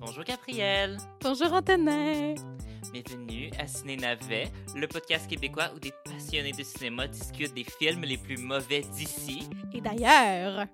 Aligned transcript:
Bonjour 0.00 0.24
Gabrielle. 0.24 0.96
Bonjour 1.20 1.52
Antonin. 1.52 2.34
Bienvenue 2.92 3.50
à 3.58 3.66
Ciné 3.66 3.96
Navet, 3.96 4.50
le 4.74 4.86
podcast 4.88 5.28
québécois 5.28 5.70
où 5.74 5.78
des 5.78 5.92
passionnés 6.04 6.52
de 6.52 6.62
cinéma 6.62 7.06
discutent 7.06 7.54
des 7.54 7.64
films 7.64 8.02
les 8.02 8.16
plus 8.18 8.36
mauvais 8.36 8.80
d'ici. 8.80 9.48
Et 9.72 9.80
d'ailleurs. 9.80 10.66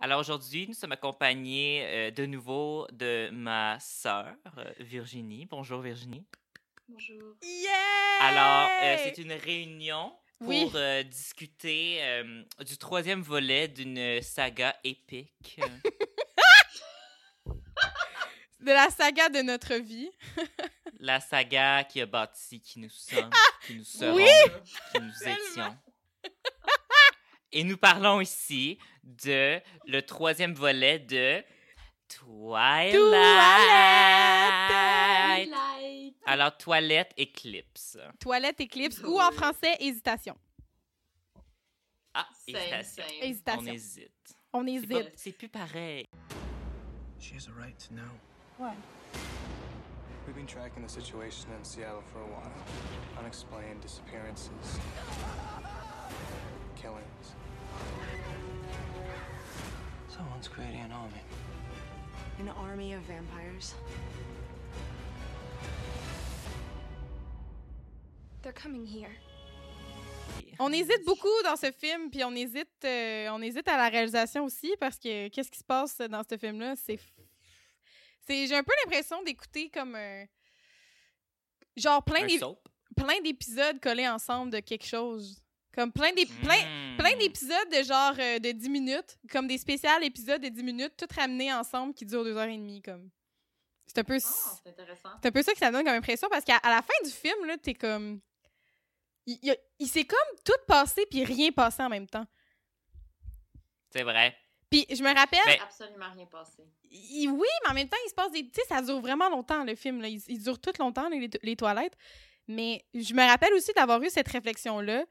Alors 0.00 0.20
aujourd'hui, 0.20 0.66
nous 0.68 0.74
sommes 0.74 0.92
accompagnés 0.92 1.82
euh, 1.86 2.10
de 2.10 2.26
nouveau 2.26 2.86
de 2.92 3.30
ma 3.32 3.78
sœur 3.80 4.34
euh, 4.58 4.64
Virginie. 4.80 5.46
Bonjour 5.46 5.80
Virginie. 5.80 6.26
Bonjour. 6.88 7.34
Yeah! 7.42 7.70
Alors, 8.20 8.68
euh, 8.82 8.96
c'est 9.02 9.18
une 9.22 9.32
réunion 9.32 10.12
pour 10.38 10.48
Oui. 10.48 10.70
euh, 10.74 11.02
discuter 11.04 11.98
euh, 12.02 12.42
du 12.66 12.76
troisième 12.76 13.22
volet 13.22 13.68
d'une 13.68 14.20
saga 14.20 14.76
épique. 14.84 15.58
De 18.64 18.72
la 18.72 18.88
saga 18.90 19.28
de 19.28 19.42
notre 19.42 19.74
vie. 19.74 20.10
la 20.98 21.20
saga 21.20 21.84
qui 21.84 22.00
a 22.00 22.06
bâti 22.06 22.60
qui 22.60 22.78
nous 22.80 22.88
sommes, 22.88 23.30
qui 23.66 23.76
nous 23.76 23.84
serons, 23.84 24.16
Oui! 24.16 24.24
qui 24.92 25.00
nous 25.00 25.28
étions. 25.28 25.76
Et 27.52 27.62
nous 27.62 27.76
parlons 27.76 28.20
ici 28.22 28.78
de 29.02 29.60
le 29.86 30.00
troisième 30.00 30.54
volet 30.54 30.98
de 30.98 31.44
Twilight. 32.08 32.94
Twilight! 32.94 33.20
Light. 35.50 36.16
Alors, 36.26 36.56
Toilette 36.56 37.12
Eclipse. 37.18 37.98
Toilette 38.18 38.60
éclipse 38.60 38.98
ou 39.04 39.20
en 39.20 39.30
français 39.30 39.76
hésitation. 39.78 40.36
Ah, 42.14 42.26
hésitation. 42.46 43.02
same. 43.04 43.12
On 43.20 43.24
Hésitation. 43.24 43.72
hésite. 43.72 44.34
On 44.54 44.66
hésite. 44.66 45.12
C'est 45.16 45.32
plus 45.32 45.48
pareil. 45.50 46.08
She 47.20 47.32
has 47.34 47.46
a 47.48 47.52
right 47.52 47.76
to 47.88 47.94
know. 47.94 48.08
Ouais. 48.58 48.72
We've 50.26 50.36
been 50.36 50.46
tracking 50.46 50.82
the 50.82 50.88
situation 50.88 51.48
in 51.58 51.64
Seattle 51.64 52.02
for 52.12 52.20
a 52.20 52.26
while. 52.26 52.52
Unexplained 53.18 53.80
disappearances, 53.80 54.78
killings. 56.76 57.34
Someone's 60.08 60.48
creating 60.48 60.80
an 60.80 60.92
army. 60.92 61.20
An 62.38 62.48
army 62.48 62.94
of 62.94 63.02
vampires? 63.02 63.74
They're 68.42 68.52
coming 68.52 68.86
here. 68.86 69.10
On 70.60 70.72
hésite 70.72 71.04
beaucoup 71.04 71.42
dans 71.42 71.56
ce 71.56 71.72
film, 71.72 72.10
puis 72.10 72.22
on 72.24 72.34
hésite, 72.34 72.68
euh, 72.84 73.28
on 73.30 73.42
hésite 73.42 73.66
à 73.66 73.76
la 73.76 73.88
réalisation 73.88 74.44
aussi 74.44 74.74
parce 74.78 74.98
que 74.98 75.28
qu'est-ce 75.28 75.50
qui 75.50 75.58
se 75.58 75.64
passe 75.64 75.98
dans 75.98 76.22
ce 76.28 76.36
film-là, 76.36 76.74
c'est, 76.76 76.98
c'est, 78.26 78.46
j'ai 78.46 78.54
un 78.56 78.62
peu 78.62 78.72
l'impression 78.84 79.22
d'écouter 79.22 79.70
comme 79.70 79.94
un, 79.94 80.24
genre 81.76 82.02
plein 82.04 82.22
Un 82.22 82.26
d'ép- 82.26 82.40
soap? 82.40 82.68
plein 82.96 83.20
d'épisodes 83.20 83.80
collés 83.80 84.08
ensemble 84.08 84.52
de 84.52 84.60
quelque 84.60 84.86
chose, 84.86 85.42
comme 85.72 85.90
plein 85.92 86.12
d'ép- 86.12 86.28
plein, 86.42 86.62
Mm. 86.94 86.96
plein 86.96 87.16
d'épisodes 87.16 87.68
de 87.70 87.82
genre 87.82 88.14
euh, 88.18 88.38
de 88.38 88.52
10 88.52 88.68
minutes, 88.68 89.18
comme 89.30 89.48
des 89.48 89.58
spéciales 89.58 90.04
épisodes 90.04 90.40
de 90.40 90.48
10 90.48 90.62
minutes, 90.62 90.94
tout 90.96 91.08
ramenés 91.14 91.52
ensemble 91.52 91.92
qui 91.94 92.06
durent 92.06 92.22
deux 92.24 92.36
heures 92.36 92.44
et 92.48 92.56
demie, 92.56 92.80
comme. 92.82 93.10
C'est 93.86 93.98
un 93.98 94.04
peu, 94.04 94.16
Ah, 94.24 94.58
c'est 94.62 94.70
intéressant. 94.70 95.10
c'est 95.20 95.28
un 95.28 95.32
peu 95.32 95.42
ça 95.42 95.52
que 95.52 95.58
ça 95.58 95.70
donne 95.70 95.84
comme 95.84 95.94
impression 95.94 96.28
parce 96.30 96.44
qu'à 96.44 96.56
à 96.58 96.70
la 96.70 96.82
fin 96.82 96.94
du 97.04 97.10
film, 97.10 97.44
là, 97.46 97.56
t'es 97.58 97.74
comme. 97.74 98.20
Il, 99.26 99.56
il 99.78 99.88
s'est 99.88 100.04
comme 100.04 100.38
tout 100.44 100.52
passé 100.66 101.06
puis 101.10 101.24
rien 101.24 101.50
passé 101.50 101.82
en 101.82 101.88
même 101.88 102.06
temps. 102.06 102.26
C'est 103.90 104.02
vrai. 104.02 104.36
Puis 104.74 104.96
je 104.96 105.02
me 105.02 105.14
rappelle, 105.14 105.38
Ben- 105.46 105.60
Absolument 105.62 106.10
rien 106.14 106.26
passé. 106.26 106.62
il- 106.90 107.28
oui, 107.30 107.46
mais 107.64 107.70
en 107.70 107.74
même 107.74 107.88
temps, 107.88 107.96
il 108.04 108.08
se 108.08 108.14
passe 108.14 108.32
des. 108.32 108.42
Tu 108.44 108.50
sais, 108.54 108.62
ça 108.68 108.82
dure 108.82 109.00
vraiment 109.00 109.28
longtemps, 109.28 109.64
le 109.64 109.74
film. 109.74 110.00
Là. 110.00 110.08
Il, 110.08 110.20
il 110.28 110.42
dure 110.42 110.58
tout 110.58 110.72
longtemps, 110.78 111.08
les, 111.08 111.28
les 111.42 111.56
toilettes. 111.56 111.96
Mais 112.48 112.84
je 112.94 113.14
me 113.14 113.22
rappelle 113.26 113.52
aussi 113.54 113.72
d'avoir 113.72 114.02
eu 114.02 114.10
cette 114.10 114.28
réflexion-là 114.28 115.04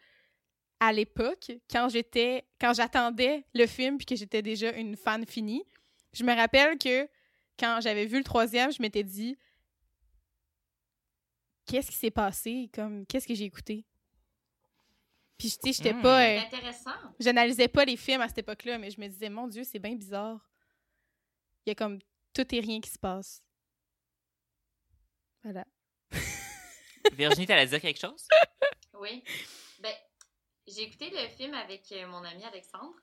à 0.80 0.92
l'époque, 0.92 1.52
quand 1.72 1.88
j'étais. 1.90 2.46
Quand 2.60 2.74
j'attendais 2.74 3.46
le 3.54 3.66
film 3.68 3.98
puis 3.98 4.06
que 4.06 4.16
j'étais 4.16 4.42
déjà 4.42 4.72
une 4.74 4.96
fan 4.98 5.26
finie. 5.26 5.64
Je 6.14 6.24
me 6.24 6.36
rappelle 6.36 6.78
que 6.78 7.08
quand 7.58 7.80
j'avais 7.82 8.06
vu 8.06 8.18
le 8.18 8.24
troisième, 8.24 8.72
je 8.72 8.82
m'étais 8.82 9.04
dit. 9.04 9.38
Qu'est-ce 11.66 11.90
qui 11.92 11.98
s'est 11.98 12.12
passé? 12.12 12.70
Comme, 12.74 13.06
qu'est-ce 13.06 13.28
que 13.28 13.34
j'ai 13.34 13.46
écouté? 13.46 13.86
Puis, 15.38 15.50
tu 15.52 15.72
sais, 15.72 15.74
j'étais 15.84 15.94
Mm. 15.94 16.02
pas. 16.02 16.20
C'est 16.22 16.38
euh, 16.38 16.42
intéressant. 16.42 16.92
J'analysais 17.20 17.68
pas 17.68 17.86
les 17.86 17.98
films 17.98 18.22
à 18.22 18.28
cette 18.28 18.38
époque-là, 18.40 18.78
mais 18.78 18.92
je 18.92 19.00
me 19.02 19.08
disais, 19.08 19.30
mon 19.30 19.48
Dieu, 19.48 19.64
c'est 19.64 19.80
bien 19.80 19.96
bizarre. 19.96 20.40
Il 21.66 21.70
y 21.70 21.72
a 21.72 21.76
comme 21.76 22.00
tout 22.34 22.56
et 22.56 22.60
rien 22.60 22.80
qui 22.82 22.90
se 22.90 23.00
passe. 23.00 23.44
Voilà. 25.44 25.66
Virginie, 27.14 27.46
t'allais 27.46 27.66
dire 27.68 27.82
quelque 27.82 28.00
chose? 28.00 28.28
Oui. 29.00 29.24
Ben, 29.80 29.94
j'ai 30.68 30.84
écouté 30.84 31.10
le 31.10 31.28
film 31.30 31.54
avec 31.54 31.92
euh, 31.92 32.08
mon 32.08 32.24
ami 32.24 32.44
Alexandre. 32.46 32.96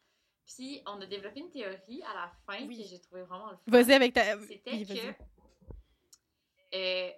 Puis, 0.47 0.83
on 0.87 1.01
a 1.01 1.07
développé 1.07 1.41
une 1.41 1.51
théorie 1.51 2.03
à 2.03 2.15
la 2.15 2.33
fin 2.47 2.67
Oui. 2.67 2.83
que 2.83 2.89
j'ai 2.89 3.01
trouvé 3.01 3.23
vraiment 3.23 3.51
le 3.51 3.57
fun. 3.57 3.63
Vas-y 3.67 3.93
avec 3.93 4.15
ta. 4.15 4.39
C'était 4.41 4.73
Oui, 4.73 4.87
que 4.87 5.15
euh, 6.77 7.11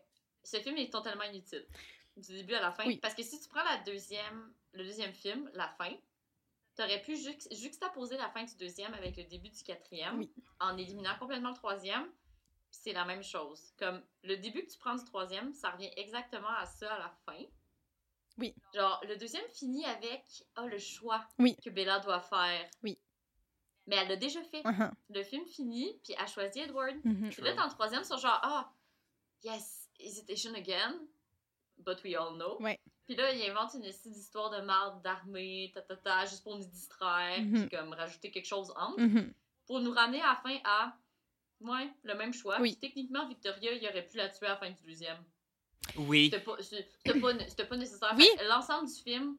ce 0.43 0.61
film 0.61 0.77
est 0.79 0.91
totalement 0.93 1.25
inutile. 1.25 1.67
Du 2.17 2.33
début 2.34 2.55
à 2.55 2.61
la 2.61 2.73
fin. 2.73 2.87
Oui. 2.87 2.99
Parce 2.99 3.15
que 3.15 3.23
si 3.23 3.41
tu 3.41 3.49
prends 3.49 3.65
la 3.65 3.78
deuxième, 3.78 4.53
le 4.73 4.84
deuxième 4.84 5.12
film, 5.15 5.50
la 5.55 5.69
fin, 5.69 5.93
t'aurais 6.77 7.00
pu 7.03 7.15
juxt- 7.15 7.55
juxtaposer 7.55 8.17
la 8.17 8.28
fin 8.31 8.45
du 8.45 8.55
deuxième 8.56 8.93
avec 8.95 9.17
le 9.17 9.25
début 9.25 9.49
du 9.49 9.62
quatrième 9.62 10.19
Oui. 10.19 10.31
en 10.61 10.77
éliminant 10.77 11.17
complètement 11.19 11.50
le 11.50 11.56
troisième. 11.56 12.11
C'est 12.71 12.93
la 12.93 13.05
même 13.05 13.23
chose. 13.23 13.73
Comme 13.78 14.03
le 14.23 14.37
début 14.37 14.65
que 14.65 14.71
tu 14.73 14.78
prends 14.78 14.95
du 14.95 15.05
troisième, 15.05 15.53
ça 15.53 15.71
revient 15.71 15.91
exactement 15.97 16.49
à 16.49 16.67
ça 16.67 16.93
à 16.95 16.99
la 16.99 17.11
fin. 17.27 17.43
Oui. 18.39 18.55
Genre, 18.75 19.00
le 19.06 19.17
deuxième 19.17 19.47
finit 19.50 19.84
avec 19.84 20.25
ah, 20.56 20.67
le 20.67 20.79
choix 20.79 21.27
Oui. 21.39 21.55
que 21.62 21.71
Bella 21.71 21.99
doit 22.00 22.21
faire. 22.21 22.69
Oui. 22.83 22.99
Mais 23.87 23.97
elle 23.97 24.09
l'a 24.09 24.17
déjà 24.17 24.43
fait. 24.44 24.62
Uh-huh. 24.62 24.91
Le 25.11 25.23
film 25.23 25.44
finit, 25.47 25.99
puis 26.05 26.15
elle 26.19 26.29
choisit 26.29 26.62
Edward. 26.62 26.97
Mhm. 27.05 27.31
Puis 27.31 27.43
là, 27.43 27.53
dans 27.55 27.65
le 27.65 27.71
troisième, 27.71 28.03
ils 28.03 28.06
sont 28.06 28.17
genre, 28.17 28.39
ah, 28.43 28.73
yes, 29.43 29.91
hesitation 29.99 30.55
again, 30.55 30.99
but 31.84 32.03
we 32.04 32.15
all 32.16 32.34
know. 32.37 32.56
Ouais. 32.60 32.78
Puis 33.06 33.16
là, 33.16 33.32
ils 33.32 33.50
inventent 33.50 33.75
une 33.75 33.82
petite 33.82 34.16
histoire 34.16 34.50
de 34.50 34.60
marde 34.65 35.03
d'armée, 35.03 35.70
ta, 35.75 35.82
ta, 35.82 35.97
ta, 35.97 36.25
juste 36.26 36.43
pour 36.44 36.56
nous 36.56 36.65
distraire, 36.65 37.41
puis 37.53 37.69
comme 37.69 37.93
rajouter 37.93 38.31
quelque 38.31 38.47
chose 38.47 38.72
entre, 38.76 39.00
Mhm. 39.00 39.32
pour 39.66 39.81
nous 39.81 39.93
ramener 39.93 40.20
à 40.20 40.28
la 40.28 40.37
fin 40.43 40.59
à, 40.65 40.97
ouais, 41.60 41.91
le 42.04 42.15
même 42.15 42.32
choix. 42.32 42.60
Oui. 42.60 42.70
Puis 42.72 42.88
techniquement, 42.88 43.26
Victoria, 43.28 43.72
il 43.72 43.87
aurait 43.88 44.06
pu 44.06 44.16
la 44.16 44.28
tuer 44.28 44.47
à 44.47 44.50
la 44.50 44.56
fin 44.56 44.70
du 44.70 44.82
deuxième. 44.84 45.19
Oui. 45.97 46.31
C'était 46.32 46.41
pas, 47.66 47.76
nécessaire. 47.76 48.14
Oui. 48.16 48.28
L'ensemble 48.49 48.88
du 48.88 49.03
film 49.03 49.37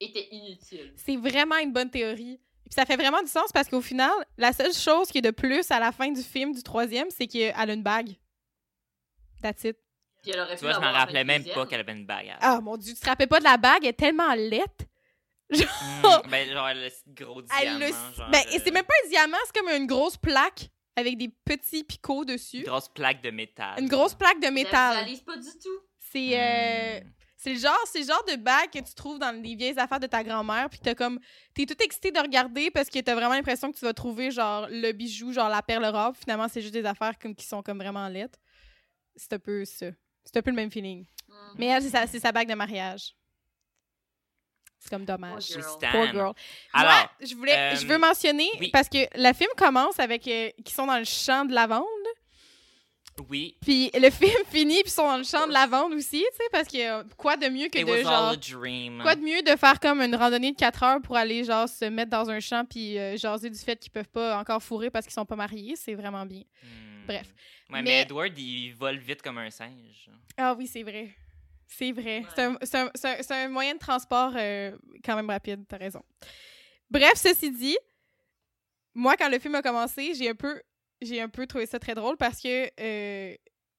était 0.00 0.28
inutile. 0.32 0.92
C'est 0.96 1.16
vraiment 1.16 1.56
une 1.58 1.72
bonne 1.72 1.90
théorie. 1.90 2.40
Puis 2.64 2.74
ça 2.74 2.84
fait 2.84 2.96
vraiment 2.96 3.22
du 3.22 3.28
sens 3.28 3.50
parce 3.52 3.68
qu'au 3.68 3.80
final, 3.80 4.12
la 4.36 4.52
seule 4.52 4.74
chose 4.74 5.08
qui 5.08 5.18
est 5.18 5.22
de 5.22 5.30
plus 5.30 5.70
à 5.70 5.78
la 5.80 5.90
fin 5.92 6.10
du 6.10 6.22
film 6.22 6.52
du 6.52 6.62
troisième, 6.62 7.08
c'est 7.10 7.26
qu'elle 7.26 7.54
a 7.54 7.72
une 7.72 7.82
bague. 7.82 8.16
That's 9.40 9.64
it. 9.64 9.78
Puis 10.22 10.32
elle 10.32 10.40
aurait 10.40 10.56
Tu 10.56 10.64
vois, 10.64 10.72
je 10.74 10.80
m'en 10.80 10.92
rappelais 10.92 11.24
même 11.24 11.44
pas 11.44 11.66
qu'elle 11.66 11.80
avait 11.80 11.92
une 11.92 12.06
bagarre. 12.06 12.38
Ah 12.40 12.60
mon 12.60 12.76
dieu, 12.76 12.92
tu 12.94 13.00
te 13.00 13.06
rappelles 13.06 13.28
pas 13.28 13.38
de 13.38 13.44
la 13.44 13.56
bague? 13.56 13.82
Elle 13.82 13.90
est 13.90 13.92
tellement 13.92 14.34
laite. 14.34 14.86
Mm, 15.50 16.30
ben, 16.30 16.48
genre, 16.52 16.68
le 16.74 16.88
gros 17.14 17.40
Elle 17.58 17.78
diamant, 17.78 17.78
le- 17.78 18.16
genre... 18.16 18.30
Ben, 18.30 18.42
euh, 18.52 18.58
c'est 18.62 18.70
même 18.70 18.84
pas 18.84 18.92
un 19.04 19.08
diamant, 19.08 19.36
c'est 19.46 19.56
comme 19.58 19.70
une 19.70 19.86
grosse 19.86 20.16
plaque 20.18 20.68
avec 20.94 21.16
des 21.16 21.28
petits 21.44 21.84
picots 21.84 22.24
dessus. 22.26 22.58
Une 22.58 22.64
grosse 22.64 22.88
plaque 22.90 23.22
de 23.22 23.30
métal. 23.30 23.80
Une 23.80 23.88
grosse 23.88 24.14
plaque 24.14 24.40
de 24.40 24.46
Je 24.46 24.52
métal. 24.52 24.96
visualise 24.98 25.20
pas 25.22 25.36
du 25.36 25.50
tout. 25.62 25.80
C'est 26.00 26.38
euh, 26.38 27.00
Mm. 27.00 27.12
c'est 27.36 27.52
le 27.54 27.58
genre 27.60 27.78
c'est 27.86 28.00
le 28.00 28.06
genre 28.06 28.24
de 28.26 28.36
bague 28.36 28.70
que 28.70 28.78
tu 28.78 28.94
trouves 28.94 29.18
dans 29.18 29.30
les 29.42 29.54
vieilles 29.54 29.78
affaires 29.78 30.00
de 30.00 30.06
ta 30.06 30.22
grand-mère 30.24 30.68
puis 30.70 30.80
t'as 30.82 30.94
comme 30.94 31.18
t'es 31.54 31.66
tout 31.66 31.76
excité 31.82 32.10
de 32.10 32.18
regarder 32.20 32.70
parce 32.70 32.88
que 32.90 32.98
t'as 32.98 33.14
vraiment 33.14 33.34
l'impression 33.34 33.70
que 33.72 33.78
tu 33.78 33.84
vas 33.84 33.92
trouver 33.94 34.30
genre 34.30 34.66
le 34.70 34.92
bijou 34.92 35.32
genre 35.32 35.48
la 35.48 35.62
perle 35.62 35.84
rare 35.86 36.14
finalement 36.16 36.48
c'est 36.48 36.60
juste 36.62 36.74
des 36.74 36.84
affaires 36.86 37.18
comme 37.18 37.34
qui 37.34 37.46
sont 37.46 37.62
comme 37.62 37.78
vraiment 37.78 38.08
lettres. 38.08 38.38
C'est 39.16 39.32
un 39.34 39.38
peu 39.38 39.64
ça. 39.64 39.86
C'est 40.30 40.38
un 40.38 40.42
peu 40.42 40.50
le 40.50 40.56
même 40.56 40.70
feeling. 40.70 41.06
Mm. 41.26 41.32
Mais 41.56 41.66
elle 41.66 41.82
c'est 41.82 42.18
sa, 42.20 42.32
bague 42.32 42.48
de 42.48 42.54
mariage. 42.54 43.14
C'est 44.78 44.90
comme 44.90 45.04
dommage. 45.06 45.48
Poor 45.48 45.56
Je 45.56 45.60
girl. 45.60 45.90
Poor 45.90 46.06
girl. 46.12 46.32
Alors, 46.72 46.92
Moi, 46.92 47.10
je 47.22 47.34
voulais, 47.34 47.76
je 47.76 47.84
euh, 47.84 47.88
veux 47.88 47.98
mentionner 47.98 48.48
oui. 48.60 48.68
parce 48.70 48.88
que 48.88 48.98
le 49.16 49.32
film 49.32 49.50
commence 49.56 49.98
avec 49.98 50.28
euh, 50.28 50.50
qui 50.64 50.72
sont 50.74 50.86
dans 50.86 50.98
le 50.98 51.04
champ 51.04 51.44
de 51.46 51.52
lavande. 51.54 51.84
oui, 53.30 53.56
Puis 53.62 53.90
le 53.94 54.10
film 54.10 54.36
finit, 54.50 54.82
puis 54.82 54.84
ils 54.86 54.90
sont 54.90 55.08
dans 55.08 55.16
le 55.16 55.24
champ 55.24 55.46
de 55.46 55.52
lavande 55.52 55.94
aussi, 55.94 56.18
tu 56.30 56.36
sais, 56.36 56.48
parce 56.52 56.68
que 56.68 56.78
euh, 57.00 57.02
quoi 57.16 57.36
de 57.38 57.48
mieux 57.48 57.68
que 57.68 57.78
it 57.78 57.86
de 57.86 57.90
was 57.90 58.02
genre. 58.02 58.28
all 58.28 58.34
a 58.34 58.36
dream. 58.36 59.00
Quoi 59.02 59.16
de 59.16 59.22
mieux 59.22 59.42
de 59.42 59.56
faire 59.56 59.80
comme 59.80 60.00
une 60.02 60.14
randonnée 60.14 60.52
de 60.52 60.56
4 60.56 60.82
heures 60.84 61.00
pour 61.02 61.16
aller 61.16 61.42
genre 61.42 61.68
se 61.68 61.86
mettre 61.86 62.10
dans 62.10 62.28
un 62.30 62.38
champ 62.38 62.64
puis 62.68 62.98
euh, 62.98 63.16
jaser 63.16 63.50
du 63.50 63.58
fait 63.58 63.76
qu'ils 63.76 63.90
peuvent 63.92 64.08
pas 64.10 64.38
encore 64.38 64.62
fourrer 64.62 64.90
parce 64.90 65.06
qu'ils 65.06 65.14
sont 65.14 65.24
pas 65.26 65.36
mariés, 65.36 65.74
c'est 65.76 65.94
vraiment 65.94 66.24
bien. 66.26 66.42
Hmm. 66.62 66.97
Bref. 67.08 67.26
Ouais, 67.70 67.82
mais... 67.82 67.82
Mais- 67.82 68.02
Edward, 68.02 68.38
il 68.38 68.74
vole 68.74 68.98
vite 68.98 69.22
comme 69.22 69.38
un 69.38 69.50
singe. 69.50 70.10
Ah 70.36 70.54
oui, 70.54 70.66
c'est 70.66 70.82
vrai. 70.82 71.10
C'est 71.66 71.92
vrai. 71.92 72.24
Ouais. 72.36 72.58
C'est 72.62 73.32
un, 73.32 73.48
moyen 73.48 73.74
de 73.74 73.78
transport 73.78 74.32
euh, 74.36 74.76
quand 75.04 75.16
même 75.16 75.28
rapide, 75.28 75.64
t'as 75.68 75.76
raison. 75.76 76.02
Bref, 76.90 77.14
ceci 77.16 77.50
dit, 77.50 77.76
moi, 78.94 79.16
quand 79.16 79.28
le 79.28 79.38
film 79.38 79.54
a 79.54 79.62
commencé, 79.62 80.14
j'ai 80.14 80.30
un 80.30 80.34
peu 80.34 80.62
j'ai 81.00 81.20
un 81.20 81.28
peu 81.28 81.46
trouvé 81.46 81.66
ça 81.66 81.78
très 81.78 81.94
drôle 81.94 82.16
parce 82.16 82.40
que 82.40 82.68
euh, 82.80 83.36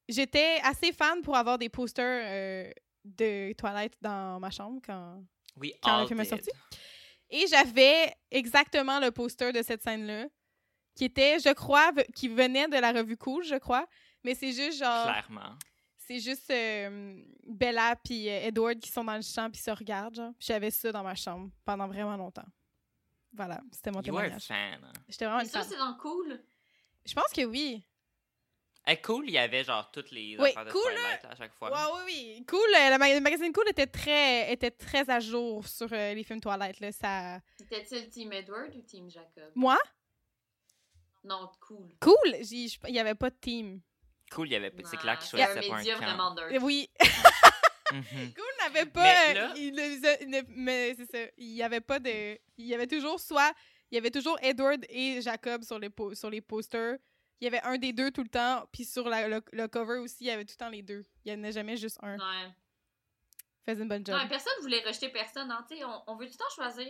j'étais 0.08 0.58
assez 0.62 0.92
fan 0.92 1.20
pour 1.22 1.36
avoir 1.36 1.58
des 1.58 1.68
posters 1.68 2.22
euh, 2.24 2.72
de 3.04 3.52
Twilight 3.52 3.92
dans 4.00 4.40
ma 4.40 4.50
chambre 4.50 4.80
quand, 4.84 5.22
Oui, 5.56 5.74
quand 5.82 6.00
le 6.00 6.06
film 6.06 6.20
est 6.20 6.24
sorti. 6.24 6.50
Et 7.28 7.46
j'avais 7.48 8.14
exactement 8.30 8.98
le 8.98 9.10
poster 9.10 9.52
de 9.52 9.62
cette 9.62 9.82
scène-là, 9.82 10.26
qui 10.94 11.04
était, 11.04 11.38
je 11.38 11.52
crois, 11.52 11.92
qui 12.14 12.28
venait 12.28 12.68
de 12.68 12.76
la 12.76 12.92
revue 12.92 13.16
Cool, 13.16 13.44
je 13.44 13.56
crois. 13.56 13.86
Mais 14.24 14.34
c'est 14.34 14.52
juste 14.52 14.78
genre. 14.78 15.04
Clairement. 15.04 15.56
C'est 15.96 16.18
juste 16.18 16.50
euh, 16.50 17.22
Bella 17.46 17.94
puis 18.04 18.28
euh, 18.28 18.40
Edward 18.48 18.78
qui 18.80 18.90
sont 18.90 19.04
dans 19.04 19.14
le 19.14 19.22
champ 19.22 19.48
puis 19.50 19.60
se 19.60 19.70
regardent. 19.70 20.16
genre. 20.16 20.32
Puis 20.38 20.46
J'avais 20.48 20.70
ça 20.72 20.90
dans 20.90 21.04
ma 21.04 21.14
chambre 21.14 21.50
pendant 21.64 21.86
vraiment 21.86 22.16
longtemps. 22.16 22.46
Voilà, 23.32 23.60
c'était 23.70 23.92
mon 23.92 24.00
You 24.00 24.06
témoignage. 24.06 24.42
fan. 24.42 24.80
hein. 24.84 24.92
J'étais 25.08 25.24
vraiment 25.24 25.38
Mais 25.38 25.44
une 25.44 25.50
ça, 25.50 25.60
fan. 25.60 25.68
c'est 25.70 25.76
dans 25.78 25.94
Cool? 25.94 26.42
Je 27.06 27.14
pense 27.14 27.32
que 27.32 27.44
oui. 27.44 27.82
Eh, 28.88 28.96
cool, 29.02 29.26
il 29.28 29.34
y 29.34 29.38
avait 29.38 29.62
genre 29.62 29.88
toutes 29.92 30.10
les 30.10 30.36
Oui, 30.38 30.48
affaires 30.50 30.64
de 30.64 30.72
cool, 30.72 30.82
Twilight 30.82 31.22
là, 31.22 31.30
à 31.30 31.36
chaque 31.36 31.54
fois. 31.54 31.70
Ouais, 31.70 32.02
oui, 32.06 32.34
oui. 32.38 32.44
Cool. 32.48 32.58
euh, 32.76 32.90
le, 32.90 32.98
ma- 32.98 33.14
le 33.14 33.20
magazine 33.20 33.52
Cool 33.52 33.68
était 33.68 33.86
très, 33.86 34.52
était 34.52 34.70
très 34.70 35.08
à 35.08 35.20
jour 35.20 35.64
sur 35.68 35.86
euh, 35.92 36.14
les 36.14 36.24
films 36.24 36.40
Twilight. 36.40 36.80
Là, 36.80 36.90
ça... 36.90 37.40
C'était-il 37.56 38.08
Team 38.08 38.32
Edward 38.32 38.74
ou 38.74 38.80
Team 38.80 39.08
Jacob? 39.10 39.52
Moi, 39.54 39.78
Non, 41.24 41.50
Cool. 41.60 41.88
cool? 42.00 42.34
Il 42.34 42.92
n'y 42.92 42.98
avait 42.98 43.14
pas 43.14 43.30
de 43.30 43.36
team. 43.40 43.80
Cool, 44.32 44.48
il 44.48 44.52
y 44.52 44.56
avait 44.56 44.72
c'est 44.84 44.96
clair 44.96 45.18
qu'il 45.18 45.28
C'est 45.28 45.42
un 45.42 45.46
choisissait 45.52 45.68
pas 45.68 45.76
un 45.76 45.84
camp. 45.98 46.06
vraiment 46.06 46.34
nerd. 46.34 46.52
Euh, 46.54 46.58
Oui, 46.62 46.88
Mhm. 47.92 48.02
Cool 48.36 48.44
n'avait 48.62 48.86
pas. 48.86 49.02
Mais 49.02 49.30
euh, 49.30 49.34
là- 49.34 49.52
il 49.56 49.62
il 50.22 50.30
ne- 50.30 50.42
mais 50.48 50.94
c'est 50.94 51.10
ça. 51.10 51.30
Il 51.36 51.48
y 51.54 51.62
avait 51.62 51.80
pas 51.80 51.98
de. 51.98 52.38
Il 52.56 52.66
y 52.66 52.74
avait 52.74 52.86
toujours 52.86 53.18
soit. 53.18 53.52
Il 53.90 53.96
y 53.96 53.98
avait 53.98 54.12
toujours 54.12 54.38
Edward 54.42 54.86
et 54.88 55.20
Jacob 55.20 55.64
sur 55.64 55.76
les, 55.80 55.90
po- 55.90 56.14
sur 56.14 56.30
les 56.30 56.40
posters. 56.40 56.98
Il 57.40 57.44
y 57.44 57.48
avait 57.48 57.60
un 57.62 57.76
des 57.78 57.92
deux 57.92 58.12
tout 58.12 58.22
le 58.22 58.28
temps. 58.28 58.64
Puis 58.72 58.84
sur 58.84 59.08
la- 59.08 59.26
le, 59.26 59.42
le 59.52 59.66
cover 59.66 59.98
aussi, 59.98 60.18
il 60.20 60.26
y 60.28 60.30
avait 60.30 60.44
tout 60.44 60.52
le 60.56 60.64
temps 60.64 60.68
les 60.70 60.82
deux. 60.82 61.02
Il 61.24 61.34
n'y 61.34 61.40
en 61.40 61.48
a 61.48 61.50
jamais 61.50 61.76
juste 61.76 61.98
un. 62.02 62.16
Ouais. 62.16 62.50
Faisait 63.66 63.82
une 63.82 63.88
bonne 63.88 64.06
job. 64.06 64.16
Non, 64.16 64.28
personne 64.28 64.52
voulait 64.62 64.82
rejeter 64.86 65.08
personne. 65.08 65.50
Hein. 65.50 65.64
Tu 65.68 65.76
sais, 65.78 65.84
On, 65.84 66.02
on 66.06 66.14
veut 66.16 66.26
tout 66.26 66.32
le 66.34 66.38
temps 66.38 66.54
choisir 66.54 66.86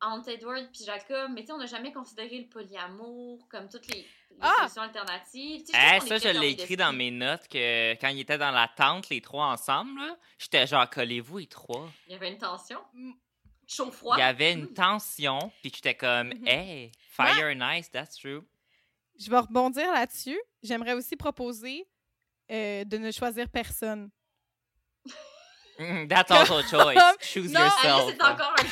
entre 0.00 0.28
Edward 0.30 0.68
puis 0.72 0.84
Jacob, 0.84 1.32
mais 1.34 1.40
tu 1.42 1.48
sais, 1.48 1.52
on 1.52 1.58
n'a 1.58 1.66
jamais 1.66 1.92
considéré 1.92 2.38
le 2.38 2.48
polyamour 2.48 3.46
comme 3.48 3.68
toutes 3.68 3.86
les, 3.88 4.00
les 4.30 4.36
Ah! 4.40 4.52
solutions 4.60 4.82
alternatives. 4.82 5.64
Tu 5.64 5.72
sais, 5.72 5.78
Eh, 5.96 6.00
ça, 6.00 6.18
je 6.18 6.28
l'ai 6.38 6.50
écrit 6.50 6.76
dans 6.76 6.92
mes 6.92 7.10
notes 7.10 7.48
que 7.48 7.94
quand 7.94 8.08
ils 8.08 8.20
étaient 8.20 8.38
dans 8.38 8.50
la 8.52 8.68
tente, 8.68 9.08
les 9.08 9.20
trois 9.20 9.46
ensemble, 9.46 10.00
j'étais 10.38 10.66
genre, 10.66 10.88
collez-vous, 10.88 11.38
les 11.38 11.46
trois. 11.48 11.88
Il 12.06 12.12
y 12.12 12.14
avait 12.16 12.30
une 12.30 12.38
tension. 12.38 12.80
Mm. 12.94 13.12
Chaud-froid. 13.66 14.16
Il 14.16 14.20
y 14.20 14.22
avait 14.22 14.52
une 14.52 14.62
Mm. 14.64 14.74
tension, 14.74 15.38
puis 15.60 15.70
j'étais 15.74 15.94
comme, 15.94 16.28
Mhm. 16.28 16.46
hey, 16.46 16.92
fire 17.10 17.54
nice, 17.54 17.90
that's 17.90 18.16
true. 18.16 18.42
Je 19.20 19.28
vais 19.30 19.38
rebondir 19.38 19.92
là-dessus. 19.92 20.40
J'aimerais 20.62 20.92
aussi 20.94 21.16
proposer 21.16 21.86
euh, 22.50 22.84
de 22.84 22.96
ne 22.96 23.10
choisir 23.10 23.46
personne. 23.50 24.10
Mm, 25.78 26.08
That's 26.08 26.30
also 26.30 26.56
a 26.58 26.62
choice. 26.62 26.96
Choose 27.20 27.52
Non, 27.52 27.60
yourself. 27.60 28.10
c'est 28.16 28.22
encore 28.22 28.54
un. 28.58 28.64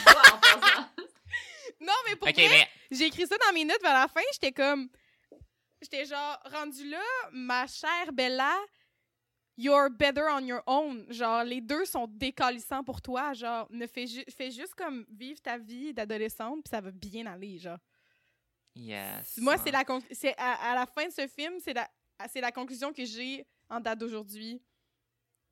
Non, 1.87 1.93
mais 2.09 2.17
pour 2.17 2.29
Ok, 2.29 2.35
vrai, 2.35 2.49
mais 2.49 2.69
j'ai 2.91 3.07
écrit 3.07 3.27
ça 3.27 3.37
dans 3.39 3.53
mes 3.55 3.65
notes 3.65 3.81
vers 3.83 3.95
la 3.95 4.09
fin. 4.09 4.21
J'étais 4.33 4.53
comme. 4.53 4.89
J'étais 5.83 6.05
genre, 6.07 6.39
rendu 6.53 6.89
là, 6.89 7.03
ma 7.33 7.67
chère 7.67 8.13
Bella, 8.13 8.57
you're 9.59 9.91
better 9.91 10.23
on 10.33 10.41
your 10.41 10.63
own. 10.67 11.05
Genre, 11.11 11.45
les 11.45 11.61
deux 11.61 11.85
sont 11.85 12.07
décalissants 12.09 12.83
pour 12.83 13.01
toi. 13.03 13.35
Genre, 13.35 13.67
ne 13.71 13.87
fais, 13.87 14.07
ju- 14.07 14.25
fais 14.37 14.51
juste 14.51 14.75
comme 14.75 15.05
vivre 15.11 15.41
ta 15.41 15.59
vie 15.59 15.93
d'adolescente, 15.93 16.65
puis 16.65 16.71
ça 16.71 16.81
va 16.81 16.91
bien 16.91 17.27
aller. 17.27 17.59
Genre, 17.59 17.79
yes. 18.75 19.37
moi, 19.39 19.57
c'est 19.59 19.71
la 19.71 19.85
c'est 20.13 20.35
à, 20.39 20.71
à 20.73 20.75
la 20.75 20.87
fin 20.87 21.07
de 21.07 21.13
ce 21.13 21.27
film, 21.29 21.55
c'est 21.61 21.75
la, 21.75 21.89
c'est 22.29 22.41
la 22.41 22.53
conclusion 22.53 22.93
que 22.93 23.05
j'ai 23.05 23.47
en 23.69 23.79
date 23.81 23.99
d'aujourd'hui 23.99 24.63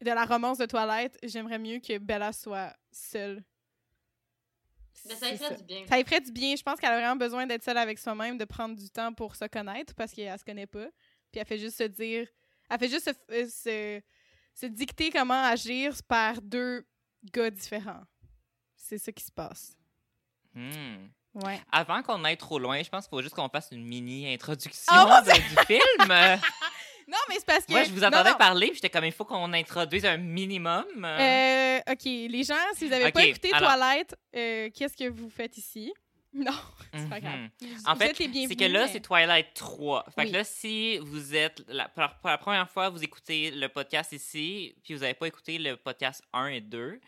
de 0.00 0.10
la 0.10 0.24
romance 0.24 0.58
de 0.58 0.66
Twilight. 0.66 1.18
J'aimerais 1.22 1.58
mieux 1.58 1.78
que 1.80 1.98
Bella 1.98 2.32
soit 2.32 2.74
seule. 2.92 3.44
Mais 5.06 5.14
ça 5.16 5.30
lui 5.30 5.36
ferait 5.38 5.56
du 5.56 5.62
bien. 5.64 5.86
ça 5.88 5.96
lui 5.96 6.04
ferait 6.04 6.20
du 6.20 6.32
bien. 6.32 6.56
Je 6.56 6.62
pense 6.62 6.78
qu'elle 6.80 6.92
a 6.92 6.96
vraiment 6.98 7.16
besoin 7.16 7.46
d'être 7.46 7.62
seule 7.62 7.78
avec 7.78 7.98
soi-même, 7.98 8.38
de 8.38 8.44
prendre 8.44 8.74
du 8.76 8.88
temps 8.90 9.12
pour 9.12 9.36
se 9.36 9.44
connaître 9.46 9.94
parce 9.94 10.12
qu'elle 10.12 10.38
se 10.38 10.44
connaît 10.44 10.66
pas. 10.66 10.86
Puis 11.30 11.40
elle 11.40 11.46
fait 11.46 11.58
juste 11.58 11.76
se 11.78 11.84
dire. 11.84 12.26
Elle 12.70 12.78
fait 12.78 12.88
juste 12.88 13.04
se, 13.04 13.32
euh, 13.34 13.46
se, 13.48 14.00
se 14.54 14.66
dicter 14.66 15.10
comment 15.10 15.44
agir 15.44 15.94
par 16.08 16.40
deux 16.40 16.86
gars 17.32 17.50
différents. 17.50 18.02
C'est 18.76 18.98
ça 18.98 19.12
qui 19.12 19.24
se 19.24 19.32
passe. 19.32 19.76
Hmm. 20.54 21.08
Ouais. 21.34 21.60
Avant 21.72 22.02
qu'on 22.02 22.22
aille 22.24 22.36
trop 22.36 22.58
loin, 22.60 22.80
je 22.82 22.88
pense 22.88 23.04
qu'il 23.06 23.10
faut 23.10 23.22
juste 23.22 23.34
qu'on 23.34 23.48
fasse 23.48 23.68
une 23.72 23.84
mini 23.84 24.32
introduction 24.32 24.92
de- 24.94 25.32
du 25.32 25.66
film. 25.66 26.40
Non, 27.28 27.34
mais 27.34 27.36
c'est 27.38 27.46
parce 27.46 27.64
que. 27.64 27.72
Moi, 27.72 27.84
je 27.84 27.90
vous 27.90 28.00
non, 28.00 28.08
entendais 28.08 28.30
non. 28.32 28.36
parler, 28.36 28.66
puis 28.68 28.76
j'étais 28.76 28.90
comme, 28.90 29.04
il 29.04 29.12
faut 29.12 29.24
qu'on 29.24 29.52
introduise 29.52 30.04
un 30.04 30.16
minimum. 30.16 30.84
euh. 31.04 31.78
Ok, 31.90 32.04
les 32.04 32.42
gens, 32.44 32.54
si 32.76 32.84
vous 32.84 32.90
n'avez 32.90 33.12
pas 33.12 33.24
écouté 33.24 33.50
alors- 33.52 33.70
Twilight, 33.72 34.14
euh, 34.36 34.70
qu'est-ce 34.74 34.96
que 34.96 35.08
vous 35.08 35.30
faites 35.30 35.56
ici? 35.56 35.92
Non, 36.36 36.50
c'est 36.92 37.08
pas 37.08 37.20
Mhm. 37.20 37.22
grave. 37.22 37.48
Vous- 37.60 37.68
En 37.86 37.94
fait, 37.94 38.12
c'est 38.16 38.56
que 38.56 38.64
là, 38.64 38.86
mais- 38.86 38.92
c'est 38.92 38.98
Twilight 39.00 39.54
3. 39.54 40.04
Fait 40.16 40.22
Oui. 40.22 40.30
que 40.32 40.36
là, 40.38 40.42
si 40.42 40.98
vous 40.98 41.32
êtes, 41.36 41.62
la, 41.68 41.88
pour 41.88 42.28
la 42.28 42.38
première 42.38 42.68
fois, 42.68 42.88
vous 42.88 43.04
écoutez 43.04 43.52
le 43.52 43.68
podcast 43.68 44.10
ici, 44.10 44.74
puis 44.82 44.94
vous 44.94 45.02
n'avez 45.02 45.14
pas 45.14 45.28
écouté 45.28 45.58
le 45.58 45.76
podcast 45.76 46.22
1 46.32 46.46
et 46.48 46.60
2, 46.60 47.00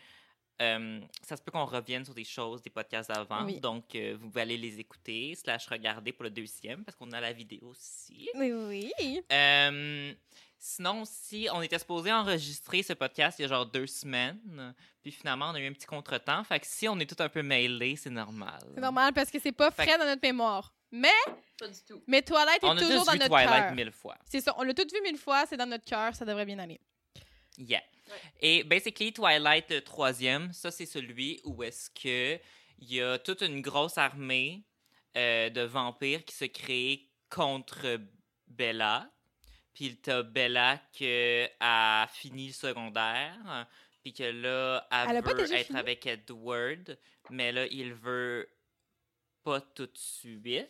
euh, 0.61 0.99
ça 1.21 1.37
se 1.37 1.41
peut 1.41 1.51
qu'on 1.51 1.65
revienne 1.65 2.03
sur 2.03 2.13
des 2.13 2.23
choses 2.23 2.61
des 2.61 2.69
podcasts 2.69 3.09
d'avant. 3.09 3.45
Oui. 3.45 3.59
Donc, 3.59 3.93
euh, 3.95 4.17
vous 4.19 4.27
pouvez 4.29 4.41
aller 4.41 4.57
les 4.57 4.79
écouter, 4.79 5.35
slash 5.35 5.67
regarder 5.67 6.11
pour 6.11 6.23
le 6.23 6.29
deuxième, 6.29 6.83
parce 6.83 6.95
qu'on 6.95 7.11
a 7.11 7.21
la 7.21 7.31
vidéo 7.33 7.67
aussi. 7.69 8.29
Oui, 8.35 8.51
oui. 8.51 9.21
Euh, 9.31 10.13
sinon, 10.57 11.03
si 11.05 11.47
on 11.53 11.61
était 11.61 11.77
supposé 11.79 12.11
enregistrer 12.11 12.81
ce 12.83 12.93
podcast 12.93 13.37
il 13.39 13.43
y 13.43 13.45
a 13.45 13.47
genre 13.49 13.65
deux 13.65 13.87
semaines, 13.87 14.73
puis 15.01 15.11
finalement, 15.11 15.49
on 15.51 15.55
a 15.55 15.59
eu 15.59 15.67
un 15.67 15.73
petit 15.73 15.85
contretemps. 15.85 16.43
Fait 16.43 16.59
que 16.59 16.65
si 16.67 16.87
on 16.87 16.97
est 16.99 17.05
tout 17.05 17.21
un 17.21 17.29
peu 17.29 17.43
mêlés, 17.43 17.95
c'est 17.95 18.09
normal. 18.09 18.59
C'est 18.73 18.81
normal 18.81 19.13
parce 19.13 19.29
que 19.29 19.39
c'est 19.39 19.51
pas 19.51 19.69
Fait 19.71 19.83
frais 19.83 19.97
dans 19.97 20.05
notre 20.05 20.21
mémoire. 20.23 20.73
Mais, 20.89 21.09
Pas 21.59 21.67
du 21.67 21.79
tout. 21.85 22.01
mais 22.07 22.21
Twilight 22.21 22.63
est 22.63 22.65
On 22.65 22.69
a 22.71 22.75
toujours 22.79 22.91
juste 22.93 23.05
dans 23.07 23.11
vu 23.11 23.19
notre 23.19 23.29
Twilight 23.29 23.63
cœur. 23.65 23.75
mille 23.75 23.91
fois. 23.91 24.17
C'est 24.29 24.39
ça, 24.39 24.55
on 24.57 24.63
l'a 24.63 24.73
tout 24.73 24.87
vu 24.91 25.01
mille 25.01 25.17
fois, 25.17 25.45
c'est 25.45 25.57
dans 25.57 25.65
notre 25.65 25.83
cœur, 25.83 26.15
ça 26.15 26.23
devrait 26.23 26.45
bien 26.45 26.57
aller. 26.59 26.79
Yeah. 27.57 27.81
Et 28.39 28.63
basically, 28.63 29.13
Twilight, 29.13 29.83
troisième, 29.83 30.53
ça, 30.53 30.71
c'est 30.71 30.85
celui 30.85 31.39
où 31.43 31.63
est-ce 31.63 31.89
que 31.89 32.39
il 32.79 32.93
y 32.93 33.01
a 33.01 33.17
toute 33.17 33.41
une 33.41 33.61
grosse 33.61 33.97
armée 33.97 34.63
euh, 35.15 35.49
de 35.49 35.61
vampires 35.61 36.23
qui 36.25 36.35
se 36.35 36.45
crée 36.45 37.09
contre 37.29 37.99
Bella. 38.47 39.11
Puis 39.73 39.97
t'as 39.97 40.23
Bella 40.23 40.79
qui 40.91 41.45
a 41.59 42.07
fini 42.11 42.47
le 42.47 42.53
secondaire. 42.53 43.67
Puis 44.03 44.13
que 44.13 44.23
là, 44.23 44.87
elle, 44.91 45.17
Elle 45.17 45.23
veut 45.23 45.53
être 45.53 45.65
fini? 45.67 45.79
avec 45.79 46.05
Edward. 46.05 46.97
Mais 47.29 47.51
là, 47.51 47.65
il 47.67 47.93
veut 47.93 48.47
pas 49.43 49.61
tout 49.61 49.85
de 49.85 49.97
suite. 49.97 50.69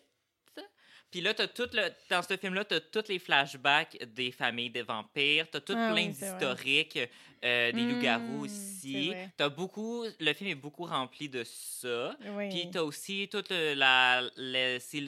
Puis 1.09 1.21
là, 1.21 1.33
t'as 1.33 1.47
tout 1.47 1.69
le, 1.71 1.89
dans 2.09 2.21
ce 2.21 2.35
film-là, 2.35 2.65
t'as 2.65 2.81
tous 2.81 3.07
les 3.07 3.17
flashbacks 3.19 3.97
des 4.13 4.31
familles 4.31 4.69
des 4.69 4.81
vampires. 4.81 5.49
T'as 5.49 5.61
tout 5.61 5.73
Ah 5.75 5.91
plein 5.93 6.07
oui, 6.07 6.09
d'historiques 6.09 6.99
euh, 7.45 7.71
des 7.71 7.81
Mm, 7.81 7.89
loups-garous 7.89 8.43
aussi. 8.45 9.13
T'as 9.37 9.47
beaucoup... 9.49 10.05
Le 10.19 10.33
film 10.33 10.49
est 10.49 10.55
beaucoup 10.55 10.83
rempli 10.85 11.29
de 11.29 11.43
ça. 11.45 12.17
Oui. 12.21 12.49
Puis 12.49 12.69
t'as 12.71 12.81
aussi 12.81 13.29
tout 13.31 13.43
le, 13.49 13.73
la... 13.75 14.21
le- 14.35 14.79
c'est 14.79 14.99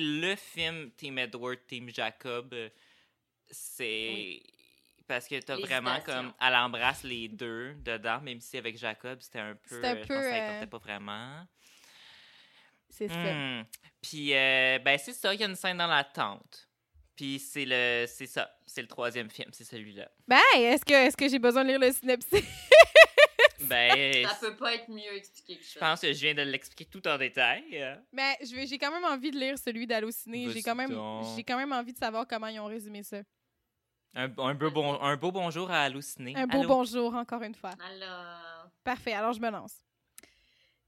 le- 0.00 0.36
film 0.36 0.90
Team 0.96 1.18
Edward, 1.18 1.58
Team 1.66 1.90
Jacob. 1.90 2.54
C'est... 3.50 4.42
Parce 5.06 5.28
que 5.28 5.38
t'as 5.40 5.56
vraiment 5.56 6.00
comme... 6.00 6.32
Elle 6.40 6.54
embrasse 6.54 7.02
les 7.02 7.28
deux 7.28 7.74
dedans, 7.84 8.20
même 8.22 8.40
si 8.40 8.56
avec 8.56 8.78
Jacob, 8.78 9.18
c'était 9.20 9.40
un 9.40 9.54
peu... 9.54 9.74
C'était 9.74 9.88
un 9.88 9.96
euh, 9.96 10.02
je 10.02 10.08
peu, 10.08 10.14
pense 10.14 10.24
ça 10.24 10.34
euh, 10.34 10.48
importait 10.48 10.66
pas 10.66 10.78
vraiment. 10.78 11.46
C'est 12.94 13.08
ça. 13.08 13.14
Hmm. 13.34 13.64
Puis, 14.02 14.34
euh, 14.34 14.78
ben, 14.80 14.98
c'est 14.98 15.14
ça, 15.14 15.32
il 15.32 15.40
y 15.40 15.44
a 15.44 15.46
une 15.48 15.56
scène 15.56 15.78
dans 15.78 15.86
la 15.86 16.04
tente. 16.04 16.68
Puis, 17.16 17.38
c'est 17.38 17.64
le, 17.64 18.04
c'est 18.06 18.26
ça, 18.26 18.50
c'est 18.66 18.82
le 18.82 18.88
troisième 18.88 19.30
film, 19.30 19.48
c'est 19.52 19.64
celui-là. 19.64 20.10
Ben, 20.28 20.38
est-ce 20.56 20.84
que, 20.84 20.92
est-ce 20.92 21.16
que 21.16 21.26
j'ai 21.28 21.38
besoin 21.38 21.64
de 21.64 21.68
lire 21.70 21.78
le 21.80 21.90
synopsis? 21.90 22.44
Ben, 23.68 24.26
Ça 24.26 24.34
peut 24.40 24.56
pas 24.56 24.74
être 24.74 24.88
mieux 24.88 25.14
expliqué 25.14 25.56
que 25.56 25.62
je 25.64 25.70
ça. 25.70 25.80
pense 25.80 26.00
que 26.00 26.12
je 26.12 26.18
viens 26.20 26.34
de 26.34 26.42
l'expliquer 26.42 26.84
tout 26.84 27.06
en 27.06 27.16
détail. 27.16 27.62
Ben, 28.12 28.34
je 28.42 28.56
vais- 28.56 28.66
j'ai 28.66 28.76
quand 28.76 28.90
même 28.90 29.04
envie 29.04 29.30
de 29.30 29.38
lire 29.38 29.56
celui 29.56 29.86
d'Allociné. 29.86 30.50
J'ai 30.50 30.62
quand, 30.62 30.74
même, 30.74 30.90
j'ai 31.36 31.44
quand 31.44 31.56
même 31.56 31.72
envie 31.72 31.92
de 31.92 31.98
savoir 31.98 32.26
comment 32.26 32.48
ils 32.48 32.58
ont 32.58 32.66
résumé 32.66 33.04
ça. 33.04 33.18
Un, 34.14 34.24
un, 34.36 34.54
beau, 34.54 34.70
bon, 34.72 35.00
un 35.00 35.16
beau 35.16 35.30
bonjour 35.30 35.70
à 35.70 35.82
Halluciné. 35.82 36.34
Un 36.36 36.46
beau 36.48 36.58
Allô? 36.58 36.68
bonjour, 36.68 37.14
encore 37.14 37.42
une 37.42 37.54
fois. 37.54 37.70
Alors, 37.88 38.66
Parfait, 38.82 39.12
alors 39.12 39.32
je 39.32 39.40
me 39.40 39.48
lance. 39.48 39.76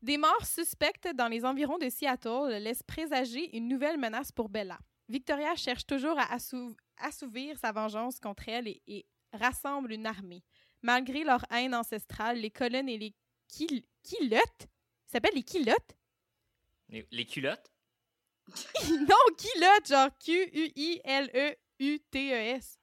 Des 0.05 0.19
morts 0.19 0.45
suspectes 0.45 1.09
dans 1.15 1.29
les 1.29 1.47
environs 1.47 1.79
de 1.79 1.89
Seattle 1.89 2.59
laissent 2.61 2.83
présager 2.83 3.57
une 3.57 3.69
nouvelle 3.69 3.97
menace 3.97 4.31
pour 4.33 4.51
Bella. 4.51 4.79
Victoria 5.09 5.55
cherche 5.57 5.87
toujours 5.87 6.19
à 6.19 6.25
assou- 6.37 6.77
assouvir 6.99 7.57
sa 7.59 7.73
vengeance 7.73 8.21
contre 8.21 8.51
elle 8.51 8.69
et, 8.69 8.83
et 8.87 9.07
rassemble 9.33 9.93
une 9.95 10.05
armée. 10.05 10.43
Malgré 10.83 11.25
leur 11.25 11.43
haine 11.51 11.75
ancestrale, 11.75 12.37
les 12.39 12.51
colonnes 12.51 12.91
et 12.91 12.99
les 12.99 13.15
quil- 13.49 13.87
quilottes, 14.03 14.69
ça 15.07 15.13
s'appelle 15.13 15.37
les 15.37 15.43
quilottes? 15.43 15.97
Les, 16.91 17.07
les 17.11 17.25
culottes? 17.25 17.73
non, 18.91 19.17
qui 19.39 19.59
là? 19.59 19.79
Genre 19.89 20.11
Q-U-I-L-E-U-T-E-S. 21.39 22.79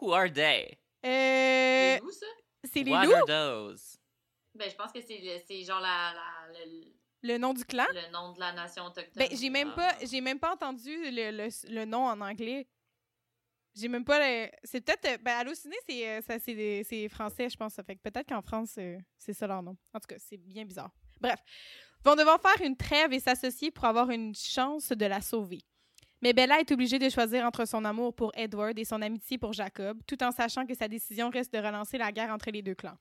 Who 0.00 0.12
are 0.12 0.32
they? 0.32 0.78
Euh, 1.04 1.98
C'est 2.62 2.84
les 2.84 2.92
What 2.92 3.06
loups, 3.06 3.12
are 3.14 3.26
those? 3.26 3.98
Ben, 4.54 4.70
je 4.70 4.74
pense 4.76 4.92
que 4.92 5.00
c'est 5.00 5.62
genre 5.64 5.80
la, 5.80 6.12
la- 6.14 6.58
le, 7.22 7.38
nom 7.38 7.52
du 7.54 7.64
clan? 7.64 7.84
le 7.92 8.10
nom 8.12 8.32
de 8.32 8.40
la 8.40 8.52
nation 8.52 8.84
autochtone. 8.84 9.12
Ben, 9.16 9.28
j'ai 9.32 9.50
même 9.50 9.72
Ah. 9.76 9.76
pas, 9.98 10.06
j'ai 10.06 10.20
même 10.20 10.38
pas 10.38 10.52
entendu 10.52 10.90
le, 11.10 11.30
le, 11.30 11.48
le 11.74 11.84
nom 11.84 12.06
en 12.06 12.20
anglais. 12.20 12.66
J'ai 13.74 13.88
même 13.88 14.04
pas 14.04 14.18
le. 14.20 14.48
C'est 14.62 14.80
peut-être. 14.80 15.04
euh, 15.06 15.18
Ben, 15.20 15.38
Allociné, 15.38 15.74
c'est 15.88 16.08
euh, 16.08 16.20
ça, 16.20 16.38
c'est 16.38 17.08
français, 17.08 17.48
je 17.50 17.56
pense. 17.56 17.74
Ça 17.74 17.82
fait 17.82 17.96
que 17.96 18.02
peut-être 18.02 18.28
qu'en 18.28 18.42
France, 18.42 18.76
euh, 18.78 18.98
c'est 19.18 19.32
ça 19.32 19.46
leur 19.48 19.62
nom. 19.62 19.76
En 19.92 19.98
tout 19.98 20.06
cas, 20.06 20.16
c'est 20.18 20.36
bien 20.36 20.64
bizarre. 20.64 20.90
Bref. 21.20 21.40
Ils 22.04 22.08
vont 22.10 22.14
devoir 22.16 22.40
faire 22.40 22.64
une 22.64 22.76
trêve 22.76 23.12
et 23.12 23.18
s'associer 23.18 23.70
pour 23.72 23.86
avoir 23.86 24.10
une 24.10 24.34
chance 24.34 24.90
de 24.90 25.06
la 25.06 25.20
sauver. 25.20 25.62
Mais 26.22 26.32
Bella 26.32 26.60
est 26.60 26.70
obligée 26.70 26.98
de 26.98 27.08
choisir 27.10 27.44
entre 27.44 27.64
son 27.66 27.84
amour 27.84 28.14
pour 28.14 28.30
Edward 28.36 28.78
et 28.78 28.84
son 28.84 29.02
amitié 29.02 29.38
pour 29.38 29.52
Jacob, 29.52 30.00
tout 30.06 30.22
en 30.22 30.30
sachant 30.30 30.64
que 30.66 30.74
sa 30.74 30.86
décision 30.86 31.28
reste 31.30 31.52
de 31.52 31.58
relancer 31.58 31.98
la 31.98 32.12
guerre 32.12 32.30
entre 32.30 32.50
les 32.50 32.62
deux 32.62 32.74
clans. 32.74 32.96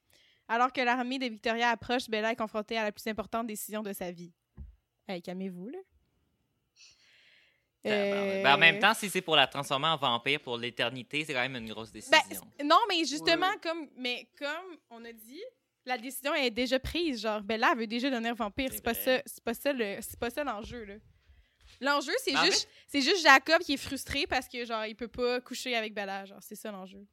Alors 0.54 0.72
que 0.72 0.82
l'armée 0.82 1.18
de 1.18 1.26
Victoria 1.26 1.70
approche, 1.70 2.08
Bella 2.10 2.32
est 2.32 2.36
confrontée 2.36 2.78
à 2.78 2.84
la 2.84 2.92
plus 2.92 3.08
importante 3.08 3.48
décision 3.48 3.82
de 3.82 3.92
sa 3.92 4.12
vie. 4.12 4.32
Hey, 5.08 5.22
calmez-vous, 5.22 5.70
là. 5.70 5.80
Ben, 7.84 8.46
en 8.46 8.54
Euh, 8.54 8.58
même 8.58 8.80
temps, 8.80 8.94
si 8.94 9.10
c'est 9.10 9.22
pour 9.22 9.36
la 9.36 9.48
transformer 9.48 9.88
en 9.88 9.98
vampire 9.98 10.40
pour 10.40 10.58
l'éternité, 10.58 11.26
c'est 11.26 11.34
quand 11.34 11.42
même 11.42 11.56
une 11.58 11.70
grosse 11.70 11.92
ben, 11.92 12.00
décision. 12.00 12.46
non, 12.64 12.78
mais 12.88 13.04
justement, 13.04 13.50
Ouais. 13.50 13.58
comme, 13.62 13.90
mais 13.98 14.28
comme 14.38 14.78
on 14.90 15.04
a 15.04 15.12
dit, 15.12 15.42
la 15.86 15.98
décision 15.98 16.34
est 16.34 16.50
déjà 16.52 16.80
prise. 16.80 17.22
Genre, 17.22 17.42
Bella 17.42 17.70
elle 17.74 17.80
veut 17.80 17.88
déjà 17.88 18.10
devenir 18.10 18.36
vampire. 18.36 18.70
C'est 18.70 18.78
C'est 18.78 18.84
pas 18.84 18.94
vrai. 18.94 19.18
ça, 19.18 19.24
c'est 19.26 19.44
pas 19.44 19.54
ça 19.54 19.74
le, 19.74 19.98
c'est 20.02 20.20
pas 20.20 20.30
ça 20.30 20.44
l'enjeu 20.46 20.86
là. 20.86 20.96
L'enjeu, 21.82 22.14
c'est 22.24 22.32
Ben, 22.34 22.40
en 22.40 22.46
juste, 22.46 22.70
c'est 22.88 23.02
juste 23.02 23.22
Jacob 23.24 23.60
qui 23.64 23.74
est 23.74 23.78
frustré 23.78 24.28
parce 24.28 24.48
que 24.48 24.64
genre 24.64 24.86
il 24.86 24.96
peut 24.96 25.08
pas 25.10 25.42
coucher 25.42 25.76
avec 25.76 25.94
Bella. 25.94 26.24
Genre, 26.26 26.38
c'est 26.42 26.56
ça 26.56 26.72
l'enjeu. 26.72 27.06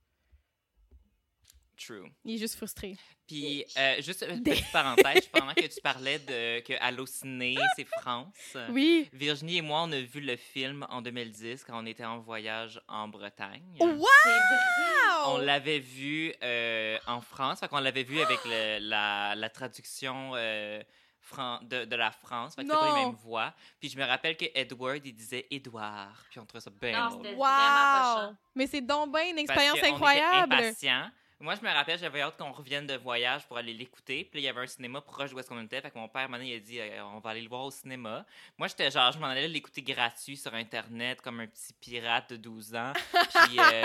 True. 1.87 2.11
Il 2.25 2.35
est 2.35 2.39
juste 2.39 2.57
frustré. 2.57 2.97
Puis, 3.27 3.65
euh, 3.79 4.03
juste 4.03 4.25
une 4.29 4.43
petite 4.43 4.71
parenthèse, 4.73 5.27
pendant 5.29 5.55
que 5.55 5.67
tu 5.67 5.81
parlais 5.81 6.19
de 6.19 6.61
que 6.61 6.75
Allociné, 6.81 7.57
c'est 7.77 7.87
France. 7.87 8.57
Oui. 8.71 9.09
Virginie 9.13 9.59
et 9.59 9.63
moi, 9.63 9.83
on 9.85 9.93
a 9.93 10.01
vu 10.01 10.21
le 10.21 10.37
film 10.37 10.85
en 10.91 11.01
2010 11.01 11.65
quand 11.65 11.83
on 11.83 11.87
était 11.87 12.05
en 12.05 12.19
voyage 12.19 12.81
en 12.89 13.09
Bretagne. 13.09 13.63
Wow! 13.81 14.07
C'est 14.23 14.29
vrai! 14.31 15.25
On 15.27 15.39
l'avait 15.39 15.79
vu 15.79 16.35
euh, 16.43 16.99
en 17.07 17.21
France, 17.21 17.61
fait 17.61 17.69
qu'on 17.69 17.79
l'avait 17.81 18.03
vu 18.03 18.21
avec 18.21 18.39
le- 18.45 18.79
la, 18.81 19.35
la 19.35 19.49
traduction 19.49 20.33
euh, 20.35 20.83
fran- 21.21 21.61
de, 21.63 21.85
de 21.85 21.97
la 21.97 22.11
France, 22.11 22.55
fait 22.57 22.63
que 22.63 22.69
c'était 22.69 22.79
pas 22.81 22.97
les 22.99 23.05
mêmes 23.07 23.15
voix. 23.23 23.55
Puis 23.79 23.89
je 23.91 23.97
me 23.99 24.05
rappelle 24.05 24.37
que 24.37 24.47
Edward, 24.55 25.01
il 25.05 25.15
disait 25.15 25.47
Édouard, 25.51 26.25
puis 26.31 26.41
on 26.41 26.47
trouvait 26.47 26.61
ça 26.63 26.71
bien 26.71 27.09
Non, 27.11 27.17
drôle. 27.17 27.35
Wow! 27.37 28.35
Mais 28.55 28.67
c'est 28.67 28.81
donc 28.81 29.13
bien 29.13 29.25
une 29.29 29.37
Parce 29.47 29.51
expérience 29.51 29.79
était 29.79 29.87
incroyable. 29.89 30.53
impatients. 30.55 31.11
Moi, 31.41 31.55
je 31.55 31.63
me 31.63 31.73
rappelle, 31.73 31.99
j'avais 31.99 32.21
hâte 32.21 32.37
qu'on 32.37 32.53
revienne 32.53 32.87
de 32.87 32.95
voyage 32.97 33.47
pour 33.47 33.57
aller 33.57 33.73
l'écouter. 33.73 34.25
Puis 34.25 34.39
là, 34.39 34.41
il 34.41 34.45
y 34.45 34.49
avait 34.49 34.61
un 34.61 34.67
cinéma 34.67 35.01
proche 35.01 35.31
d'où 35.31 35.39
est-ce 35.39 35.49
qu'on 35.49 35.63
était. 35.63 35.81
Fait 35.81 35.91
que 35.91 35.99
mon 35.99 36.09
père, 36.09 36.29
maintenant, 36.29 36.45
il 36.47 36.55
a 36.55 36.59
dit 36.59 36.79
euh, 36.81 37.03
on 37.07 37.19
va 37.21 37.31
aller 37.31 37.41
le 37.41 37.49
voir 37.49 37.65
au 37.65 37.71
cinéma. 37.71 38.27
Moi, 38.59 38.69
j'étais 38.69 38.91
genre, 38.91 39.11
je 39.11 39.19
m'en 39.19 39.27
allais 39.29 39.49
l'écouter 39.49 39.81
gratuit 39.81 40.37
sur 40.37 40.53
Internet 40.55 41.21
comme 41.23 41.41
un 41.41 41.47
petit 41.47 41.73
pirate 41.81 42.31
de 42.31 42.37
12 42.37 42.75
ans. 42.75 42.93
Puis, 43.47 43.59
euh, 43.59 43.83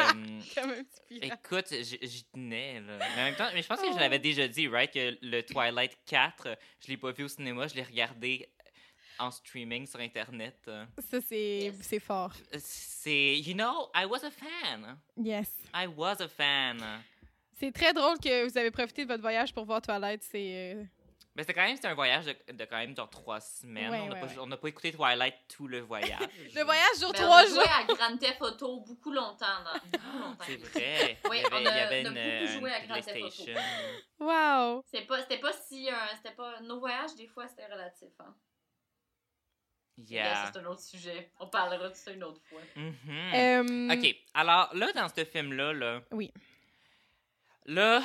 Comme 0.56 0.72
un 0.72 0.84
petit 0.84 1.02
pirate. 1.20 1.40
écoute, 1.42 1.74
j'y 2.02 2.24
tenais. 2.26 2.82
Là. 2.82 2.98
Mais 3.16 3.22
en 3.22 3.26
même 3.26 3.36
temps, 3.36 3.48
mais 3.54 3.62
je 3.62 3.68
pense 3.68 3.80
que 3.80 3.86
Oh. 3.88 3.94
je 3.94 4.00
l'avais 4.00 4.20
déjà 4.20 4.48
dit, 4.50 4.68
right, 4.68 4.92
que 4.92 5.18
le 5.22 5.42
Twilight 5.42 5.98
4, 6.06 6.58
je 6.84 6.88
l'ai 6.90 6.98
pas 6.98 7.12
vu 7.12 7.24
au 7.24 7.28
cinéma, 7.30 7.68
je 7.68 7.76
l'ai 7.76 7.84
regardé 7.84 8.50
en 9.18 9.32
streaming 9.32 9.88
sur 9.88 10.02
Internet. 10.02 10.58
Ça 11.10 11.22
c'est, 11.22 11.60
Yes. 11.60 11.76
c'est 11.82 12.00
fort. 12.02 12.34
C'est, 12.58 13.38
you 13.40 13.54
know, 13.54 13.90
I 13.96 14.04
was 14.06 14.26
a 14.26 14.32
fan. 14.32 14.98
Yes. 15.16 15.50
I 15.74 15.88
was 15.88 16.20
a 16.20 16.28
fan. 16.28 16.80
C'est 17.58 17.72
très 17.72 17.94
drôle 17.94 18.18
que 18.20 18.48
vous 18.50 18.58
avez 18.58 18.72
profité 18.72 19.04
de 19.04 19.08
votre 19.10 19.22
voyage 19.22 19.54
pour 19.54 19.66
voir 19.66 19.82
Twilight. 19.82 20.22
C'est. 20.24 20.74
euh, 20.76 20.84
Mais 21.36 21.44
c'était 21.44 21.54
quand 21.54 21.64
même 21.64 21.76
c'était 21.76 21.88
un 21.88 21.94
voyage 21.96 22.26
de, 22.26 22.36
de 22.54 22.66
quand 22.66 22.78
même 22.78 22.96
genre 22.96 23.10
trois 23.10 23.40
semaines. 23.40 23.90
Ouais, 23.92 24.00
on 24.02 24.08
n'a 24.08 24.14
ouais, 24.16 24.20
pas, 24.20 24.28
ouais. 24.28 24.38
on 24.40 24.48
n'a 24.48 24.58
pas 24.58 24.68
écouté 24.68 24.92
Twilight 24.92 25.36
tout 25.48 25.68
le 25.68 25.80
voyage. 25.80 26.20
Le 26.56 26.64
voyage 26.64 26.98
dure 27.00 27.12
Ben, 27.14 27.22
trois 27.22 27.42
on 27.42 27.46
a 27.46 27.46
joué 27.48 27.56
jours. 27.56 27.70
à 27.72 27.84
Grand 27.94 28.18
Theft 28.18 28.42
Auto 28.42 28.80
beaucoup 28.82 29.12
longtemps. 29.12 29.46
C'est 30.46 30.58
vrai. 30.58 31.18
Oui, 31.30 31.38
il 31.38 31.42
y 31.42 31.46
avait, 31.46 31.56
on 31.56 31.60
il 31.60 31.64
y 31.64 31.68
a- 31.68 31.86
avait 31.88 32.04
on 32.04 32.08
a 32.08 32.10
une, 32.10 32.14
beaucoup 32.14 32.20
euh, 32.54 32.60
joué 32.60 32.72
à 32.74 32.86
Grand 32.86 32.96
Theft 33.02 33.24
Auto. 33.24 33.52
Wow. 34.20 34.84
C'est 34.92 35.02
pas, 35.08 35.22
c'était 35.22 35.40
pas 35.40 35.54
si. 35.54 35.90
euh, 35.90 35.94
c'était 36.18 36.36
pas, 36.36 36.60
nos 36.62 36.80
voyages, 36.80 37.16
des 37.16 37.28
fois, 37.28 37.48
c'était 37.48 37.66
relatif. 37.68 38.10
Hein. 38.20 38.36
Yeah. 39.98 40.36
ça, 40.36 40.52
c'est 40.54 40.60
un 40.60 40.66
autre 40.66 40.82
sujet. 40.82 41.32
On 41.40 41.48
parlera 41.48 41.88
de 41.88 41.96
ça 41.96 42.12
une 42.12 42.24
autre 42.26 42.42
fois. 42.50 42.60
Mhm. 42.76 43.34
Euh, 43.34 43.94
OK. 43.94 44.16
Alors, 44.34 44.70
là, 44.76 44.92
dans 44.94 45.08
ce 45.08 45.24
film-là, 45.24 45.72
là, 45.72 46.02
Oui. 46.12 46.34
Là, 47.66 48.02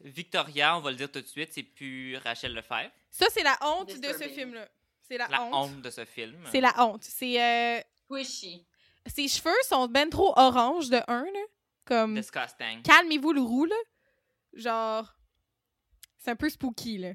Victoria, 0.00 0.76
on 0.76 0.80
va 0.80 0.90
le 0.90 0.96
dire 0.96 1.10
tout 1.10 1.20
de 1.20 1.26
suite, 1.26 1.52
c'est 1.52 1.62
plus 1.62 2.16
Rachel 2.18 2.54
Lefebvre. 2.54 2.90
Ça, 3.10 3.26
c'est 3.30 3.42
la 3.42 3.58
honte 3.62 3.88
de 4.00 4.12
ce 4.12 4.28
film-là. 4.28 4.68
C'est 5.02 5.18
la, 5.18 5.28
La 5.28 5.42
honte. 5.42 5.54
honte 5.54 5.82
de 5.82 5.90
ce 5.90 6.04
film. 6.04 6.42
C'est 6.50 6.60
la 6.60 6.74
honte. 6.86 7.04
C'est. 7.04 7.40
euh, 7.42 7.80
Squishy. 8.04 8.66
ses 9.06 9.28
cheveux 9.28 9.54
sont 9.68 9.86
ben 9.88 10.08
trop 10.08 10.32
orange 10.38 10.88
de 10.90 11.00
un, 11.08 11.24
là. 11.24 11.40
Comme. 11.84 12.14
Disgusting. 12.14 12.82
Calmez-vous 12.82 13.32
le 13.32 13.40
roux, 13.42 13.64
là. 13.66 13.76
Genre. 14.54 15.14
C'est 16.18 16.30
un 16.30 16.36
peu 16.36 16.48
spooky, 16.48 16.98
là. 16.98 17.12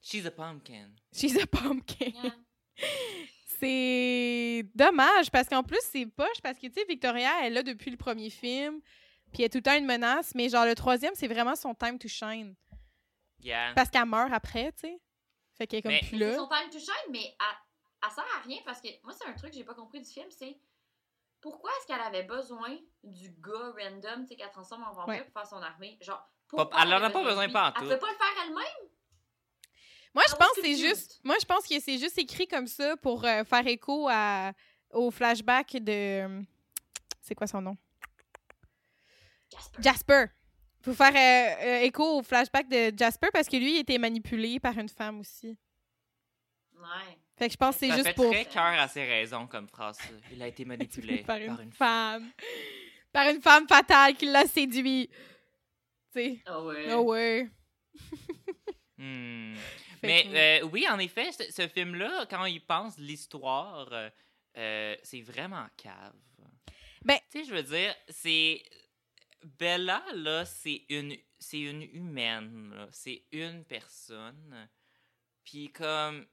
She's 0.00 0.26
a 0.26 0.30
pumpkin. 0.30 0.90
She's 1.14 1.36
a 1.38 1.46
pumpkin. 1.46 2.12
Yeah. 2.22 2.34
C'est 3.60 4.64
dommage 4.74 5.30
parce 5.30 5.48
qu'en 5.48 5.62
plus, 5.62 5.80
c'est 5.90 6.06
poche 6.06 6.40
parce 6.42 6.58
que, 6.58 6.66
tu 6.66 6.72
sais, 6.74 6.84
Victoria, 6.88 7.30
elle 7.40 7.46
est 7.46 7.54
là 7.54 7.62
depuis 7.62 7.90
le 7.90 7.96
premier 7.96 8.28
film. 8.28 8.80
Puis 9.34 9.42
elle 9.42 9.46
est 9.46 9.50
tout 9.50 9.58
le 9.58 9.62
temps 9.62 9.76
une 9.76 9.84
menace. 9.84 10.34
Mais 10.34 10.48
genre, 10.48 10.64
le 10.64 10.74
troisième, 10.74 11.14
c'est 11.14 11.28
vraiment 11.28 11.54
son 11.56 11.74
time 11.74 11.98
to 11.98 12.08
shine. 12.08 12.54
Yeah. 13.40 13.72
Parce 13.74 13.90
qu'elle 13.90 14.06
meurt 14.06 14.32
après, 14.32 14.72
tu 14.72 14.86
sais. 14.88 14.98
Fait 15.56 15.66
qu'elle 15.66 15.80
est 15.80 15.82
comme 15.82 15.92
Mais- 15.92 15.98
plus 16.00 16.18
C'est 16.18 16.30
là. 16.30 16.36
son 16.36 16.48
time 16.48 16.70
to 16.70 16.78
shine, 16.78 17.10
mais 17.10 17.24
elle, 17.24 17.56
elle 18.04 18.10
sert 18.10 18.24
à 18.36 18.40
rien 18.42 18.58
parce 18.64 18.80
que 18.80 18.88
moi, 19.02 19.12
c'est 19.12 19.28
un 19.28 19.34
truc 19.34 19.50
que 19.50 19.56
j'ai 19.56 19.64
pas 19.64 19.74
compris 19.74 20.00
du 20.00 20.08
film, 20.10 20.26
c'est 20.30 20.56
pourquoi 21.40 21.70
est-ce 21.78 21.86
qu'elle 21.86 22.00
avait 22.00 22.22
besoin 22.22 22.76
du 23.02 23.28
gars 23.40 23.72
random, 23.78 24.22
tu 24.22 24.28
sais, 24.28 24.36
qu'elle 24.36 24.50
transforme 24.50 24.82
en 24.84 24.92
vampire 24.92 25.14
Ouais. 25.14 25.24
pour 25.24 25.32
faire 25.42 25.46
son 25.46 25.62
armée? 25.62 25.98
Genre, 26.00 26.16
Pas- 26.18 26.64
pourquoi 26.64 26.82
elle 26.82 26.94
en 26.94 27.02
a 27.02 27.10
pas 27.10 27.22
besoin 27.22 27.48
pas 27.50 27.68
en 27.70 27.72
Elle 27.74 27.82
tout. 27.82 27.88
peut 27.88 27.98
pas 27.98 28.10
le 28.12 28.16
faire 28.16 28.44
elle-même? 28.46 28.88
Moi, 30.14 30.22
je 30.28 30.32
I 30.34 30.38
pense 30.38 30.52
que 30.54 30.62
c'est 30.62 30.76
juste. 30.76 31.20
Moi, 31.24 31.36
je 31.40 31.44
pense 31.44 31.66
que 31.66 31.80
c'est 31.80 31.98
juste 31.98 32.16
écrit 32.18 32.46
comme 32.48 32.66
ça 32.68 32.96
pour 32.96 33.24
euh, 33.24 33.42
faire 33.44 33.66
écho 33.66 34.08
à, 34.10 34.52
au 34.92 35.10
flashback 35.10 35.76
de. 35.76 36.42
C'est 37.20 37.34
quoi 37.34 37.46
son 37.46 37.60
nom? 37.60 37.76
Jasper. 39.54 39.82
Jasper. 39.82 40.24
Pour 40.82 40.94
faire 40.94 41.14
euh, 41.14 41.64
euh, 41.66 41.80
écho 41.82 42.18
au 42.18 42.22
flashback 42.22 42.68
de 42.68 42.92
Jasper 42.96 43.28
parce 43.32 43.48
que 43.48 43.56
lui, 43.56 43.76
il 43.76 43.80
était 43.80 43.98
manipulé 43.98 44.60
par 44.60 44.76
une 44.78 44.88
femme 44.88 45.20
aussi. 45.20 45.56
Ouais. 46.76 47.18
Fait 47.36 47.46
que 47.46 47.52
je 47.52 47.56
pense 47.56 47.74
que 47.76 47.80
c'est 47.86 47.92
juste 47.92 48.08
fait 48.08 48.14
pour. 48.14 48.30
très 48.30 48.44
cœur 48.44 48.62
à 48.78 48.86
ses 48.86 49.04
raisons 49.04 49.46
comme 49.46 49.66
phrase. 49.68 49.98
Il 50.30 50.42
a 50.42 50.48
été 50.48 50.64
manipulé 50.66 51.18
par 51.22 51.38
une, 51.38 51.46
par 51.46 51.60
une 51.60 51.72
femme. 51.72 52.30
Par 53.12 53.28
une 53.28 53.40
femme 53.40 53.66
fatale 53.66 54.14
qui 54.14 54.26
l'a 54.26 54.46
séduit. 54.46 55.08
Tu 55.08 55.14
sais. 56.12 56.38
Ah 56.46 56.62
ouais. 56.62 56.92
Oh 56.92 57.00
ouais. 57.02 57.48
Hmm. 58.96 59.56
Fait 60.00 60.06
Mais 60.06 60.60
euh, 60.62 60.68
oui, 60.68 60.86
en 60.88 60.98
effet, 61.00 61.32
ce, 61.32 61.50
ce 61.50 61.66
film-là, 61.66 62.26
quand 62.30 62.44
il 62.44 62.64
pense 62.64 62.96
l'histoire, 62.96 63.88
euh, 64.56 64.96
c'est 65.02 65.20
vraiment 65.20 65.66
cave. 65.76 66.14
Ben- 67.04 67.18
tu 67.30 67.40
sais, 67.40 67.44
je 67.44 67.54
veux 67.54 67.62
dire, 67.64 67.92
c'est 68.08 68.62
Bella 69.44 70.02
là, 70.14 70.44
c'est 70.44 70.84
une, 70.88 71.16
c'est 71.38 71.60
une 71.60 71.82
humaine, 71.82 72.72
là. 72.74 72.88
c'est 72.90 73.24
une 73.32 73.64
personne. 73.64 74.68
Puis 75.44 75.70
comme, 75.72 76.26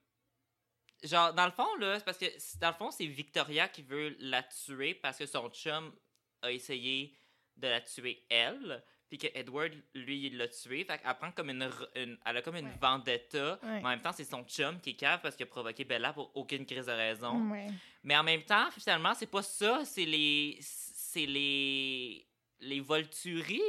genre 1.03 1.33
dans 1.33 1.45
le 1.45 1.51
fond 1.51 1.75
là, 1.75 1.99
c'est 1.99 2.05
parce 2.05 2.17
que 2.17 2.59
dans 2.59 2.69
le 2.69 2.75
fond 2.75 2.91
c'est 2.91 3.05
Victoria 3.05 3.67
qui 3.67 3.81
veut 3.83 4.15
la 4.19 4.43
tuer 4.43 4.93
parce 4.95 5.17
que 5.17 5.25
son 5.25 5.49
chum 5.49 5.93
a 6.41 6.51
essayé 6.51 7.15
de 7.57 7.67
la 7.67 7.81
tuer 7.81 8.25
elle. 8.29 8.83
Puis 9.09 9.17
que 9.17 9.27
Edward, 9.37 9.73
lui, 9.93 10.27
il 10.27 10.37
l'a 10.37 10.47
tué. 10.47 10.85
Fait 10.85 10.97
qu'elle 10.97 11.13
prend 11.17 11.33
comme 11.33 11.49
une, 11.49 11.69
une- 11.97 12.17
Elle 12.25 12.37
a 12.37 12.41
comme 12.41 12.55
une 12.55 12.67
Ouais. 12.67 12.77
vendetta. 12.79 13.59
Ouais. 13.61 13.81
Mais 13.81 13.85
en 13.85 13.89
même 13.89 14.01
temps, 14.01 14.13
c'est 14.13 14.23
son 14.23 14.41
chum 14.45 14.79
qui 14.79 14.91
est 14.91 14.95
cave 14.95 15.19
parce 15.21 15.35
qu'il 15.35 15.43
a 15.43 15.47
provoqué 15.47 15.83
Bella 15.83 16.13
pour 16.13 16.31
aucune 16.33 16.65
crise 16.65 16.85
de 16.85 16.93
raison. 16.93 17.51
Ouais. 17.51 17.67
Mais 18.03 18.15
en 18.15 18.23
même 18.23 18.43
temps, 18.43 18.71
finalement, 18.71 19.13
c'est 19.13 19.27
pas 19.27 19.41
ça. 19.43 19.83
C'est 19.83 20.05
les. 20.05 20.57
C'est 20.61 21.25
les. 21.25 22.25
Les 22.61 22.79
Volturi 22.79 23.61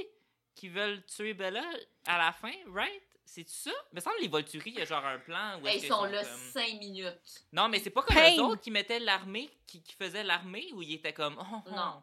qui 0.54 0.68
veulent 0.68 1.04
tuer 1.06 1.34
Bella 1.34 1.64
à 2.06 2.18
la 2.18 2.32
fin, 2.32 2.52
right? 2.68 3.02
C'est 3.24 3.48
ça? 3.48 3.70
Il 3.92 3.96
me 3.96 4.00
semble 4.00 4.16
que 4.16 4.22
les 4.22 4.28
Volturi, 4.28 4.70
il 4.70 4.78
y 4.78 4.82
a 4.82 4.84
genre 4.84 5.04
un 5.04 5.18
plan 5.18 5.58
où 5.62 5.66
Ils 5.68 5.80
sont 5.86 6.04
là 6.04 6.22
comme- 6.22 6.38
5 6.52 6.78
minutes. 6.78 7.44
Non, 7.52 7.68
mais 7.68 7.78
c'est 7.78 7.90
pas 7.90 8.02
comme 8.02 8.16
Pain. 8.16 8.36
eux 8.36 8.40
autres 8.42 8.60
qui 8.60 8.70
mettaient 8.70 8.98
l'armée, 8.98 9.50
qui, 9.66 9.82
qui 9.82 9.94
faisaient 9.94 10.24
l'armée, 10.24 10.68
où 10.74 10.82
ils 10.82 10.94
étaient 10.94 11.14
comme. 11.14 11.36
Oh, 11.40 11.56
oh. 11.66 11.70
Non. 11.70 11.76
Non. 11.76 12.02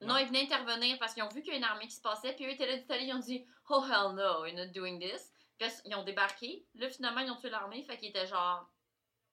Non, 0.00 0.16
ils 0.18 0.26
venaient 0.28 0.42
intervenir 0.42 0.96
parce 1.00 1.14
qu'ils 1.14 1.24
ont 1.24 1.28
vu 1.28 1.42
qu'il 1.42 1.50
y 1.52 1.54
a 1.54 1.58
une 1.58 1.64
armée 1.64 1.88
qui 1.88 1.96
se 1.96 2.00
passait, 2.00 2.32
puis 2.34 2.44
eux 2.46 2.50
étaient 2.50 2.66
là 2.68 2.76
d'Italie, 2.76 3.06
ils 3.06 3.14
ont 3.14 3.18
dit 3.18 3.44
Oh 3.68 3.82
hell 3.84 4.14
no, 4.14 4.42
we're 4.42 4.54
not 4.54 4.66
doing 4.72 5.00
this. 5.00 5.32
Puis 5.58 5.68
ils 5.86 5.94
ont 5.96 6.04
débarqué. 6.04 6.64
Là, 6.76 6.88
finalement, 6.88 7.20
ils 7.22 7.30
ont 7.32 7.36
tué 7.36 7.50
l'armée, 7.50 7.82
fait 7.82 7.96
qu'ils 7.96 8.10
étaient 8.10 8.28
genre 8.28 8.70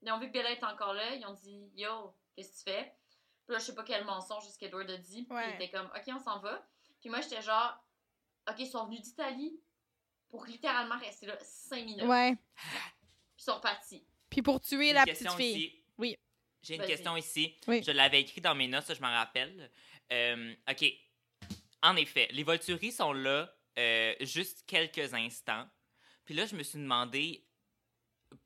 ils 0.02 0.12
ont 0.12 0.18
vu 0.20 0.28
que 0.28 0.34
Bella 0.34 0.52
est 0.52 0.64
encore 0.64 0.94
là, 0.94 1.14
ils 1.14 1.26
ont 1.28 1.34
dit 1.34 1.70
Yo, 1.76 2.16
qu'est-ce 2.36 2.64
que 2.64 2.70
tu 2.72 2.76
fais? 2.76 2.96
Puis 3.46 3.54
là, 3.54 3.60
je 3.60 3.66
sais 3.66 3.76
pas 3.76 3.84
quel 3.84 4.04
mensonge 4.06 4.48
ce 4.48 4.58
qu'Edward 4.58 4.90
a 4.90 4.98
dit. 4.98 5.24
Puis 5.26 5.36
Ouais. 5.36 5.50
il 5.52 5.56
était 5.64 5.70
comme 5.70 5.86
Ok, 5.96 6.04
on 6.08 6.20
s'en 6.20 6.40
va. 6.40 6.66
Puis 7.06 7.12
moi, 7.12 7.22
j'étais 7.22 7.44
genre 7.44 7.80
Ok, 8.50 8.56
ils 8.58 8.68
sont 8.68 8.84
venus 8.88 9.02
d'Italie 9.02 9.60
pour 10.28 10.44
littéralement 10.46 10.98
rester 10.98 11.28
là 11.28 11.38
5 11.40 11.86
minutes. 11.86 12.04
Ouais. 12.04 12.36
Puis 12.56 13.38
ils 13.38 13.44
sont 13.44 13.60
partis. 13.60 14.08
Puis 14.28 14.42
pour 14.42 14.60
tuer 14.60 14.92
la 14.92 15.04
petite 15.04 15.30
fille. 15.34 15.66
ici. 15.66 15.84
Oui. 16.00 16.18
J'ai 16.64 16.78
une 16.78 16.86
question 16.86 17.16
ici. 17.16 17.60
Oui. 17.68 17.84
Je 17.84 17.92
l'avais 17.92 18.22
écrit 18.22 18.42
dans 18.42 18.56
mes 18.56 18.68
notes, 18.68 18.86
ça, 18.86 18.96
je 18.96 19.02
m'en 19.02 19.12
rappelle. 19.12 19.70
Euh, 20.12 20.56
OK. 20.68 20.84
En 21.84 21.96
effet, 21.96 22.28
les 22.32 22.42
Volturi 22.42 22.92
sont 22.92 23.14
là 23.14 23.56
euh, 23.78 24.16
juste 24.22 24.64
quelques 24.66 25.14
instants. 25.14 25.70
Puis 26.24 26.34
là, 26.34 26.48
je 26.48 26.56
me 26.56 26.64
suis 26.64 26.80
demandé, 26.80 27.48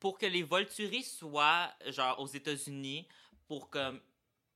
pour 0.02 0.18
que 0.18 0.26
les 0.26 0.44
Volturi 0.44 1.02
soient, 1.02 1.74
genre, 1.88 2.20
aux 2.20 2.28
États-Unis 2.28 3.08
pour 3.48 3.70
comme 3.70 4.02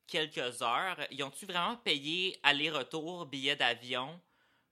quelques 0.07 0.62
heures, 0.62 0.98
ils 1.12 1.24
ont-tu 1.24 1.45
vraiment 1.45 1.77
payé 1.77 2.39
aller-retour, 2.43 3.25
billet 3.25 3.55
d'avion, 3.55 4.19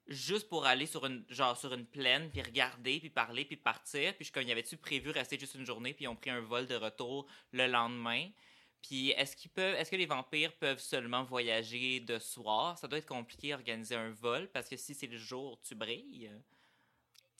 juste 0.07 0.49
pour 0.49 0.65
aller 0.65 0.85
sur 0.85 1.05
une, 1.05 1.23
genre, 1.29 1.57
sur 1.57 1.73
une 1.73 1.85
plaine, 1.85 2.29
puis 2.29 2.41
regarder, 2.41 2.99
puis 2.99 3.09
parler, 3.09 3.45
puis 3.45 3.57
partir? 3.57 4.15
Puis 4.15 4.29
comme, 4.31 4.43
y 4.43 4.51
avait-tu 4.51 4.77
prévu 4.77 5.09
rester 5.11 5.39
juste 5.39 5.55
une 5.55 5.65
journée, 5.65 5.93
puis 5.93 6.05
ils 6.05 6.07
ont 6.07 6.15
pris 6.15 6.29
un 6.29 6.41
vol 6.41 6.67
de 6.67 6.75
retour 6.75 7.27
le 7.51 7.67
lendemain? 7.67 8.29
Puis 8.81 9.11
est-ce 9.11 9.35
qu'ils 9.35 9.51
peuvent, 9.51 9.75
est-ce 9.75 9.91
que 9.91 9.95
les 9.95 10.07
vampires 10.07 10.53
peuvent 10.53 10.79
seulement 10.79 11.23
voyager 11.23 11.99
de 11.99 12.17
soir? 12.17 12.77
Ça 12.77 12.87
doit 12.87 12.99
être 12.99 13.07
compliqué 13.07 13.51
d'organiser 13.51 13.95
un 13.95 14.09
vol 14.09 14.49
parce 14.51 14.67
que 14.67 14.77
si 14.77 14.95
c'est 14.95 15.07
le 15.07 15.17
jour, 15.17 15.59
tu 15.61 15.75
brilles. 15.75 16.31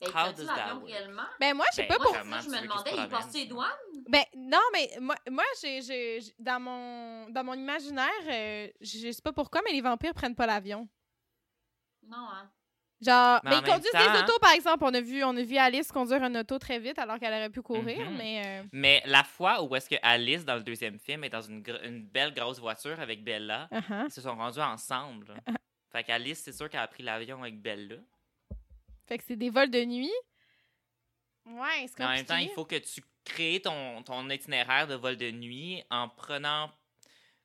Et 0.02 0.06
How 0.06 0.10
prends-tu 0.10 0.34
does 0.40 0.46
that 0.46 0.56
l'avion 0.56 0.74
work? 0.80 0.86
réellement? 0.92 1.22
Ben 1.40 1.54
moi, 1.56 1.64
je 1.70 1.76
sais 1.76 1.82
Ben, 1.82 1.96
pas 1.96 1.98
Moi, 1.98 2.06
pour. 2.06 2.14
ça, 2.16 2.40
je 2.40 2.48
me 2.50 2.62
demandais, 2.62 2.90
il 2.96 3.08
passe 3.08 3.30
ses 3.30 3.46
douanes? 3.46 3.68
Ben 4.08 4.24
non, 4.36 4.60
mais 4.72 4.90
moi, 5.00 5.14
moi 5.30 5.44
j'ai, 5.62 6.18
dans 6.38 6.58
mon 6.60 7.30
dans 7.30 7.44
mon 7.44 7.54
imaginaire, 7.54 8.08
euh, 8.28 8.68
je 8.80 9.10
sais 9.12 9.22
pas 9.22 9.32
pourquoi, 9.32 9.60
mais 9.64 9.72
les 9.72 9.80
vampires 9.80 10.12
prennent 10.14 10.34
pas 10.34 10.46
l'avion. 10.46 10.88
Non, 12.06 12.16
hein? 12.32 12.50
Genre, 13.00 13.40
Mais 13.44 13.56
ils 13.58 13.62
conduisent 13.64 13.90
temps, 13.90 14.12
des 14.12 14.18
autos, 14.20 14.38
par 14.40 14.52
exemple. 14.52 14.84
On 14.84 14.94
a 14.94 15.00
vu, 15.00 15.24
on 15.24 15.36
a 15.36 15.42
vu 15.42 15.56
Alice 15.56 15.90
conduire 15.90 16.22
un 16.22 16.34
auto 16.36 16.56
très 16.60 16.78
vite 16.78 16.98
alors 17.00 17.18
qu'elle 17.18 17.32
aurait 17.34 17.50
pu 17.50 17.60
courir, 17.60 18.08
Mhm. 18.10 18.16
mais 18.16 18.42
euh, 18.46 18.62
Mais 18.72 19.02
la 19.06 19.24
fois 19.24 19.60
où 19.62 19.74
est-ce 19.74 19.88
que 19.88 19.96
Alice, 20.02 20.44
dans 20.44 20.54
le 20.54 20.62
deuxième 20.62 20.98
film, 21.00 21.24
est 21.24 21.28
dans 21.28 21.40
une, 21.42 21.62
gr- 21.62 21.82
une 21.84 22.04
belle 22.04 22.32
grosse 22.32 22.60
voiture 22.60 23.00
avec 23.00 23.24
Bella, 23.24 23.68
uh-huh. 23.72 24.04
ils 24.06 24.12
se 24.12 24.20
sont 24.20 24.36
rendus 24.36 24.60
ensemble. 24.60 25.26
là. 25.46 25.54
Fait 25.90 26.04
qu'Alice, 26.04 26.38
c'est 26.44 26.52
sûr 26.52 26.70
qu'elle 26.70 26.80
a 26.80 26.86
pris 26.86 27.02
l'avion 27.02 27.42
avec 27.42 27.60
Bella. 27.60 27.96
Fait 29.06 29.18
que 29.18 29.24
c'est 29.24 29.36
des 29.36 29.50
vols 29.50 29.70
de 29.70 29.84
nuit. 29.84 30.12
Ouais, 31.46 31.86
c'est 31.88 31.98
Mais 31.98 32.04
en 32.04 32.10
même 32.10 32.24
temps, 32.26 32.36
il 32.36 32.50
compliqué. 32.50 32.54
faut 32.54 32.64
que 32.64 32.76
tu 32.78 33.02
crées 33.24 33.60
ton, 33.62 34.02
ton 34.02 34.28
itinéraire 34.30 34.86
de 34.86 34.94
vol 34.94 35.16
de 35.16 35.30
nuit 35.30 35.82
en 35.90 36.08
prenant. 36.08 36.70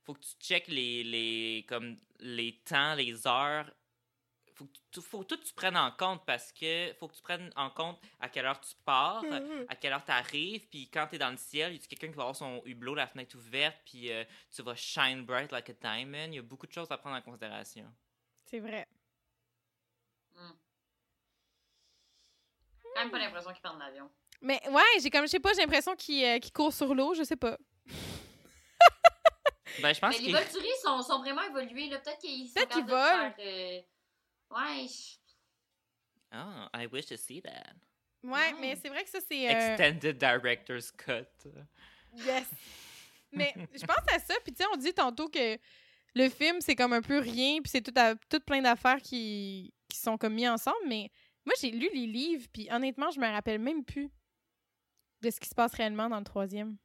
faut 0.03 0.13
que 0.13 0.19
tu 0.21 0.35
checkes 0.39 0.67
les, 0.67 1.03
les, 1.03 1.65
comme 1.67 1.97
les 2.19 2.59
temps, 2.63 2.93
les 2.95 3.27
heures. 3.27 3.71
faut 4.55 4.65
que 4.65 4.71
tu, 4.91 5.01
faut 5.01 5.19
que 5.23 5.25
tout 5.35 5.37
tu 5.37 5.53
prennes 5.53 5.77
en 5.77 5.91
compte 5.91 6.25
parce 6.25 6.51
que 6.51 6.93
faut 6.99 7.07
que 7.07 7.15
tu 7.15 7.21
prennes 7.21 7.51
en 7.55 7.69
compte 7.69 7.99
à 8.19 8.29
quelle 8.29 8.45
heure 8.45 8.59
tu 8.61 8.73
pars, 8.85 9.23
Mhm. 9.23 9.65
à 9.69 9.75
quelle 9.75 9.93
heure 9.93 10.03
tu 10.05 10.11
arrives, 10.11 10.67
puis 10.69 10.89
quand 10.89 11.07
tu 11.07 11.15
es 11.15 11.19
dans 11.19 11.29
le 11.31 11.37
ciel, 11.37 11.73
il 11.73 11.81
y 11.81 11.83
a 11.83 11.87
quelqu'un 11.87 12.07
qui 12.09 12.15
va 12.15 12.23
avoir 12.23 12.35
son 12.35 12.61
hublot, 12.65 12.95
la 12.95 13.07
fenêtre 13.07 13.35
ouverte, 13.37 13.77
puis 13.85 14.11
euh, 14.11 14.23
tu 14.55 14.61
vas 14.63 14.75
shine 14.75 15.23
bright 15.25 15.51
like 15.51 15.69
a 15.69 15.73
diamond? 15.73 16.27
Il 16.31 16.35
y 16.35 16.39
a 16.39 16.43
beaucoup 16.43 16.65
de 16.67 16.71
choses 16.71 16.91
à 16.91 16.97
prendre 16.97 17.15
en 17.17 17.21
considération. 17.21 17.85
C'est 18.45 18.59
vrai. 18.59 18.87
Quand 22.97 23.03
même 23.03 23.11
pas 23.11 23.19
l'impression 23.19 23.51
qu'ils 23.51 23.61
prennent 23.61 23.79
l'avion. 23.79 24.09
Mais 24.41 24.61
ouais, 24.69 24.83
j'ai 25.01 25.09
comme, 25.09 25.23
je 25.23 25.27
sais 25.31 25.39
pas, 25.39 25.53
j'ai 25.53 25.61
l'impression 25.61 25.95
qu'ils 25.95 26.23
euh, 26.25 26.39
qu'ils 26.39 26.51
courent 26.53 26.73
sur 26.73 26.93
l'eau, 26.95 27.13
je 27.13 27.23
sais 27.23 27.35
pas. 27.37 27.57
Ben, 29.81 29.93
je 29.93 29.99
pense 29.99 30.11
Mais 30.11 30.17
les 30.19 30.23
qu'il- 30.25 30.35
Volturi 30.35 30.69
sont, 30.81 31.01
sont 31.03 31.19
vraiment 31.19 31.43
évolués, 31.43 31.87
là. 31.89 31.99
Peut-être 31.99 32.17
qu'ils 32.19 32.47
sont 32.47 32.53
Peut-être 32.55 32.69
qu'ils 32.73 32.85
capables 32.85 33.35
de 33.37 33.43
faire, 33.43 33.47
euh, 33.47 33.81
Ouais, 34.55 34.87
Ah, 36.31 36.69
I 36.73 36.87
wish 36.91 37.05
to 37.07 37.17
see 37.17 37.41
that. 37.43 37.73
Ouais, 38.23 38.53
mais 38.59 38.75
c'est 38.81 38.89
vrai 38.89 39.03
que 39.03 39.09
ça, 39.09 39.19
c'est. 39.29 39.47
euh, 39.47 39.51
Extended 39.75 40.17
Director's 40.17 40.91
Cut. 40.91 41.27
Yes. 42.15 42.45
Mais 43.33 43.53
je 43.73 43.85
pense 43.85 43.97
à 44.15 44.19
ça, 44.19 44.33
puis 44.43 44.53
tu 44.53 44.63
sais, 44.63 44.69
on 44.73 44.77
dit 44.77 44.93
tantôt 44.93 45.27
que 45.27 45.57
le 46.15 46.29
film, 46.29 46.61
c'est 46.61 46.75
comme 46.77 46.93
un 46.93 47.01
peu 47.01 47.19
rien, 47.19 47.59
puis 47.61 47.69
c'est 47.69 47.81
tout, 47.81 47.93
à- 47.99 48.15
tout 48.15 48.39
plein 48.39 48.61
d'affaires 48.61 49.01
qui, 49.01 49.73
qui 49.89 49.97
sont 49.99 50.17
comme 50.17 50.33
mis 50.33 50.47
ensemble, 50.47 50.77
mais 50.87 51.11
moi, 51.47 51.53
j'ai 51.61 51.71
lu 51.71 51.89
les 51.93 52.05
livres, 52.07 52.45
puis 52.53 52.67
honnêtement, 52.71 53.09
je 53.09 53.19
me 53.19 53.25
rappelle 53.27 53.59
même 53.59 53.83
plus 53.83 54.09
de 55.21 55.29
ce 55.31 55.39
qui 55.39 55.47
se 55.49 55.55
passe 55.55 55.73
réellement 55.73 56.09
dans 56.09 56.19
le 56.19 56.23
troisième. 56.25 56.77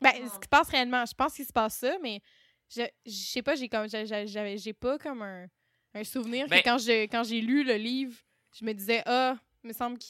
Ben, 0.00 0.12
Oh. 0.22 0.28
ce 0.28 0.38
qui 0.38 0.44
se 0.44 0.48
passe 0.48 0.68
réellement, 0.68 1.04
je 1.06 1.14
pense 1.14 1.34
qu'il 1.34 1.46
se 1.46 1.52
passe 1.52 1.76
ça, 1.78 1.96
mais 2.02 2.20
je, 2.68 2.82
je 3.06 3.10
sais 3.12 3.42
pas, 3.42 3.54
j'ai 3.54 3.68
comme, 3.68 3.88
j'ai- 3.88 4.04
j'ai 4.06 4.26
j'avais- 4.26 4.58
j'ai 4.58 4.72
pas 4.74 4.98
comme 4.98 5.22
un, 5.22 5.46
un 5.94 6.04
souvenir 6.04 6.46
Ben- 6.48 6.58
que 6.60 6.64
quand 6.68 6.78
je- 6.78 7.04
quand 7.04 7.24
j'ai 7.24 7.40
lu 7.40 7.64
le 7.64 7.74
livre, 7.76 8.14
je 8.58 8.64
me 8.64 8.72
disais, 8.74 9.02
ah, 9.06 9.38
il 9.64 9.68
me 9.68 9.72
semble 9.72 9.98
que 9.98 10.04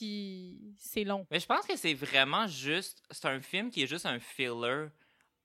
c'est 0.78 1.04
long. 1.04 1.24
Mais 1.30 1.38
je 1.38 1.46
pense 1.46 1.66
que 1.66 1.76
c'est 1.76 1.94
vraiment 1.94 2.46
juste. 2.48 3.02
C'est 3.10 3.26
un 3.26 3.40
film 3.40 3.70
qui 3.70 3.82
est 3.82 3.86
juste 3.86 4.06
un 4.06 4.18
filler 4.18 4.88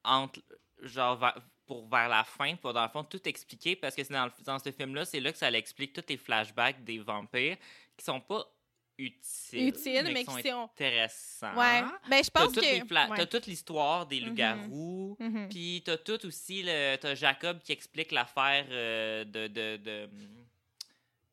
entre. 0.03 0.41
Genre, 0.81 1.15
vers- 1.17 1.39
pour 1.67 1.87
vers 1.87 2.09
la 2.09 2.23
fin, 2.23 2.55
pour 2.55 2.73
dans 2.73 2.83
le 2.83 2.89
fond 2.89 3.03
tout 3.03 3.25
expliquer. 3.29 3.75
Parce 3.75 3.95
que 3.95 4.03
c'est 4.03 4.11
dans, 4.13 4.29
dans 4.43 4.57
ce 4.59 4.71
film-là, 4.71 5.05
c'est 5.05 5.19
là 5.19 5.31
que 5.31 5.37
ça 5.37 5.49
l'explique 5.51 5.93
tous 5.93 6.03
les 6.09 6.17
flashbacks 6.17 6.83
des 6.83 6.97
vampires 6.99 7.55
qui 7.97 8.05
sont 8.05 8.21
pas 8.21 8.45
utiles. 8.97 9.67
Utile, 9.69 10.03
mais, 10.13 10.23
qui 10.23 10.35
qui 10.35 10.41
sont 10.43 10.49
sont. 10.49 10.63
intéressants. 10.63 11.55
Ouais. 11.55 11.81
Ben, 12.09 12.23
je 12.23 12.29
T'as 12.29 12.41
pense 12.45 12.53
que. 12.55 12.61
fla- 12.85 13.09
ouais. 13.09 13.17
t'as 13.17 13.25
toute 13.25 13.47
l'histoire 13.47 14.05
des 14.05 14.19
Mhm. 14.21 14.27
loups-garous. 14.27 15.17
Mhm. 15.19 15.49
Puis 15.49 15.81
t'as 15.85 15.97
tout 15.97 16.23
aussi, 16.25 16.61
le, 16.63 16.95
t'as 16.97 17.15
Jacob 17.15 17.59
qui 17.63 17.71
explique 17.71 18.11
l'affaire 18.11 18.65
euh, 18.69 19.23
de, 19.25 19.47
de, 19.47 19.77
de, 19.77 20.05
hum, 20.11 20.45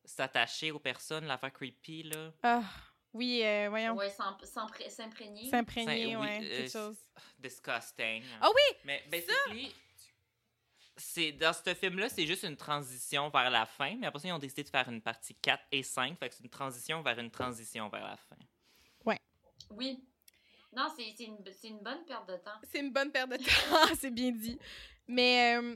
s'attacher 0.03 0.71
aux 0.71 0.79
personnes, 0.79 1.25
l'affaire 1.25 1.53
creepy, 1.53 2.03
là. 2.03 2.31
Ah, 2.41 2.63
oui, 3.13 3.41
euh, 3.43 3.67
voyons. 3.69 3.95
s'empré- 4.09 4.89
s'imprégner. 4.89 5.49
S'imprégner, 5.49 6.13
Ça, 6.13 6.19
oui, 6.19 6.25
ouais, 6.27 6.39
euh, 6.43 6.57
quelque 6.57 6.71
chose. 6.71 6.97
Disgusting. 7.37 8.23
Ah 8.41 8.49
oui! 8.49 8.77
Mais 8.85 9.03
basically, 9.09 9.73
c'est 10.99 11.31
dans 11.31 11.53
ce 11.53 11.73
film-là, 11.73 12.09
c'est 12.09 12.25
juste 12.25 12.43
une 12.43 12.57
transition 12.57 13.29
vers 13.29 13.49
la 13.49 13.65
fin, 13.65 13.95
mais 13.97 14.07
après 14.07 14.19
ça, 14.19 14.27
ils 14.27 14.33
ont 14.33 14.39
décidé 14.39 14.63
de 14.63 14.69
faire 14.69 14.87
une 14.89 15.01
partie 15.01 15.33
4 15.35 15.63
et 15.71 15.83
5, 15.83 16.17
fait 16.17 16.29
que 16.29 16.35
c'est 16.35 16.43
une 16.43 16.49
transition 16.49 17.01
vers 17.01 17.17
une 17.17 17.31
transition 17.31 17.89
vers 17.89 18.03
la 18.03 18.17
fin. 18.17 18.35
Oui. 19.71 20.03
Non, 20.75 20.87
c'est 20.95 21.13
c'est 21.17 21.25
une, 21.25 21.37
c'est 21.51 21.67
une 21.67 21.79
bonne 21.79 22.05
perte 22.05 22.27
de 22.27 22.35
temps. 22.37 22.59
C'est 22.71 22.79
une 22.79 22.91
bonne 22.91 23.11
perte 23.11 23.31
de 23.31 23.37
temps, 23.37 23.95
c'est 23.99 24.11
bien 24.11 24.31
dit. 24.31 24.57
Mais 25.07 25.57
euh, 25.57 25.75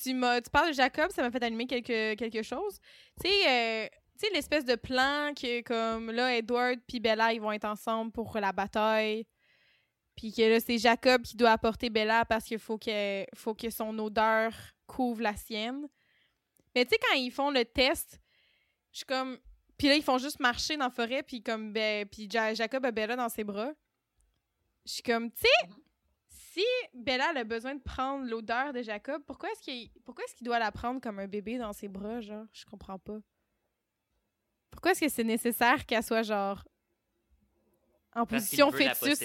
tu, 0.00 0.14
m'as, 0.14 0.40
tu 0.40 0.50
parles 0.50 0.70
de 0.70 0.74
Jacob, 0.74 1.10
ça 1.10 1.22
m'a 1.22 1.30
fait 1.30 1.42
allumer 1.42 1.66
quelque, 1.66 2.14
quelque 2.14 2.42
chose. 2.42 2.78
Tu 3.22 3.28
sais, 3.28 3.48
euh, 3.48 3.88
tu 4.18 4.26
sais, 4.26 4.32
l'espèce 4.32 4.64
de 4.64 4.74
plan 4.74 5.32
que, 5.34 5.62
comme 5.62 6.10
là, 6.10 6.36
Edward 6.36 6.80
puis 6.86 6.98
Bella, 6.98 7.32
ils 7.32 7.40
vont 7.40 7.52
être 7.52 7.64
ensemble 7.64 8.10
pour 8.10 8.36
la 8.38 8.52
bataille. 8.52 9.26
Puis 10.20 10.34
que 10.34 10.42
là, 10.42 10.60
c'est 10.60 10.76
Jacob 10.76 11.22
qui 11.22 11.34
doit 11.34 11.52
apporter 11.52 11.88
Bella 11.88 12.26
parce 12.26 12.44
qu'il 12.44 12.58
faut 12.58 12.76
que, 12.76 13.24
faut 13.34 13.54
que 13.54 13.70
son 13.70 13.98
odeur 13.98 14.52
couvre 14.86 15.22
la 15.22 15.34
sienne. 15.34 15.88
Mais 16.74 16.84
tu 16.84 16.90
sais, 16.90 16.98
quand 16.98 17.14
ils 17.16 17.30
font 17.30 17.50
le 17.50 17.64
test, 17.64 18.20
je 18.92 18.98
suis 18.98 19.06
comme. 19.06 19.38
Puis 19.78 19.88
là, 19.88 19.94
ils 19.94 20.02
font 20.02 20.18
juste 20.18 20.38
marcher 20.38 20.76
dans 20.76 20.84
la 20.84 20.90
forêt, 20.90 21.22
puis 21.22 21.42
comme. 21.42 21.72
Ben, 21.72 22.06
puis 22.06 22.28
Ja- 22.30 22.52
Jacob 22.52 22.84
a 22.84 22.90
Bella 22.90 23.16
dans 23.16 23.30
ses 23.30 23.44
bras. 23.44 23.72
Je 24.84 24.92
suis 24.92 25.02
comme, 25.02 25.30
tu 25.32 25.40
sais, 25.40 25.68
si 26.28 26.64
Bella 26.92 27.28
elle 27.30 27.38
a 27.38 27.44
besoin 27.44 27.74
de 27.74 27.80
prendre 27.80 28.26
l'odeur 28.28 28.74
de 28.74 28.82
Jacob, 28.82 29.22
pourquoi 29.26 29.50
est-ce 29.52 29.62
qu'il 29.62 29.90
pourquoi 30.04 30.22
est-ce 30.24 30.34
qu'il 30.34 30.44
doit 30.44 30.58
la 30.58 30.70
prendre 30.70 31.00
comme 31.00 31.18
un 31.18 31.28
bébé 31.28 31.56
dans 31.56 31.72
ses 31.72 31.88
bras, 31.88 32.20
genre? 32.20 32.44
Je 32.52 32.66
comprends 32.66 32.98
pas. 32.98 33.20
Pourquoi 34.70 34.90
est-ce 34.90 35.00
que 35.00 35.08
c'est 35.08 35.24
nécessaire 35.24 35.86
qu'elle 35.86 36.02
soit, 36.02 36.22
genre, 36.24 36.62
en 38.14 38.26
Parce 38.26 38.42
position 38.44 38.70
fœtus? 38.70 39.18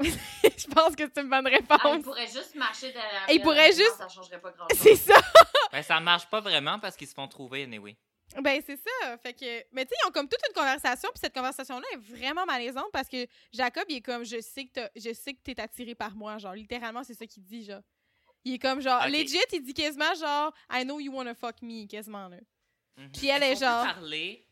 Je 0.58 0.66
pense 0.66 0.94
que 0.96 1.04
c'est 1.12 1.20
une 1.22 1.28
bonne 1.28 1.46
Ah, 1.46 1.50
il 1.50 1.56
réponse. 1.56 2.02
pourrait 2.04 2.26
juste 2.26 2.54
marcher 2.54 2.92
derrière 2.92 3.26
Il 3.30 3.40
pourrait 3.42 3.72
juste- 3.72 3.96
Ça 3.98 4.08
changerait 4.08 4.40
pas 4.40 4.50
grand-chose. 4.50 4.78
c'est 4.80 4.96
ça! 4.96 5.14
Ben, 5.72 5.82
ça 5.84 6.00
marche 6.00 6.26
pas 6.28 6.40
vraiment 6.40 6.80
parce 6.80 6.96
qu'ils 6.96 7.06
se 7.06 7.14
font 7.14 7.28
trouver, 7.28 7.62
anyway. 7.62 7.96
Ben, 8.40 8.60
c'est 8.66 8.76
ça. 8.76 9.16
Fait 9.18 9.32
que... 9.32 9.64
Mais 9.72 9.84
tu 9.84 9.90
sais, 9.90 9.94
ils 10.02 10.08
ont 10.08 10.10
comme 10.10 10.28
toute 10.28 10.40
une 10.48 10.54
conversation, 10.54 11.08
puis 11.10 11.20
cette 11.20 11.32
conversation-là 11.34 11.86
est 11.92 11.96
vraiment 11.96 12.44
malaisante 12.44 12.90
parce 12.92 13.08
que 13.08 13.24
Jacob, 13.52 13.84
il 13.88 13.96
est 13.96 14.00
comme, 14.00 14.24
je 14.24 14.40
sais 14.40 14.64
que 14.64 14.72
t'as- 14.72 14.90
je 14.96 15.12
sais 15.12 15.32
que 15.32 15.38
t'es 15.44 15.60
attiré 15.60 15.94
par 15.94 16.14
moi. 16.16 16.38
Genre, 16.38 16.54
littéralement, 16.54 17.04
c'est 17.04 17.14
ça 17.14 17.24
qu'il 17.26 17.44
dit, 17.44 17.64
genre. 17.64 17.82
Il 18.44 18.54
est 18.54 18.58
comme, 18.58 18.80
genre, 18.80 19.06
legit, 19.06 19.38
il 19.52 19.62
dit 19.62 19.74
quasiment, 19.74 20.12
genre, 20.14 20.52
I 20.72 20.82
know 20.82 20.98
you 20.98 21.12
wanna 21.12 21.34
fuck 21.34 21.62
me, 21.62 21.86
quasiment, 21.86 22.26
là. 22.28 22.38
Mhm. 22.96 23.12
Puis 23.12 23.28
elle 23.28 23.42
est 23.44 23.56
genre- 23.56 23.84
parler? 23.84 24.44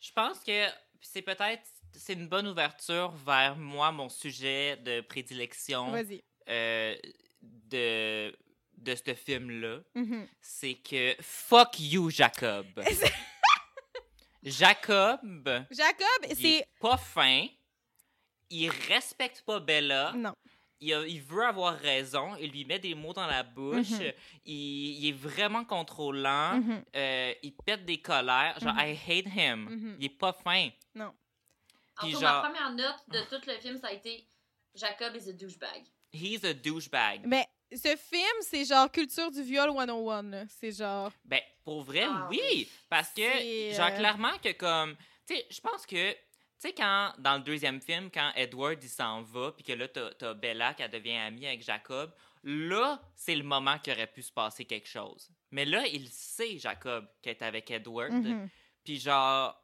Je 0.00 0.10
pense 0.12 0.40
que 0.40 0.66
c'est 1.00 1.22
peut-être 1.22 1.62
c'est 1.94 2.14
une 2.14 2.28
bonne 2.28 2.46
ouverture 2.48 3.10
vers 3.12 3.56
moi, 3.56 3.92
mon 3.92 4.08
sujet 4.08 4.76
de 4.78 5.00
prédilection 5.02 5.92
euh, 6.48 6.96
de, 7.42 8.36
de 8.78 8.94
ce 8.94 9.14
film-là. 9.14 9.78
Mhm. 9.94 10.26
C'est 10.40 10.74
que 10.74 11.14
fuck 11.20 11.78
you, 11.80 12.10
Jacob. 12.10 12.66
Jacob, 14.42 15.20
Jacob, 15.70 16.24
c'est. 16.34 16.42
est 16.44 16.68
pas 16.80 16.96
fin. 16.96 17.46
Il 18.48 18.70
respecte 18.88 19.42
pas 19.42 19.60
Bella. 19.60 20.12
Non. 20.16 20.34
il, 20.80 20.94
a- 20.94 21.06
il 21.06 21.20
veut 21.20 21.44
avoir 21.44 21.76
raison, 21.78 22.34
il 22.36 22.50
lui 22.50 22.64
met 22.64 22.78
des 22.78 22.94
mots 22.94 23.12
dans 23.12 23.26
la 23.26 23.42
bouche, 23.42 23.90
Mhm. 23.90 24.12
il, 24.46 25.04
il 25.04 25.08
est 25.08 25.12
vraiment 25.12 25.62
contrôlant, 25.64 26.56
Mhm. 26.56 26.82
euh, 26.96 27.34
il 27.42 27.52
pète 27.52 27.84
des 27.84 28.00
colères. 28.00 28.58
Genre. 28.60 28.74
I 28.78 28.92
hate 29.06 29.26
him. 29.36 29.96
Il 30.00 30.06
est 30.06 30.08
pas 30.08 30.32
fin. 30.32 30.70
Non. 30.94 31.12
En 32.00 32.04
Puis 32.06 32.12
tout, 32.14 32.20
genre- 32.20 32.42
ma 32.42 32.48
première 32.50 32.70
note 32.72 32.96
de 33.08 33.20
tout 33.28 33.42
le 33.46 33.54
film, 33.58 33.78
ça 33.78 33.88
a 33.88 33.92
été 33.92 34.26
Jacob 34.74 35.14
is 35.16 35.28
a 35.28 35.32
douchebag. 35.32 35.84
He's 36.12 36.44
a 36.44 36.52
douchebag. 36.54 37.22
Mais 37.26 37.46
ce 37.72 37.96
film, 37.96 38.36
c'est 38.42 38.64
genre 38.64 38.90
culture 38.90 39.30
du 39.30 39.42
viol 39.42 39.70
101. 39.70 40.22
là. 40.24 40.44
C'est 40.48 40.72
genre. 40.72 41.12
Ben, 41.24 41.40
pour 41.64 41.82
vrai, 41.82 42.06
Ah 42.08 42.26
oui. 42.30 42.40
oui. 42.42 42.68
Parce 42.88 43.10
que, 43.10 43.22
C'est, 43.22 43.72
genre, 43.74 43.86
euh, 43.88 43.96
clairement 43.96 44.36
que 44.42 44.52
comme... 44.52 44.96
Tu 45.26 45.34
sais, 45.36 45.46
je 45.50 45.60
pense 45.60 45.86
que... 45.86 46.12
Tu 46.12 46.68
sais, 46.68 46.72
quand, 46.74 47.12
dans 47.18 47.34
le 47.36 47.40
deuxième 47.42 47.80
film, 47.80 48.10
quand 48.12 48.32
Edward, 48.36 48.82
il 48.82 48.88
s'en 48.88 49.22
va, 49.22 49.52
puis 49.52 49.64
que 49.64 49.72
là, 49.72 49.88
t'as 49.88 50.34
Bella 50.34 50.74
qui 50.74 50.86
devient 50.88 51.16
amie 51.16 51.46
avec 51.46 51.62
Jacob, 51.62 52.12
là, 52.42 53.00
c'est 53.14 53.34
le 53.34 53.44
moment 53.44 53.78
qu'il 53.78 53.92
aurait 53.94 54.06
pu 54.08 54.22
se 54.22 54.32
passer 54.32 54.64
quelque 54.66 54.88
chose. 54.88 55.30
Mais 55.52 55.64
là, 55.64 55.86
il 55.86 56.08
sait, 56.10 56.58
Jacob, 56.58 57.06
qu'elle 57.22 57.36
est 57.36 57.42
avec 57.42 57.70
Edward. 57.70 58.12
Mhm. 58.12 58.48
Puis 58.84 58.98
genre, 59.00 59.58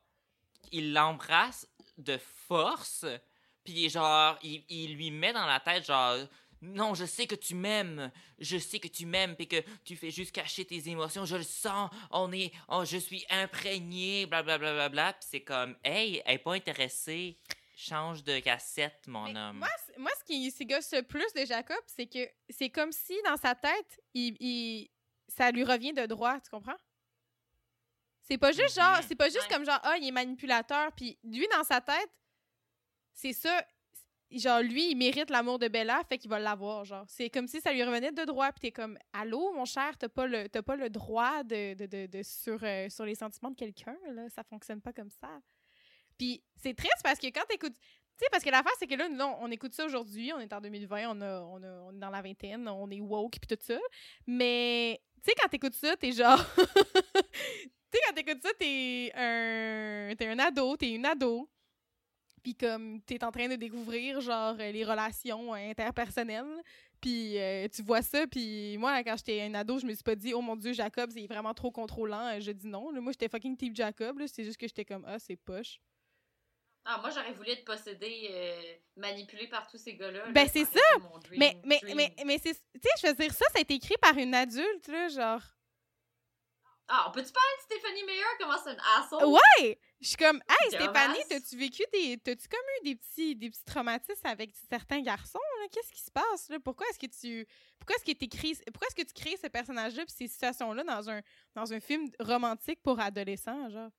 il 0.73 0.93
l'embrasse 0.95 1.67
de 1.99 2.19
force. 2.19 3.05
Puis 3.65 3.89
genre, 3.91 4.39
il, 4.43 4.65
il 4.69 4.95
lui 4.95 5.11
met 5.11 5.33
dans 5.33 5.47
la 5.47 5.61
tête 5.61 5.85
genre, 5.85 6.17
non, 6.63 6.95
je 6.95 7.05
sais 7.05 7.27
que 7.27 7.35
tu 7.35 7.55
m'aimes, 7.55 8.11
je 8.39 8.57
sais 8.59 8.79
que 8.79 8.89
tu 8.89 9.05
m'aimes, 9.07 9.37
puis 9.37 9.47
que 9.47 9.63
tu 9.85 9.95
fais 9.97 10.11
juste 10.11 10.33
cacher 10.33 10.65
tes 10.65 10.89
émotions, 10.89 11.25
je 11.27 11.37
le 11.37 11.43
sens, 11.43 11.91
on 12.11 12.33
est, 12.33 12.53
oh, 12.69 12.85
je 12.85 12.97
suis 12.97 13.25
imprégné, 13.29 14.27
blablabla. 14.27 14.73
Bla, 14.73 14.73
bla, 14.75 14.89
bla. 14.89 15.13
Puis 15.13 15.29
c'est 15.31 15.41
comme, 15.43 15.77
hey, 15.85 16.23
elle 16.25 16.37
est 16.37 16.39
pas 16.39 16.55
intéressée, 16.55 17.39
change 17.77 18.25
de 18.25 18.39
cassette, 18.41 19.07
mon 19.07 19.25
Mais 19.33 19.39
homme. 19.39 19.59
Moi, 19.59 19.69
moi, 19.99 20.11
ce 20.19 20.25
qui 20.25 20.51
ce 20.51 20.65
gosse 20.65 20.93
le 20.93 21.03
plus 21.03 21.31
de 21.35 21.45
Jacob, 21.45 21.77
c'est 21.87 22.07
que 22.07 22.27
c'est 22.49 22.71
comme 22.71 22.93
si 22.93 23.15
dans 23.27 23.37
sa 23.37 23.55
tête, 23.55 24.01
il, 24.15 24.37
il- 24.41 24.91
ça 25.29 25.51
lui 25.51 25.65
revient 25.65 25.93
de 25.93 26.07
droit, 26.07 26.41
tu 26.41 26.51
comprends? 26.51 26.77
C'est 28.29 28.39
pas 28.39 28.53
juste 28.53 28.75
genre, 28.75 28.99
c'est 29.07 29.15
pas 29.15 29.29
juste 29.29 29.43
Ouais. 29.49 29.55
comme 29.55 29.65
genre, 29.65 29.79
ah, 29.83 29.97
il 29.99 30.09
est 30.09 30.13
manipulateur, 30.13 30.91
puis 30.93 31.17
lui, 31.25 31.47
dans 31.57 31.63
sa 31.65 31.81
tête, 31.81 32.11
c'est 33.15 33.33
ça, 33.33 33.65
genre, 34.33 34.61
lui, 34.61 34.91
il 34.91 34.97
mérite 34.97 35.31
l'amour 35.31 35.59
de 35.61 35.69
Bella, 35.69 36.03
fait 36.09 36.19
qu'il 36.19 36.29
va 36.29 36.39
l'avoir, 36.41 36.85
genre. 36.85 37.05
C'est 37.09 37.31
comme 37.31 37.47
si 37.47 37.61
ça 37.61 37.73
lui 37.73 37.85
revenait 37.85 38.11
de 38.13 38.25
droit, 38.25 38.51
puis 38.51 38.61
t'es 38.61 38.73
comme, 38.73 38.99
allô, 39.13 39.53
mon 39.53 39.65
cher, 39.65 39.97
t'as 39.97 40.09
pas 40.09 40.27
le, 40.27 40.49
t'as 40.49 40.63
pas 40.63 40.75
le 40.77 40.91
droit 40.91 41.45
de, 41.45 41.75
de, 41.75 41.87
de, 41.87 42.07
de- 42.07 42.23
sur, 42.25 42.59
euh, 42.65 42.89
sur 42.89 43.05
les 43.05 43.15
sentiments 43.15 43.51
de 43.51 43.57
quelqu'un, 43.57 43.97
là, 44.13 44.29
ça 44.29 44.43
fonctionne 44.43 44.81
pas 44.81 44.93
comme 44.93 45.11
ça. 45.11 45.29
Puis 46.19 46.43
c'est 46.61 46.75
triste 46.75 47.01
parce 47.05 47.19
que 47.21 47.27
quand 47.29 47.45
t'écoutes 47.49 47.77
tu 48.19 48.25
sais, 48.25 48.31
parce 48.33 48.43
que 48.43 48.49
l'affaire, 48.49 48.73
c'est 48.79 48.87
que 48.87 48.95
là, 48.95 49.11
non, 49.11 49.37
on 49.41 49.51
écoute 49.51 49.75
ça 49.75 49.85
aujourd'hui, 49.85 50.33
on 50.33 50.41
est 50.41 50.51
en 50.51 50.61
2020, 50.63 51.11
on, 51.11 51.21
a, 51.21 51.41
on, 51.43 51.63
a- 51.63 51.81
on 51.83 51.93
est 51.95 51.99
dans 51.99 52.09
la 52.09 52.23
vingtaine, 52.23 52.67
on 52.67 52.91
est 52.91 53.01
woke 53.03 53.37
puis 53.39 53.47
tout 53.57 53.63
ça. 53.63 53.79
Mais, 54.27 54.99
tu 55.23 55.29
sais, 55.31 55.35
quand 55.39 55.49
t'écoutes 55.49 55.75
ça, 55.75 55.95
t'es 55.99 56.13
genre. 56.13 56.43
tu 57.91 57.99
sais, 57.99 58.05
quand 58.07 58.15
t'écoutes 58.15 58.43
ça, 58.43 58.51
t'es 58.59 59.13
un. 59.15 60.15
T'es 60.17 60.27
un 60.29 60.39
ado, 60.39 60.77
t'es 60.77 60.93
une 60.93 61.07
ado. 61.07 61.49
Puis 62.43 62.55
comme, 62.55 63.01
t'es 63.03 63.23
en 63.25 63.33
train 63.33 63.49
de 63.49 63.57
découvrir, 63.57 64.21
genre, 64.21 64.55
euh, 64.61 64.71
les 64.71 64.85
relations 64.85 65.53
euh, 65.55 65.71
interpersonnelles. 65.71 66.63
Puis 67.01 67.39
euh, 67.39 67.67
tu 67.69 67.83
vois 67.83 68.03
ça, 68.03 68.27
puis 68.27 68.77
moi, 68.79 69.03
quand 69.05 69.17
j'étais 69.17 69.43
un 69.43 69.53
ado, 69.55 69.79
je 69.79 69.87
me 69.87 69.93
suis 69.95 70.03
pas 70.05 70.15
dit, 70.15 70.33
oh 70.33 70.41
mon 70.41 70.55
Dieu, 70.57 70.73
Jacob, 70.73 71.11
c'est 71.13 71.27
vraiment 71.27 71.53
trop 71.55 71.71
contrôlant. 71.73 72.39
Je 72.41 72.53
dis 72.53 72.69
non. 72.69 72.91
Là, 72.91 73.01
moi, 73.01 73.13
j'étais 73.13 73.29
fucking 73.29 73.57
type 73.57 73.75
Jacob. 73.75 74.19
là. 74.19 74.27
C'est 74.29 74.45
juste 74.45 74.57
que 74.59 74.67
j'étais 74.69 74.85
comme, 74.85 75.05
ah, 75.09 75.19
c'est 75.19 75.37
poche. 75.37 75.79
Ah, 76.85 76.99
moi, 77.01 77.11
j'aurais 77.11 77.33
voulu 77.33 77.51
être 77.51 77.65
possédée, 77.65 78.29
euh, 78.31 78.63
manipulée 78.97 79.49
par 79.49 79.67
tous 79.67 79.77
ces 79.79 79.95
gars-là. 79.97 80.27
là, 80.27 80.31
Ben, 80.33 80.49
c'est 80.49 80.61
dream- 81.29 81.39
Mais, 81.41 81.57
mais, 81.65 81.81
dream. 81.83 81.97
mais, 81.97 82.15
mais 82.25 82.39
c'est. 82.39 82.55
Tu 82.55 82.61
sais, 82.81 82.91
je 83.03 83.07
veux 83.09 83.15
dire, 83.15 83.33
ça, 83.33 83.45
ça 83.53 83.59
a 83.59 83.61
été 83.61 83.75
écrit 83.75 83.97
par 84.01 84.17
une 84.17 84.35
adulte, 84.35 84.87
là, 84.87 85.09
genre. 85.09 85.43
Ah, 86.89 87.07
on 87.09 87.11
peut-tu 87.11 87.33
parler 87.33 87.49
de 87.59 87.63
Stéphanie 87.63 88.05
Meyer? 88.05 88.23
Comment 88.39 88.57
c'est 88.63 88.73
une 88.73 88.81
asshole? 88.97 89.25
Ouais! 89.25 89.79
Je 90.01 90.07
suis 90.09 90.17
comme, 90.17 90.41
hey. 90.49 90.71
Stéphanie, 90.71 91.19
t'as-tu 91.29 91.57
vécu 91.57 91.83
des. 91.93 92.17
T'as-tu 92.19 92.47
comme 92.49 92.61
eu 92.81 92.85
des 92.85 92.95
petits, 92.97 93.35
des 93.35 93.51
petits 93.51 93.65
traumatismes 93.65 94.27
avec 94.27 94.53
certains 94.71 95.01
garçons, 95.01 95.41
là? 95.61 95.67
Qu'est-ce 95.73 95.91
qui 95.93 96.01
se 96.01 96.11
passe, 96.13 96.49
là? 96.49 96.59
Pourquoi 96.61 96.87
est-ce 96.91 96.99
que 96.99 97.07
tu. 97.07 97.45
Pourquoi 97.81 97.97
est-ce 97.97 98.05
que 98.05 98.13
t'écris. 98.17 98.57
Pourquoi 98.73 98.87
est-ce 98.89 98.95
que 98.95 99.03
tu 99.13 99.15
crées 99.15 99.37
ce 99.37 99.49
personnage-là 99.49 100.07
pis 100.07 100.13
ces 100.13 100.29
situations-là 100.29 100.85
dans 100.85 101.11
un, 101.11 101.21
dans 101.55 101.73
un 101.73 101.81
film 101.81 102.09
romantique 102.21 102.81
pour 102.83 103.01
adolescents, 103.01 103.69
genre? 103.71 103.91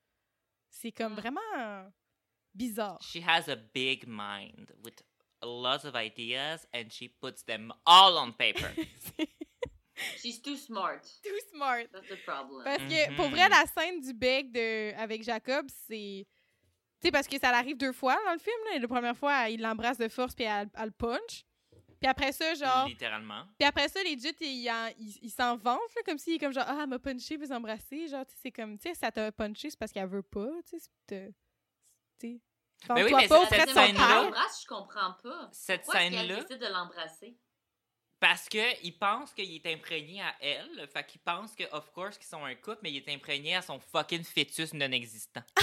C'est 0.69 0.91
comme 0.93 1.13
Mm. 1.13 1.19
vraiment. 1.19 1.91
bizarre. 2.53 2.97
She 3.01 3.17
has 3.17 3.49
a 3.49 3.55
big 3.55 4.05
mind 4.07 4.71
with 4.83 5.03
lots 5.43 5.85
of 5.85 5.93
ideas 5.95 6.65
and 6.73 6.89
she 6.89 7.07
puts 7.21 7.43
them 7.45 7.71
all 7.85 8.17
on 8.17 8.31
paper. 8.31 8.71
She's 10.17 10.41
too 10.41 10.55
smart. 10.55 11.01
too 11.23 11.29
smart. 11.51 11.85
That's 11.91 12.07
the 12.07 12.23
problem. 12.25 12.63
Parce 12.63 12.83
que 12.83 13.15
pour 13.15 13.25
Mhm. 13.25 13.31
vrai, 13.31 13.49
la 13.49 13.65
scène 13.65 13.99
du 14.01 14.13
bec 14.13 14.51
de, 14.51 14.93
avec 14.95 15.23
Jacob, 15.23 15.67
c'est. 15.87 16.25
Tu 16.99 17.07
sais, 17.07 17.11
parce 17.11 17.27
que 17.27 17.37
ça 17.39 17.51
l'arrive 17.51 17.77
deux 17.77 17.93
fois 17.93 18.17
dans 18.25 18.33
le 18.33 18.39
film. 18.39 18.55
Là. 18.71 18.79
La 18.79 18.87
première 18.87 19.15
fois, 19.17 19.49
il 19.49 19.61
l'embrasse 19.61 19.97
de 19.97 20.07
force 20.07 20.33
puis 20.33 20.45
elle, 20.45 20.69
elle 20.75 20.85
le 20.85 20.91
punch. 20.91 21.45
Puis 21.99 22.07
après 22.07 22.31
ça, 22.31 22.53
genre. 22.53 22.87
Littéralement. 22.87 23.45
Puis 23.57 23.67
après 23.67 23.87
ça, 23.89 24.01
legit, 24.03 24.35
il, 24.41 24.63
il, 24.63 24.69
en- 24.69 24.91
il, 24.99 25.17
il 25.23 25.29
s'en 25.31 25.57
vante, 25.57 25.79
là, 25.95 26.01
comme 26.05 26.17
s'il 26.19 26.33
est 26.35 26.39
comme 26.39 26.53
genre, 26.53 26.65
ah, 26.67 26.79
elle 26.83 26.87
m'a 26.89 26.99
punché, 26.99 27.37
vous 27.37 27.51
embrasser. 27.51 28.07
Genre, 28.07 28.25
tu 28.25 28.33
sais, 28.33 28.39
c'est 28.43 28.51
comme, 28.51 28.77
tu 28.77 28.89
sais, 28.89 28.93
ça 28.95 29.11
t'a 29.11 29.31
punché, 29.31 29.69
c'est 29.71 29.79
parce 29.79 29.91
qu'elle 29.91 30.07
veut 30.07 30.21
pas. 30.23 30.47
Tu 30.69 30.79
sais, 30.79 30.89
tu 31.07 31.15
sais. 32.21 32.41
Ben 32.89 33.03
oui, 33.03 33.11
mais 33.15 33.27
pas 33.27 33.43
cette 33.47 33.69
scène-là- 33.69 34.29
je 34.61 34.67
comprends 34.67 35.13
pas. 35.23 35.49
Cette 35.51 35.85
scène-là, 35.85 36.41
décide 36.43 36.59
de 36.61 36.67
l'embrasser? 36.67 37.35
Parce 38.19 38.49
que 38.49 38.83
il 38.83 38.97
pense 38.97 39.33
qu'il 39.33 39.55
est 39.55 39.73
imprégné 39.73 40.21
à 40.21 40.35
elle, 40.41 40.87
fait 40.91 41.05
qu'il 41.05 41.21
pense 41.21 41.53
que, 41.55 41.63
of 41.71 41.91
course, 41.91 42.17
qu'ils 42.17 42.27
sont 42.27 42.43
un 42.43 42.55
couple, 42.55 42.79
mais 42.83 42.91
il 42.91 42.97
est 42.97 43.13
imprégné 43.13 43.55
à 43.55 43.61
son 43.61 43.79
fucking 43.79 44.23
fœtus 44.23 44.73
non 44.73 44.91
existant. 44.91 45.43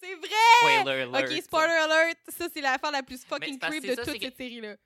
C'est 0.00 0.14
vrai! 0.14 0.28
Spoiler 0.60 1.02
alert. 1.02 1.32
Ok, 1.32 1.42
spoiler 1.42 1.72
alert! 1.72 2.18
Ça, 2.28 2.46
c'est 2.52 2.60
l'affaire 2.60 2.90
la 2.92 3.02
plus 3.02 3.24
fucking 3.24 3.58
creep 3.58 3.84
de 3.84 3.94
toute 3.94 4.20
cette 4.20 4.36
série-là. 4.36 4.76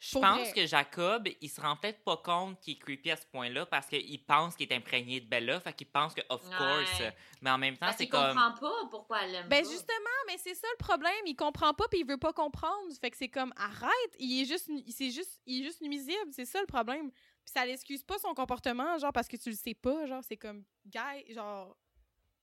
Je 0.00 0.12
Pour 0.12 0.22
pense 0.22 0.38
vrai. 0.40 0.52
que 0.54 0.66
Jacob, 0.66 1.28
il 1.42 1.48
se 1.50 1.60
rend 1.60 1.76
peut-être 1.76 2.02
pas 2.02 2.16
compte 2.16 2.58
qu'il 2.60 2.74
est 2.74 2.78
creepy 2.78 3.10
à 3.10 3.16
ce 3.16 3.26
point-là 3.26 3.66
parce 3.66 3.86
qu'il 3.86 4.24
pense 4.24 4.56
qu'il 4.56 4.66
est 4.66 4.74
imprégné 4.74 5.20
de 5.20 5.28
Bella, 5.28 5.60
fait 5.60 5.74
qu'il 5.74 5.88
pense 5.88 6.14
que, 6.14 6.22
of 6.30 6.42
Ouais. 6.48 6.56
course. 6.56 7.02
Mais 7.42 7.50
en 7.50 7.58
même 7.58 7.74
temps, 7.74 7.80
Parce 7.84 7.98
c'est 7.98 8.08
comme. 8.08 8.34
comprend 8.34 8.54
pas 8.54 8.88
pourquoi 8.90 9.22
elle 9.24 9.32
l'aime 9.32 9.48
Ben 9.48 9.62
pas. 9.62 9.70
justement, 9.70 10.18
mais 10.26 10.38
c'est 10.38 10.54
ça 10.54 10.66
le 10.72 10.78
problème, 10.82 11.12
il 11.26 11.36
comprend 11.36 11.74
pas 11.74 11.86
puis 11.88 12.00
il 12.00 12.06
veut 12.06 12.16
pas 12.16 12.32
comprendre. 12.32 12.90
Fait 12.98 13.10
que 13.10 13.16
c'est 13.18 13.28
comme 13.28 13.52
arrête, 13.56 14.16
il 14.18 14.40
est 14.40 14.46
juste 14.46 14.70
c'est 14.88 15.10
juste 15.10 15.38
il 15.44 15.60
est 15.60 15.64
juste 15.64 15.82
nuisible, 15.82 16.30
c'est 16.32 16.46
ça 16.46 16.60
le 16.62 16.66
problème. 16.66 17.10
Puis 17.10 17.52
ça 17.54 17.66
l'excuse 17.66 18.02
pas 18.02 18.18
son 18.18 18.32
comportement 18.32 18.96
genre 18.98 19.12
parce 19.12 19.28
que 19.28 19.36
tu 19.36 19.50
le 19.50 19.56
sais 19.56 19.74
pas, 19.74 20.06
genre 20.06 20.24
c'est 20.26 20.38
comme 20.38 20.64
guy 20.86 21.32
genre 21.34 21.76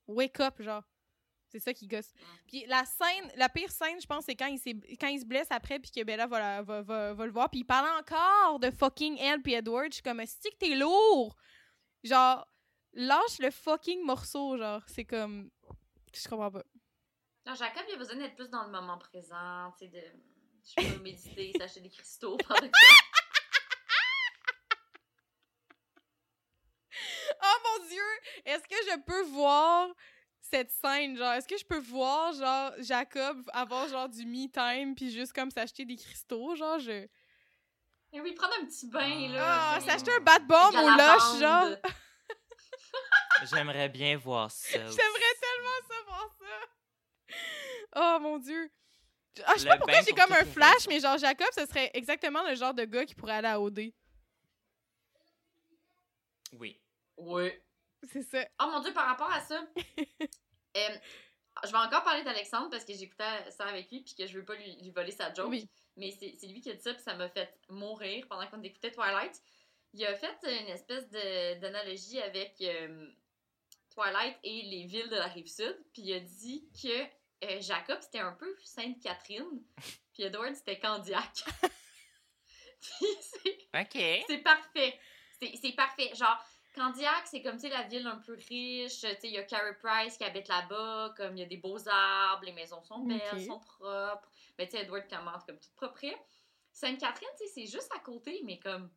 wake 0.07 0.39
up 0.41 0.61
genre. 0.61 0.83
C'est 1.59 1.63
ça 1.71 1.73
qui 1.73 1.87
gosse. 1.87 2.11
Puis 2.47 2.65
la 2.67 2.85
scène, 2.85 3.31
la 3.35 3.49
pire 3.49 3.71
scène, 3.71 3.99
je 3.99 4.05
pense, 4.05 4.25
c'est 4.25 4.35
quand 4.35 4.45
il, 4.47 4.97
quand 4.99 5.07
il 5.07 5.19
se 5.19 5.25
blesse 5.25 5.47
après, 5.49 5.79
puis 5.79 5.89
que 5.91 6.03
Bella 6.03 6.27
va, 6.27 6.39
la- 6.39 6.61
va, 6.61 6.81
va, 6.83 7.13
va 7.13 7.25
le 7.25 7.31
voir, 7.31 7.49
puis 7.49 7.61
il 7.61 7.65
parle 7.65 7.87
encore 7.99 8.59
de 8.59 8.69
fucking 8.69 9.17
elle 9.19 9.41
puis 9.41 9.53
Edward. 9.53 9.87
Je 9.89 9.95
suis 9.95 10.03
comme, 10.03 10.19
est-ce 10.19 10.37
que 10.37 10.55
t'es 10.55 10.75
lourd? 10.75 11.35
Genre, 12.03 12.47
lâche 12.93 13.39
le 13.39 13.49
fucking 13.51 14.03
morceau, 14.05 14.57
genre. 14.57 14.83
C'est 14.87 15.05
comme. 15.05 15.49
Je 16.13 16.27
comprends 16.27 16.51
pas. 16.51 16.63
Non, 17.45 17.55
Jacob, 17.55 17.83
il 17.87 17.93
a 17.95 17.97
besoin 17.97 18.17
d'être 18.17 18.35
plus 18.35 18.49
dans 18.49 18.63
le 18.65 18.71
moment 18.71 18.97
présent, 18.97 19.71
tu 19.79 19.85
sais, 19.85 19.91
de... 19.91 20.01
Je 20.81 20.95
peux 20.95 21.01
méditer, 21.01 21.53
s'acheter 21.57 21.79
des 21.81 21.89
cristaux 21.89 22.35
pendant 22.47 22.59
que... 22.59 22.67
Oh 27.43 27.57
mon 27.63 27.87
dieu! 27.87 28.03
Est-ce 28.45 28.63
que 28.63 28.75
je 28.91 28.97
peux 29.01 29.21
voir 29.31 29.89
cette 30.49 30.71
scène, 30.71 31.17
genre, 31.17 31.33
est-ce 31.33 31.47
que 31.47 31.57
je 31.57 31.65
peux 31.65 31.79
voir, 31.79 32.33
genre, 32.33 32.71
Jacob 32.79 33.41
avoir, 33.53 33.87
genre, 33.87 34.09
du 34.09 34.25
me-time, 34.25 34.95
puis 34.95 35.11
juste 35.11 35.33
comme 35.33 35.51
s'acheter 35.51 35.85
des 35.85 35.95
cristaux, 35.95 36.55
genre, 36.55 36.79
je... 36.79 37.07
Et 38.13 38.21
oui, 38.21 38.33
prendre 38.33 38.53
un 38.61 38.65
petit 38.65 38.87
bain, 38.87 39.29
là. 39.29 39.43
Ah, 39.45 39.75
tu 39.77 39.83
sais, 39.83 39.91
s'acheter 39.91 40.11
un 40.13 40.21
bat 40.21 40.39
bomb 40.39 40.73
avec 40.73 40.85
au 40.85 40.89
loche, 40.89 41.39
genre! 41.39 41.77
J'aimerais 43.53 43.89
bien 43.89 44.17
voir 44.17 44.49
ça. 44.49 44.69
J'aimerais 44.71 45.35
tellement 45.41 45.87
savoir 45.87 46.35
ça! 46.39 47.35
Oh 47.95 48.19
mon 48.21 48.37
dieu! 48.37 48.71
Ah, 49.45 49.53
je 49.55 49.61
sais 49.61 49.65
Le 49.65 49.69
pas 49.71 49.77
pourquoi 49.77 50.01
j'ai 50.01 50.13
pour 50.13 50.23
comme 50.23 50.33
un 50.33 50.45
flash, 50.45 50.87
mais 50.87 50.99
genre, 50.99 51.17
Jacob, 51.17 51.47
ce 51.53 51.65
serait 51.65 51.91
exactement 51.93 52.41
le 52.47 52.55
genre 52.55 52.73
de 52.73 52.85
gars 52.85 53.05
qui 53.05 53.13
pourrait 53.13 53.33
aller 53.33 53.47
à 53.47 53.59
OD. 53.61 53.91
Oui. 56.53 56.79
Oui. 57.17 57.51
C'est 58.03 58.21
ça. 58.23 58.45
Oh 58.61 58.67
mon 58.71 58.79
dieu, 58.81 58.93
par 58.93 59.07
rapport 59.07 59.31
à 59.31 59.41
ça, 59.41 59.65
euh, 59.77 60.97
je 61.63 61.71
vais 61.71 61.77
encore 61.77 62.03
parler 62.03 62.23
d'Alexandre 62.23 62.69
parce 62.69 62.85
que 62.85 62.93
j'écoutais 62.93 63.49
ça 63.51 63.65
avec 63.65 63.91
lui 63.91 64.01
puis 64.01 64.13
que 64.15 64.27
je 64.27 64.37
veux 64.37 64.45
pas 64.45 64.55
lui, 64.55 64.75
lui 64.81 64.91
voler 64.91 65.11
sa 65.11 65.33
joke. 65.33 65.49
Oui. 65.49 65.69
Mais 65.95 66.11
c'est 66.11 66.35
c'est 66.39 66.47
lui 66.47 66.61
qui 66.61 66.69
a 66.69 66.73
dit 66.75 66.81
ça 66.81 66.93
puis 66.93 67.01
ça 67.03 67.15
m'a 67.15 67.27
fait 67.29 67.51
mourir 67.69 68.27
pendant 68.29 68.45
qu'on 68.47 68.61
écoutait 68.61 68.91
Twilight. 68.91 69.41
Il 69.93 70.05
a 70.05 70.13
fait 70.15 70.37
une 70.43 70.67
espèce 70.67 71.09
de- 71.09 71.59
d'analogie 71.59 72.21
avec 72.21 72.55
euh, 72.61 73.09
Twilight 73.89 74.37
et 74.43 74.61
les 74.63 74.85
villes 74.85 75.09
de 75.09 75.15
la 75.15 75.25
rive 75.27 75.47
sud. 75.47 75.75
Puis 75.93 76.03
il 76.03 76.13
a 76.13 76.19
dit 76.19 76.69
que 76.81 77.03
euh, 77.45 77.61
Jacob 77.61 77.97
c'était 78.01 78.19
un 78.19 78.33
peu 78.33 78.55
Sainte-Catherine 78.63 79.63
puis 80.13 80.23
Edward 80.23 80.53
c'était 80.55 80.79
Candiac. 80.79 81.43
Puis 82.79 83.07
c'est- 83.21 83.67
OK. 83.81 84.23
c'est 84.27 84.37
parfait. 84.43 84.99
C'est 85.41 85.51
c'est 85.61 85.71
parfait. 85.73 86.13
Genre, 86.15 86.37
Candiac, 86.77 87.25
c'est 87.25 87.41
comme, 87.41 87.55
tu 87.55 87.61
sais, 87.61 87.69
la 87.69 87.83
ville 87.83 88.05
un 88.05 88.17
peu 88.17 88.33
riche. 88.33 88.99
Tu 89.01 89.07
sais, 89.07 89.19
il 89.23 89.31
y 89.31 89.37
a 89.37 89.43
Carrie 89.43 89.75
Price 89.81 90.17
qui 90.17 90.23
habite 90.23 90.47
là-bas. 90.47 91.13
Comme, 91.17 91.35
il 91.35 91.39
y 91.39 91.43
a 91.43 91.47
des 91.47 91.57
beaux 91.57 91.79
arbres, 91.89 92.45
les 92.45 92.51
maisons 92.53 92.81
sont 92.83 92.99
belles, 92.99 93.45
sont 93.45 93.59
propres. 93.59 94.29
Mais 94.57 94.67
tu 94.67 94.77
sais, 94.77 94.83
Edward 94.83 95.07
commence 95.09 95.43
comme 95.43 95.57
tout 95.57 95.71
propre. 95.75 95.99
Sainte-Catherine, 96.71 97.29
tu 97.39 97.47
sais, 97.47 97.51
c'est 97.55 97.65
juste 97.65 97.89
à 97.95 97.99
côté, 97.99 98.41
mais 98.45 98.59
comme, 98.59 98.91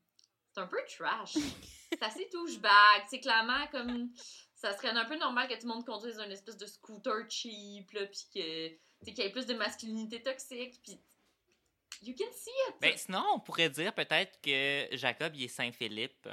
c'est 0.52 0.60
un 0.60 0.66
peu 0.66 0.78
trash. 0.86 1.32
c'est 1.92 2.02
assez 2.02 2.28
touche-bag. 2.28 3.04
C'est 3.08 3.20
clairement 3.20 3.66
comme, 3.68 4.10
ça 4.54 4.76
serait 4.76 4.90
un 4.90 5.04
peu 5.06 5.16
normal 5.16 5.48
que 5.48 5.54
tout 5.54 5.66
le 5.66 5.72
monde 5.72 5.86
conduise 5.86 6.18
une 6.18 6.30
espèce 6.30 6.58
de 6.58 6.66
scooter 6.66 7.30
cheap, 7.30 7.90
là, 7.92 8.04
puis 8.06 8.26
que, 8.34 8.68
tu 8.68 8.78
sais, 9.02 9.12
qu'il 9.14 9.24
y 9.24 9.26
ait 9.26 9.32
plus 9.32 9.46
de 9.46 9.54
masculinité 9.54 10.22
toxique, 10.22 10.78
puis 10.82 11.00
you 12.02 12.14
can 12.14 12.30
see 12.32 12.50
it. 12.68 12.74
Ben, 12.80 12.96
sinon, 12.96 13.24
on 13.34 13.40
pourrait 13.40 13.70
dire 13.70 13.94
peut-être 13.94 14.38
que 14.42 14.94
Jacob, 14.96 15.34
il 15.34 15.44
est 15.44 15.48
Saint-Philippe. 15.48 16.28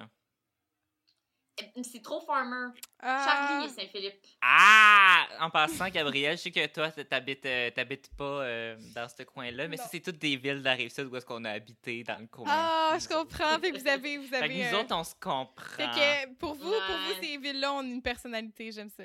C'est 1.83 2.01
trop 2.01 2.21
farmer. 2.21 2.67
Ah, 2.99 3.25
Charlie 3.25 3.65
est 3.65 3.69
Saint-Philippe. 3.81 4.21
Ah! 4.41 5.25
En 5.39 5.49
passant, 5.49 5.87
Gabriel, 5.89 6.37
je 6.37 6.43
sais 6.43 6.51
que 6.51 6.65
toi, 6.67 6.89
t'habites, 6.91 7.45
euh, 7.45 7.69
t'habites 7.71 8.09
pas 8.15 8.23
euh, 8.43 8.75
dans 8.95 9.07
ce 9.07 9.23
coin-là, 9.23 9.67
mais 9.67 9.75
Non. 9.77 9.83
ça, 9.83 9.89
c'est 9.91 9.99
toutes 9.99 10.17
des 10.19 10.35
villes 10.35 10.59
de 10.59 10.63
la 10.63 10.73
Rive-Sud 10.73 11.07
où 11.07 11.15
est-ce 11.15 11.25
qu'on 11.25 11.43
a 11.45 11.51
habité 11.51 12.03
dans 12.03 12.19
le 12.19 12.27
coin. 12.27 12.45
Ah, 12.47 12.97
je 12.99 13.07
comprends. 13.07 13.59
Fait 13.59 13.71
que 13.71 13.79
vous 13.79 13.87
avez, 13.87 14.17
vous 14.17 14.27
Fait 14.27 14.37
avez. 14.37 14.47
que 14.49 14.53
nous 14.71 14.77
euh, 14.77 14.81
autres, 14.81 14.95
on 14.95 15.03
se 15.03 15.15
comprend. 15.15 15.53
fait 15.75 15.85
que 16.27 16.33
pour 16.35 16.53
vous, 16.55 16.71
pour 16.71 16.71
vous, 16.71 17.21
ces 17.21 17.37
villes-là 17.37 17.73
ont 17.73 17.81
une 17.83 18.01
personnalité. 18.01 18.71
J'aime 18.71 18.89
ça. 18.89 19.03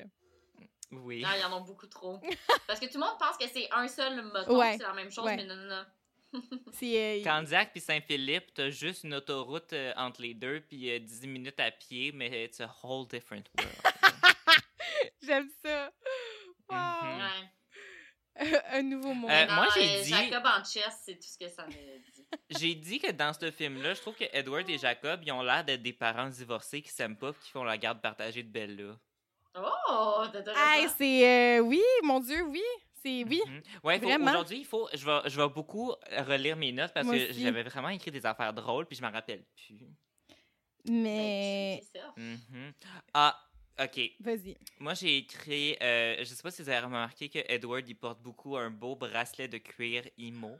Oui. 0.91 1.21
Non, 1.21 1.29
il 1.35 1.41
y 1.41 1.43
en 1.43 1.55
a 1.55 1.59
beaucoup 1.59 1.87
trop. 1.87 2.19
Parce 2.67 2.79
que 2.79 2.85
tout 2.85 2.99
le 2.99 2.99
monde 2.99 3.17
pense 3.19 3.35
que 3.37 3.45
c'est 3.51 3.67
un 3.71 3.87
seul 3.87 4.21
moton, 4.23 4.57
Ouais. 4.59 4.75
c'est 4.77 4.83
la 4.83 4.93
même 4.93 5.11
chose, 5.11 5.25
Ouais. 5.25 5.35
mais 5.37 5.45
non, 5.45 5.55
non, 5.55 5.65
non. 5.67 5.83
Euh, 6.83 7.23
Candiac 7.23 7.71
puis 7.71 7.79
Saint-Philippe, 7.81 8.53
t'as 8.55 8.69
juste 8.69 9.03
une 9.03 9.13
autoroute 9.13 9.71
euh, 9.73 9.93
entre 9.95 10.21
les 10.21 10.33
deux, 10.33 10.59
puis 10.61 10.89
euh, 10.91 10.99
10 10.99 11.27
minutes 11.27 11.59
à 11.59 11.71
pied, 11.71 12.11
mais 12.11 12.45
it's 12.45 12.59
a 12.59 12.69
whole 12.83 13.07
different 13.07 13.43
world. 13.57 13.73
J'aime 15.21 15.49
ça. 15.63 15.91
Wow. 16.69 16.77
Mhm. 17.03 17.21
Ouais. 17.21 17.49
un 18.71 18.81
nouveau 18.81 19.13
monde. 19.13 19.29
Euh, 19.31 19.45
Non, 19.45 19.53
moi, 19.55 19.67
j'ai 19.75 19.99
euh, 19.99 20.01
dit- 20.03 20.09
Jacob 20.09 20.43
en 20.45 20.63
chess, 20.63 21.01
c'est 21.05 21.15
tout 21.15 21.27
ce 21.27 21.37
que 21.37 21.47
ça 21.49 21.65
me 21.67 21.71
dit. 21.71 22.25
J'ai 22.49 22.75
dit 22.75 22.99
que 22.99 23.11
dans 23.11 23.31
ce 23.33 23.51
film-là, 23.51 23.93
je 23.93 24.01
trouve 24.01 24.15
que 24.15 24.25
Edward 24.33 24.67
et 24.69 24.77
Jacob, 24.79 25.21
ils 25.25 25.31
ont 25.31 25.43
l'air 25.43 25.63
d'être 25.63 25.83
des 25.83 25.93
parents 25.93 26.29
divorcés 26.29 26.81
qui 26.81 26.89
s'aiment 26.89 27.15
pas 27.17 27.31
qui 27.33 27.51
font 27.51 27.63
la 27.63 27.77
garde 27.77 28.01
partagée 28.01 28.41
de 28.43 28.49
Bella. 28.49 28.97
Oh, 29.55 30.23
Hey, 30.55 30.87
c'est. 30.97 31.59
euh, 31.59 31.59
oui, 31.61 31.81
mon 32.01 32.19
Dieu, 32.19 32.41
oui. 32.41 32.63
C'est. 33.03 33.23
Oui. 33.25 33.41
Ouais, 33.83 33.99
faut- 33.99 34.05
Vraiment. 34.05 34.31
aujourd'hui, 34.31 34.59
il 34.59 34.65
faut. 34.65 34.87
Je 34.93 35.05
vais, 35.05 35.29
je 35.29 35.39
vais 35.41 35.49
beaucoup 35.49 35.93
relire 36.27 36.55
mes 36.55 36.71
notes 36.71 36.93
parce 36.93 37.05
Moi 37.05 37.17
que 37.17 37.33
j'avais 37.33 37.63
vraiment 37.63 37.89
écrit 37.89 38.11
des 38.11 38.25
affaires 38.25 38.53
drôles 38.53 38.85
puis 38.85 38.95
je 38.95 39.01
m'en 39.01 39.11
rappelle 39.11 39.43
plus. 39.55 39.87
Mais. 40.89 41.81
C'est 41.91 41.99
ça. 41.99 42.13
Mhm. 42.17 42.73
Ah, 43.13 43.39
ok. 43.81 43.99
Vas-y. 44.19 44.57
Moi, 44.79 44.93
j'ai 44.93 45.17
écrit. 45.17 45.77
euh, 45.81 46.17
je 46.19 46.23
sais 46.25 46.43
pas 46.43 46.51
si 46.51 46.61
vous 46.61 46.69
avez 46.69 46.79
remarqué 46.85 47.29
que 47.29 47.39
Edward, 47.47 47.87
il 47.87 47.95
porte 47.95 48.21
beaucoup 48.21 48.57
un 48.57 48.69
beau 48.69 48.95
bracelet 48.95 49.47
de 49.47 49.57
cuir 49.57 50.03
imo. 50.17 50.57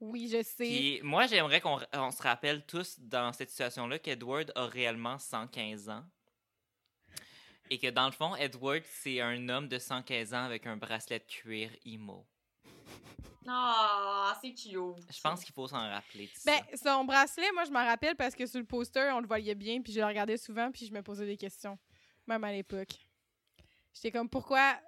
Oui, 0.00 0.28
je 0.32 0.42
sais. 0.42 0.64
Puis 0.64 1.00
moi, 1.02 1.26
j'aimerais 1.26 1.60
qu'on 1.60 1.78
on 1.92 2.10
se 2.12 2.22
rappelle 2.22 2.64
tous 2.66 2.98
dans 3.00 3.32
cette 3.32 3.50
situation-là 3.50 3.98
qu'Edward 3.98 4.52
a 4.54 4.66
réellement 4.66 5.18
115 5.18 5.88
ans. 5.88 6.04
Et 7.70 7.78
que 7.78 7.88
dans 7.88 8.06
le 8.06 8.12
fond, 8.12 8.34
Edward, 8.36 8.82
c'est 8.84 9.20
un 9.20 9.48
homme 9.48 9.68
de 9.68 9.78
115 9.78 10.34
ans 10.34 10.44
avec 10.44 10.66
un 10.66 10.76
bracelet 10.76 11.18
de 11.18 11.24
cuir 11.24 11.70
imo. 11.84 12.26
Oh, 13.50 14.30
c'est 14.40 14.52
cute. 14.52 14.72
Je 14.72 15.20
pense 15.22 15.42
qu'il 15.42 15.54
faut 15.54 15.68
s'en 15.68 15.88
rappeler. 15.88 16.28
Ben, 16.44 16.60
ça. 16.74 16.94
son 16.96 17.04
bracelet, 17.04 17.50
moi, 17.52 17.64
je 17.64 17.70
m'en 17.70 17.84
rappelle 17.84 18.14
parce 18.14 18.34
que 18.34 18.46
sur 18.46 18.58
le 18.58 18.66
poster, 18.66 19.10
on 19.14 19.20
le 19.20 19.26
voyait 19.26 19.54
bien, 19.54 19.80
puis 19.80 19.92
je 19.92 20.00
le 20.00 20.06
regardais 20.06 20.36
souvent, 20.36 20.70
puis 20.70 20.86
je 20.86 20.92
me 20.92 21.02
posais 21.02 21.26
des 21.26 21.36
questions. 21.36 21.78
Même 22.26 22.44
à 22.44 22.52
l'époque. 22.52 22.94
J'étais 23.94 24.12
comme, 24.12 24.28
pourquoi? 24.28 24.78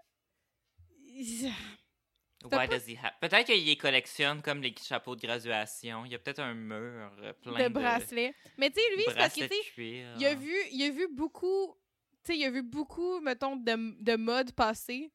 Why 2.45 2.69
does 2.69 2.89
he 2.89 2.97
have... 2.97 3.13
Peut-être 3.21 3.47
qu'il 3.47 3.65
les 3.65 3.77
collectionne 3.77 4.41
comme 4.41 4.63
les 4.63 4.75
chapeaux 4.83 5.15
de 5.15 5.21
graduation. 5.21 6.05
Il 6.05 6.13
y 6.13 6.15
a 6.15 6.19
peut-être 6.19 6.41
un 6.41 6.55
mur 6.55 7.11
euh, 7.23 7.33
plein 7.35 7.59
de 7.59 7.65
de, 7.65 7.69
bracelets. 7.69 8.35
Mais 8.57 8.71
tu 8.71 8.81
sais, 8.81 8.97
lui, 8.97 9.05
c'est 9.09 9.15
parce 9.15 9.35
que, 9.35 9.41
bracelets 9.41 9.49
tu 9.49 9.57
de 9.57 9.63
sais, 9.63 9.71
cuir. 9.73 10.09
il 10.19 10.27
a 10.27 10.35
vu, 10.35 10.57
il 10.73 10.83
a 10.85 10.91
vu 10.91 11.09
beaucoup, 11.09 11.77
tu 12.25 12.33
sais, 12.33 12.39
il 12.39 12.45
a 12.45 12.51
vu 12.51 12.63
beaucoup, 12.63 13.21
mettons, 13.21 13.57
de, 13.57 14.03
de 14.03 14.17
modes 14.17 14.53
passer. 14.53 15.13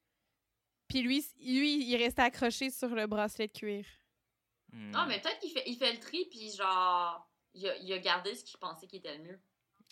Puis 0.87 1.01
lui, 1.01 1.25
lui, 1.39 1.83
il 1.85 1.95
restait 1.97 2.21
accroché 2.21 2.69
sur 2.69 2.89
le 2.89 3.07
bracelet 3.07 3.47
de 3.47 3.51
cuir. 3.53 3.85
Hmm. 4.71 4.91
Non, 4.91 5.05
mais 5.07 5.19
peut-être 5.19 5.39
qu'il 5.39 5.51
fait, 5.51 5.63
il 5.67 5.77
fait 5.77 5.91
le 5.93 5.99
tri, 5.99 6.25
puis 6.29 6.51
genre, 6.55 7.27
il 7.53 7.67
a, 7.67 7.75
il 7.77 7.91
a 7.93 7.97
gardé 7.99 8.35
ce 8.35 8.43
qu'il 8.43 8.59
pensait 8.59 8.87
qui 8.87 8.97
était 8.97 9.17
le 9.17 9.23
mieux. 9.23 9.39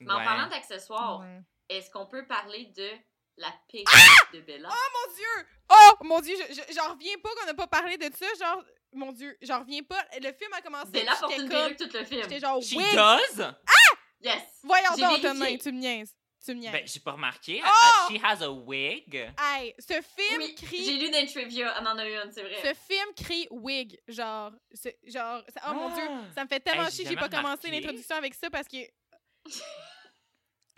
Mais 0.02 0.12
en 0.12 0.24
parlant 0.24 0.50
d'accessoires, 0.50 1.22
Ouais. 1.22 1.42
est-ce 1.70 1.90
qu'on 1.92 2.06
peut 2.06 2.26
parler 2.28 2.66
de 2.76 2.90
la 3.38 3.52
pique 3.68 3.88
de 4.34 4.42
Bella? 4.42 4.70
Oh 4.72 5.08
mon 5.08 5.14
dieu! 5.16 5.48
Oh 5.70 6.04
mon 6.04 6.20
dieu, 6.22 6.36
je- 6.50 6.54
je- 6.54 6.74
j'en 6.76 6.94
reviens 6.94 7.16
pas 7.24 7.30
qu'on 7.36 7.46
n'a 7.46 7.54
pas 7.54 7.68
parlé 7.68 7.98
de 7.98 8.10
ça. 8.16 8.26
Genre, 8.40 8.64
mon 8.94 9.12
dieu, 9.12 9.36
j'en 9.42 9.60
reviens 9.62 9.82
pas. 9.84 10.04
Le 10.22 10.32
film 10.34 10.52
a 10.54 10.62
commencé. 10.62 10.92
Bella 10.92 11.16
porte 11.16 11.32
J'étais 11.32 11.44
une 11.44 11.50
comme. 11.50 11.76
tout 11.76 11.90
le 11.98 12.04
film. 12.06 12.22
J'étais 12.24 12.40
genre, 12.40 12.62
She 12.62 12.74
oui! 12.76 12.84
does? 12.94 13.54
Yes! 14.22 14.44
Voyons 14.64 14.96
donc. 14.98 15.22
Thomas, 15.22 15.48
tu 15.58 15.72
me 15.72 15.80
niaises. 15.80 16.16
Tu 16.46 16.54
me 16.54 16.60
niaises. 16.60 16.72
Ben, 16.74 16.86
j'ai 16.86 17.00
pas 17.00 17.14
remarqué. 17.14 17.62
Oh! 17.66 18.12
She 18.14 18.20
has 18.22 18.42
a 18.44 18.52
wig. 18.52 19.16
Hey, 19.40 19.74
ce 19.80 20.02
film 20.02 20.42
Oui, 20.42 20.56
crie. 20.56 20.84
j'ai 20.84 20.98
lu 20.98 21.10
dans 21.10 21.22
le 21.22 21.28
trivia, 21.28 21.74
elle 21.80 21.88
en 21.88 21.98
a 21.98 22.06
eu 22.06 22.16
une, 22.16 22.32
c'est 22.34 22.42
vrai. 22.44 22.58
Ce 22.62 22.74
film 22.74 23.14
crie 23.16 23.48
wig, 23.50 23.98
genre, 24.10 24.52
genre, 25.06 25.42
ça- 25.54 25.62
oh 25.70 25.74
mon 25.74 25.88
Ah! 25.88 25.94
dieu, 25.96 26.04
ça 26.36 26.44
me 26.44 26.50
fait 26.50 26.60
tellement 26.60 26.84
Hey, 26.86 26.92
chier 26.92 27.04
que 27.06 27.10
j'ai 27.12 27.16
pas 27.16 27.30
commencé 27.30 27.72
l'introduction 27.72 28.16
avec 28.18 28.34
ça 28.34 28.50
parce 28.50 28.68
que, 28.68 28.78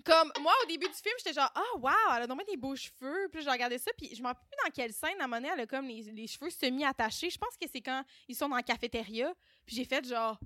comme 0.05 0.31
moi 0.39 0.53
au 0.63 0.67
début 0.67 0.87
du 0.87 0.93
film, 0.93 1.15
j'étais 1.17 1.33
genre, 1.33 1.51
ah 1.55 1.77
wow, 1.77 1.89
elle 2.15 2.23
a 2.23 2.27
normalement 2.27 2.43
des 2.51 2.57
beaux 2.57 2.75
cheveux, 2.75 3.27
puis 3.31 3.39
là, 3.43 3.45
je 3.45 3.49
regardais 3.49 3.79
ça, 3.79 3.89
puis 3.97 4.13
je 4.15 4.21
m'en 4.21 4.29
rappelle 4.29 4.45
plus 4.51 4.63
dans 4.63 4.71
quelle 4.71 4.93
scène 4.93 5.19
à 5.19 5.23
un 5.23 5.27
moment 5.27 5.37
donné, 5.41 5.49
elle 5.51 5.61
a 5.61 5.65
comme 5.65 5.87
les, 5.87 6.03
les 6.03 6.27
cheveux 6.27 6.51
semi 6.51 6.85
attachés. 6.85 7.31
Je 7.31 7.39
pense 7.39 7.57
que 7.59 7.67
c'est 7.71 7.81
quand 7.81 8.03
ils 8.27 8.35
sont 8.35 8.47
dans 8.49 8.55
la 8.55 8.61
cafétéria, 8.63 9.33
puis 9.65 9.75
j'ai 9.77 9.85
fait 9.85 10.05
genre, 10.07 10.37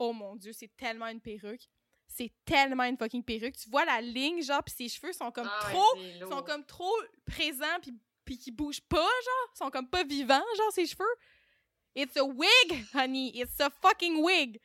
oh 0.00 0.12
mon 0.12 0.34
dieu, 0.34 0.52
c'est 0.52 0.74
tellement 0.76 1.06
une 1.06 1.20
perruque, 1.20 1.68
c'est 2.16 2.32
tellement 2.44 2.84
une 2.84 2.96
fucking 2.96 3.22
perruque. 3.22 3.56
Tu 3.56 3.70
vois 3.70 3.84
la 3.84 4.00
ligne, 4.00 4.42
genre, 4.42 4.62
puis 4.62 4.74
ses 4.76 4.88
cheveux 4.88 5.12
sont 5.12 5.30
comme 5.30 5.48
Ah 5.50 5.70
trop 5.70 5.98
sont 6.28 6.42
comme 6.42 6.64
trop 6.64 6.94
présents 7.24 7.78
puis 7.82 7.94
puis 8.24 8.38
qui 8.38 8.50
bougent 8.50 8.82
pas 8.82 8.98
genre. 8.98 9.56
Sont 9.56 9.70
comme 9.70 9.88
pas 9.88 10.04
vivants 10.04 10.42
genre 10.56 10.72
ses 10.72 10.86
cheveux. 10.86 11.14
It's 11.94 12.16
a 12.16 12.24
wig 12.24 12.86
honey. 12.94 13.32
It's 13.34 13.60
a 13.60 13.70
fucking 13.70 14.22
wig 14.22 14.60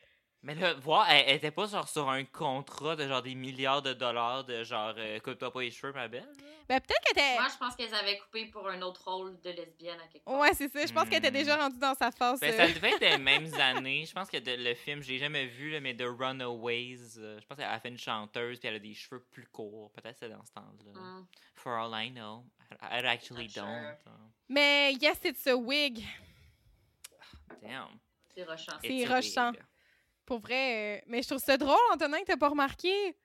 Mais 0.46 0.54
là, 0.56 0.76
voir, 0.76 1.10
elle, 1.10 1.24
elle 1.28 1.36
était 1.38 1.50
pas 1.50 1.66
genre 1.66 1.88
sur 1.90 2.08
un 2.08 2.24
contrat 2.24 2.96
de 2.96 3.08
genre 3.08 3.24
des 3.24 3.34
milliards 3.34 3.82
de 3.82 3.94
dollars 3.94 4.44
de 4.44 4.64
genre 4.64 4.94
euh, 4.96 5.20
coupe-toi 5.20 5.52
pas 5.52 5.62
les 5.62 5.72
cheveux, 5.72 5.92
ma 5.92 6.08
belle. 6.08 6.30
ben 6.70 6.80
peut-être 6.80 7.02
qu'elle 7.02 7.24
était 7.24 7.34
Moi, 7.40 7.48
je 7.52 7.58
pense 7.58 7.76
qu'elles 7.76 7.94
avaient 7.96 8.20
coupé 8.20 8.46
pour 8.46 8.70
un 8.70 8.80
autre 8.84 9.04
rôle 9.12 9.42
de 9.42 9.50
lesbienne 9.50 10.00
à 10.00 10.08
quelque 10.08 10.24
part. 10.24 10.38
ouais 10.40 10.54
c'est 10.54 10.68
ça 10.72 10.86
je 10.86 10.94
pense 10.94 11.10
qu'elle 11.10 11.18
était 11.18 11.32
Hmm. 11.32 11.34
déjà 11.34 11.56
rendue 11.58 11.80
dans 11.80 11.96
sa 11.96 12.12
phase 12.12 12.40
Ben, 12.40 12.54
euh, 12.54 12.58
ça 12.58 12.68
devait 12.68 12.92
être 12.92 13.00
les 13.02 13.18
mêmes 13.18 13.52
années. 13.60 14.06
Je 14.06 14.14
pense 14.14 14.30
que 14.30 14.38
de- 14.38 14.64
le 14.64 14.76
film, 14.76 15.02
je 15.02 15.10
l'ai 15.10 15.18
jamais 15.18 15.48
vu, 15.48 15.72
là, 15.72 15.80
mais 15.80 15.96
The 15.96 16.04
Runaways, 16.06 17.18
euh, 17.18 17.40
je 17.42 17.46
pense 17.48 17.58
qu'elle 17.58 17.66
a 17.68 17.80
fait 17.80 17.90
une 17.90 17.98
chanteuse 17.98 18.60
puis 18.60 18.68
elle 18.70 18.76
a 18.76 18.80
des 18.80 18.94
cheveux 18.94 19.24
plus 19.32 19.48
courts. 19.48 19.92
Peut-être 19.94 20.14
que 20.14 20.20
c'est 20.20 20.30
dans 20.30 20.46
ce 20.46 20.52
temps-là. 20.54 21.00
Hum. 21.00 21.26
For 21.56 21.74
all 21.74 21.92
I 21.96 22.12
know. 22.12 22.46
I, 22.84 23.00
I 23.02 23.06
actually 23.08 23.46
Not 23.46 23.50
sure. 23.50 23.64
don't. 23.64 24.14
mais 24.48 24.94
yes 25.02 25.20
it's 25.24 25.48
a 25.48 25.56
wig 25.56 26.04
Damn. 27.64 27.88
C'est 28.36 28.44
rochant. 28.44 28.74
C'est 28.82 28.90
wig. 28.90 29.60
Pour 30.26 30.40
vrai 30.40 30.98
euh, 30.98 31.02
mais 31.08 31.22
je 31.22 31.28
trouve 31.30 31.42
ça 31.42 31.58
drôle 31.58 31.78
Antonin 31.94 32.20
que 32.20 32.26
t'as 32.26 32.38
pas 32.38 32.50
remarqué 32.50 33.16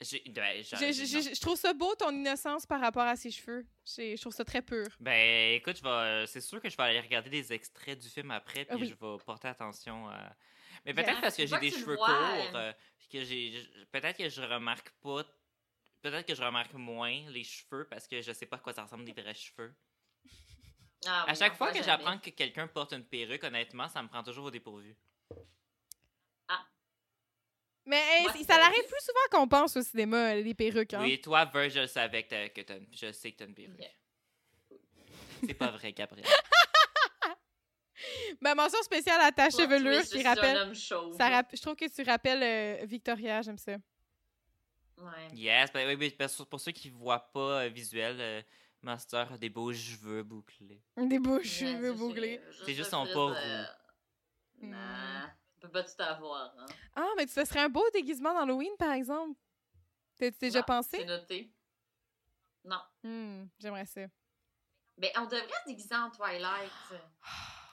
ben, 0.00 0.62
je, 0.62 0.76
je- 0.76 1.14
non. 1.16 1.20
je- 1.22 1.34
je 1.34 1.40
trouve 1.40 1.58
ça 1.58 1.74
beau 1.74 1.94
ton 1.94 2.10
innocence 2.10 2.64
par 2.64 2.80
rapport 2.80 3.02
à 3.02 3.16
ses 3.16 3.30
cheveux 3.30 3.66
je 3.86 4.18
trouve 4.20 4.32
ça 4.32 4.44
très 4.46 4.62
pur 4.62 4.86
Ben, 4.98 5.54
écoute, 5.56 5.76
je 5.76 5.82
vais, 5.82 6.26
c'est 6.26 6.40
sûr 6.40 6.60
que 6.60 6.70
je 6.70 6.76
vais 6.76 6.82
aller 6.84 7.00
regarder 7.00 7.28
des 7.28 7.52
extraits 7.52 7.98
du 7.98 8.08
film 8.08 8.30
après, 8.30 8.64
puis 8.64 8.76
oui. 8.76 8.86
je 8.88 8.92
vais 8.94 9.18
porter 9.24 9.48
attention 9.48 10.08
à. 10.08 10.34
Mais 10.86 10.92
Bien. 10.94 11.04
peut-être 11.04 11.20
parce 11.20 11.36
que 11.36 11.46
j'ai 11.46 11.58
des 11.58 11.70
cheveux 11.70 11.96
vois, 11.96 12.06
courts, 12.06 12.56
euh. 12.56 12.70
euh, 12.70 12.72
que 13.12 13.24
j'ai, 13.24 13.52
je- 13.52 13.84
peut-être 13.86 14.16
que 14.16 14.28
je 14.28 14.40
remarque 14.40 14.90
pas, 15.02 15.22
peut-être 16.00 16.26
que 16.26 16.34
je 16.34 16.42
remarque 16.42 16.72
moins 16.74 17.28
les 17.30 17.44
cheveux 17.44 17.86
parce 17.90 18.06
que 18.08 18.22
je 18.22 18.32
sais 18.32 18.46
pas 18.46 18.56
à 18.56 18.60
quoi 18.60 18.72
ça 18.72 18.84
ressemble 18.84 19.04
des 19.04 19.12
vrais 19.12 19.34
cheveux. 19.34 19.74
Ah, 21.06 21.24
à 21.28 21.34
chaque 21.34 21.56
fois 21.56 21.72
que 21.72 21.82
j'apprends 21.82 22.18
que 22.18 22.30
quelqu'un 22.30 22.66
porte 22.68 22.92
une 22.92 23.04
perruque, 23.04 23.42
honnêtement, 23.44 23.88
ça 23.88 24.02
me 24.02 24.08
prend 24.08 24.22
toujours 24.22 24.46
au 24.46 24.50
dépourvu. 24.50 24.94
Mais 27.86 27.96
hey, 27.96 28.22
Moi, 28.24 28.32
ça 28.46 28.58
l'arrive 28.58 28.84
plus 28.86 29.00
souvent 29.04 29.40
qu'on 29.40 29.48
pense 29.48 29.76
au 29.76 29.82
cinéma 29.82 30.34
les 30.34 30.54
perruques 30.54 30.94
hein 30.94 31.02
Oui, 31.02 31.20
toi, 31.20 31.44
Ver, 31.46 31.70
je 31.70 31.80
le 31.80 31.86
savais 31.86 32.24
que, 32.24 32.48
que 32.48 32.60
je 32.92 33.12
sais 33.12 33.32
que 33.32 33.38
t'as 33.38 33.46
une 33.46 33.54
perruque. 33.54 33.80
C'est 35.46 35.54
pas 35.54 35.70
vrai, 35.70 35.92
Gabriel. 35.92 36.26
ma 38.40 38.54
mention 38.54 38.82
spéciale 38.82 39.20
à 39.20 39.32
ta 39.32 39.50
chevelure 39.50 40.02
qui 40.02 40.26
un 40.26 40.34
rappelle 40.34 40.56
homme 40.56 40.74
chauve. 40.74 41.16
Ça 41.16 41.28
rapp- 41.28 41.54
Je 41.54 41.60
trouve 41.60 41.76
que 41.76 41.88
tu 41.88 42.02
rappelles 42.08 42.42
euh, 42.42 42.84
Victoria, 42.86 43.42
j'aime 43.42 43.58
ça. 43.58 43.76
Ouais. 44.98 45.28
Yes, 45.34 45.72
ben 45.72 45.86
oui, 45.88 45.96
oui, 45.98 46.10
parce 46.10 46.36
que 46.36 46.42
pour 46.42 46.60
ceux 46.60 46.72
qui 46.72 46.90
voient 46.90 47.30
pas 47.32 47.64
euh, 47.64 47.68
visuel, 47.68 48.16
euh, 48.20 48.42
Master 48.82 49.32
a 49.32 49.38
des 49.38 49.48
beaux 49.48 49.72
cheveux 49.72 50.22
bouclés. 50.22 50.82
Des 50.96 51.18
beaux 51.18 51.42
cheveux 51.42 51.92
bouclés. 51.92 52.40
C'est 52.64 52.74
juste 52.74 52.90
son 52.90 53.06
pas 53.06 53.34
euh, 53.36 53.64
nah. 54.60 55.30
On 55.62 55.66
peut 55.66 55.72
pas 55.72 55.84
tout 55.84 56.02
avoir, 56.02 56.54
hein. 56.58 56.64
Ah, 56.96 57.08
mais 57.18 57.26
ce 57.26 57.44
serait 57.44 57.60
un 57.60 57.68
beau 57.68 57.84
déguisement 57.92 58.32
d'Halloween, 58.32 58.72
par 58.78 58.92
exemple. 58.92 59.38
T'as 60.16 60.30
déjà 60.30 60.60
Non, 60.60 60.64
pensé? 60.66 60.96
C'est 60.98 61.04
noté. 61.04 61.52
Non. 62.64 62.80
Hmm, 63.02 63.44
J'aimerais 63.58 63.84
ça. 63.84 64.00
Ben, 64.96 65.10
on 65.18 65.24
devrait 65.24 65.46
se 65.64 65.68
déguiser 65.68 65.94
en 65.94 66.10
Twilight. 66.10 66.72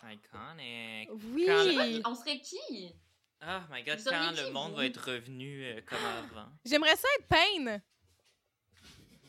Iconic. 0.03 1.09
Oui! 1.33 2.01
On 2.05 2.13
serait 2.15 2.39
qui? 2.41 2.93
Oh 3.41 3.59
my 3.69 3.83
god, 3.83 3.99
Vous 3.99 4.09
quand 4.09 4.31
le 4.31 4.51
monde 4.51 4.71
vous? 4.71 4.77
va 4.77 4.85
être 4.85 5.11
revenu 5.11 5.63
euh, 5.63 5.81
comme 5.85 6.03
avant? 6.03 6.49
J'aimerais 6.65 6.95
ça 6.95 7.07
être 7.19 7.27
Pain! 7.27 7.81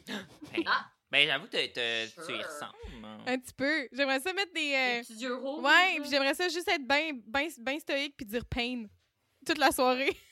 Ben, 0.07 0.65
Ah. 0.67 0.91
Ben, 1.11 1.27
j'avoue 1.27 1.47
que 1.47 1.51
t'as- 1.53 1.69
t'as- 1.69 2.07
tu 2.09 2.21
y 2.33 2.37
Sure. 2.37 2.47
ressembles. 2.47 3.05
hein. 3.05 3.19
Un 3.27 3.39
petit 3.39 3.55
peu. 3.55 3.89
J'aimerais 3.93 4.21
ça 4.21 4.33
mettre 4.33 4.53
des. 4.53 4.75
euh, 4.75 4.95
Les 4.99 5.01
petits 5.03 5.15
yeux 5.23 5.35
rouges. 5.37 5.65
Ouais, 5.65 6.01
puis 6.01 6.11
j'aimerais 6.11 6.35
ça 6.35 6.49
juste 6.49 6.69
être 6.69 6.87
bien 6.87 7.13
ben, 7.27 7.49
ben 7.59 7.79
stoïque 7.81 8.17
puis 8.17 8.27
dire 8.27 8.45
Pain 8.45 8.85
toute 9.47 9.59
la 9.59 9.71
soirée. 9.73 10.17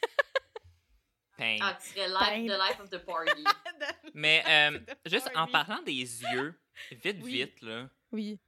Ben, 1.39 1.59
Ah, 1.61 1.77
tu 1.79 1.91
serais 1.91 2.11
Pain. 2.19 2.37
life, 2.39 2.51
the 2.51 2.59
life 2.59 2.81
of 2.81 2.89
the 2.89 2.99
party. 3.05 3.45
Mais 4.15 4.43
euh, 4.49 4.79
the 5.05 5.11
juste 5.11 5.31
en 5.35 5.47
parlant 5.47 5.83
des 5.83 5.93
yeux, 5.93 6.59
vite, 6.93 7.19
Oui. 7.23 7.33
vite, 7.33 7.61
là. 7.61 7.91
Oui. 8.11 8.41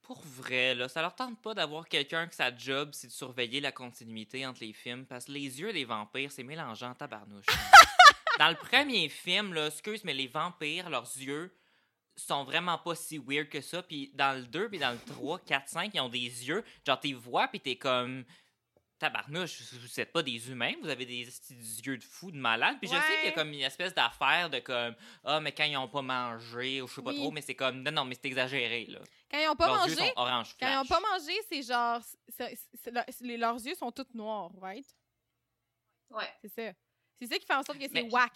Pour 0.00 0.22
vrai, 0.24 0.74
là, 0.74 0.88
ça 0.88 1.02
leur 1.02 1.14
tente 1.14 1.42
pas 1.42 1.52
d'avoir 1.52 1.86
quelqu'un 1.88 2.26
que 2.26 2.34
sa 2.34 2.56
job, 2.56 2.90
c'est 2.94 3.08
de 3.08 3.12
surveiller 3.12 3.60
la 3.60 3.70
continuité 3.72 4.46
entre 4.46 4.62
les 4.64 4.72
films, 4.72 5.04
parce 5.04 5.26
que 5.26 5.32
les 5.32 5.60
yeux 5.60 5.74
des 5.74 5.84
vampires, 5.84 6.32
c'est 6.32 6.42
mélangeant, 6.44 6.94
tabarnouche. 6.94 7.44
Dans 8.38 8.48
le 8.48 8.56
premier 8.56 9.08
film, 9.08 9.54
là, 9.54 9.66
excuse, 9.68 10.04
mais 10.04 10.14
les 10.14 10.28
vampires, 10.28 10.90
leurs 10.90 11.10
yeux 11.16 11.54
sont 12.16 12.44
vraiment 12.44 12.78
pas 12.78 12.94
si 12.94 13.18
weird 13.18 13.48
que 13.48 13.60
ça. 13.60 13.82
Puis 13.82 14.10
dans 14.14 14.38
le 14.38 14.44
2, 14.46 14.68
puis 14.68 14.78
dans 14.78 14.92
le 14.92 14.98
3, 14.98 15.38
4, 15.40 15.68
5, 15.68 15.90
ils 15.94 16.00
ont 16.00 16.08
des 16.08 16.18
yeux, 16.18 16.64
genre 16.86 16.98
t'es 17.00 17.12
vois, 17.12 17.48
puis 17.48 17.60
t'es 17.60 17.76
comme... 17.76 18.24
Tabarnouche, 18.98 19.74
vous 19.74 20.00
êtes 20.00 20.10
pas 20.10 20.22
des 20.22 20.50
humains, 20.50 20.72
vous 20.80 20.88
avez 20.88 21.04
des 21.04 21.24
yeux 21.84 21.98
de 21.98 22.02
fou, 22.02 22.30
de 22.30 22.38
malade. 22.38 22.78
Puis 22.80 22.88
je 22.88 22.94
sais 22.94 23.16
qu'il 23.20 23.24
y 23.26 23.28
a 23.28 23.32
comme 23.32 23.52
une 23.52 23.60
espèce 23.60 23.92
d'affaire 23.92 24.48
de 24.48 24.58
comme, 24.60 24.94
ah, 25.22 25.38
mais 25.38 25.52
quand 25.52 25.64
ils 25.64 25.76
ont 25.76 25.86
pas 25.86 26.00
mangé, 26.00 26.80
ou 26.80 26.88
je 26.88 26.94
sais 26.94 27.02
pas 27.02 27.10
Oui. 27.10 27.16
trop, 27.18 27.30
mais 27.30 27.42
c'est 27.42 27.54
comme, 27.54 27.82
non, 27.82 27.90
non, 27.90 28.06
mais 28.06 28.14
c'est 28.14 28.24
exagéré, 28.24 28.86
là. 28.86 29.00
Quand 29.30 29.38
ils 29.38 29.48
ont 29.50 29.54
pas 29.54 29.66
Leurs 29.66 29.86
yeux 29.86 29.96
mangé, 29.96 30.06
sont 30.08 30.12
orange 30.16 30.56
quand 30.58 30.72
ils 30.72 30.78
ont 30.78 30.86
pas 30.86 31.00
mangé, 31.00 31.34
c'est 31.46 31.62
genre. 31.62 32.00
leurs 33.20 33.66
yeux 33.66 33.74
sont 33.74 33.92
tous 33.92 34.14
noirs, 34.14 34.50
right? 34.62 34.86
Ouais. 36.08 36.32
C'est 36.40 36.48
ça. 36.48 36.72
C'est 37.18 37.26
ça 37.26 37.38
qui 37.38 37.46
fait 37.46 37.54
en 37.54 37.62
sorte 37.62 37.78
que 37.78 37.88
c'est 37.88 38.02
whack 38.10 38.32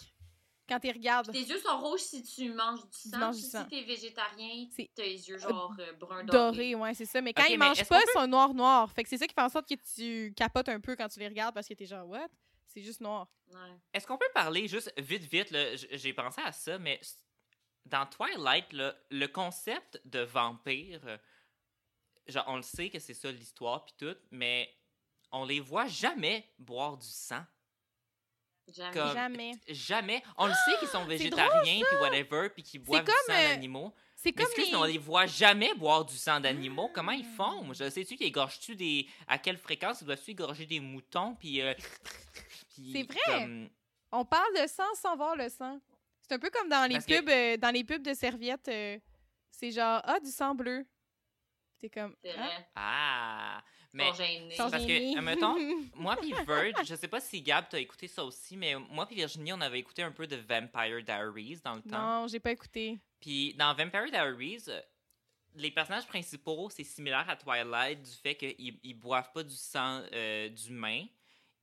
quand 0.68 0.78
tu 0.80 0.88
regardes. 0.90 1.32
Tes 1.32 1.42
yeux 1.42 1.58
sont 1.58 1.78
rouges 1.80 2.00
si 2.00 2.22
tu 2.22 2.52
manges 2.52 2.80
du 2.88 3.10
sang. 3.10 3.18
manges 3.18 3.36
du. 3.36 3.42
Si 3.42 3.66
t'es 3.68 3.82
végétarien, 3.82 4.66
C'est- 4.74 4.90
t'as 4.94 5.02
les 5.04 5.28
yeux 5.28 5.38
genre 5.38 5.74
euh, 5.78 5.92
brun 5.94 6.24
Doré, 6.24 6.50
doré. 6.52 6.74
ouais, 6.76 6.94
c'est 6.94 7.06
ça. 7.06 7.20
Mais 7.20 7.32
quand 7.34 7.44
ils 7.44 7.58
mais 7.58 7.68
mangent 7.68 7.84
pas, 7.86 8.00
ils 8.00 8.12
sont 8.12 8.26
noirs, 8.26 8.54
noirs. 8.54 8.90
Fait 8.92 9.02
que 9.02 9.08
c'est 9.08 9.18
ça 9.18 9.26
qui 9.26 9.34
fait 9.34 9.42
en 9.42 9.48
sorte 9.48 9.68
que 9.68 9.74
tu 9.94 10.32
capotes 10.34 10.68
un 10.68 10.80
peu 10.80 10.94
quand 10.96 11.08
tu 11.08 11.18
les 11.20 11.28
regardes 11.28 11.54
parce 11.54 11.66
que 11.66 11.74
t'es 11.74 11.86
genre, 11.86 12.06
what? 12.08 12.28
C'est 12.66 12.82
juste 12.82 13.00
noir. 13.00 13.26
Ouais. 13.48 13.58
Est-ce 13.92 14.06
qu'on 14.06 14.16
peut 14.16 14.30
parler 14.32 14.68
juste 14.68 14.92
vite, 14.96 15.24
vite, 15.24 15.48
j'ai 15.90 16.12
pensé 16.14 16.40
à 16.40 16.52
ça, 16.52 16.78
mais 16.78 17.00
dans 17.84 18.06
Twilight, 18.06 18.72
là, 18.72 18.94
le 19.10 19.26
concept 19.26 20.00
de 20.04 20.20
vampire, 20.20 21.00
euh, 21.04 21.18
genre, 22.28 22.44
on 22.46 22.56
le 22.56 22.62
sait 22.62 22.88
que 22.90 23.00
c'est 23.00 23.14
ça 23.14 23.32
l'histoire, 23.32 23.84
puis 23.84 23.94
tout, 23.98 24.16
mais 24.30 24.72
on 25.32 25.44
les 25.44 25.58
voit 25.58 25.88
jamais 25.88 26.48
boire 26.58 26.96
du 26.96 27.08
sang. 27.08 27.42
Jamais. 28.72 28.92
Comme- 28.94 29.12
Jamais. 29.14 29.52
Jamais. 29.68 30.22
On 30.36 30.46
le 30.46 30.52
sait 30.52 30.78
qu'ils 30.78 30.88
sont 30.88 31.04
végétariens, 31.06 31.80
puis 31.84 31.96
whatever, 32.00 32.48
puis 32.50 32.62
qu'ils 32.62 32.80
boivent 32.82 33.04
du 33.04 33.10
comme, 33.10 33.34
sang 33.34 33.40
euh, 33.42 33.48
d'animaux. 33.48 33.94
C'est 34.16 34.32
comme 34.32 34.44
excuse, 34.46 34.68
les... 34.70 34.76
on 34.76 34.84
les 34.84 34.98
voit 34.98 35.26
jamais 35.26 35.72
boire 35.74 36.04
du 36.04 36.16
sang 36.16 36.40
d'animaux. 36.40 36.90
Comment 36.94 37.12
ils 37.12 37.24
font? 37.24 37.72
Je 37.72 37.88
sais-tu 37.88 38.16
qu'ils 38.16 38.26
égorgent-tu 38.26 38.76
des. 38.76 39.06
À 39.26 39.38
quelle 39.38 39.56
fréquence? 39.58 40.00
Ils 40.02 40.06
doivent-tu 40.06 40.30
égorger 40.32 40.66
des 40.66 40.80
moutons? 40.80 41.34
Puis. 41.36 41.60
euh, 41.62 41.72
C'est 42.92 43.02
vrai! 43.02 43.18
comme- 43.26 43.68
On 44.12 44.24
parle 44.24 44.52
de 44.62 44.66
sang 44.66 44.92
sans 44.94 45.16
voir 45.16 45.36
le 45.36 45.48
sang. 45.48 45.80
C'est 46.22 46.34
un 46.34 46.38
peu 46.38 46.50
comme 46.50 46.68
dans 46.68 46.86
les 46.88 46.94
Parce 46.94 47.06
que- 47.06 47.18
pubs, 47.20 47.28
euh, 47.28 47.56
dans 47.56 47.70
les 47.70 47.84
pubs 47.84 48.02
de 48.02 48.14
serviettes. 48.14 48.68
euh, 48.68 48.98
c'est 49.50 49.70
genre, 49.72 50.00
ah, 50.04 50.18
du 50.20 50.30
sang 50.30 50.54
bleu. 50.54 50.86
T'es 51.78 51.88
comme, 51.90 52.14
C'est 52.22 52.30
ah, 52.36 52.42
vrai. 52.42 52.68
Ah! 52.76 53.62
Mais 53.92 54.04
parce 54.04 54.18
que, 54.18 54.88
gênés. 54.88 55.16
admettons, 55.18 55.56
moi 55.94 56.16
puis 56.16 56.32
Verge, 56.46 56.86
je 56.86 56.94
sais 56.94 57.08
pas 57.08 57.20
si 57.20 57.42
Gab 57.42 57.66
t'as 57.68 57.78
écouté 57.80 58.06
ça 58.08 58.24
aussi, 58.24 58.56
mais 58.56 58.74
moi 58.76 59.04
puis 59.06 59.16
Virginie, 59.16 59.52
on 59.52 59.60
avait 59.60 59.80
écouté 59.80 60.02
un 60.02 60.12
peu 60.12 60.26
de 60.26 60.36
Vampire 60.36 61.02
Diaries 61.02 61.60
dans 61.64 61.74
le 61.74 61.82
temps. 61.82 62.20
non, 62.22 62.28
j'ai 62.28 62.38
pas 62.40 62.52
écouté. 62.52 62.98
Puis 63.20 63.54
dans 63.54 63.74
Vampire 63.74 64.10
Diaries, 64.10 64.64
les 65.56 65.70
personnages 65.72 66.06
principaux, 66.06 66.70
c'est 66.70 66.84
similaire 66.84 67.28
à 67.28 67.34
Twilight 67.36 68.00
du 68.02 68.10
fait 68.12 68.36
qu'ils 68.36 68.78
ils 68.82 68.94
boivent 68.94 69.32
pas 69.32 69.42
du 69.42 69.56
sang 69.56 70.02
euh, 70.12 70.48
d'humain. 70.48 71.04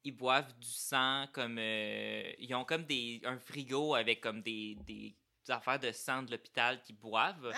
Ils 0.04 0.12
boivent 0.12 0.54
du 0.60 0.68
sang 0.70 1.26
comme... 1.34 1.58
euh, 1.60 2.32
ils 2.40 2.54
ont 2.56 2.64
comme 2.66 2.84
des, 2.86 3.22
un 3.26 3.38
frigo 3.40 3.96
avec 3.96 4.22
comme 4.22 4.42
des, 4.42 4.76
des 4.86 5.16
affaires 5.50 5.80
de 5.80 5.92
sang 5.94 6.24
de 6.24 6.32
l'hôpital 6.32 6.82
qu'ils 6.82 6.98
boivent. 6.98 7.54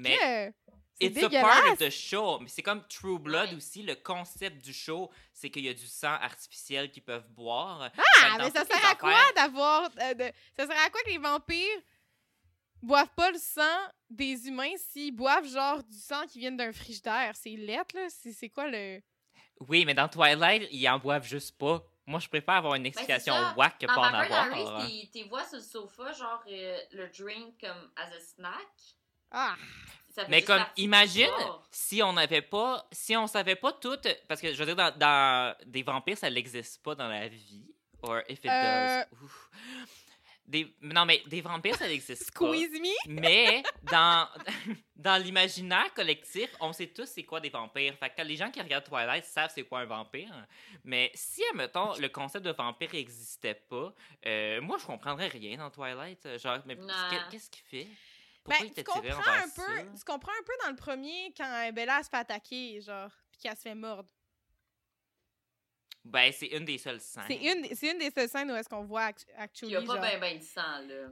mais 0.00 0.16
Que- 0.16 0.54
C'est 0.63 0.63
it's 1.00 1.22
a 1.22 1.28
part 1.40 1.72
of 1.72 1.78
the 1.78 1.90
show. 1.90 2.38
Mais 2.40 2.48
c'est 2.48 2.62
comme 2.62 2.86
True 2.88 3.18
Blood 3.18 3.50
Ouais. 3.50 3.56
aussi. 3.56 3.82
Le 3.82 3.94
concept 3.94 4.64
du 4.64 4.72
show, 4.72 5.10
c'est 5.32 5.50
qu'il 5.50 5.64
y 5.64 5.68
a 5.68 5.74
du 5.74 5.86
sang 5.86 6.12
artificiel 6.14 6.90
qu'ils 6.90 7.02
peuvent 7.02 7.28
boire. 7.30 7.90
Ah, 8.22 8.36
mais 8.38 8.50
ça 8.50 8.64
sert 8.64 8.90
à 8.90 8.94
quoi 8.94 9.14
d'avoir. 9.34 9.90
euh, 10.00 10.14
de- 10.14 10.32
Ça 10.56 10.66
sert 10.66 10.76
à 10.86 10.90
quoi 10.90 11.00
que 11.02 11.10
les 11.10 11.18
vampires 11.18 11.80
boivent 12.82 13.14
pas 13.16 13.30
le 13.30 13.38
sang 13.38 13.62
des 14.10 14.46
humains 14.48 14.74
s'ils 14.76 15.12
boivent 15.14 15.46
genre 15.48 15.82
du 15.82 15.98
sang 15.98 16.26
qui 16.26 16.38
vient 16.38 16.52
d'un 16.52 16.72
frigidaire? 16.72 17.34
C'est 17.34 17.50
lettre, 17.56 17.96
là? 17.96 18.06
C'est 18.10 18.32
c'est 18.32 18.48
quoi 18.50 18.68
le? 18.68 19.00
Oui, 19.68 19.84
mais 19.84 19.94
dans 19.94 20.08
Twilight, 20.08 20.68
ils 20.72 20.88
en 20.88 20.98
boivent 20.98 21.26
juste 21.26 21.56
pas. 21.56 21.82
Moi, 22.06 22.20
je 22.20 22.28
préfère 22.28 22.54
avoir 22.56 22.74
une 22.74 22.82
Ben, 22.82 22.88
explication 22.88 23.32
ça. 23.32 23.54
whack 23.56 23.78
que 23.78 23.86
pas 23.86 23.96
en 23.96 24.02
avoir. 24.14 24.86
T'es 25.12 25.22
vois 25.24 25.44
sur 25.46 25.56
le 25.56 25.62
sofa, 25.62 26.12
genre 26.12 26.42
euh, 26.48 26.78
le 26.92 27.08
drink 27.08 27.58
comme 27.60 27.90
as 27.96 28.12
a 28.14 28.20
snack. 28.20 28.68
Ah! 29.30 29.56
Mais 30.28 30.42
comme, 30.42 30.64
imagine 30.76 31.30
si 31.70 32.02
on 32.02 32.12
n'avait 32.12 32.42
pas, 32.42 32.86
si 32.92 33.16
on 33.16 33.26
savait 33.26 33.56
pas 33.56 33.72
tout, 33.72 33.98
parce 34.28 34.40
que 34.40 34.52
je 34.52 34.58
veux 34.62 34.66
dire, 34.66 34.76
dans, 34.76 34.96
dans 34.96 35.54
des 35.66 35.82
vampires, 35.82 36.18
ça 36.18 36.30
n'existe 36.30 36.82
pas 36.82 36.94
dans 36.94 37.08
la 37.08 37.28
vie. 37.28 37.64
Or 38.02 38.18
if 38.28 38.38
it 38.44 38.50
Euh. 38.50 39.02
does. 39.10 39.18
ouf. 39.24 39.50
Des, 40.46 40.76
non, 40.82 41.06
mais 41.06 41.22
des 41.26 41.40
vampires, 41.40 41.74
ça 41.74 41.88
n'existe 41.88 42.30
pas. 42.34 42.46
Squeeze 42.46 42.70
me? 42.78 42.92
Mais 43.06 43.62
dans, 43.90 44.28
dans 44.94 45.22
l'imaginaire 45.22 45.92
collectif, 45.94 46.50
on 46.60 46.70
sait 46.74 46.88
tous 46.88 47.06
c'est 47.06 47.22
quoi 47.24 47.40
des 47.40 47.48
vampires. 47.48 47.94
Fait 47.98 48.10
que 48.10 48.20
les 48.20 48.36
gens 48.36 48.50
qui 48.50 48.60
regardent 48.60 48.84
Twilight 48.84 49.24
savent 49.24 49.50
c'est 49.54 49.62
quoi 49.62 49.80
un 49.80 49.84
vampire. 49.86 50.30
Mais 50.84 51.10
si, 51.14 51.42
admettons, 51.50 51.94
le 51.98 52.08
concept 52.10 52.44
de 52.44 52.52
vampire 52.52 52.90
n'existait 52.92 53.54
pas, 53.54 53.94
euh, 54.26 54.60
moi, 54.60 54.76
je 54.78 54.84
comprendrais 54.84 55.28
rien 55.28 55.56
dans 55.56 55.70
Twilight. 55.70 56.38
Genre, 56.38 56.58
mais 56.66 56.76
qu'est-ce 57.30 57.48
qu'il 57.48 57.62
fait? 57.64 57.88
Pourquoi 58.44 58.62
Ben, 58.62 58.66
il 58.68 58.74
tu 58.74 58.84
comprends 58.84 59.08
un 59.32 59.42
peu. 59.48 59.48
ça? 59.48 59.82
Tu 59.98 60.04
comprends 60.04 60.32
un 60.38 60.42
peu 60.44 60.52
dans 60.64 60.70
le 60.70 60.76
premier 60.76 61.32
quand 61.36 61.72
Bella 61.72 62.02
se 62.02 62.10
fait 62.10 62.16
attaquer, 62.18 62.80
genre, 62.82 63.10
puis 63.32 63.40
qu'elle 63.40 63.56
se 63.56 63.62
fait 63.62 63.74
mordre. 63.74 64.08
Ben, 66.04 66.30
c'est 66.32 66.48
une 66.48 66.66
des 66.66 66.76
seules 66.76 67.00
scènes. 67.00 67.24
C'est 67.26 67.36
une, 67.42 67.74
c'est 67.74 67.90
une 67.92 67.98
des 67.98 68.10
seules 68.10 68.28
scènes 68.28 68.50
où 68.50 68.54
est-ce 68.54 68.68
qu'on 68.68 68.84
voit 68.84 69.04
act- 69.04 69.26
Il 69.30 69.34
actually, 69.40 69.72
y 69.72 69.76
a 69.76 69.80
pas 69.80 69.86
genre- 69.94 70.00
ben 70.02 70.20
ben 70.20 70.38
de 70.38 70.42
sang, 70.44 70.78
là. 70.86 71.06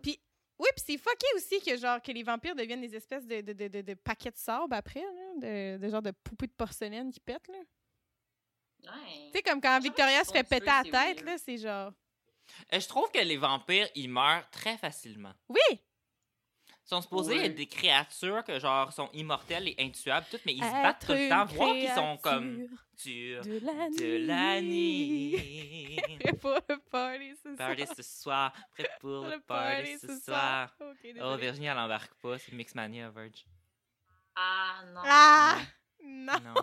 Oui, 0.58 0.68
puis 0.76 0.84
c'est 0.86 0.98
fucké 0.98 1.26
aussi 1.34 1.60
que 1.62 1.76
genre 1.78 2.00
que 2.00 2.12
les 2.12 2.22
vampires 2.22 2.54
deviennent 2.54 2.82
des 2.82 2.94
espèces 2.94 3.26
de, 3.26 3.40
de, 3.40 3.52
de, 3.54 3.68
de, 3.68 3.80
de 3.80 3.94
paquets 3.94 4.30
de 4.30 4.36
sable 4.36 4.74
après, 4.74 5.00
là, 5.00 5.32
de, 5.38 5.78
de 5.78 5.88
genre 5.88 6.02
de 6.02 6.10
poupées 6.10 6.46
de 6.46 6.52
porcelaine 6.52 7.10
qui 7.10 7.18
pètent, 7.20 7.48
là. 7.48 7.58
Ouais. 8.84 9.30
Tu 9.32 9.38
sais, 9.38 9.42
comme 9.42 9.60
quand 9.60 9.80
Victoria 9.80 10.22
se 10.24 10.30
fait 10.30 10.44
péter 10.44 10.66
la 10.66 10.82
tête, 10.82 10.92
weird. 10.92 11.24
là, 11.24 11.38
c'est 11.38 11.56
genre... 11.56 11.92
Euh, 12.72 12.78
Je 12.78 12.86
trouve 12.86 13.10
que 13.10 13.18
les 13.20 13.36
vampires, 13.38 13.88
ils 13.94 14.08
meurent 14.10 14.48
très 14.50 14.76
facilement. 14.76 15.32
Oui! 15.48 15.80
Ils 16.84 16.88
sont 16.88 17.00
supposés 17.00 17.38
Oui. 17.38 17.44
être 17.44 17.54
des 17.54 17.66
créatures 17.66 18.42
que, 18.44 18.58
genre, 18.58 18.92
sont 18.92 19.08
immortelles 19.12 19.68
et 19.68 19.76
intuables, 19.78 20.26
toutes, 20.30 20.44
mais 20.44 20.54
ils 20.54 20.64
se 20.64 20.70
battent 20.70 21.06
tout 21.06 21.12
le 21.12 21.28
temps, 21.28 21.44
voir 21.46 21.72
qu'ils 21.74 21.88
sont 21.90 22.16
comme 22.18 22.56
créature 22.56 22.68
durs 23.04 23.42
De 23.42 23.60
la 23.64 23.88
de 23.90 24.26
la 24.26 24.60
nuit. 24.60 25.36
nuit. 25.36 26.18
Prêt 26.20 26.32
pour 26.34 26.54
le 26.68 26.76
party 26.90 27.34
ce 27.42 27.48
Party 27.56 27.82
soir. 27.86 27.96
ce 27.96 28.02
soir, 28.02 28.52
prêt 28.76 28.90
pour 29.00 29.24
le 29.26 29.40
party 29.40 29.98
ce 29.98 30.18
soir. 30.20 30.74
Ok, 30.80 31.14
Oh. 31.20 31.36
Virginie, 31.36 31.66
elle 31.66 31.78
embarque 31.78 32.14
pas, 32.20 32.38
c'est 32.38 32.52
Mixmania, 32.52 33.10
Virg. 33.10 33.32
Ah 34.36 34.82
non. 34.92 35.00
Ah! 35.04 35.58
Non, 36.04 36.32
Non, 36.44 36.54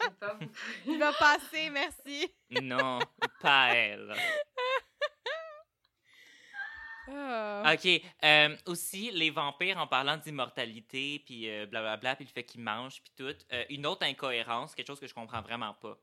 Je 0.00 0.04
sais 0.04 0.10
pas 0.20 0.34
beaucoup. 0.34 0.52
il 0.86 0.98
va 0.98 1.12
passer, 1.14 1.68
merci. 1.70 2.32
non, 2.62 3.00
pas 3.40 3.74
elle. 3.74 4.14
Ah. 7.08 7.74
Ok, 7.74 8.00
euh, 8.24 8.56
aussi, 8.66 9.10
les 9.10 9.30
vampires, 9.30 9.78
en 9.78 9.86
parlant 9.86 10.16
d'immortalité, 10.16 11.20
puis 11.26 11.48
euh, 11.50 11.66
blablabla, 11.66 12.16
puis 12.16 12.24
le 12.24 12.30
fait 12.30 12.44
qu'ils 12.44 12.60
mangent, 12.60 13.02
puis 13.02 13.12
tout, 13.16 13.34
euh, 13.52 13.64
une 13.70 13.86
autre 13.86 14.04
incohérence, 14.06 14.74
quelque 14.74 14.86
chose 14.86 15.00
que 15.00 15.06
je 15.08 15.14
comprends 15.14 15.42
vraiment 15.42 15.74
pas. 15.74 15.98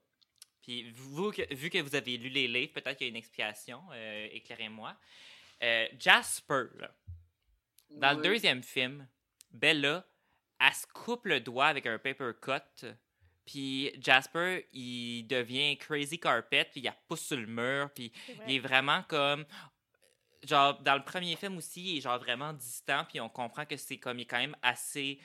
Puis 0.62 0.92
vous, 0.92 1.32
que- 1.32 1.54
vu 1.54 1.70
que 1.70 1.78
vous 1.80 1.96
avez 1.96 2.18
lu 2.18 2.30
les 2.30 2.48
livres, 2.48 2.74
peut-être 2.74 2.98
qu'il 2.98 3.08
y 3.08 3.10
a 3.10 3.12
une 3.12 3.16
explication, 3.16 3.82
éclairez-moi. 4.34 4.96
Jasper, 5.98 6.64
là, 6.80 6.92
dans 7.92 8.12
le 8.12 8.22
deuxième 8.24 8.62
film, 8.64 9.08
Bella, 9.52 10.06
elle 10.60 10.74
se 10.74 10.86
coupe 10.88 11.26
le 11.26 11.40
doigt 11.40 11.68
avec 11.68 11.86
un 11.86 11.98
paper 11.98 12.32
cut, 12.42 12.86
Puis 13.46 13.92
Jasper, 14.00 14.68
il 14.74 15.24
devient 15.26 15.76
crazy 15.78 16.20
carpet, 16.20 16.66
puis 16.72 16.82
il 16.82 16.94
pousse 17.08 17.22
sur 17.22 17.38
le 17.38 17.48
mur, 17.48 17.90
puis 17.96 18.12
il 18.48 18.56
est 18.58 18.60
vraiment 18.60 19.02
comme. 19.08 19.44
Genre, 20.44 20.80
dans 20.82 20.96
le 20.96 21.04
premier 21.04 21.36
film 21.36 21.58
aussi, 21.58 21.82
il 21.82 21.98
est 21.98 22.02
genre 22.02 22.18
vraiment 22.18 22.54
distant, 22.54 23.06
puis 23.06 23.20
on 23.20 23.30
comprend 23.30 23.66
que 23.66 23.76
c'est 23.76 23.98
comme. 23.98 24.20
Il 24.20 24.24
est 24.24 24.26
quand 24.26 24.38
même 24.38 24.56
assez 24.62 25.20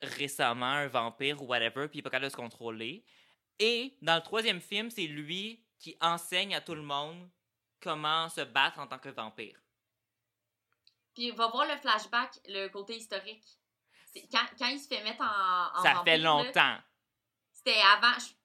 récemment 0.00 0.66
un 0.66 0.86
vampire 0.86 1.42
ou 1.42 1.46
whatever, 1.46 1.88
puis 1.88 1.98
il 1.98 2.00
est 2.00 2.02
pas 2.02 2.10
capable 2.10 2.26
de 2.26 2.30
se 2.30 2.36
contrôler. 2.36 3.04
Et 3.58 3.96
dans 4.02 4.14
le 4.14 4.22
troisième 4.22 4.60
film, 4.60 4.90
c'est 4.90 5.06
lui 5.06 5.64
qui 5.78 5.96
enseigne 6.00 6.54
à 6.54 6.60
tout 6.60 6.74
le 6.74 6.82
monde 6.82 7.28
comment 7.80 8.28
se 8.28 8.42
battre 8.42 8.78
en 8.78 8.86
tant 8.86 8.98
que 8.98 9.08
vampire. 9.08 9.58
Puis 11.14 11.32
va 11.32 11.48
voir 11.48 11.66
le 11.66 11.76
flashback, 11.76 12.38
le 12.46 12.68
côté 12.68 12.96
historique. 12.96 13.44
Quand, 14.30 14.46
quand 14.58 14.68
il 14.68 14.78
se 14.78 14.88
fait 14.88 15.02
mettre 15.02 15.20
en, 15.20 15.78
en 15.78 15.82
Ça 15.82 15.94
vampire, 15.94 16.12
fait 16.12 16.18
longtemps. 16.18 16.78
C'était 17.52 17.80
avant. 17.80 18.18
Je, 18.18 18.37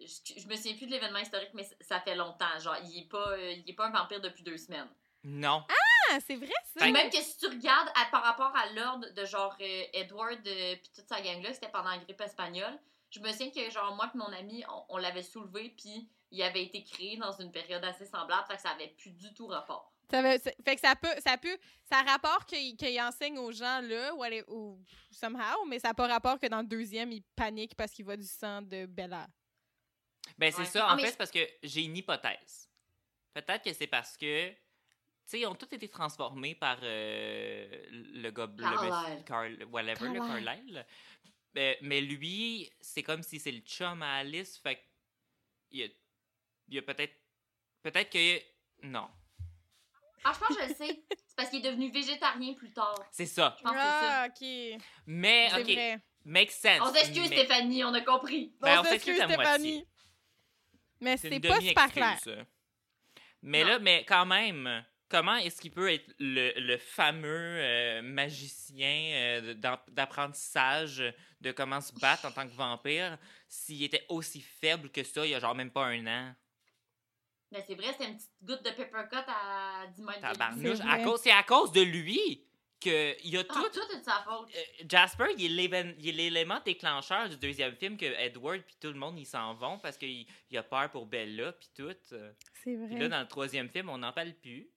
je, 0.00 0.40
je 0.40 0.46
me 0.48 0.56
souviens 0.56 0.76
plus 0.76 0.86
de 0.86 0.92
l'événement 0.92 1.18
historique, 1.18 1.50
mais 1.54 1.68
ça 1.80 2.00
fait 2.00 2.14
longtemps. 2.16 2.58
Genre, 2.58 2.76
il 2.84 2.98
est 3.00 3.08
pas, 3.08 3.28
euh, 3.32 3.52
il 3.52 3.68
est 3.68 3.74
pas 3.74 3.86
un 3.86 3.90
vampire 3.90 4.20
depuis 4.20 4.42
deux 4.42 4.56
semaines. 4.56 4.88
Non. 5.22 5.64
Ah, 5.68 6.18
c'est 6.26 6.36
vrai, 6.36 6.48
ça. 6.74 6.80
Puis 6.80 6.92
même 6.92 7.10
que 7.10 7.18
si 7.18 7.36
tu 7.38 7.46
regardes 7.46 7.88
à- 7.94 8.06
par 8.10 8.22
rapport 8.22 8.54
à 8.56 8.72
l'ordre 8.72 9.08
de 9.12 9.24
genre 9.26 9.54
euh, 9.60 9.82
Edward 9.92 10.40
euh, 10.46 10.76
puis 10.76 10.90
toute 10.94 11.06
sa 11.06 11.20
gang-là, 11.20 11.52
c'était 11.52 11.68
pendant 11.68 11.90
la 11.90 11.98
grippe 11.98 12.20
espagnole. 12.20 12.78
Je 13.10 13.20
me 13.20 13.30
souviens 13.30 13.50
que 13.50 13.70
genre 13.70 13.94
moi 13.96 14.10
et 14.14 14.16
mon 14.18 14.32
ami, 14.32 14.64
on, 14.70 14.94
on 14.94 14.96
l'avait 14.96 15.22
soulevé 15.22 15.74
puis 15.76 16.08
il 16.30 16.42
avait 16.42 16.62
été 16.62 16.82
créé 16.84 17.16
dans 17.16 17.32
une 17.32 17.50
période 17.52 17.84
assez 17.84 18.06
semblable, 18.06 18.46
fait 18.48 18.56
que 18.56 18.62
ça 18.62 18.70
avait 18.70 18.94
plus 18.98 19.10
du 19.10 19.34
tout 19.34 19.48
rapport. 19.48 19.92
Ça 20.10 20.22
veut- 20.22 20.38
fait 20.38 20.74
que 20.76 20.80
ça 20.80 20.94
peut, 20.96 21.14
ça 21.24 21.36
peut, 21.36 21.58
ça 21.88 21.98
a 21.98 22.02
rapport 22.02 22.46
qu'il 22.46 23.00
enseigne 23.00 23.38
aux 23.38 23.52
gens 23.52 23.80
là, 23.82 24.14
ou, 24.14 24.22
aller- 24.22 24.44
ou 24.48 24.78
somehow, 25.10 25.64
mais 25.68 25.78
ça 25.80 25.88
n'a 25.88 25.94
pas 25.94 26.06
rapport 26.08 26.38
que 26.38 26.46
dans 26.46 26.60
le 26.60 26.66
deuxième, 26.66 27.12
il 27.12 27.22
panique 27.36 27.74
parce 27.76 27.92
qu'il 27.92 28.04
voit 28.04 28.16
du 28.16 28.26
sang 28.26 28.62
de 28.62 28.86
Bella. 28.86 29.26
Ben, 30.38 30.50
c'est 30.52 30.60
Ouais. 30.60 30.64
ça. 30.66 30.86
Ah, 30.88 30.92
En 30.92 30.96
mais 30.96 31.02
fait, 31.02 31.10
c'est- 31.10 31.16
parce 31.16 31.30
que 31.30 31.46
j'ai 31.62 31.82
une 31.82 31.96
hypothèse. 31.96 32.68
Peut-être 33.34 33.62
que 33.64 33.72
c'est 33.72 33.86
parce 33.86 34.16
que. 34.16 34.50
Tu 34.50 34.56
sais, 35.36 35.40
ils 35.40 35.46
ont 35.46 35.54
tous 35.54 35.72
été 35.74 35.88
transformés 35.88 36.54
par 36.56 36.78
euh, 36.82 37.68
le 37.90 38.30
gars 38.30 38.46
bleu. 38.46 38.64
Carlisle. 38.64 39.24
Carl, 39.24 39.64
whatever, 39.70 40.08
le 40.08 40.14
Carlisle. 40.20 40.44
Carlisle. 40.44 40.86
Mais, 41.54 41.78
mais 41.82 42.00
lui, 42.00 42.70
c'est 42.80 43.02
comme 43.02 43.22
si 43.22 43.38
c'est 43.38 43.52
le 43.52 43.60
chum 43.60 44.02
à 44.02 44.14
Alice. 44.16 44.56
Fait 44.58 44.76
que 44.76 44.80
il 45.72 45.78
y 45.80 45.84
a, 45.84 45.86
il 46.68 46.74
y 46.74 46.78
a 46.78 46.82
peut-être. 46.82 47.14
Peut-être 47.82 48.10
que. 48.10 48.40
Non. 48.82 49.08
Ah, 50.24 50.32
je 50.34 50.38
pense 50.38 50.48
que 50.56 50.62
je 50.62 50.68
le 50.68 50.74
sais. 50.74 51.02
C'est 51.26 51.36
parce 51.36 51.48
qu'il 51.50 51.64
est 51.64 51.68
devenu 51.70 51.90
végétarien 51.90 52.52
plus 52.54 52.70
tard. 52.72 52.94
C'est 53.10 53.24
ça. 53.26 53.54
Je 53.58 53.62
pense 53.62 53.72
que 53.72 53.78
c'est 53.78 53.84
ça. 53.84 54.22
Ah, 54.22 54.26
ok. 54.28 54.80
Mais, 55.06 55.48
C'est 55.50 55.60
ok. 55.62 55.70
vrai. 55.72 55.98
Make 56.24 56.50
sense. 56.50 56.80
On 56.82 56.92
s'excuse, 56.92 57.30
mais 57.30 57.44
Stéphanie, 57.46 57.82
on 57.84 57.94
a 57.94 58.00
compris. 58.02 58.52
Ben, 58.60 58.78
on 58.78 58.80
on 58.80 58.84
s'excuse 58.84 59.16
s'excuse, 59.16 59.34
à 59.38 59.42
moitié. 59.42 59.86
Mais 61.00 61.16
C'est 61.16 61.30
c'est 61.30 61.40
pas 61.40 61.60
super 61.60 61.90
clair. 61.92 62.18
Mais 63.42 63.62
Non. 63.62 63.70
là, 63.70 63.78
mais 63.78 64.04
quand 64.06 64.26
même, 64.26 64.84
comment 65.08 65.36
est-ce 65.36 65.60
qu'il 65.60 65.70
peut 65.70 65.90
être 65.90 66.12
le, 66.18 66.52
le 66.60 66.76
fameux 66.76 67.56
euh, 67.58 68.02
magicien 68.02 69.12
euh, 69.14 69.54
d'apprentissage 69.88 71.02
de 71.40 71.52
comment 71.52 71.80
se 71.80 71.92
battre 71.94 72.26
en 72.26 72.32
tant 72.32 72.46
que 72.46 72.52
vampire 72.54 73.16
s'il 73.48 73.82
était 73.82 74.04
aussi 74.10 74.40
faible 74.42 74.90
que 74.90 75.02
ça 75.02 75.24
il 75.24 75.30
y 75.30 75.34
a 75.34 75.40
genre 75.40 75.54
même 75.54 75.70
pas 75.70 75.86
un 75.86 76.06
an? 76.06 76.34
Mais 77.52 77.64
c'est 77.66 77.74
vrai, 77.74 77.86
c'était 77.92 78.08
une 78.10 78.16
petite 78.16 78.30
goutte 78.42 78.64
de 78.64 78.70
peppercut 78.70 79.16
à 79.26 79.86
10 79.88 80.02
mètres. 80.02 80.18
C'est 80.22 80.80
À 80.88 81.02
cause- 81.02 81.20
C'est 81.22 81.32
à 81.32 81.42
cause 81.42 81.72
de 81.72 81.80
lui 81.80 82.44
que 82.80 83.16
il 83.24 83.30
y 83.30 83.36
a 83.36 83.44
Ah, 83.48 83.52
tout. 83.52 83.68
tout 83.80 83.92
est 83.94 83.98
de 83.98 84.04
sa 84.04 84.22
faute. 84.22 84.48
Euh, 84.56 84.84
Jasper, 84.88 85.26
il 85.38 85.60
est 85.60 86.12
l'élément 86.12 86.60
déclencheur 86.64 87.28
du 87.28 87.36
deuxième 87.36 87.76
film 87.76 87.96
que 87.96 88.06
Edward 88.06 88.62
puis 88.62 88.76
tout 88.80 88.88
le 88.88 88.94
monde 88.98 89.18
ils 89.18 89.26
s'en 89.26 89.54
vont 89.54 89.78
parce 89.78 89.96
qu'il 89.98 90.26
il 90.50 90.58
a 90.58 90.62
peur 90.62 90.90
pour 90.90 91.06
Bella 91.06 91.52
puis 91.52 91.68
tout. 91.76 91.94
euh. 92.12 92.32
C'est 92.54 92.62
Puis 92.62 92.76
vrai. 92.76 92.98
là, 92.98 93.08
dans 93.08 93.20
le 93.20 93.28
troisième 93.28 93.68
film, 93.68 93.88
on 93.90 93.98
n'en 93.98 94.12
parle 94.12 94.32
plus. 94.34 94.68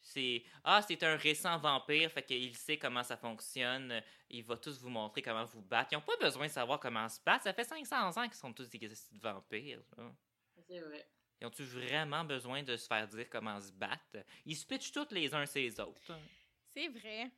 C'est 0.00 0.44
Ah, 0.64 0.82
c'est 0.86 1.02
un 1.02 1.16
récent 1.16 1.58
vampire, 1.58 2.10
fait 2.12 2.22
qu'il 2.22 2.54
sait 2.56 2.78
comment 2.78 3.02
ça 3.02 3.16
fonctionne. 3.16 4.02
Il 4.30 4.42
va 4.44 4.56
tous 4.56 4.78
vous 4.80 4.88
montrer 4.88 5.20
comment 5.22 5.44
vous 5.44 5.62
battre. 5.62 5.88
Ils 5.92 5.96
n'ont 5.96 6.00
pas 6.02 6.16
besoin 6.20 6.46
de 6.46 6.52
savoir 6.52 6.78
comment 6.80 7.08
se 7.08 7.20
battre. 7.24 7.44
Ça 7.44 7.52
fait 7.52 7.64
500 7.64 8.16
ans 8.16 8.24
qu'ils 8.24 8.34
sont 8.34 8.52
tous 8.52 8.68
des 8.70 8.78
petits 8.78 9.18
vampires. 9.20 9.80
C'est 10.68 10.78
vrai. 10.80 11.08
Ils 11.40 11.46
ont-tu 11.46 11.64
vraiment 11.64 12.24
besoin 12.24 12.62
de 12.62 12.76
se 12.76 12.86
faire 12.86 13.06
dire 13.08 13.28
comment 13.28 13.60
se 13.60 13.70
battre? 13.72 14.16
Ils 14.46 14.56
se 14.56 14.64
pitchent 14.64 14.92
tous 14.92 15.08
les 15.12 15.34
uns 15.34 15.44
ces 15.44 15.78
autres. 15.80 16.12
C'est 16.76 16.88
vrai. 16.88 17.30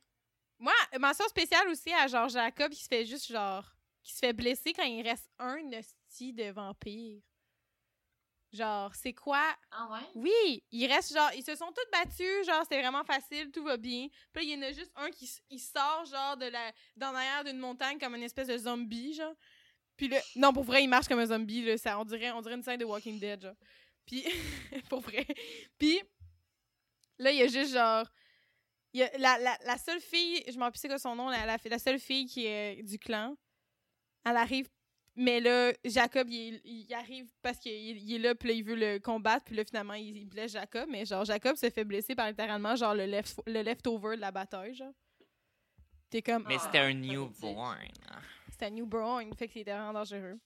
Moi, 0.57 0.73
mention 0.99 1.25
spéciale 1.29 1.69
aussi 1.69 1.93
à 1.93 2.07
genre 2.07 2.27
Jacob 2.27 2.71
qui 2.73 2.83
se 2.83 2.87
fait 2.87 3.05
juste 3.05 3.31
genre. 3.31 3.65
qui 4.03 4.13
se 4.13 4.19
fait 4.19 4.33
blesser 4.33 4.73
quand 4.73 4.83
il 4.83 5.01
reste 5.01 5.29
un 5.39 5.61
hostie 5.71 6.33
de 6.33 6.51
vampire. 6.51 7.21
Genre, 8.51 8.93
c'est 8.95 9.13
quoi? 9.13 9.55
Ah 9.71 9.87
ouais? 9.91 10.09
Oui, 10.15 10.63
il 10.71 10.87
reste 10.87 11.13
genre. 11.13 11.31
Ils 11.35 11.43
se 11.43 11.55
sont 11.55 11.71
tous 11.71 11.89
battus, 11.91 12.45
genre, 12.45 12.63
c'était 12.63 12.81
vraiment 12.81 13.05
facile, 13.05 13.49
tout 13.51 13.63
va 13.63 13.77
bien. 13.77 14.07
Puis 14.33 14.43
là, 14.45 14.53
il 14.53 14.59
y 14.59 14.59
en 14.59 14.67
a 14.67 14.71
juste 14.73 14.91
un 14.95 15.09
qui 15.09 15.31
il 15.49 15.59
sort, 15.59 16.03
genre, 16.05 16.35
de 16.35 16.47
la. 16.47 16.73
d'en 16.97 17.15
arrière 17.15 17.45
d'une 17.45 17.59
montagne 17.59 17.97
comme 17.97 18.15
une 18.15 18.23
espèce 18.23 18.47
de 18.47 18.57
zombie, 18.57 19.13
genre. 19.13 19.35
Puis 19.95 20.09
là. 20.09 20.19
Non, 20.35 20.51
pour 20.51 20.63
vrai, 20.63 20.83
il 20.83 20.87
marche 20.87 21.07
comme 21.07 21.19
un 21.19 21.27
zombie, 21.27 21.63
là. 21.63 21.77
Ça, 21.77 21.97
on, 21.97 22.03
dirait, 22.03 22.31
on 22.31 22.41
dirait 22.41 22.55
une 22.55 22.63
scène 22.63 22.79
de 22.79 22.85
Walking 22.85 23.19
Dead, 23.19 23.41
genre. 23.41 23.55
Puis. 24.05 24.25
pour 24.89 24.99
vrai. 24.99 25.25
Puis. 25.77 26.01
Là, 27.19 27.31
il 27.31 27.37
y 27.37 27.43
a 27.43 27.47
juste 27.47 27.71
genre. 27.71 28.05
Il 28.93 29.01
y 29.01 29.03
a 29.03 29.17
la, 29.17 29.37
la, 29.37 29.57
la 29.65 29.77
seule 29.77 29.99
fille, 29.99 30.43
je 30.47 30.57
m'en 30.57 30.65
rappelle 30.65 30.79
c'est 30.79 30.87
quoi 30.87 30.97
son 30.97 31.15
nom, 31.15 31.29
la, 31.29 31.79
seule 31.79 31.99
fille 31.99 32.25
qui 32.25 32.45
est 32.45 32.81
du 32.83 32.97
clan. 32.97 33.35
Elle 34.25 34.37
arrive, 34.37 34.67
mais 35.15 35.39
là, 35.39 35.73
Jacob, 35.83 36.27
il, 36.29 36.87
arrive 36.93 37.29
parce 37.41 37.59
qu'il 37.59 37.71
il 37.71 38.15
est 38.15 38.19
là, 38.19 38.35
puis 38.35 38.49
là, 38.49 38.53
il 38.55 38.63
veut 38.63 38.75
le 38.75 38.99
combattre, 38.99 39.45
puis 39.45 39.55
là, 39.55 39.63
finalement, 39.65 39.93
il, 39.93 40.17
il 40.17 40.25
blesse 40.25 40.53
Jacob, 40.53 40.87
mais 40.89 41.05
genre, 41.05 41.25
Jacob 41.25 41.55
se 41.55 41.69
fait 41.69 41.83
blesser 41.83 42.15
par 42.15 42.27
littéralement, 42.27 42.75
genre, 42.75 42.95
le, 42.95 43.05
left, 43.05 43.39
le 43.45 43.61
leftover 43.61 44.15
de 44.15 44.21
la 44.21 44.31
bataille, 44.31 44.75
genre. 44.75 44.93
T'es 46.09 46.21
comme. 46.21 46.45
Mais 46.47 46.55
Ah, 46.57 46.63
c'était 46.65 46.79
un 46.79 46.93
newborn. 46.93 47.77
C'était 48.49 48.65
un 48.65 48.69
newborn, 48.71 49.33
fait 49.35 49.47
que 49.47 49.53
c'était 49.53 49.71
vraiment 49.73 49.93
dangereux. 49.93 50.39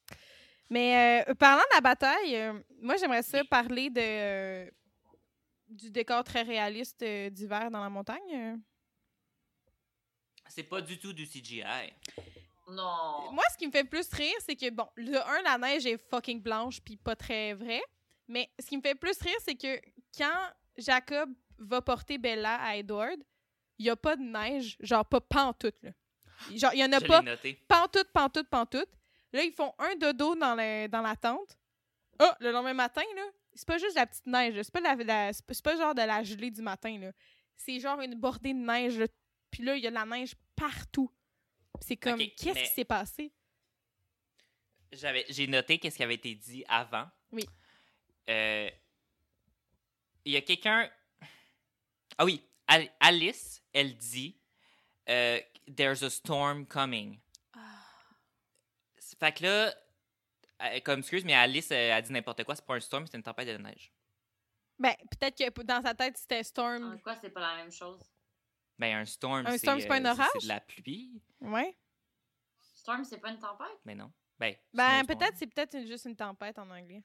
Mais 0.69 1.23
euh, 1.27 1.33
parlant 1.35 1.63
de 1.71 1.75
la 1.75 1.81
bataille, 1.81 2.35
euh, 2.35 2.53
moi 2.81 2.95
j'aimerais 2.97 3.21
ça 3.21 3.43
parler 3.43 3.89
de 3.89 4.01
euh, 4.01 4.69
du 5.73 5.89
décor 5.91 6.23
très 6.23 6.41
réaliste 6.43 7.01
euh, 7.03 7.29
d'hiver 7.29 7.69
dans 7.71 7.81
la 7.81 7.89
montagne? 7.89 8.59
C'est 10.47 10.63
pas 10.63 10.81
du 10.81 10.99
tout 10.99 11.13
du 11.13 11.25
CGI. 11.27 11.63
Non. 12.69 13.31
Moi, 13.31 13.43
ce 13.51 13.57
qui 13.57 13.67
me 13.67 13.71
fait 13.71 13.83
plus 13.83 14.07
rire, 14.13 14.35
c'est 14.39 14.55
que 14.55 14.69
bon, 14.69 14.87
le 14.95 15.17
un, 15.17 15.41
la 15.41 15.57
neige 15.57 15.85
est 15.85 15.97
fucking 15.97 16.41
blanche 16.41 16.79
puis 16.81 16.95
pas 16.97 17.15
très 17.15 17.53
vrai. 17.53 17.81
Mais 18.27 18.49
ce 18.59 18.65
qui 18.67 18.77
me 18.77 18.81
fait 18.81 18.95
plus 18.95 19.17
rire, 19.19 19.35
c'est 19.43 19.55
que 19.55 19.81
quand 20.17 20.49
Jacob 20.77 21.29
va 21.57 21.81
porter 21.81 22.17
Bella 22.17 22.55
à 22.61 22.75
Edward, 22.77 23.19
il 23.79 23.85
y 23.87 23.89
a 23.89 23.95
pas 23.95 24.15
de 24.15 24.21
neige, 24.21 24.77
genre 24.79 25.05
pas 25.05 25.19
pantoute 25.21 25.75
là. 25.81 25.91
Genre 26.55 26.73
il 26.73 26.79
y 26.79 26.83
en 26.85 26.91
a 26.93 26.99
Je 27.01 27.05
pas 27.05 27.21
pantoute, 27.67 28.11
pantoute, 28.13 28.47
pantoute. 28.49 28.89
Là, 29.33 29.43
ils 29.43 29.51
font 29.53 29.73
un 29.79 29.95
dodo 29.95 30.35
dans, 30.35 30.55
le- 30.55 30.87
dans 30.87 31.01
la 31.01 31.15
tente. 31.15 31.57
Ah, 32.19 32.37
le 32.39 32.51
lendemain 32.51 32.75
matin, 32.75 33.01
là, 33.15 33.23
c'est 33.55 33.67
pas 33.67 33.77
juste 33.77 33.95
la 33.95 34.05
petite 34.07 34.25
neige. 34.27 34.55
C'est 34.61 34.71
pas, 34.71 34.79
la, 34.81 34.95
la- 34.95 35.33
c'est 35.33 35.61
pas- 35.63 35.75
genre 35.75 35.93
de 35.95 36.01
la 36.01 36.23
gelée 36.23 36.51
du 36.51 36.61
matin, 36.61 36.97
là. 36.97 37.11
C'est 37.55 37.79
genre 37.79 37.99
une 38.01 38.15
bordée 38.15 38.53
de 38.53 38.59
neige, 38.59 38.97
là. 38.97 39.07
Puis 39.51 39.63
là, 39.63 39.75
il 39.75 39.83
y 39.83 39.87
a 39.87 39.89
de 39.89 39.95
la 39.95 40.05
neige 40.05 40.33
partout. 40.55 41.11
C'est 41.81 41.97
comme, 41.97 42.17
qu'est-ce 42.19 42.53
mais- 42.53 42.63
qui 42.63 42.69
s'est 42.73 42.85
passé? 42.85 43.31
J'avais, 44.91 45.25
j'ai 45.29 45.47
noté 45.47 45.79
qu'est-ce 45.79 45.97
qui 45.97 46.03
avait 46.03 46.13
été 46.15 46.35
dit 46.35 46.63
avant. 46.67 47.07
Oui. 47.31 47.45
Euh, 48.29 48.69
Il 50.25 50.31
y 50.33 50.37
a 50.37 50.41
quelqu'un. 50.41 50.89
Ah 52.17 52.25
oui, 52.25 52.41
Al- 52.67 52.89
Alice, 52.99 53.61
elle 53.73 53.97
dit 53.97 54.37
euh, 55.09 55.39
There's 55.75 56.03
a 56.03 56.09
storm 56.09 56.65
coming. 56.67 57.19
Fait 59.19 59.31
que 59.33 59.43
là, 59.43 59.73
comme 60.83 60.99
excuse, 60.99 61.23
mais 61.25 61.33
Alice 61.35 61.69
euh, 61.71 61.93
a 61.93 62.01
dit 62.01 62.11
n'importe 62.11 62.43
quoi, 62.43 62.55
c'est 62.55 62.65
pas 62.65 62.75
un 62.75 62.79
storm, 62.79 63.05
c'est 63.07 63.17
une 63.17 63.23
tempête 63.23 63.47
de 63.47 63.57
neige. 63.57 63.91
Ben, 64.79 64.93
peut-être 65.11 65.37
que 65.53 65.61
dans 65.63 65.81
sa 65.81 65.93
tête, 65.93 66.17
c'était 66.17 66.39
En 66.39 66.43
Storm. 66.43 67.01
quoi, 67.01 67.15
c'est 67.15 67.29
pas 67.29 67.39
la 67.41 67.55
même 67.57 67.71
chose? 67.71 68.01
Ben, 68.79 68.97
un 68.97 69.05
storm, 69.05 69.45
Un 69.45 69.51
c'est, 69.51 69.57
storm, 69.59 69.79
c'est 69.79 69.87
pas 69.87 69.95
un 69.97 70.05
euh, 70.05 70.11
orage? 70.11 70.27
C'est 70.33 70.43
de 70.43 70.47
la 70.47 70.59
pluie. 70.59 71.21
Ouais. 71.41 71.77
Storm, 72.59 73.03
c'est 73.05 73.19
pas 73.19 73.29
une 73.29 73.39
tempête? 73.39 73.67
Mais 73.85 73.95
non. 73.95 74.11
Ben, 74.39 74.55
Ben, 74.73 75.05
peut-être, 75.05 75.37
c'est 75.37 75.47
peut-être 75.47 75.75
une- 75.75 75.87
juste 75.87 76.05
une 76.05 76.15
tempête 76.15 76.57
en 76.59 76.69
anglais. 76.69 77.03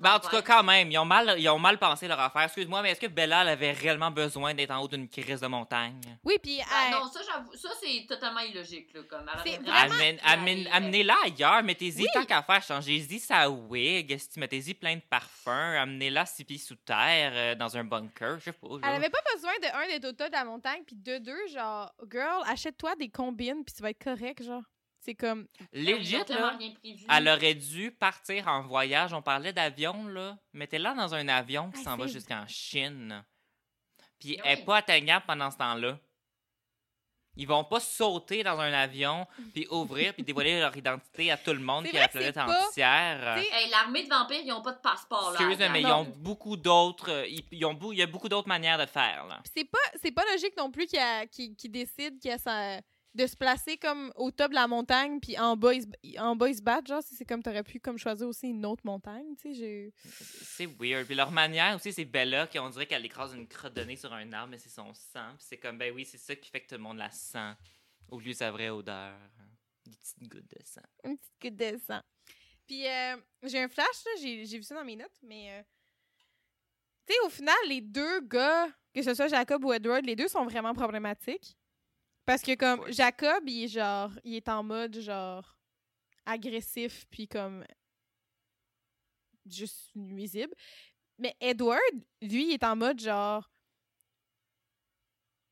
Ben, 0.00 0.14
en 0.14 0.20
tout 0.20 0.28
cas, 0.28 0.42
quand 0.42 0.62
même, 0.62 0.90
ils 0.90 0.98
ont 0.98 1.04
mal, 1.04 1.34
ils 1.38 1.48
ont 1.48 1.58
mal 1.58 1.78
pensé 1.78 2.06
leur 2.08 2.20
affaire. 2.20 2.42
Excuse-moi, 2.42 2.82
mais 2.82 2.90
est-ce 2.90 3.00
que 3.00 3.06
Bella 3.06 3.42
elle 3.42 3.48
avait 3.50 3.72
réellement 3.72 4.10
besoin 4.10 4.54
d'être 4.54 4.70
en 4.70 4.80
haut 4.82 4.88
d'une 4.88 5.08
crise 5.08 5.40
de 5.40 5.46
montagne? 5.46 6.00
Oui, 6.24 6.36
puis 6.42 6.60
Ah, 6.70 6.84
elle- 6.86 6.92
non, 6.94 7.06
ça, 7.10 7.20
j'avoue, 7.26 7.54
ça, 7.56 7.68
c'est 7.82 8.06
totalement 8.06 8.40
illogique, 8.40 8.92
là, 8.94 9.00
comme. 9.08 9.24
vraiment- 9.24 9.94
Amène- 10.24 10.66
euh, 10.66 10.70
Amenez-la 10.72 11.14
ailleurs, 11.24 11.62
mettez-y 11.62 12.02
Oui. 12.02 12.08
tant 12.12 12.24
qu'à 12.24 12.42
faire, 12.42 12.62
changez-y 12.62 13.18
sa 13.18 13.48
wig, 13.50 14.18
mettez-y 14.36 14.74
plein 14.74 14.96
de 14.96 15.02
parfums, 15.08 15.48
amenez-la 15.80 16.26
six 16.26 16.44
pieds 16.44 16.58
sous 16.58 16.76
terre, 16.76 17.32
euh, 17.34 17.54
dans 17.54 17.76
un 17.76 17.84
bunker, 17.84 18.38
je 18.40 18.44
sais 18.44 18.52
pas. 18.52 18.66
Elle 18.82 18.94
avait 18.96 19.10
pas 19.10 19.18
besoin 19.34 19.52
de 19.62 19.66
un 19.76 19.86
d'être 19.88 20.04
au 20.06 20.12
top 20.12 20.28
de 20.28 20.32
la 20.32 20.44
montagne, 20.44 20.82
puis 20.86 20.96
de 20.96 21.18
deux, 21.18 21.46
genre, 21.52 21.92
girl, 22.10 22.42
achète-toi 22.46 22.94
des 22.96 23.08
combines, 23.08 23.64
puis 23.64 23.74
tu 23.74 23.82
vas 23.82 23.90
être 23.90 24.02
correct, 24.02 24.42
genre. 24.42 24.62
C'est 25.04 25.14
comme. 25.14 25.46
Legit, 25.72 26.16
là, 26.28 26.58
elle 27.10 27.28
aurait 27.28 27.54
dû 27.54 27.90
partir 27.92 28.48
en 28.48 28.62
voyage. 28.62 29.12
On 29.12 29.20
parlait 29.20 29.52
d'avion, 29.52 30.06
là. 30.06 30.38
Mettez-la 30.54 30.94
dans 30.94 31.14
un 31.14 31.28
avion 31.28 31.70
qui 31.70 31.80
Ah, 31.80 31.84
s'en 31.84 31.96
va 31.96 32.06
jusqu'en 32.06 32.46
Chine. 32.46 33.22
Puis 34.18 34.30
Oui. 34.30 34.40
elle 34.44 34.58
est 34.60 34.64
pas 34.64 34.78
atteignable 34.78 35.26
pendant 35.26 35.50
ce 35.50 35.58
temps-là. 35.58 35.98
Ils 37.36 37.48
vont 37.48 37.64
pas 37.64 37.80
sauter 37.80 38.44
dans 38.44 38.60
un 38.60 38.72
avion, 38.72 39.26
puis 39.52 39.66
ouvrir, 39.68 40.14
puis 40.14 40.22
dévoiler 40.22 40.60
leur 40.60 40.74
identité 40.76 41.32
à 41.32 41.36
tout 41.36 41.52
le 41.52 41.58
monde, 41.58 41.84
puis 41.84 41.98
à 41.98 42.02
la 42.02 42.08
planète 42.08 42.38
entière. 42.38 43.34
tu 43.36 43.42
sais, 43.42 43.48
Hey, 43.52 43.70
l'armée 43.70 44.04
de 44.04 44.08
vampires, 44.08 44.40
ils 44.40 44.52
ont 44.52 44.62
pas 44.62 44.70
de 44.72 44.78
passeport, 44.78 45.32
là. 45.32 45.40
Excuse, 45.40 45.68
mais 45.72 45.80
ils 45.80 45.86
ont 45.86 46.04
beaucoup 46.04 46.56
d'autres. 46.56 47.10
euh, 47.10 47.26
Ils, 47.50 47.64
ont, 47.66 47.74
bou- 47.74 47.92
il 47.92 47.98
y 47.98 48.02
a 48.02 48.06
beaucoup 48.06 48.28
d'autres 48.28 48.46
manières 48.46 48.78
de 48.78 48.86
faire, 48.86 49.26
là. 49.26 49.40
Puis 49.42 49.52
c'est 49.56 49.64
pas, 49.64 49.78
c'est 50.00 50.12
pas 50.12 50.22
logique 50.30 50.56
non 50.56 50.70
plus 50.70 50.86
qu'il 50.86 51.00
y 51.00 51.02
a- 51.02 51.26
qu'il 51.26 51.56
qu'il 51.56 51.72
décide 51.72 52.20
qu'il 52.20 52.30
y 52.30 52.34
a 52.34 52.38
sa- 52.38 52.80
de 53.14 53.26
se 53.26 53.36
placer 53.36 53.76
comme 53.76 54.12
au 54.16 54.30
top 54.32 54.50
de 54.50 54.54
la 54.56 54.66
montagne, 54.66 55.20
puis 55.20 55.38
en 55.38 55.56
bas, 55.56 55.72
ils 55.74 55.82
se, 55.82 56.18
en 56.20 56.34
bas, 56.34 56.48
ils 56.48 56.56
se 56.56 56.62
battent. 56.62 56.86
Genre, 56.88 57.02
c'est 57.02 57.24
comme 57.24 57.42
t'aurais 57.42 57.62
pu 57.62 57.78
comme 57.78 57.96
choisir 57.96 58.26
aussi 58.26 58.48
une 58.48 58.66
autre 58.66 58.82
montagne, 58.84 59.36
tu 59.36 59.54
sais. 59.54 59.54
j'ai- 59.54 59.92
C'est 60.04 60.66
weird. 60.66 61.06
Puis 61.06 61.14
leur 61.14 61.30
manière 61.30 61.76
aussi, 61.76 61.92
c'est 61.92 62.04
Bella 62.04 62.46
qui 62.48 62.58
on 62.58 62.68
dirait 62.70 62.86
qu'elle 62.86 63.04
écrase 63.04 63.32
une 63.34 63.46
crotte 63.46 63.74
de 63.74 63.82
nez 63.82 63.96
sur 63.96 64.12
un 64.12 64.32
arbre, 64.32 64.50
mais 64.50 64.58
c'est 64.58 64.68
son 64.68 64.92
sang. 64.94 65.30
Puis 65.36 65.46
c'est 65.48 65.56
comme, 65.58 65.78
ben 65.78 65.92
oui, 65.94 66.04
c'est 66.04 66.18
ça 66.18 66.34
qui 66.34 66.50
fait 66.50 66.60
que 66.60 66.66
tout 66.68 66.74
le 66.74 66.80
monde 66.82 66.98
la 66.98 67.10
sent. 67.10 67.52
Au 68.08 68.18
lieu 68.18 68.32
de 68.32 68.36
sa 68.36 68.50
vraie 68.50 68.68
odeur. 68.70 69.16
Des 69.86 69.92
petites 69.96 70.28
gouttes 70.28 70.50
de 70.50 70.64
sang. 70.64 70.80
Une 71.04 71.16
petite 71.16 71.32
goutte 71.40 71.56
de 71.56 71.78
sang. 71.86 72.00
Puis 72.66 72.86
euh, 72.88 73.16
j'ai 73.44 73.62
un 73.62 73.68
flash, 73.68 74.04
là, 74.06 74.10
j'ai 74.20 74.44
j'ai 74.46 74.56
vu 74.56 74.62
ça 74.64 74.74
dans 74.74 74.84
mes 74.84 74.96
notes, 74.96 75.18
mais. 75.22 75.52
euh, 75.52 75.62
tu 77.06 77.12
sais, 77.12 77.20
au 77.26 77.28
final, 77.28 77.54
les 77.68 77.80
deux 77.82 78.20
gars, 78.22 78.66
que 78.94 79.02
ce 79.02 79.12
soit 79.14 79.28
Jacob 79.28 79.62
ou 79.64 79.72
Edward, 79.72 80.04
les 80.06 80.16
deux 80.16 80.28
sont 80.28 80.44
vraiment 80.44 80.72
problématiques. 80.74 81.56
Parce 82.26 82.42
que, 82.42 82.54
comme, 82.54 82.80
Ouais. 82.80 82.92
Jacob, 82.92 83.48
il 83.48 83.64
est 83.64 83.68
genre. 83.68 84.12
Il 84.24 84.34
est 84.34 84.48
en 84.48 84.62
mode, 84.62 84.98
genre. 85.00 85.56
agressif, 86.26 87.06
puis 87.10 87.28
comme. 87.28 87.64
juste 89.46 89.90
nuisible. 89.94 90.54
Mais 91.18 91.36
Edward, 91.40 91.80
lui, 92.22 92.48
il 92.48 92.52
est 92.54 92.64
en 92.64 92.76
mode, 92.76 93.00
genre. 93.00 93.50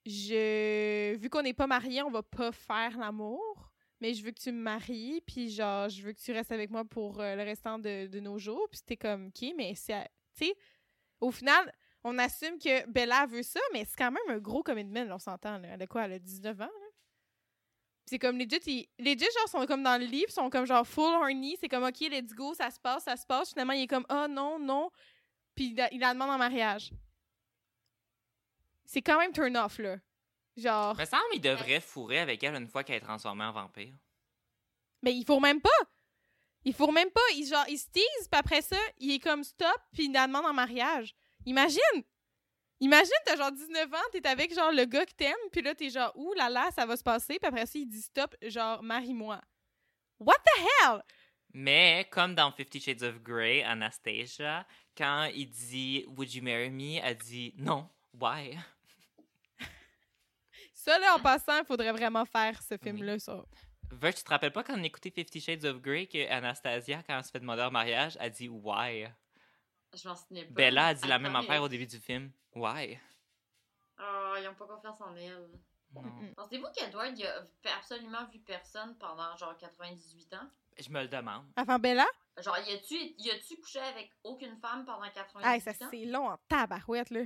Je. 0.07 1.17
Vu 1.17 1.29
qu'on 1.31 1.43
n'est 1.43 1.55
pas 1.55 1.67
mariés, 1.67 2.03
on 2.03 2.11
va 2.11 2.23
pas 2.23 2.53
faire 2.53 2.99
l'amour 2.99 3.73
mais 4.03 4.15
je 4.15 4.25
veux 4.25 4.33
que 4.33 4.41
tu 4.41 4.51
me 4.51 4.61
maries, 4.61 5.21
puis 5.25 5.49
genre, 5.49 5.89
je 5.89 6.03
veux 6.03 6.13
que 6.13 6.21
tu 6.21 6.33
restes 6.33 6.51
avec 6.51 6.71
moi 6.71 6.85
pour 6.85 7.21
euh, 7.21 7.37
le 7.37 7.43
restant 7.45 7.79
de, 7.79 8.09
de 8.09 8.19
nos 8.19 8.37
jours. 8.37 8.67
Puis 8.69 8.79
c'était 8.79 8.97
comme, 8.97 9.29
OK, 9.29 9.55
mais 9.57 9.77
c'est... 9.77 10.09
Tu 10.37 10.47
sais, 10.47 10.57
au 11.21 11.31
final, 11.31 11.73
on 12.05 12.19
assume 12.19 12.59
que 12.59 12.87
Bella 12.89 13.27
veut 13.27 13.43
ça, 13.43 13.61
mais 13.73 13.85
c'est 13.85 13.97
quand 13.97 14.11
même 14.11 14.37
un 14.37 14.39
gros 14.39 14.63
commitment, 14.63 15.05
là, 15.05 15.15
on 15.15 15.19
s'entend. 15.19 15.59
Là. 15.59 15.69
Elle 15.73 15.83
a 15.83 15.87
quoi? 15.87 16.05
Elle 16.05 16.15
a 16.15 16.19
19 16.19 16.61
ans, 16.61 16.65
là? 16.65 16.89
C'est 18.07 18.19
comme, 18.19 18.37
legit, 18.37 18.61
ils, 18.67 18.89
legit, 18.99 19.27
genre, 19.39 19.49
sont 19.49 19.67
comme 19.67 19.83
dans 19.83 19.99
le 19.99 20.07
lit, 20.07 20.25
puis 20.25 20.33
sont 20.33 20.51
comme 20.51 20.67
genre 20.67 20.87
full 20.87 21.15
horny. 21.15 21.57
C'est 21.61 21.69
comme, 21.69 21.85
OK, 21.85 22.01
let's 22.01 22.35
go, 22.35 22.53
ça 22.53 22.71
se 22.71 22.81
passe, 22.81 23.05
ça 23.05 23.17
se 23.17 23.25
passe. 23.25 23.51
Finalement, 23.51 23.73
il 23.73 23.83
est 23.83 23.87
comme, 23.87 24.05
oh 24.11 24.27
non, 24.29 24.59
non. 24.59 24.91
Puis 25.55 25.67
il 25.67 25.77
la, 25.77 25.93
il 25.95 26.01
la 26.01 26.13
demande 26.13 26.31
en 26.31 26.39
mariage. 26.39 26.93
C'est 28.85 29.03
quand 29.03 29.19
même 29.19 29.33
turn 29.33 29.57
off, 29.57 29.79
là. 29.79 29.97
Genre... 30.57 30.97
Me 30.97 31.05
semble 31.05 31.23
qu'il 31.33 31.41
devrait 31.41 31.81
fourrer 31.81 32.19
avec 32.19 32.43
elle 32.43 32.55
une 32.55 32.69
fois 32.69 32.85
qu'elle 32.85 32.97
est 32.97 33.01
transformée 33.01 33.45
en 33.45 33.53
vampire. 33.53 33.95
Mais 35.03 35.15
il 35.15 35.25
faut 35.25 35.41
même 35.41 35.61
pas. 35.61 35.71
Il 36.65 36.75
faut 36.75 36.93
même 36.93 37.11
pas. 37.11 37.21
Il, 37.35 37.47
genre, 37.47 37.65
il 37.69 37.79
se 37.79 37.87
tease, 37.87 38.29
puis 38.31 38.39
après 38.39 38.63
ça, 38.63 38.79
il 38.99 39.13
est 39.13 39.21
comme 39.21 39.45
stop, 39.45 39.81
puis 39.93 40.07
il 40.07 40.13
la 40.13 40.27
demande 40.27 40.45
en 40.45 40.53
mariage. 40.53 41.15
Imagine! 41.47 42.05
Imagine, 42.81 43.13
t'as 43.25 43.37
genre 43.37 43.53
19 43.53 43.95
ans, 43.95 44.09
t'es 44.11 44.27
avec 44.27 44.53
genre 44.53 44.73
le 44.73 44.85
gars 44.85 45.07
que 45.07 45.13
t'aimes, 45.13 45.35
puis 45.53 45.63
là, 45.63 45.73
t'es 45.73 45.89
genre, 45.89 46.11
ouh 46.17 46.35
là 46.35 46.49
là, 46.49 46.69
ça 46.75 46.85
va 46.85 46.97
se 46.97 47.03
passer, 47.05 47.39
puis 47.39 47.47
après 47.47 47.65
ça, 47.65 47.79
il 47.79 47.87
dit 47.87 48.03
stop, 48.03 48.35
genre, 48.43 48.83
marie-moi. 48.83 49.41
What 50.19 50.39
the 50.39 50.61
hell? 50.61 51.03
Mais 51.55 52.09
comme 52.11 52.35
dans 52.35 52.51
Fifty 52.51 52.81
Shades 52.81 53.03
of 53.03 53.23
Grey, 53.23 53.63
Anastasia, 53.63 54.67
quand 54.97 55.25
il 55.35 55.49
dit 55.49 56.05
Would 56.09 56.35
you 56.35 56.43
marry 56.43 56.71
me? 56.71 56.99
Elle 57.03 57.17
dit 57.19 57.55
non. 57.57 57.89
Why? 58.19 58.59
Ça, 60.75 60.99
là, 60.99 61.15
en 61.15 61.21
passant, 61.21 61.59
il 61.59 61.67
faudrait 61.67 61.93
vraiment 61.93 62.25
faire 62.25 62.61
ce 62.63 62.77
film-là. 62.77 63.19
ça. 63.19 63.45
Ver, 63.91 64.15
tu 64.15 64.25
te 64.25 64.31
rappelles 64.31 64.53
pas 64.53 64.65
quand 64.65 64.79
on 64.79 64.83
écoutait 64.83 65.11
Fifty 65.11 65.41
Shades 65.41 65.65
of 65.67 65.81
Grey 65.83 66.07
que 66.07 66.29
Anastasia, 66.31 67.03
quand 67.07 67.19
elle 67.19 67.25
se 67.25 67.31
fait 67.31 67.41
demander 67.41 67.63
en 67.63 67.71
mariage, 67.71 68.17
elle 68.19 68.33
dit 68.33 68.49
Why? 68.49 69.09
Je 69.95 70.09
m'en 70.09 70.17
souvenais 70.17 70.45
pas. 70.45 70.55
Bella 70.55 70.87
a 70.89 70.95
dit 70.95 71.07
la 71.09 71.19
même 71.19 71.37
affaire 71.37 71.63
au 71.63 71.69
début 71.69 71.87
du 71.87 71.99
film. 71.99 72.31
Why? 72.55 72.99
Oh, 74.01 74.35
ils 74.39 74.49
ont 74.49 74.55
pas 74.55 74.67
confiance 74.67 75.01
en 75.01 75.15
elle. 75.17 75.49
Pensez-vous 76.37 76.67
qu'Edward, 76.75 77.19
il 77.19 77.27
a 77.27 77.47
absolument 77.77 78.25
vu 78.33 78.39
personne 78.41 78.97
pendant 78.99 79.37
genre 79.37 79.57
98 79.59 80.35
ans? 80.35 80.49
Je 80.79 80.89
me 80.89 81.03
le 81.03 81.09
demande. 81.09 81.45
Avant 81.57 81.79
Bella? 81.79 82.07
Genre, 82.39 82.57
y 82.67 82.73
a-tu, 82.73 82.95
y 83.19 83.31
a-tu 83.31 83.57
couché 83.61 83.79
avec 83.81 84.11
aucune 84.25 84.57
femme 84.57 84.87
pendant 84.87 85.09
98 85.11 85.43
Ah, 85.45 85.61
ça, 85.61 85.85
ans? 85.85 85.89
c'est 85.91 86.07
long 86.07 86.29
en 86.31 86.39
tabarouette, 86.49 87.11
là. 87.11 87.21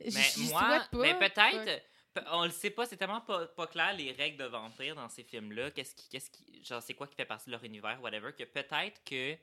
Mais 0.00 0.10
J'y 0.10 0.48
moi, 0.50 0.88
mais 0.94 1.14
peut-être, 1.16 1.82
pe- 2.12 2.24
on 2.32 2.44
le 2.44 2.50
sait 2.50 2.70
pas, 2.70 2.84
c'est 2.84 2.96
tellement 2.96 3.20
pas, 3.20 3.46
pas 3.46 3.68
clair 3.68 3.92
les 3.94 4.10
règles 4.10 4.38
de 4.38 4.44
vampire 4.48 4.96
dans 4.96 5.08
ces 5.08 5.22
films-là. 5.22 5.70
Qu'est-ce 5.70 5.94
qui, 5.94 6.08
qu'est-ce 6.08 6.30
qui, 6.30 6.64
genre, 6.64 6.82
c'est 6.82 6.94
quoi 6.94 7.06
qui 7.06 7.14
fait 7.14 7.24
partie 7.24 7.46
de 7.46 7.52
leur 7.52 7.62
univers, 7.62 8.02
whatever, 8.02 8.32
que 8.32 8.42
peut-être 8.42 9.04
que, 9.04 9.36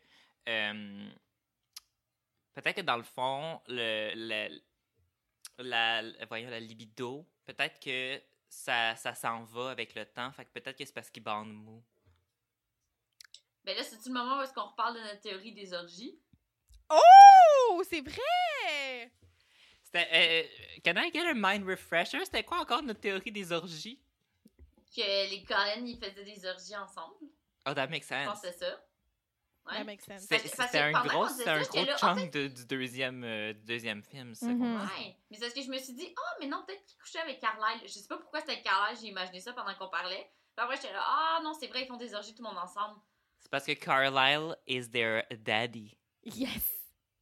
euh, 0.50 1.10
peut-être 2.54 2.76
que 2.78 2.82
dans 2.82 2.98
le 2.98 3.04
fond, 3.04 3.62
le, 3.68 4.12
le- 4.16 4.62
la, 5.60 6.02
la- 6.02 6.26
voyons, 6.26 6.50
la 6.50 6.60
libido, 6.60 7.28
peut-être 7.46 7.80
que 7.80 8.22
ça, 8.50 8.96
ça 8.96 9.14
s'en 9.14 9.44
va 9.44 9.72
avec 9.72 9.96
le 9.96 10.06
temps. 10.06 10.32
Fait 10.32 10.46
que 10.46 10.52
peut-être 10.52 10.78
que 10.78 10.86
c'est 10.86 10.94
parce 10.94 11.10
qu'ils 11.10 11.24
bandent 11.24 11.54
mou. 11.54 11.84
Ben 13.64 13.76
là, 13.78 13.84
c'est-tu 13.84 14.10
le 14.10 14.16
moment 14.16 14.40
où 14.40 14.42
est-ce 14.42 14.54
qu'on 14.54 14.66
reparle 14.66 14.96
de 14.96 15.02
notre 15.02 15.22
théorie 15.22 15.54
des 15.54 15.72
orgies? 15.74 16.20
Oh, 16.90 17.84
c'est 17.88 18.02
vrai! 18.02 19.12
C'était, 19.84 20.08
euh, 20.12 20.80
can 20.84 21.00
I 21.02 21.12
get 21.14 21.28
a 21.28 21.34
mind 21.36 21.68
refresher? 21.70 22.24
C'était 22.26 22.44
quoi 22.44 22.60
encore 22.62 22.82
notre 22.82 23.00
théorie 23.02 23.32
des 23.32 23.52
orgies? 23.52 24.02
Que 24.96 25.30
les 25.30 25.44
Cohen, 25.44 25.86
ils 25.86 25.98
faisaient 25.98 26.24
des 26.26 26.46
orgies 26.46 26.76
ensemble. 26.76 27.28
Oh, 27.68 27.74
that 27.74 27.88
makes 27.88 28.04
Je 28.04 28.26
pense 28.26 28.26
sense. 28.26 28.42
que 28.42 28.48
c'est 28.48 28.66
ça. 28.66 28.84
Ouais. 29.70 29.98
That 29.98 30.08
sense. 30.08 30.28
Que 30.28 30.78
un 30.78 30.92
gros, 31.04 31.24
un 31.24 31.62
en 31.62 31.98
chunk 31.98 32.32
de- 32.34 32.48
du 32.48 32.66
deuxième, 32.66 33.24
euh, 33.24 33.54
deuxième 33.54 34.04
film, 34.04 34.34
ça. 34.34 34.48
Mhm. 34.48 34.58
qu'on- 34.60 34.80
Ouais. 34.80 35.16
Mais 35.30 35.38
c'est 35.38 35.42
parce 35.42 35.54
que 35.54 35.62
je 35.62 35.70
me 35.70 35.78
suis 35.78 35.94
dit, 35.94 36.14
ah, 36.18 36.36
mais 36.40 36.48
non, 36.48 36.64
peut-être 36.66 36.84
qu'il 36.86 36.98
couchait 36.98 37.20
avec 37.20 37.40
Carlyle. 37.40 37.80
Je 37.84 37.88
sais 37.90 38.08
pas 38.08 38.18
pourquoi 38.18 38.40
c'était 38.40 38.54
avec 38.54 38.64
Carlyle, 38.64 38.98
j'ai 39.00 39.08
imaginé 39.08 39.40
ça 39.40 39.54
pendant 39.54 39.74
qu'on 39.76 39.90
parlait. 39.90 40.30
Puis 40.56 40.64
après, 40.66 40.76
j'étais 40.78 40.92
là, 40.94 41.04
ah, 41.06 41.40
non, 41.44 41.54
c'est 41.54 41.68
vrai, 41.68 41.84
ils 41.84 41.88
font 41.88 41.98
des 41.98 42.14
orgies 42.16 42.34
tout 42.34 42.44
le 42.44 42.50
monde 42.50 42.58
ensemble. 42.58 43.00
C'est 43.40 43.50
parce 43.52 43.66
que 43.66 43.74
Carlisle 43.74 44.56
is 44.68 44.90
their 44.90 45.24
daddy. 45.32 45.96
Yes! 46.24 46.70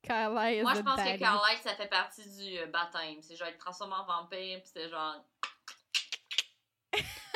Carla 0.01 0.51
is 0.53 0.61
Moi, 0.61 0.73
je 0.75 0.81
pense 0.81 0.95
daddy. 0.95 1.13
que 1.13 1.19
Carlyle, 1.19 1.59
ça 1.61 1.75
fait 1.75 1.87
partie 1.89 2.23
du 2.37 2.57
euh, 2.57 2.67
baptême. 2.67 3.21
C'est 3.21 3.35
genre 3.35 3.49
être 3.49 3.57
transformé 3.59 3.95
en 3.95 4.05
vampire, 4.05 4.61
puis 4.61 4.71
c'est 4.73 4.89
genre 4.89 5.15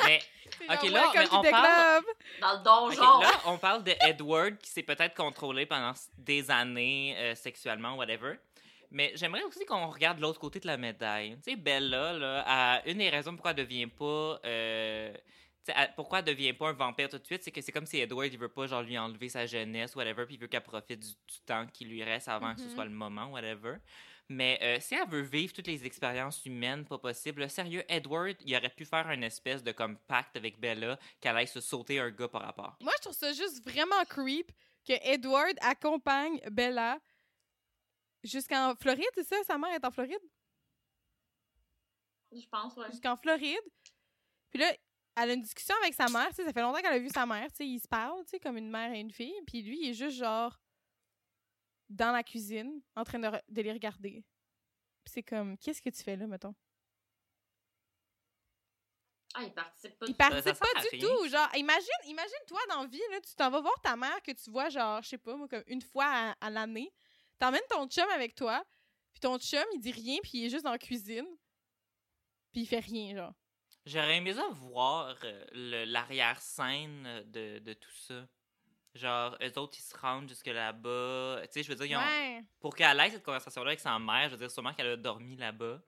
Mais, 0.04 0.20
C'est 0.20 0.22
Ok, 0.62 0.90
là, 0.90 1.10
mais 1.14 1.26
on 1.32 1.42
parle- 1.42 2.02
club. 2.02 2.04
dans 2.40 2.52
le 2.58 2.62
donjon. 2.64 3.20
là, 3.20 3.30
on 3.46 3.58
parle 3.58 3.84
de 3.84 3.92
Edward 4.00 4.56
qui 4.58 4.70
s'est 4.70 4.82
peut-être 4.82 5.14
contrôlé 5.14 5.66
pendant 5.66 5.92
des 6.18 6.50
années 6.50 7.14
euh, 7.18 7.34
sexuellement, 7.34 7.94
whatever. 7.96 8.34
Mais 8.90 9.12
j'aimerais 9.16 9.42
aussi 9.42 9.64
qu'on 9.66 9.88
regarde 9.88 10.20
l'autre 10.20 10.38
côté 10.38 10.60
de 10.60 10.66
la 10.66 10.76
médaille. 10.76 11.36
Tu 11.44 11.50
sais, 11.50 11.56
Bella, 11.56 12.12
là, 12.12 12.44
a- 12.46 12.88
une 12.88 12.98
des 12.98 13.10
raisons 13.10 13.32
pourquoi 13.32 13.50
elle 13.50 13.56
devient 13.56 13.86
pas. 13.88 14.38
euh, 14.44 15.12
elle- 15.66 15.92
pourquoi 15.96 16.18
elle 16.20 16.26
devient 16.26 16.52
pas 16.52 16.68
un 16.68 16.72
vampire 16.74 17.08
tout 17.08 17.18
de 17.18 17.24
suite, 17.24 17.42
c'est 17.42 17.50
que 17.50 17.60
c'est 17.62 17.72
comme 17.72 17.86
si 17.86 17.98
Edward, 17.98 18.30
il 18.32 18.38
veut 18.38 18.48
pas 18.50 18.66
genre 18.66 18.82
lui 18.82 18.98
enlever 18.98 19.28
sa 19.30 19.46
jeunesse, 19.46 19.96
whatever, 19.96 20.26
puis 20.26 20.34
il 20.34 20.38
veut 20.40 20.46
qu'elle 20.46 20.60
profite 20.62 21.00
du, 21.00 21.08
du 21.08 21.40
temps 21.46 21.66
qui 21.72 21.86
lui 21.86 22.04
reste 22.04 22.28
avant 22.28 22.54
que 22.54 22.60
ce 22.60 22.66
Mhm. 22.66 22.74
soit 22.74 22.84
le 22.84 22.90
moment, 22.90 23.26
whatever. 23.28 23.76
Mais 24.28 24.58
euh, 24.62 24.80
si 24.80 24.94
elle 24.94 25.08
veut 25.08 25.20
vivre 25.20 25.52
toutes 25.52 25.66
les 25.66 25.84
expériences 25.84 26.44
humaines 26.46 26.86
pas 26.86 26.98
possibles, 26.98 27.42
là, 27.42 27.48
sérieux, 27.48 27.84
Edward, 27.88 28.36
il 28.40 28.56
aurait 28.56 28.70
pu 28.70 28.84
faire 28.84 29.10
une 29.10 29.22
espèce 29.22 29.62
de 29.62 29.72
comme 29.72 29.98
pacte 29.98 30.36
avec 30.36 30.58
Bella 30.58 30.98
qu'elle 31.20 31.36
aille 31.36 31.46
se 31.46 31.60
sauter 31.60 31.98
un 32.00 32.10
gars 32.10 32.28
par 32.28 32.42
rapport. 32.42 32.76
Moi, 32.80 32.92
je 32.96 33.02
trouve 33.02 33.14
ça 33.14 33.32
juste 33.32 33.62
vraiment 33.62 34.02
creep 34.08 34.50
que 34.86 34.94
Edward 35.02 35.56
accompagne 35.60 36.40
Bella 36.50 36.98
jusqu'en 38.22 38.74
Floride, 38.76 39.04
c'est 39.14 39.24
ça? 39.24 39.36
Sa 39.44 39.58
mère 39.58 39.74
est 39.74 39.84
en 39.84 39.90
Floride? 39.90 40.22
Je 42.32 42.46
pense, 42.50 42.74
ouais. 42.76 42.90
Jusqu'en 42.90 43.16
Floride. 43.16 43.60
Puis 44.50 44.58
là, 44.58 44.72
elle 45.16 45.30
a 45.30 45.32
une 45.34 45.42
discussion 45.42 45.74
avec 45.82 45.94
sa 45.94 46.08
mère, 46.08 46.28
tu 46.30 46.36
sais, 46.36 46.44
ça 46.44 46.52
fait 46.52 46.62
longtemps 46.62 46.80
qu'elle 46.80 46.94
a 46.94 46.98
vu 46.98 47.10
sa 47.10 47.26
mère, 47.26 47.48
tu 47.50 47.56
sais, 47.56 47.66
ils 47.66 47.80
se 47.80 47.88
parlent, 47.88 48.24
tu 48.24 48.30
sais, 48.30 48.40
comme 48.40 48.56
une 48.56 48.70
mère 48.70 48.92
et 48.92 49.00
une 49.00 49.12
fille. 49.12 49.34
Puis 49.46 49.62
lui, 49.62 49.78
il 49.82 49.90
est 49.90 49.94
juste 49.94 50.16
genre... 50.16 50.58
dans 51.88 52.12
la 52.12 52.22
cuisine 52.22 52.80
en 52.96 53.04
train 53.04 53.18
de, 53.18 53.30
de 53.48 53.62
les 53.62 53.72
regarder. 53.72 54.24
C'est 55.06 55.22
comme, 55.22 55.58
qu'est-ce 55.58 55.82
que 55.82 55.90
tu 55.90 56.02
fais 56.02 56.16
là, 56.16 56.26
mettons? 56.26 56.54
Ah, 59.34 59.42
il 59.42 59.52
participe 59.52 59.98
pas 59.98 60.06
Il 60.06 60.12
du 60.12 60.16
participe 60.16 60.44
ça 60.44 60.54
sert 60.54 60.74
pas 60.74 60.80
du 60.80 60.98
tout. 60.98 61.28
Genre, 61.28 61.48
imagine, 61.56 61.88
imagine 62.06 62.38
toi 62.46 62.60
dans 62.68 62.82
la 62.82 62.86
vie, 62.86 63.02
là, 63.10 63.20
tu 63.20 63.34
t'en 63.34 63.50
vas 63.50 63.60
voir 63.60 63.80
ta 63.82 63.96
mère 63.96 64.22
que 64.22 64.30
tu 64.30 64.50
vois, 64.50 64.68
genre, 64.68 65.02
je 65.02 65.08
sais 65.08 65.18
pas, 65.18 65.36
moi, 65.36 65.48
comme 65.48 65.64
une 65.66 65.82
fois 65.82 66.06
à, 66.06 66.30
à 66.40 66.50
l'année. 66.50 66.92
T'emmènes 67.38 67.60
ton 67.68 67.88
chum 67.88 68.08
avec 68.10 68.36
toi, 68.36 68.64
puis 69.12 69.20
ton 69.20 69.38
chum, 69.38 69.64
il 69.74 69.80
dit 69.80 69.90
rien, 69.90 70.18
puis 70.22 70.32
il 70.34 70.46
est 70.46 70.50
juste 70.50 70.64
dans 70.64 70.70
la 70.70 70.78
cuisine. 70.78 71.26
Puis 72.52 72.62
il 72.62 72.66
fait 72.66 72.78
rien, 72.78 73.16
genre. 73.16 73.34
J'aurais 73.86 74.16
aimé 74.16 74.32
ça 74.32 74.48
voir 74.52 75.16
euh, 75.24 75.84
l'arrière-scène 75.84 77.24
de, 77.26 77.58
de 77.58 77.72
tout 77.74 77.92
ça. 77.92 78.28
Genre, 78.94 79.36
eux 79.42 79.58
autres, 79.58 79.76
ils 79.78 79.82
se 79.82 79.96
rendent 79.96 80.28
jusque 80.28 80.46
là-bas. 80.46 81.40
Tu 81.44 81.48
sais, 81.50 81.62
je 81.64 81.68
veux 81.68 81.74
dire, 81.74 81.86
ils 81.86 81.96
ont- 81.96 82.00
Ouais. 82.00 82.42
pour 82.60 82.74
qu'elle 82.76 82.98
ait 83.00 83.10
cette 83.10 83.24
conversation-là 83.24 83.70
avec 83.70 83.80
sa 83.80 83.98
mère, 83.98 84.26
je 84.26 84.34
veux 84.34 84.38
dire, 84.38 84.50
sûrement 84.50 84.72
qu'elle 84.72 84.86
a 84.86 84.96
dormi 84.96 85.36
là-bas. 85.36 85.80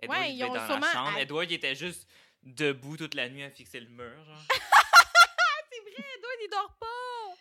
Edward, 0.00 0.20
Ouais, 0.20 0.32
il 0.32 0.40
être 0.42 0.48
dans 0.48 0.54
la 0.54 0.92
chambre. 0.92 1.16
à- 1.16 1.20
Edward, 1.20 1.50
il 1.50 1.54
était 1.54 1.74
juste 1.74 2.08
debout 2.42 2.96
toute 2.96 3.14
la 3.14 3.28
nuit 3.28 3.42
à 3.42 3.50
fixer 3.50 3.80
le 3.80 3.88
mur, 3.88 4.24
genre. 4.24 4.38
C'est 5.72 5.80
vrai, 5.80 6.04
Edward, 6.16 6.38
il 6.42 6.48
dort 6.50 6.76
pas! 6.78 7.33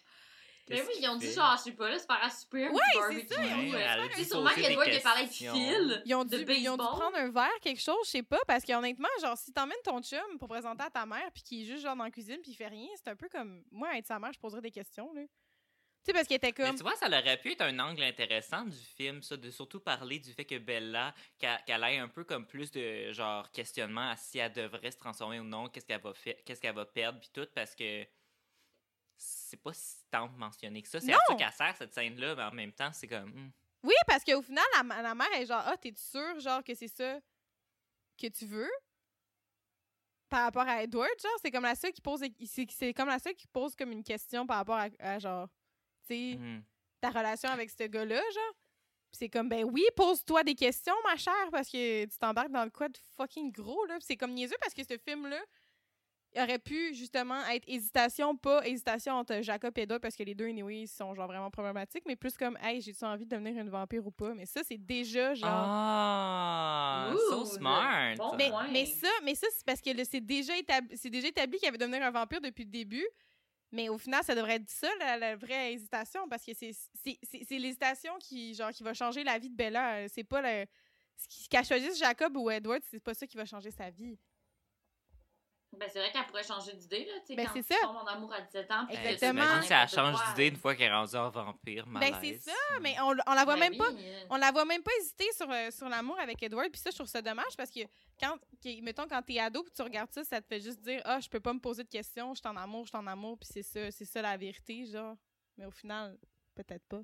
Mais 0.69 0.81
oui, 0.81 0.93
ils 0.99 1.07
ont 1.09 1.17
dit 1.17 1.31
genre, 1.31 1.55
je 1.57 1.63
sais 1.63 1.71
pas, 1.73 1.89
là, 1.89 1.99
c'est 1.99 2.07
par 2.07 2.23
à 2.23 2.29
souper 2.29 2.67
un 2.67 2.71
Ouais, 2.71 2.79
petit 3.09 3.27
c'est 3.27 3.35
ça, 3.35 3.41
ils 3.43 4.23
ont 4.23 4.23
sûrement 4.25 4.49
a 4.49 4.53
parlé 4.53 4.75
avec 4.75 5.29
questions. 5.29 5.53
Phil. 5.53 6.01
Ils 6.05 6.15
ont, 6.15 6.23
de 6.23 6.37
dû, 6.37 6.53
ils 6.53 6.69
ont 6.69 6.77
dû 6.77 6.83
prendre 6.83 7.17
un 7.17 7.29
verre, 7.29 7.59
quelque 7.61 7.81
chose, 7.81 7.97
je 8.05 8.11
sais 8.11 8.23
pas, 8.23 8.39
parce 8.47 8.63
qu'honnêtement, 8.63 9.09
genre, 9.21 9.37
si 9.37 9.51
t'emmènes 9.51 9.77
ton 9.83 10.01
chum 10.01 10.37
pour 10.39 10.47
présenter 10.47 10.83
à 10.83 10.89
ta 10.89 11.05
mère, 11.05 11.29
puis 11.33 11.43
qu'il 11.43 11.61
est 11.63 11.65
juste 11.65 11.83
genre 11.83 11.95
dans 11.95 12.05
la 12.05 12.11
cuisine, 12.11 12.39
puis 12.41 12.51
il 12.51 12.55
fait 12.55 12.67
rien, 12.67 12.87
c'est 12.95 13.09
un 13.09 13.15
peu 13.15 13.27
comme. 13.27 13.63
Moi, 13.71 13.97
être 13.97 14.07
sa 14.07 14.19
mère, 14.19 14.31
je 14.33 14.39
poserais 14.39 14.61
des 14.61 14.71
questions, 14.71 15.11
là. 15.13 15.21
Tu 15.21 16.07
sais, 16.07 16.13
parce 16.13 16.27
qu'il 16.27 16.35
était 16.35 16.53
Mais 16.57 16.65
comme. 16.65 16.75
tu 16.75 16.83
vois, 16.83 16.95
ça 16.95 17.07
aurait 17.07 17.37
pu 17.37 17.53
être 17.53 17.61
un 17.61 17.79
angle 17.79 18.03
intéressant 18.03 18.65
du 18.65 18.77
film, 18.77 19.21
ça, 19.21 19.37
de 19.37 19.49
surtout 19.51 19.79
parler 19.79 20.19
du 20.19 20.33
fait 20.33 20.43
que 20.43 20.57
Bella, 20.57 21.13
qu'elle 21.39 21.59
qu'elle 21.65 21.83
ait 21.83 21.97
un 21.97 22.09
peu 22.09 22.25
comme 22.25 22.45
plus 22.45 22.71
de 22.71 23.11
genre 23.13 23.49
questionnement 23.51 24.09
à 24.09 24.17
si 24.17 24.37
elle 24.37 24.51
devrait 24.51 24.91
se 24.91 24.97
transformer 24.97 25.39
ou 25.39 25.45
non, 25.45 25.69
qu'est-ce 25.69 25.85
qu'elle 25.85 26.01
va 26.01 26.13
faire, 26.13 26.35
qu'est-ce 26.45 26.59
qu'elle 26.59 26.75
va 26.75 26.85
perdre, 26.85 27.19
puis 27.19 27.29
tout, 27.33 27.47
parce 27.55 27.73
que 27.73 28.05
c'est 29.25 29.57
pas 29.57 29.73
si 29.73 29.97
tant 30.11 30.27
mentionné 30.29 30.81
que 30.81 30.87
ça. 30.89 30.99
C'est 30.99 31.13
à 31.13 31.17
ça 31.27 31.35
qu'elle 31.35 31.51
sert 31.51 31.75
cette 31.77 31.93
scène-là, 31.93 32.35
mais 32.35 32.43
en 32.43 32.51
même 32.51 32.71
temps, 32.73 32.91
c'est 32.93 33.07
comme. 33.07 33.29
hmm. 33.29 33.51
Oui, 33.83 33.93
parce 34.07 34.23
qu'au 34.23 34.41
final, 34.41 34.63
la, 34.73 35.01
la 35.01 35.13
mère 35.15 35.31
est 35.33 35.45
genre, 35.45 35.61
ah, 35.65 35.75
t'es 35.77 35.93
sûr, 35.95 36.39
genre, 36.39 36.63
que 36.63 36.73
c'est 36.73 36.87
ça 36.87 37.19
que 38.17 38.27
tu 38.27 38.45
veux? 38.45 38.69
Par 40.29 40.43
rapport 40.45 40.67
à 40.67 40.81
Edward, 40.83 41.09
genre, 41.21 41.31
c'est 41.41 41.51
comme 41.51 41.63
la 41.63 41.75
seule 41.75 41.91
qui 41.93 42.01
pose. 42.01 42.21
C'est 42.45 42.65
c'est 42.71 42.93
comme 42.93 43.07
la 43.09 43.19
seule 43.19 43.35
qui 43.35 43.47
pose 43.47 43.75
comme 43.75 43.91
une 43.91 44.03
question 44.03 44.47
par 44.47 44.57
rapport 44.57 44.77
à, 44.77 44.87
à, 44.99 45.19
genre, 45.19 45.47
tu 46.07 46.07
sais, 46.31 46.37
Mhm. 46.37 46.63
ta 47.01 47.09
relation 47.09 47.49
avec 47.49 47.69
ce 47.69 47.83
gars-là, 47.83 48.15
genre. 48.21 48.53
C'est 49.11 49.29
comme, 49.29 49.47
ben 49.47 49.63
oui, 49.63 49.85
pose-toi 49.95 50.43
des 50.43 50.55
questions, 50.55 50.95
ma 51.03 51.15
chère, 51.17 51.51
parce 51.51 51.69
que 51.69 52.05
tu 52.05 52.17
t'embarques 52.17 52.49
dans 52.51 52.63
le 52.63 52.71
quoi 52.71 52.89
de 52.89 52.97
fucking 53.15 53.51
gros, 53.51 53.85
là. 53.85 53.97
C'est 53.99 54.17
comme 54.17 54.31
niaiseux 54.33 54.55
parce 54.59 54.73
que 54.73 54.83
ce 54.83 54.97
film-là, 54.97 55.39
il 56.35 56.41
aurait 56.41 56.59
pu 56.59 56.93
justement 56.93 57.45
être 57.47 57.63
hésitation, 57.67 58.35
pas 58.35 58.65
hésitation 58.67 59.13
entre 59.13 59.41
Jacob 59.41 59.71
et 59.77 59.81
Edward, 59.81 60.01
parce 60.01 60.15
que 60.15 60.23
les 60.23 60.33
deux, 60.35 60.45
anyway, 60.47 60.81
ils 60.81 60.87
sont 60.87 61.13
genre 61.13 61.27
vraiment 61.27 61.51
problématiques, 61.51 62.03
mais 62.07 62.15
plus 62.15 62.35
comme, 62.37 62.57
hey, 62.61 62.81
j'ai-tu 62.81 63.03
envie 63.05 63.25
de 63.25 63.29
devenir 63.29 63.57
une 63.61 63.69
vampire 63.69 64.05
ou 64.05 64.11
pas? 64.11 64.33
Mais 64.33 64.45
ça, 64.45 64.61
c'est 64.63 64.77
déjà 64.77 65.33
genre. 65.35 65.49
Ah, 66.07 67.11
Ouh, 67.13 67.17
so 67.29 67.45
smart. 67.45 68.15
bon 68.17 68.35
Mais, 68.37 68.85
ça, 68.85 69.07
mais 69.23 69.35
ça 69.35 69.47
c'est 69.55 69.65
parce 69.65 69.81
que 69.81 69.89
c'est 70.03 70.21
déjà 70.21 70.57
établi, 70.57 70.97
c'est 70.97 71.09
déjà 71.09 71.27
établi 71.27 71.57
qu'il 71.59 71.67
allait 71.67 71.77
devenir 71.77 72.03
un 72.03 72.11
vampire 72.11 72.41
depuis 72.41 72.63
le 72.63 72.71
début. 72.71 73.05
Mais 73.71 73.89
au 73.89 73.97
final, 73.97 74.23
ça 74.23 74.35
devrait 74.35 74.55
être 74.57 74.69
ça, 74.69 74.87
la, 74.99 75.17
la 75.17 75.35
vraie 75.35 75.73
hésitation, 75.73 76.27
parce 76.29 76.45
que 76.45 76.53
c'est 76.53 76.73
c'est- 77.03 77.17
c'est- 77.23 77.43
c'est 77.47 77.57
l'hésitation 77.57 78.13
qui, 78.19 78.53
genre, 78.53 78.69
qui 78.71 78.83
va 78.83 78.93
changer 78.93 79.23
la 79.23 79.39
vie 79.39 79.49
de 79.49 79.55
Bella. 79.55 79.95
Euh, 79.95 80.07
C'est 80.09 80.23
pas 80.23 80.41
le. 80.41 80.65
ce 81.17 81.27
qui- 81.27 81.47
Qu'elle 81.47 81.65
choisisse 81.65 81.97
Jacob 81.97 82.35
ou 82.37 82.49
Edward, 82.51 82.81
c'est 82.89 82.99
pas 82.99 83.13
ça 83.15 83.25
qui 83.25 83.35
va 83.37 83.45
changer 83.45 83.71
sa 83.71 83.89
vie. 83.89 84.17
Ben, 85.79 85.89
c'est 85.91 85.99
vrai 85.99 86.11
qu'elle 86.11 86.25
pourrait 86.27 86.43
changer 86.43 86.73
d'idée, 86.73 87.05
là, 87.05 87.35
Ben, 87.35 87.45
quand 87.47 87.53
c'est 87.53 87.73
ça. 87.73 87.87
en 87.87 88.05
amour 88.05 88.33
à 88.33 88.41
17 88.41 88.71
ans. 88.71 88.87
Exactement. 88.89 89.41
Imagine 89.43 89.61
si 89.63 89.73
elle 89.73 89.87
change 89.89 90.19
d'idée 90.29 90.47
une 90.47 90.55
fois 90.57 90.75
qu'elle 90.75 90.91
est 90.91 90.93
rendue 90.93 91.15
en 91.15 91.29
vampire, 91.29 91.87
malaise. 91.87 92.11
Ben, 92.11 92.19
c'est 92.21 92.37
ça, 92.51 92.79
mais 92.81 92.95
on, 93.01 93.09
on 93.27 93.33
la 93.33 93.43
voit 93.43 93.55
Ben 93.55 93.59
même 93.59 93.71
oui, 93.73 93.77
pas. 93.77 93.89
euh, 93.91 94.25
On 94.29 94.37
la 94.37 94.51
voit 94.51 94.65
même 94.65 94.83
pas 94.83 94.91
hésiter 94.99 95.31
sur, 95.35 95.49
euh, 95.51 95.71
sur 95.71 95.89
l'amour 95.89 96.19
avec 96.19 96.41
Edward. 96.43 96.69
Puis 96.71 96.79
ça, 96.81 96.89
je 96.91 96.95
trouve 96.95 97.07
ça 97.07 97.21
dommage 97.21 97.55
parce 97.57 97.69
que, 97.71 97.81
quand, 98.19 98.37
mettons, 98.81 99.07
quand 99.07 99.21
t'es 99.21 99.39
ado 99.39 99.63
puis 99.63 99.73
tu 99.75 99.81
regardes 99.81 100.11
ça, 100.11 100.23
ça 100.23 100.41
te 100.41 100.47
fait 100.47 100.59
juste 100.61 100.81
dire 100.81 101.01
Ah, 101.05 101.19
je 101.19 101.27
peux 101.29 101.39
pas 101.39 101.53
me 101.53 101.59
poser 101.59 101.83
de 101.83 101.89
questions, 101.89 102.33
je 102.33 102.39
suis 102.39 102.47
en 102.47 102.55
amour, 102.55 102.85
je 102.85 102.89
suis 102.89 102.97
en 102.97 103.07
amour, 103.07 103.37
puis 103.39 103.49
c'est 103.51 103.63
ça, 103.63 103.91
c'est 103.91 104.05
ça 104.05 104.21
la 104.21 104.37
vérité, 104.37 104.85
genre. 104.85 105.15
Mais 105.57 105.65
au 105.65 105.71
final, 105.71 106.17
peut-être 106.55 106.85
pas. 106.87 107.01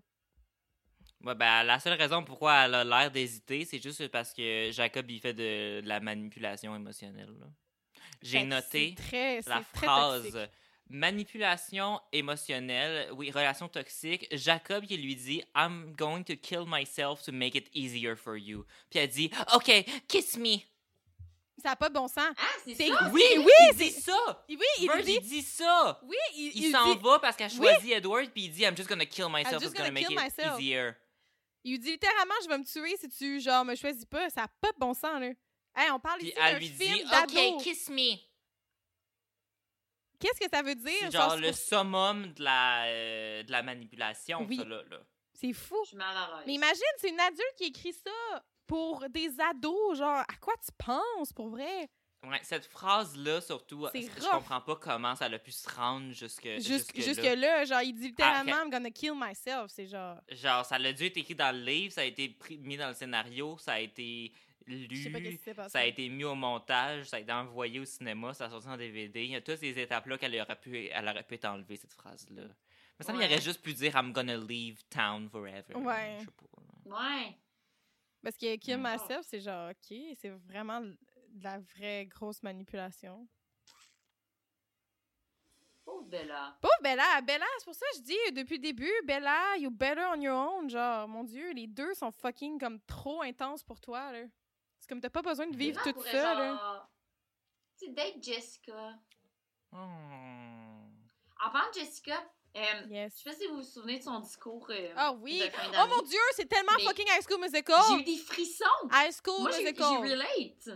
Ouais, 1.24 1.36
ben, 1.36 1.64
la 1.64 1.80
seule 1.80 1.98
raison 1.98 2.24
pourquoi 2.24 2.66
elle 2.66 2.76
a 2.76 2.84
l'air 2.84 3.12
d'hésiter, 3.12 3.66
c'est 3.66 3.82
juste 3.82 4.08
parce 4.10 4.34
que 4.34 4.70
Jacob, 4.72 5.10
il 5.12 5.20
fait 5.20 5.34
de, 5.34 5.82
de 5.82 5.88
la 5.88 6.00
manipulation 6.00 6.74
émotionnelle. 6.76 7.36
là. 7.40 7.48
J'ai 8.22 8.44
noté 8.44 8.96
très, 8.96 9.42
la 9.48 9.64
très 9.74 9.86
phrase 9.88 10.50
manipulation 10.92 12.00
émotionnelle, 12.12 13.12
oui, 13.14 13.32
relation 13.32 13.68
toxique. 13.68 14.28
Jacob, 14.32 14.86
il 14.90 15.02
lui 15.02 15.16
dit 15.16 15.44
I'm 15.56 15.94
going 15.96 16.24
to 16.24 16.36
kill 16.36 16.66
myself 16.68 17.22
to 17.24 17.32
make 17.32 17.56
it 17.56 17.70
easier 17.74 18.16
for 18.16 18.36
you. 18.38 18.66
Puis 18.90 19.00
elle 19.00 19.08
dit 19.10 19.30
OK, 19.54 19.72
kiss 20.08 20.38
me. 20.38 20.58
Ça 21.62 21.70
n'a 21.70 21.76
pas 21.76 21.90
de 21.90 21.94
bon 21.94 22.08
sens. 22.08 22.34
Ah, 22.38 22.46
c'est 22.64 22.74
ça! 22.74 23.10
Oui, 23.12 23.22
oui, 23.36 23.44
oui, 23.46 23.52
il 23.74 23.78
c'est- 23.78 23.84
dit 23.84 23.92
ça. 24.02 24.46
Oui, 24.48 24.58
il 24.80 25.04
dit. 25.04 25.14
il 25.16 25.22
dit 25.22 25.42
ça. 25.42 26.00
Oui, 26.04 26.16
il, 26.36 26.52
Il 26.56 26.66
il 26.68 26.72
s'en 26.72 26.96
dit- 26.96 27.02
va 27.04 27.20
parce 27.20 27.36
qu'elle 27.36 27.52
Oui. 27.52 27.58
choisit 27.68 27.92
Edward, 27.92 28.30
puis 28.32 28.46
il 28.46 28.50
dit 28.52 28.62
I'm 28.64 28.76
just 28.78 28.88
gonna 28.88 29.06
kill 29.06 29.28
myself, 29.30 29.62
just 29.62 29.66
it's 29.66 29.74
gonna 29.74 29.90
gonna 29.90 29.92
make 29.92 30.08
kill 30.08 30.18
it 30.18 30.24
myself. 30.24 30.58
easier. 30.60 30.92
Il 31.66 31.72
lui 31.72 31.80
dit 31.80 31.92
littéralement 31.92 32.34
Je 32.44 32.48
vais 32.48 32.58
me 32.58 32.64
tuer 32.64 32.96
si 32.98 33.10
tu, 33.10 33.42
genre, 33.42 33.66
me 33.66 33.76
choisis 33.76 34.06
pas. 34.06 34.30
Ça 34.30 34.42
n'a 34.44 34.48
pas 34.62 34.72
de 34.72 34.80
bon 34.80 34.94
sens, 34.94 35.20
là. 35.20 35.32
Hey, 35.80 35.92
on 35.92 36.00
parle 36.00 36.20
Puis 36.20 36.28
ici 36.30 36.38
elle 36.38 36.54
d'un 36.54 36.60
lui 36.60 36.68
film 36.70 36.98
dit 36.98 37.04
d'ado. 37.10 37.40
OK, 37.56 37.64
kiss 37.64 37.90
me. 37.90 38.16
Qu'est-ce 40.20 40.40
que 40.40 40.50
ça 40.54 40.62
veut 40.62 40.76
dire? 40.76 40.92
C'est 41.00 41.12
genre, 41.12 41.38
le 41.38 41.54
summum 41.54 42.34
de 42.34 42.44
la, 42.44 42.86
euh, 42.88 43.44
de 43.44 43.52
la 43.52 43.64
manipulation, 43.64 44.46
Oui. 44.48 44.58
ça, 44.58 44.66
là. 44.66 44.84
là. 44.90 44.98
C'est 45.34 45.54
fou. 45.54 45.78
Je 45.84 45.90
suis 45.90 45.98
mal 45.98 46.16
à 46.16 46.36
l'aise. 46.38 46.44
Mais 46.46 46.54
imagine, 46.56 46.82
c'est 46.98 47.10
une 47.10 47.20
adulte 47.20 47.54
qui 47.56 47.66
écrit 47.66 47.94
ça 47.94 48.44
pour 48.68 49.06
des 49.10 49.30
ados. 49.40 49.98
Genre, 49.98 50.18
à 50.20 50.36
quoi 50.42 50.54
tu 50.58 50.72
penses, 50.78 51.32
pour 51.34 51.50
vrai? 51.50 51.90
Ouais, 52.28 52.42
cette 52.44 52.66
phrase-là, 52.66 53.40
surtout, 53.40 53.88
C'est 53.94 54.02
je 54.02 54.10
rough. 54.10 54.30
comprends 54.32 54.60
pas 54.60 54.76
comment 54.76 55.16
ça 55.16 55.26
a 55.26 55.40
pu 55.40 55.54
se 55.54 55.70
rendre 55.70 56.12
jusque, 56.12 56.44
Jusque, 56.58 56.94
jusque, 56.94 56.96
jusque 57.00 57.24
là. 57.24 57.36
là, 57.38 57.64
genre, 57.64 57.82
il 57.82 57.94
dit 57.94 58.08
littéralement 58.10 58.56
Ah, 58.58 58.64
I'm 58.66 58.70
gonna 58.70 58.92
kill 58.92 59.14
myself. 59.16 59.68
C'est 59.70 59.88
genre. 59.88 60.18
Genre, 60.28 60.66
ça 60.66 60.76
a 60.76 60.92
dû 60.92 61.06
être 61.06 61.16
écrit 61.16 61.36
dans 61.36 61.56
le 61.56 61.64
livre, 61.64 61.94
ça 61.94 62.02
a 62.02 62.04
été 62.04 62.28
pris- 62.28 62.58
mis 62.58 62.76
dans 62.76 62.90
le 62.90 62.94
scénario, 62.94 63.58
ça 63.60 63.72
a 63.76 63.80
été 63.80 64.34
Je 64.70 64.96
sais 64.96 65.10
pas 65.10 65.20
qu'est-ce 65.20 65.32
lu, 65.32 65.38
qui 65.38 65.44
s'est 65.44 65.54
passé. 65.54 65.70
ça 65.72 65.80
a 65.80 65.86
été 65.86 66.08
mis 66.10 66.24
au 66.24 66.36
montage, 66.36 67.06
ça 67.06 67.18
a 67.18 67.20
été 67.20 67.32
envoyé 67.32 67.80
au 67.80 67.86
cinéma, 67.86 68.34
ça 68.34 68.46
a 68.46 68.50
sorti 68.50 68.68
en 68.68 68.78
DVD. 68.78 69.24
Il 69.24 69.32
y 69.32 69.36
a 69.36 69.42
toutes 69.42 69.58
ces 69.58 69.78
étapes-là 69.80 70.18
qu'elle 70.18 70.40
aurait 70.40 70.60
pu, 70.60 70.86
elle 70.88 71.08
aurait 71.08 71.24
pu 71.24 71.36
être 71.36 71.46
enlevée, 71.46 71.76
cette 71.78 71.94
phrase-là. 71.94 72.44
Mais 73.00 73.06
ça, 73.06 73.14
il 73.14 73.18
Ouais. 73.18 73.26
aurait 73.26 73.42
juste 73.42 73.62
pu 73.62 73.74
dire 73.74 73.96
I'm 73.96 74.12
gonna 74.14 74.38
leave 74.38 74.84
town 74.90 75.30
forever. 75.30 75.76
Ouais. 75.76 76.18
Je 76.20 76.26
sais 76.26 76.32
pas. 76.32 76.62
là. 76.90 77.18
Ouais. 77.20 77.38
Parce 78.22 78.36
que 78.38 78.56
kill 78.58 78.78
Mm. 78.78 78.82
myself, 78.92 79.26
c'est 79.26 79.40
genre, 79.40 79.70
OK, 79.72 79.98
c'est 80.20 80.30
vraiment 80.30 80.82
de 80.82 80.98
la 81.44 81.60
vraie 81.60 82.06
grosse 82.06 82.44
manipulation. 82.44 83.28
Pauvre 85.86 86.06
Bella. 86.08 86.56
Pauvre 86.62 86.74
Bella, 86.84 87.22
Bella, 87.22 87.46
c'est 87.58 87.66
pour 87.66 87.74
ça 87.74 87.86
que 87.92 87.98
je 87.98 88.04
dis 88.04 88.34
depuis 88.36 88.58
le 88.58 88.62
début, 88.62 88.92
Bella, 89.06 89.58
you 89.58 89.72
better 89.72 90.04
on 90.14 90.22
your 90.22 90.36
own. 90.36 90.70
Genre, 90.70 91.08
mon 91.08 91.24
Dieu, 91.24 91.52
les 91.54 91.66
deux 91.68 91.94
sont 91.96 92.12
fucking 92.12 92.60
comme 92.60 92.80
trop 92.82 93.22
intenses 93.24 93.64
pour 93.64 93.82
toi, 93.82 94.12
là. 94.12 94.24
Comme 94.90 95.00
t'as 95.00 95.10
pas 95.12 95.22
besoin 95.22 95.46
de 95.48 95.56
vivre 95.56 95.80
tout 95.84 96.02
ça, 96.04 96.34
là. 96.34 96.48
genre, 96.58 96.90
Tu 97.78 97.86
sais, 97.86 97.92
date 97.92 98.22
Jessica. 98.24 98.94
Hmm. 99.72 100.90
En 101.46 101.50
parlant 101.52 101.70
de 101.70 101.80
Jessica, 101.80 102.20
euh, 102.58 102.62
je 102.86 102.90
Yes. 102.90 103.14
sais 103.16 103.30
pas 103.30 103.36
si 103.36 103.48
vous 103.48 103.58
vous 103.58 103.64
souvenez 103.64 104.00
de 104.00 104.04
son 104.04 104.20
discours. 104.20 104.66
euh, 104.72 104.92
Ah 104.96 105.14
oui. 105.14 105.40
de 105.40 105.50
fin 105.52 105.72
Oh 105.84 105.88
mon 105.96 106.02
Dieu, 106.02 106.20
c'est 106.36 106.48
tellement 106.48 106.72
Mais 106.78 106.84
fucking 106.86 107.06
High 107.08 107.22
School 107.22 107.38
J'ai 107.40 107.46
eu 107.46 107.52
Musical. 107.52 108.04
des 108.04 108.18
frissons. 108.18 108.66
High 108.92 109.12
School 109.24 109.42
Moi, 109.42 109.52
j'ai 109.52 109.58
j'ai 109.58 109.64
Musical. 109.72 109.98
relate. 110.02 110.70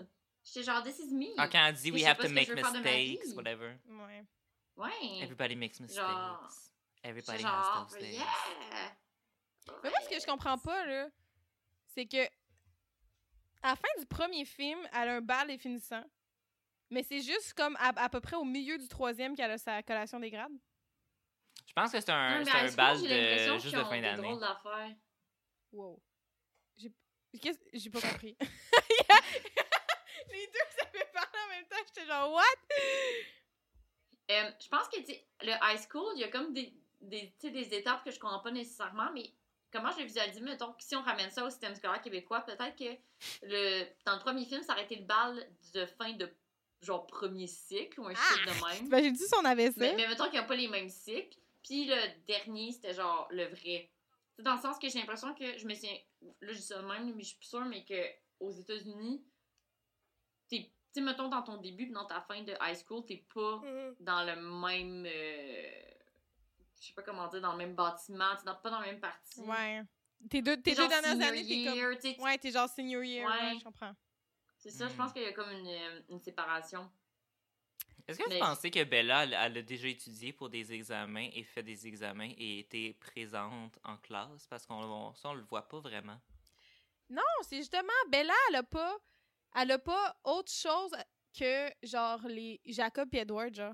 J'étais 0.44 0.64
genre, 0.64 0.84
this 0.84 1.00
is 1.00 1.14
me. 1.14 1.34
Ah, 1.38 1.48
quand 1.48 1.66
elle 1.66 1.74
dit 1.76 1.88
Je 1.90 1.94
we 1.94 2.04
have 2.04 2.18
to 2.18 2.30
make 2.30 2.48
je 2.48 2.54
mistakes, 2.54 3.34
whatever. 3.36 3.76
Ouais. 3.88 4.26
Ouais. 4.76 5.20
Everybody 5.22 5.56
makes 5.56 5.80
mistakes. 5.80 6.00
Genre- 6.02 6.50
Everybody 7.04 7.42
genre, 7.42 7.52
has 7.52 7.88
those 7.90 8.00
days. 8.00 8.14
yeah. 8.16 8.96
Mais 9.84 9.90
moi, 9.90 10.00
ce 10.04 10.10
que 10.10 10.20
je 10.20 10.26
comprends 10.26 10.58
pas, 10.58 10.86
là, 10.86 11.08
c'est 11.94 12.06
que 12.06 12.28
à 13.64 13.70
la 13.70 13.76
fin 13.76 13.88
du 14.00 14.06
premier 14.06 14.46
film, 14.46 14.80
elle 14.94 15.10
a 15.10 15.16
un 15.16 15.22
bal 15.22 15.48
définissant. 15.48 16.04
Mais 16.90 17.02
c'est 17.02 17.22
juste 17.22 17.54
comme 17.54 17.76
à, 17.78 17.92
à 17.96 18.10
peu 18.10 18.20
près 18.20 18.36
au 18.36 18.44
milieu 18.44 18.78
du 18.78 18.88
troisième 18.88 19.36
qu'elle 19.36 19.52
a 19.52 19.58
sa 19.58 19.82
collation 19.82 20.20
des 20.20 20.30
grades. 20.30 20.52
Je 21.66 21.74
pense 21.74 21.92
que 21.92 22.00
c'est 22.00 22.10
Non, 22.10 22.16
un, 22.16 22.46
à 22.46 22.66
un 22.66 22.72
bal 22.74 22.98
j'ai 23.00 23.08
l'impression 23.08 23.56
de, 23.56 23.60
juste 23.60 23.70
qu'ils 23.70 23.80
de 23.80 23.84
ont 23.84 23.90
fin 23.90 23.96
des 23.96 24.02
d'année. 24.02 24.38
Wow. 25.72 26.04
J'ai 26.76 27.90
pas 27.90 28.02
compris. 28.02 28.38
Les 30.32 30.48
deux 30.48 30.60
savaient 30.78 31.10
parler 31.14 31.40
en 31.46 31.50
même 31.50 31.66
temps. 31.68 31.78
J'étais 31.88 32.06
genre, 32.06 32.32
what? 32.32 32.44
Euh, 34.32 34.52
je 34.60 34.68
pense 34.70 34.88
que, 34.90 34.98
le 35.46 35.52
high 35.52 35.80
school, 35.90 36.12
il 36.16 36.22
y 36.22 36.24
a 36.24 36.30
comme 36.30 36.54
des, 36.54 36.74
des, 37.02 37.34
tu 37.40 37.48
sais, 37.48 37.52
des 37.52 37.74
étapes 37.74 38.04
que 38.04 38.12
je 38.12 38.20
comprends 38.20 38.40
pas 38.40 38.52
nécessairement, 38.52 39.12
mais 39.14 39.34
comment 39.74 39.92
je 39.92 39.98
vais 39.98 40.06
visualiser, 40.06 40.40
mettons, 40.42 40.74
si 40.80 40.96
on 40.96 41.02
ramène 41.02 41.30
ça 41.32 41.44
au 41.44 41.50
système 41.50 41.76
scolaire 41.76 42.02
québécois, 42.02 42.42
peut-être 42.42 42.76
que 42.78 42.96
le, 43.42 43.84
dans 44.06 44.14
le 44.16 44.20
premier 44.22 44.46
film, 44.46 44.62
ça 44.64 44.74
aurait 44.74 44.84
été 44.86 44.96
le 44.96 45.04
bal 45.04 45.46
de 45.74 45.86
fin 45.86 46.14
de 46.14 46.30
genre 46.82 47.06
premier 47.08 47.48
cycle 47.48 48.00
ou 48.00 48.08
un 48.08 48.14
shit 48.14 48.46
de 48.46 48.66
même. 48.68 48.84
T'imagines-tu 48.86 49.24
si 49.26 49.36
on 49.36 49.46
avait 49.46 49.68
ça? 49.68 49.74
Mais, 49.78 49.96
mais 49.96 50.08
mettons 50.08 50.26
qu'il 50.26 50.34
n'y 50.34 50.40
a 50.40 50.44
pas 50.44 50.56
les 50.56 50.68
mêmes 50.68 50.90
cycles. 50.90 51.38
Puis 51.64 51.86
le 51.86 51.96
dernier, 52.28 52.72
c'était 52.72 52.94
genre 52.94 53.28
le 53.32 53.46
vrai. 53.46 53.90
C'est 54.36 54.44
dans 54.44 54.56
le 54.56 54.62
sens 54.62 54.78
que 54.80 54.90
j'ai 54.90 55.00
l'impression 55.00 55.34
que 55.34 55.58
je 55.58 55.66
me 55.66 55.74
suis. 55.74 55.88
Là, 56.42 56.52
je 56.52 56.58
dis 56.58 56.62
ça 56.62 56.82
de 56.82 56.88
même, 56.88 57.14
mais 57.16 57.24
je 57.24 57.28
suis 57.30 57.38
plus 57.38 57.48
sûre, 57.48 57.66
mais 57.66 57.84
que 57.86 57.96
aux 58.40 58.52
États-Unis, 58.52 59.24
t'es. 60.50 60.58
Tu 60.94 61.00
sais, 61.00 61.02
mettons, 61.02 61.28
dans 61.30 61.42
ton 61.42 61.58
début, 61.58 61.88
dans 61.88 62.06
ta 62.06 62.22
fin 62.22 62.42
de 62.44 62.54
high 62.62 62.76
school, 62.86 63.04
t'es 63.06 63.24
pas 63.34 63.62
Mhm. 63.64 63.96
dans 64.02 64.24
le 64.26 64.36
même. 64.36 65.06
euh, 65.08 65.82
je 66.84 66.88
sais 66.90 66.94
pas 66.94 67.02
comment 67.02 67.28
dire, 67.28 67.40
dans 67.42 67.54
le 67.54 67.58
même 67.58 67.76
bâtiment, 67.76 68.34
dans- 68.46 68.56
pas 68.56 68.70
dans 68.70 68.80
la 68.80 68.88
même 68.88 69.00
partie. 69.00 69.40
Ouais. 69.42 69.82
Tes 70.30 70.42
deux, 70.42 70.62
tes 70.62 70.72
deux 70.72 70.82
genre 70.82 70.90
dernières 70.90 71.12
senior 71.14 71.30
années, 71.30 71.46
t'es 71.48 71.66
comme. 71.66 71.76
year, 71.76 71.92
tu 71.96 72.02
sais, 72.14 72.22
Ouais, 72.22 72.38
t'es 72.38 72.52
genre 72.52 72.70
senior 72.70 73.04
year. 73.04 73.26
Ouais, 73.30 73.52
Ouais. 73.54 73.60
je 73.60 73.64
comprends. 73.64 73.96
C'est 74.58 74.70
ça, 74.70 74.88
je 74.88 74.94
pense 74.94 75.12
qu'il 75.14 75.22
y 75.22 75.26
a 75.26 75.34
comme 75.34 75.50
une, 75.52 76.04
une 76.10 76.20
séparation. 76.22 76.90
Est-ce 78.08 78.20
que 78.20 78.28
Mais- 78.30 78.40
vous 78.40 78.46
pensez 78.46 78.70
que 78.70 78.84
Bella, 78.84 79.24
elle, 79.24 79.34
elle 79.34 79.58
a 79.58 79.62
déjà 79.62 79.88
étudié 79.88 80.34
pour 80.34 80.50
des 80.50 80.74
examens 80.74 81.30
et 81.34 81.44
fait 81.44 81.64
des 81.64 81.88
examens 81.88 82.32
et 82.38 82.60
été 82.60 82.94
présente 82.96 83.80
en 83.86 83.96
classe? 83.98 84.46
Parce 84.48 84.66
qu'on 84.66 84.76
on- 84.84 85.14
ça, 85.16 85.30
on 85.30 85.34
le 85.36 85.44
voit 85.44 85.68
pas 85.70 85.80
vraiment. 85.80 86.20
Non, 87.10 87.22
c'est 87.44 87.58
justement, 87.58 87.92
Bella, 88.10 88.34
elle 88.50 88.56
a 88.58 88.64
pas. 88.64 88.98
Elle 89.56 89.72
a 89.72 89.80
pas 89.80 90.18
autre 90.24 90.52
chose 90.52 90.92
que, 91.38 91.70
genre, 91.84 92.20
les 92.28 92.60
Jacob 92.66 93.08
et 93.14 93.20
Edward, 93.20 93.54
genre. 93.54 93.74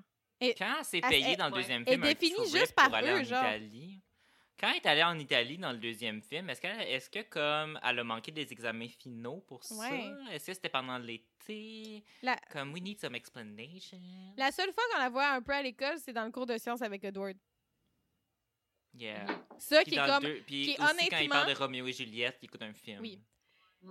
Quand 0.58 0.76
elle 0.80 0.86
s'est 0.86 0.98
Elle- 1.04 1.10
payée 1.10 1.26
elle- 1.32 1.38
dans 1.38 1.48
le 1.50 1.54
deuxième 1.54 1.86
film, 1.86 2.02
définit 2.02 2.34
trip 2.34 2.46
juste 2.50 2.74
pour 2.76 2.76
par 2.90 2.94
aller 2.96 3.10
eux, 3.10 3.20
en 3.20 3.24
genre. 3.24 3.44
Italie. 3.44 4.02
Quand 4.60 4.70
elle 4.72 4.76
est 4.78 4.86
allée 4.88 5.04
en 5.04 5.18
Italie 5.18 5.58
dans 5.58 5.72
le 5.72 5.78
deuxième 5.78 6.22
film, 6.22 6.50
est-ce 6.50 6.60
qu'elle, 6.62 6.82
est-ce 6.82 7.10
que 7.10 7.22
comme 7.24 7.80
elle 7.82 8.00
a 8.00 8.04
manqué 8.04 8.32
des 8.32 8.52
examens 8.52 8.88
finaux 8.90 9.40
pour 9.48 9.64
ça? 9.64 9.74
Ouais. 9.76 10.12
Est-ce 10.32 10.48
que 10.48 10.54
c'était 10.54 10.70
pendant 10.70 10.98
l'été? 10.98 12.04
La- 12.22 12.36
Comme 12.52 12.74
we 12.74 12.82
need 12.82 13.00
some 13.00 13.16
explanation. 13.16 14.00
La 14.38 14.52
seule 14.52 14.72
fois 14.74 14.84
qu'on 14.92 15.00
la 15.00 15.10
voit 15.10 15.30
un 15.30 15.42
peu 15.42 15.54
à 15.54 15.62
l'école, 15.62 15.98
c'est 16.04 16.12
dans 16.14 16.26
le 16.26 16.32
cours 16.32 16.46
de 16.46 16.58
sciences 16.58 16.82
avec 16.82 17.04
Edward. 17.06 17.38
Yeah. 18.94 19.26
Ça 19.60 19.84
qui 19.84 19.96
est 19.96 20.06
comme. 20.06 20.24
deux- 20.24 20.42
puis 20.46 20.64
qui 20.66 20.72
est 20.72 20.82
aussi 20.82 21.10
quand 21.10 21.18
il 21.20 21.30
parle 21.30 21.42
de 21.44 21.46
honnêtement- 21.52 21.66
Roméo 21.66 21.88
et 21.88 21.94
Juliette, 21.94 22.38
il 22.42 22.46
écoute 22.46 22.62
un 22.62 22.74
film. 22.74 23.00
Oui. 23.02 23.22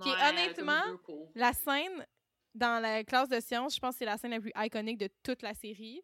Qui 0.01 0.09
est 0.09 0.29
honnêtement-. 0.29 0.99
La 1.35 1.53
scène 1.53 2.05
dans 2.53 2.79
la 2.81 3.03
classe 3.03 3.29
de 3.29 3.39
sciences, 3.39 3.75
je 3.75 3.79
pense 3.79 3.95
que 3.95 3.99
c'est 3.99 4.05
la 4.05 4.17
scène 4.17 4.31
la 4.31 4.39
plus 4.39 4.51
iconique 4.55 4.97
de 4.97 5.09
toute 5.23 5.41
la 5.41 5.53
série. 5.53 6.01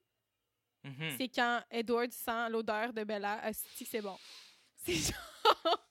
Mhm. 0.86 1.15
C'est 1.17 1.27
quand 1.29 1.63
Edward 1.71 2.11
sent 2.11 2.49
l'odeur 2.49 2.93
de 2.93 3.03
Bella. 3.03 3.39
Asti 3.43 3.86
c'est 3.86 4.01
bon. 4.01 4.17
C'est 4.86 4.93
genre. 4.93 5.88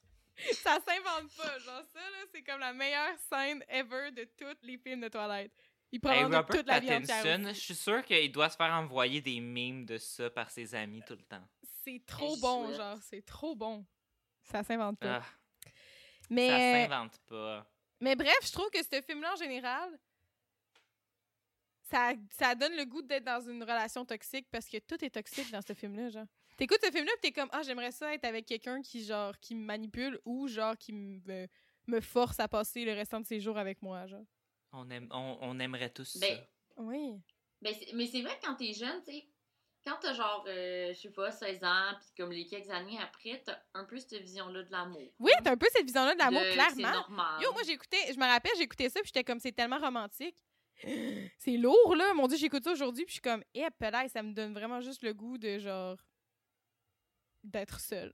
ça 0.62 0.78
s'invente 0.86 1.34
pas. 1.36 1.58
Genre, 1.58 1.82
ça, 1.92 1.98
là, 1.98 2.26
c'est 2.32 2.42
comme 2.42 2.60
la 2.60 2.72
meilleure 2.72 3.16
scène 3.28 3.64
ever 3.68 4.12
de 4.12 4.24
tous 4.36 4.56
les 4.62 4.78
films 4.78 5.00
de 5.00 5.08
Twilight. 5.08 5.52
Il 5.90 6.00
prend 6.00 6.12
Hey, 6.12 6.24
toute 6.48 6.66
la 6.66 6.80
Pattinson, 6.80 7.48
je 7.48 7.60
suis 7.60 7.74
sûr 7.74 8.04
qu'il 8.04 8.30
doit 8.30 8.48
se 8.48 8.56
faire 8.56 8.72
envoyer 8.72 9.20
des 9.20 9.40
mimes 9.40 9.84
de 9.84 9.98
ça 9.98 10.30
par 10.30 10.50
ses 10.50 10.74
amis 10.74 11.02
tout 11.06 11.14
le 11.14 11.22
temps. 11.24 11.42
C'est 11.84 12.02
trop 12.06 12.36
bon, 12.36 12.66
souhaite. 12.66 12.76
genre. 12.76 12.98
C'est 13.02 13.24
trop 13.24 13.54
bon. 13.56 13.84
Ça 14.44 14.62
s'invente 14.62 14.98
pas. 14.98 15.22
Ah, 15.22 15.70
mais, 16.30 16.48
ça 16.48 16.88
s'invente 16.88 17.18
pas. 17.26 17.66
mais 18.00 18.14
bref, 18.14 18.38
je 18.44 18.52
trouve 18.52 18.70
que 18.70 18.82
ce 18.82 19.02
film-là, 19.02 19.32
en 19.32 19.36
général, 19.36 19.98
ça, 21.90 22.12
ça 22.30 22.54
donne 22.54 22.74
le 22.76 22.84
goût 22.84 23.02
d'être 23.02 23.24
dans 23.24 23.40
une 23.40 23.62
relation 23.62 24.04
toxique 24.04 24.46
parce 24.50 24.66
que 24.68 24.78
tout 24.78 25.02
est 25.04 25.10
toxique 25.10 25.50
dans 25.50 25.62
ce 25.62 25.72
film-là, 25.74 26.08
genre. 26.10 26.26
T'écoutes 26.56 26.78
ce 26.84 26.90
film-là 26.90 27.12
pis 27.20 27.20
t'es 27.20 27.32
comme, 27.32 27.48
ah, 27.52 27.62
j'aimerais 27.62 27.90
ça 27.92 28.14
être 28.14 28.24
avec 28.24 28.46
quelqu'un 28.46 28.80
qui, 28.80 29.04
genre, 29.04 29.38
qui 29.40 29.54
me 29.54 29.64
manipule 29.64 30.20
ou, 30.24 30.46
genre, 30.48 30.76
qui 30.78 30.92
me, 30.92 31.46
me 31.86 32.00
force 32.00 32.38
à 32.40 32.48
passer 32.48 32.84
le 32.84 32.92
restant 32.92 33.20
de 33.20 33.26
ses 33.26 33.40
jours 33.40 33.58
avec 33.58 33.82
moi, 33.82 34.06
genre. 34.06 34.24
On, 34.72 34.88
aime, 34.90 35.08
on, 35.10 35.38
on 35.40 35.58
aimerait 35.60 35.90
tous 35.90 36.16
Ben, 36.18 36.36
ça. 36.36 36.42
Oui. 36.76 37.20
Ben, 37.60 37.74
mais 37.94 38.06
c'est 38.06 38.22
vrai 38.22 38.38
que 38.38 38.46
quand 38.46 38.54
t'es 38.54 38.72
jeune, 38.72 39.02
tu 39.04 39.12
sais, 39.12 39.28
quand 39.86 39.96
t'as 40.00 40.14
genre, 40.14 40.44
euh, 40.48 40.94
je 40.94 40.98
sais 40.98 41.10
pas, 41.10 41.30
16 41.30 41.62
ans, 41.64 41.92
puis 42.00 42.08
comme 42.16 42.32
les 42.32 42.46
quelques 42.46 42.70
années 42.70 42.98
après, 43.02 43.42
t'as 43.44 43.58
un 43.74 43.84
peu 43.84 43.98
cette 43.98 44.14
vision-là 44.22 44.62
de 44.62 44.70
l'amour. 44.72 45.12
Oui, 45.18 45.32
t'as 45.42 45.52
un 45.52 45.56
peu 45.56 45.66
cette 45.72 45.84
vision-là 45.86 46.14
de 46.14 46.18
l'amour, 46.18 46.40
De- 46.40 46.46
C'est 46.46 46.52
clairement. 46.54 46.90
normal. 46.92 47.42
Yo, 47.42 47.52
moi, 47.52 47.62
j'écoutais, 47.66 48.12
je 48.12 48.18
me 48.18 48.24
rappelle, 48.26 48.52
j'écoutais 48.56 48.88
ça, 48.88 49.00
puis 49.00 49.08
j'étais 49.12 49.24
comme, 49.24 49.40
c'est 49.40 49.52
tellement 49.52 49.78
romantique. 49.78 50.36
C'est 51.38 51.56
lourd, 51.56 51.94
là. 51.96 52.12
Mon 52.14 52.26
Dieu, 52.26 52.36
j'écoute 52.36 52.64
ça 52.64 52.72
aujourd'hui, 52.72 53.04
puis 53.04 53.12
je 53.12 53.14
suis 53.14 53.22
comme, 53.22 53.42
eh, 53.54 53.66
là, 53.80 54.08
ça 54.08 54.22
me 54.22 54.32
donne 54.32 54.52
vraiment 54.52 54.80
juste 54.80 55.02
le 55.02 55.14
goût 55.14 55.38
de, 55.38 55.58
genre, 55.58 55.98
d'être 57.42 57.80
seule. 57.80 58.12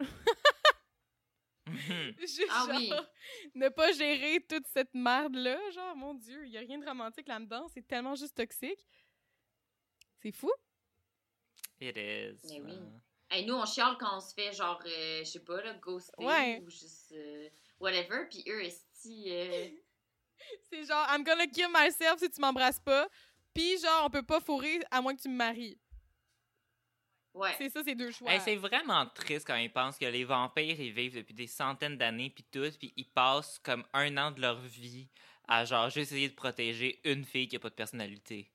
Mhm. 1.66 2.14
Juste, 2.20 2.42
Ah 2.50 2.66
genre, 2.68 2.76
oui. 2.78 2.90
ne 3.54 3.68
pas 3.68 3.92
gérer 3.92 4.40
toute 4.48 4.66
cette 4.66 4.92
merde-là. 4.94 5.58
Genre, 5.70 5.94
mon 5.96 6.14
Dieu, 6.14 6.44
il 6.46 6.52
y 6.52 6.56
a 6.56 6.61
rien 6.61 6.78
de 6.78 6.84
romantique 6.86 7.28
là-dedans. 7.28 7.68
C'est 7.68 7.86
tellement 7.86 8.16
juste 8.16 8.34
toxique. 8.36 8.88
C'est 10.20 10.32
fou. 10.32 10.50
It 11.80 11.96
is. 11.96 12.40
Mais 12.48 12.61
oui. 12.61 12.72
euh. 12.72 12.98
Hey, 13.30 13.46
nous, 13.46 13.54
on 13.54 13.64
chiale 13.66 13.96
quand 14.00 14.16
on 14.16 14.20
se 14.20 14.34
fait 14.34 14.52
genre, 14.52 14.82
euh, 14.84 15.20
je 15.20 15.24
sais 15.30 15.44
pas, 15.44 15.62
là, 15.62 15.74
ghoster 15.74 16.12
Ouais. 16.18 16.61
ou 16.64 16.68
juste 16.70 17.12
euh, 17.12 17.48
whatever, 17.78 18.26
puis 18.28 18.42
eux, 18.48 18.64
esti, 18.64 19.26
euh, 19.28 19.68
C'est 20.70 20.84
genre, 20.84 21.07
I'm 21.11 21.24
gonna 21.24 21.47
kill 21.47 21.68
myself 21.72 22.18
si 22.18 22.30
tu 22.30 22.41
m'embrasses 22.41 22.80
pas. 22.80 23.09
Puis, 23.55 23.78
genre, 23.78 24.05
on 24.07 24.11
peut 24.11 24.22
pas 24.22 24.41
fourrer 24.41 24.80
à 24.91 25.01
moins 25.01 25.14
que 25.14 25.22
tu 25.22 25.28
me 25.28 25.36
maries. 25.36 25.78
ouais. 27.34 27.55
C'est 27.59 27.68
ça, 27.68 27.82
c'est 27.84 27.95
deux 27.95 28.11
choix. 28.12 28.32
Hey, 28.32 28.41
c'est 28.41 28.57
vraiment 28.57 29.07
triste 29.07 29.47
quand 29.47 29.57
ils 29.57 29.72
pensent 29.72 29.99
que 29.99 30.05
les 30.07 30.24
vampires, 30.24 30.78
ils 30.80 30.93
vivent 30.93 31.16
depuis 31.16 31.34
des 31.34 31.47
centaines 31.47 31.97
d'années, 31.97 32.30
puis 32.30 32.45
tout, 32.51 32.70
puis 32.78 32.93
ils 32.97 33.09
passent 33.09 33.59
comme 33.59 33.84
un 33.93 34.16
an 34.16 34.30
de 34.30 34.41
leur 34.41 34.61
vie 34.61 35.09
à 35.49 35.64
genre 35.64 35.91
juste 35.91 36.12
essayer 36.12 36.28
de 36.28 36.34
protéger 36.34 37.01
une 37.05 37.24
fille 37.24 37.49
qui 37.49 37.57
a 37.57 37.59
pas 37.59 37.70
de 37.70 37.74
personnalité. 37.74 38.49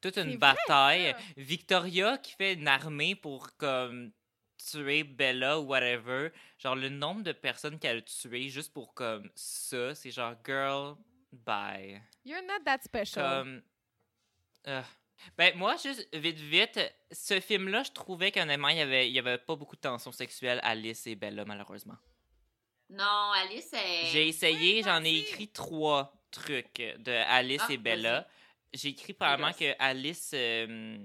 Toute 0.00 0.18
une 0.18 0.36
bataille. 0.36 1.16
Victoria 1.36 2.16
qui 2.18 2.32
fait 2.32 2.52
une 2.54 2.68
armée 2.68 3.16
pour 3.16 3.56
comme 3.56 4.12
tuer 4.56 5.04
Bella 5.04 5.58
ou 5.60 5.64
whatever. 5.66 6.30
Genre 6.58 6.74
le 6.76 6.88
nombre 6.88 7.22
de 7.22 7.32
personnes 7.32 7.78
qu'elle 7.78 7.98
a 7.98 8.02
tuées 8.02 8.48
juste 8.48 8.72
pour 8.72 8.94
comme 8.94 9.30
ça, 9.34 9.94
c'est 9.94 10.10
genre 10.10 10.34
girl, 10.44 10.96
bye. 11.32 12.00
You're 12.24 12.42
not 12.42 12.64
that 12.64 12.78
special. 12.82 13.22
Comme. 13.22 13.62
euh, 14.68 14.82
Ben, 15.38 15.56
moi, 15.56 15.76
juste 15.76 16.08
vite, 16.14 16.38
vite, 16.38 16.80
ce 17.10 17.40
film-là, 17.40 17.82
je 17.84 17.92
trouvais 17.92 18.30
qu'honnêtement, 18.32 18.68
il 18.68 18.76
y 18.78 18.80
avait, 18.80 19.08
il 19.08 19.14
y 19.14 19.18
avait 19.18 19.38
pas 19.38 19.56
beaucoup 19.56 19.76
de 19.76 19.80
tension 19.80 20.12
sexuelle, 20.12 20.60
Alice 20.62 21.06
et 21.06 21.14
Bella, 21.14 21.44
malheureusement. 21.44 21.96
Non, 22.90 23.32
Alice, 23.34 23.72
elle... 23.72 24.06
J'ai 24.06 24.28
essayé, 24.28 24.82
j'en 24.82 25.02
ai 25.02 25.16
écrit 25.16 25.48
trois 25.48 26.12
trucs 26.30 26.76
de 26.98 27.10
Alice 27.12 27.62
Ah, 27.66 27.72
et 27.72 27.76
Bella. 27.78 28.28
J'ai 28.72 28.90
écrit 28.90 29.12
probablement 29.14 29.52
que 29.52 29.74
Alice. 29.78 30.32
euh, 30.34 30.98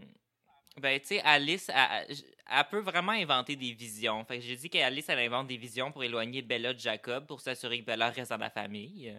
ben, 0.77 0.99
tu 0.99 1.07
sais, 1.07 1.21
Alice, 1.21 1.69
elle, 1.73 2.65
peut 2.69 2.79
vraiment 2.79 3.11
inventer 3.11 3.55
des 3.55 3.73
visions. 3.73 4.23
Fait 4.25 4.39
que 4.39 4.43
j'ai 4.45 4.55
dit 4.55 4.69
qu'Alice, 4.69 5.09
elle 5.09 5.19
invente 5.19 5.47
des 5.47 5.57
visions 5.57 5.91
pour 5.91 6.03
éloigner 6.03 6.41
Bella 6.41 6.73
de 6.73 6.79
Jacob, 6.79 7.25
pour 7.27 7.41
s'assurer 7.41 7.79
que 7.81 7.85
Bella 7.85 8.09
reste 8.09 8.31
dans 8.31 8.37
la 8.37 8.49
famille. 8.49 9.13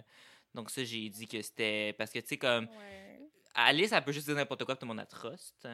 Donc, 0.55 0.71
ça, 0.71 0.85
j'ai 0.85 1.09
dit 1.09 1.27
que 1.27 1.41
c'était. 1.43 1.95
Parce 1.99 2.11
que, 2.11 2.19
tu 2.21 2.29
sais, 2.29 2.37
comme. 2.39 2.65
Ouais. 2.65 3.19
Alice, 3.55 3.93
elle 3.93 4.03
peut 4.03 4.13
juste 4.13 4.27
dire 4.27 4.35
n'importe 4.37 4.65
quoi, 4.65 4.77
tout 4.77 4.85
le 4.87 4.89
monde 4.89 4.97
la 4.99 5.07
truste. 5.07 5.69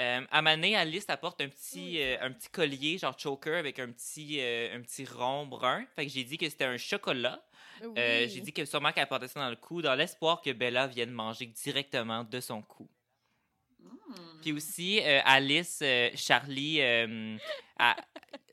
Euh, 0.00 0.20
à 0.30 0.42
Mané, 0.42 0.74
Alice 0.74 1.04
apporte 1.08 1.40
un 1.40 1.48
petit, 1.48 1.92
Oui. 1.92 2.02
euh, 2.02 2.16
un 2.22 2.32
petit 2.32 2.48
collier, 2.48 2.98
genre 2.98 3.16
choker, 3.18 3.58
avec 3.58 3.78
un 3.78 3.92
petit, 3.92 4.38
euh, 4.40 4.76
un 4.76 4.80
petit 4.80 5.04
rond 5.04 5.46
brun. 5.46 5.84
Fait 5.94 6.06
que 6.06 6.12
j'ai 6.12 6.24
dit 6.24 6.38
que 6.38 6.48
c'était 6.48 6.64
un 6.64 6.78
chocolat. 6.78 7.44
Euh, 7.82 8.24
Oui. 8.24 8.30
j'ai 8.30 8.40
dit 8.40 8.52
que 8.52 8.64
sûrement 8.64 8.90
qu'elle 8.92 9.06
portait 9.06 9.28
ça 9.28 9.40
dans 9.40 9.50
le 9.50 9.56
cou, 9.56 9.82
dans 9.82 9.94
l'espoir 9.94 10.40
que 10.40 10.50
Bella 10.50 10.86
vienne 10.86 11.10
manger 11.10 11.46
directement 11.46 12.24
de 12.24 12.40
son 12.40 12.62
cou. 12.62 12.88
Hmm. 13.84 14.40
Puis 14.40 14.52
aussi, 14.52 15.00
euh, 15.02 15.20
Alice, 15.24 15.80
euh, 15.82 16.10
Charlie, 16.14 16.80
euh, 16.80 17.36
elle, 17.78 17.94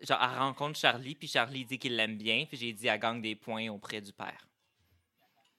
genre, 0.07 0.19
elle 0.21 0.37
rencontre 0.39 0.77
Charlie, 0.79 1.15
puis 1.15 1.27
Charlie 1.27 1.65
dit 1.65 1.77
qu'il 1.79 1.95
l'aime 1.95 2.17
bien, 2.17 2.45
puis 2.45 2.57
j'ai 2.57 2.71
dit 2.73 2.87
elle 2.87 2.99
gagne 2.99 3.21
des 3.21 3.35
points 3.35 3.67
auprès 3.69 3.99
du 4.01 4.13
père. 4.13 4.47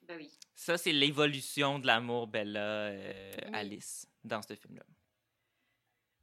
Ben 0.02 0.16
oui. 0.16 0.30
Ça, 0.54 0.76
c'est 0.78 0.92
l'évolution 0.92 1.78
de 1.78 1.86
l'amour 1.86 2.26
Bella-Alice 2.26 4.06
Oui. 4.06 4.10
dans 4.24 4.42
ce 4.42 4.54
film-là. 4.54 4.82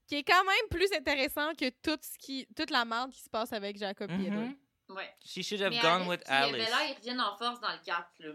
Qui 0.07 0.15
est 0.15 0.23
quand 0.23 0.43
même 0.45 0.69
plus 0.69 0.91
intéressant 0.93 1.53
que 1.55 1.69
tout 1.69 1.97
ce 2.01 2.17
qui, 2.17 2.47
toute 2.55 2.69
la 2.69 2.85
merde 2.85 3.11
qui 3.11 3.21
se 3.21 3.29
passe 3.29 3.51
avec 3.53 3.77
Jacob 3.77 4.09
et 4.11 4.13
Edward. 4.27 4.47
Mhm. 4.49 4.57
Ouais. 4.95 5.13
She 5.25 5.41
should 5.43 5.61
have 5.61 5.71
Mais 5.71 5.79
gone 5.81 6.03
Alice, 6.03 6.07
with 6.07 6.21
euh, 6.21 6.33
Alice. 6.33 6.65
Bella, 6.65 6.85
ils 6.89 6.95
reviennent 6.95 7.19
en 7.21 7.35
force 7.37 7.59
dans 7.59 7.71
le 7.73 7.79
4, 7.83 8.07
là. 8.19 8.33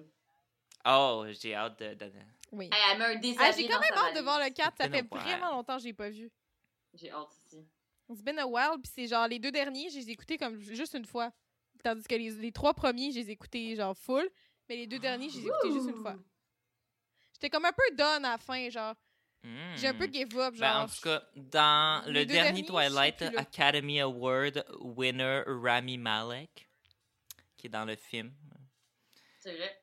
Oh, 0.85 1.25
j'ai 1.31 1.55
hâte 1.55 1.79
de. 1.79 1.95
de- 1.95 2.05
de- 2.11 2.13
Oui. 2.53 2.67
Hey, 2.73 2.81
elle 2.93 2.99
met 2.99 3.05
un 3.07 3.15
déshabillé 3.17 3.39
Ah, 3.49 3.53
j'ai 3.53 3.69
quand 3.69 3.81
même 3.81 3.93
hâte 3.95 4.15
de 4.17 4.21
voir 4.21 4.37
le 4.39 4.43
valise. 4.45 4.55
4. 4.57 4.77
Ça 4.77 4.85
It's 4.85 4.93
been 4.93 5.09
fait 5.09 5.15
a 5.15 5.17
while. 5.17 5.25
vraiment 5.25 5.51
longtemps 5.57 5.77
que 5.79 5.83
j'ai 5.83 5.93
pas 5.95 6.11
vu. 6.11 6.31
J'ai 6.95 7.11
hâte 7.11 7.29
aussi. 7.47 7.67
It's 8.11 8.23
been 8.23 8.39
a 8.39 8.47
while, 8.47 8.79
puis 8.83 8.93
c'est 8.95 9.07
genre 9.07 9.27
les 9.27 9.39
deux 9.39 9.51
derniers, 9.53 9.89
je 9.91 9.97
les 9.99 10.09
ai 10.11 10.13
écoutés 10.13 10.37
comme 10.37 10.59
juste 10.61 10.95
une 10.95 11.07
fois. 11.07 11.31
Tandis 11.83 12.05
que 12.05 12.15
les, 12.15 12.31
les 12.31 12.53
trois 12.53 12.75
premiers, 12.75 13.11
je 13.11 13.19
les 13.21 13.31
ai 13.31 13.33
écoutés 13.33 13.75
genre 13.75 13.97
full, 13.97 14.29
mais 14.69 14.77
les 14.77 14.87
deux 14.87 14.99
derniers, 14.99 15.31
je 15.31 15.39
les 15.39 15.45
ai 15.45 15.49
écoutés 15.49 15.73
juste 15.73 15.89
une 15.89 16.03
fois. 16.03 16.17
J'étais 17.33 17.49
comme 17.51 17.65
un 17.65 17.73
peu 17.73 17.97
done 17.97 18.25
à 18.25 18.33
la 18.33 18.39
fin, 18.39 18.69
genre. 18.71 18.95
J'ai 19.75 19.89
un 19.89 19.95
peu 19.95 20.07
give 20.07 20.39
up, 20.39 20.55
Ben, 20.55 20.59
genre. 20.73 20.83
en 20.83 20.87
tout 20.87 21.01
cas, 21.03 21.23
dans 21.35 22.05
le 22.07 22.25
dernier 22.25 22.63
derniers, 22.63 22.65
Twilight 22.65 23.25
je. 23.33 23.37
Academy 23.39 23.99
Award 24.01 24.65
winner 24.81 25.43
Rami 25.47 25.99
Malek, 25.99 26.69
qui 27.57 27.67
est 27.67 27.71
dans 27.71 27.85
le 27.85 27.97
film, 27.97 28.33
C'est 29.41 29.57
vrai. 29.57 29.82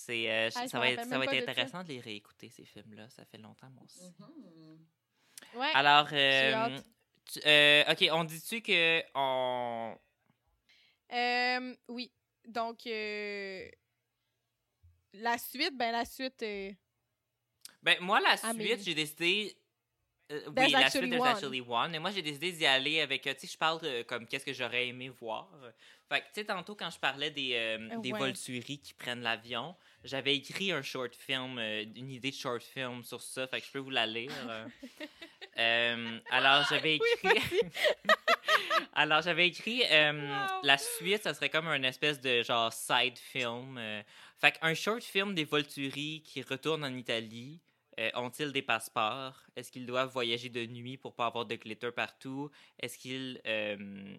C'est 0.00 0.30
euh, 0.30 0.50
Ah, 0.54 0.66
ça 0.68 0.78
me 0.78 0.82
va 0.84 0.90
être, 0.90 1.04
ça 1.04 1.18
va 1.18 1.24
être 1.24 1.32
de 1.32 1.42
intéressant 1.42 1.82
de 1.82 1.88
les 1.88 2.00
réécouter 2.00 2.48
ces 2.50 2.64
films-là. 2.64 3.08
Ça 3.10 3.24
fait 3.24 3.38
longtemps 3.38 3.70
moi 3.70 3.82
aussi. 3.84 4.12
Mhm. 4.18 4.78
Ouais. 5.54 5.70
Alors, 5.74 6.08
euh, 6.12 6.78
tu- 7.32 7.40
euh, 7.46 7.84
ok, 7.90 8.08
on 8.12 8.24
dit-tu 8.24 8.60
que 8.62 9.02
on 9.14 9.96
Euh, 11.12 11.74
oui. 11.88 12.12
Donc, 12.46 12.86
euh, 12.86 13.68
la 15.14 15.38
suite, 15.38 15.76
ben 15.76 15.92
la 15.92 16.04
suite. 16.04 16.38
Ben, 17.82 17.96
moi, 18.00 18.20
la 18.20 18.36
Ah, 18.42 18.52
suite, 18.54 18.82
j'ai 18.82 18.94
décidé. 18.94 19.56
oui, 20.30 20.70
la 20.70 20.90
suite, 20.90 21.08
There's 21.10 21.20
one. 21.20 21.28
Actually 21.28 21.60
One. 21.62 21.90
Mais 21.90 21.98
moi, 21.98 22.10
j'ai 22.10 22.22
décidé 22.22 22.52
d'y 22.52 22.66
aller 22.66 23.00
avec. 23.00 23.22
Tu 23.22 23.30
sais, 23.38 23.46
je 23.46 23.58
parle 23.58 23.80
euh, 23.84 24.04
comme 24.04 24.26
qu'est-ce 24.26 24.44
que 24.44 24.52
j'aurais 24.52 24.88
aimé 24.88 25.08
voir. 25.08 25.50
Fait 26.08 26.20
que, 26.20 26.26
tu 26.26 26.32
sais, 26.34 26.44
tantôt, 26.44 26.74
quand 26.74 26.90
je 26.90 26.98
parlais 26.98 27.30
des, 27.30 27.54
euh, 27.54 27.98
des 28.00 28.12
Ouais. 28.12 28.18
Volturi 28.18 28.78
qui 28.80 28.94
prennent 28.94 29.22
l'avion, 29.22 29.74
j'avais 30.04 30.34
écrit 30.36 30.72
un 30.72 30.82
short 30.82 31.14
film, 31.14 31.58
euh, 31.58 31.84
une 31.96 32.10
idée 32.10 32.30
de 32.30 32.36
short 32.36 32.62
film 32.62 33.02
sur 33.04 33.20
ça. 33.20 33.46
Fait 33.46 33.60
que 33.60 33.66
je 33.66 33.72
peux 33.72 33.78
vous 33.78 33.90
la 33.90 34.06
lire. 34.06 34.32
euh. 34.48 34.66
Euh, 35.58 36.18
alors, 36.30 36.64
j'avais 36.68 36.96
écrit. 36.96 37.38
Alors, 38.92 39.22
j'avais 39.22 39.48
écrit 39.48 39.80
Wow. 39.90 40.60
la 40.62 40.78
suite, 40.78 41.22
ça 41.22 41.34
serait 41.34 41.50
comme 41.50 41.66
un 41.68 41.82
espèce 41.82 42.20
de 42.20 42.42
genre 42.42 42.72
side 42.72 43.18
film. 43.18 43.78
fait 44.38 44.52
qu'un 44.58 44.74
short 44.74 45.02
film 45.02 45.34
des 45.34 45.44
Volturi 45.44 46.22
qui 46.24 46.42
retournent 46.42 46.84
en 46.84 46.94
Italie. 46.94 47.60
euh, 47.98 48.10
Ont-ils 48.14 48.52
des 48.52 48.62
passeports? 48.62 49.42
Est-ce 49.56 49.70
qu'ils 49.70 49.86
doivent 49.86 50.10
voyager 50.10 50.48
de 50.48 50.64
nuit 50.66 50.96
pour 50.96 51.14
pas 51.14 51.26
avoir 51.26 51.44
de 51.46 51.56
glitter 51.56 51.90
partout? 51.92 52.50
Est-ce 52.78 52.96
qu'ils 52.98 53.40
euh, 53.46 54.16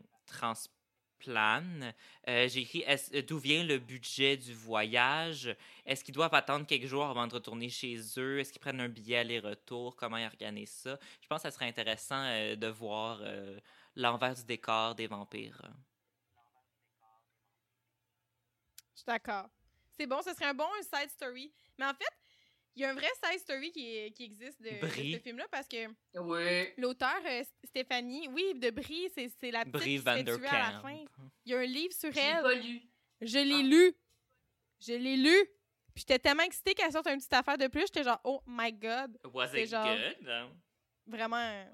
transplanent? 1.21 1.93
Euh, 2.27 2.47
J'ai 2.47 2.61
écrit 2.61 2.83
euh, 2.87 3.21
d'où 3.21 3.37
vient 3.37 3.63
le 3.63 3.77
budget 3.77 4.37
du 4.37 4.53
voyage? 4.53 5.55
Est-ce 5.85 6.03
qu'ils 6.03 6.13
doivent 6.13 6.33
attendre 6.33 6.65
quelques 6.65 6.87
jours 6.87 7.05
avant 7.05 7.27
de 7.27 7.33
retourner 7.33 7.69
chez 7.69 7.97
eux? 8.17 8.39
Est-ce 8.39 8.51
qu'ils 8.51 8.61
prennent 8.61 8.79
un 8.79 8.89
billet 8.89 9.17
aller-retour? 9.17 9.95
Comment 9.95 10.17
ils 10.17 10.25
organisent 10.25 10.71
ça? 10.71 10.99
Je 11.21 11.27
pense 11.27 11.43
que 11.43 11.49
ça 11.49 11.51
serait 11.51 11.67
intéressant 11.67 12.23
euh, 12.23 12.55
de 12.55 12.67
voir 12.67 13.19
euh, 13.21 13.59
l'envers 13.95 14.35
du 14.35 14.43
décor 14.43 14.95
des 14.95 15.07
vampires. 15.07 15.61
Je 18.93 18.99
suis 18.99 19.05
d'accord. 19.05 19.49
C'est 19.97 20.05
bon, 20.07 20.21
ce 20.21 20.33
serait 20.33 20.45
un 20.45 20.53
bon 20.53 20.69
side 20.81 21.09
story. 21.09 21.51
Mais 21.77 21.85
en 21.85 21.93
fait, 21.93 22.13
il 22.75 22.81
y 22.81 22.85
a 22.85 22.91
un 22.91 22.93
vrai 22.93 23.07
side 23.23 23.39
story 23.39 23.71
qui, 23.71 23.97
est- 23.97 24.11
qui 24.11 24.23
existe 24.23 24.61
de, 24.61 24.69
de 24.69 24.87
ce 25.17 25.19
film-là 25.19 25.45
parce 25.51 25.67
que 25.67 25.87
Oui. 26.15 26.73
l'auteur, 26.77 27.19
euh, 27.25 27.43
Stéphanie, 27.65 28.27
oui, 28.29 28.53
de 28.55 28.69
Brie, 28.69 29.09
c'est 29.15 29.29
c'est 29.39 29.51
la 29.51 29.59
petite 29.65 29.73
Brie 29.73 29.83
qui 29.83 29.97
se 29.99 30.03
fait 30.03 30.23
tuer 30.23 30.47
à 30.47 30.71
la 30.71 30.79
Vanderkamp. 30.79 30.81
fin. 30.81 31.29
Il 31.45 31.51
y 31.51 31.55
a 31.55 31.59
un 31.59 31.65
livre 31.65 31.93
sur 31.93 32.11
J'ai 32.11 32.19
elle. 32.21 32.41
pas 32.43 32.53
lu. 32.55 32.81
Je 33.21 33.37
l'ai 33.39 33.59
Ah. 33.59 33.61
lu. 33.63 33.93
Je 34.79 34.93
l'ai 34.93 35.17
lu. 35.17 35.37
Puis 35.93 36.05
j'étais 36.07 36.19
tellement 36.19 36.43
excitée 36.43 36.73
qu'elle 36.73 36.91
sorte 36.91 37.07
une 37.07 37.17
petite 37.17 37.33
affaire 37.33 37.57
de 37.57 37.67
plus. 37.67 37.81
J'étais 37.81 38.03
genre, 38.03 38.19
oh 38.23 38.41
my 38.47 38.71
god. 38.71 39.17
Was 39.33 39.49
C'est 39.49 39.63
it 39.63 39.69
genre- 39.69 39.85
good? 39.85 40.49
Vraiment. 41.07 41.65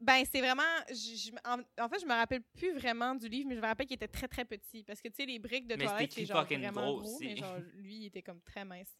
Ben, 0.00 0.24
c'est 0.30 0.40
vraiment. 0.40 0.62
je- 0.90 0.94
je- 0.94 1.30
en, 1.44 1.58
en 1.84 1.88
fait, 1.88 1.98
je 2.00 2.06
me 2.06 2.12
rappelle 2.12 2.42
plus 2.56 2.72
vraiment 2.72 3.14
du 3.16 3.28
livre, 3.28 3.48
mais 3.48 3.56
je 3.56 3.60
me 3.60 3.66
rappelle 3.66 3.86
qu'il 3.86 3.96
était 3.96 4.06
très 4.06 4.28
très 4.28 4.44
petit. 4.44 4.84
Parce 4.84 5.00
que, 5.00 5.08
tu 5.08 5.14
sais, 5.16 5.26
les 5.26 5.38
briques 5.40 5.66
de 5.66 5.74
toilette, 5.74 6.12
c'est 6.12 6.24
genre 6.24 6.44
vraiment 6.44 6.92
gros 6.92 7.00
gros, 7.00 7.18
mais 7.20 7.36
genre, 7.36 7.56
lui, 7.74 7.96
il 7.96 8.06
était 8.06 8.22
comme 8.22 8.40
très 8.42 8.64
mince. 8.64 8.96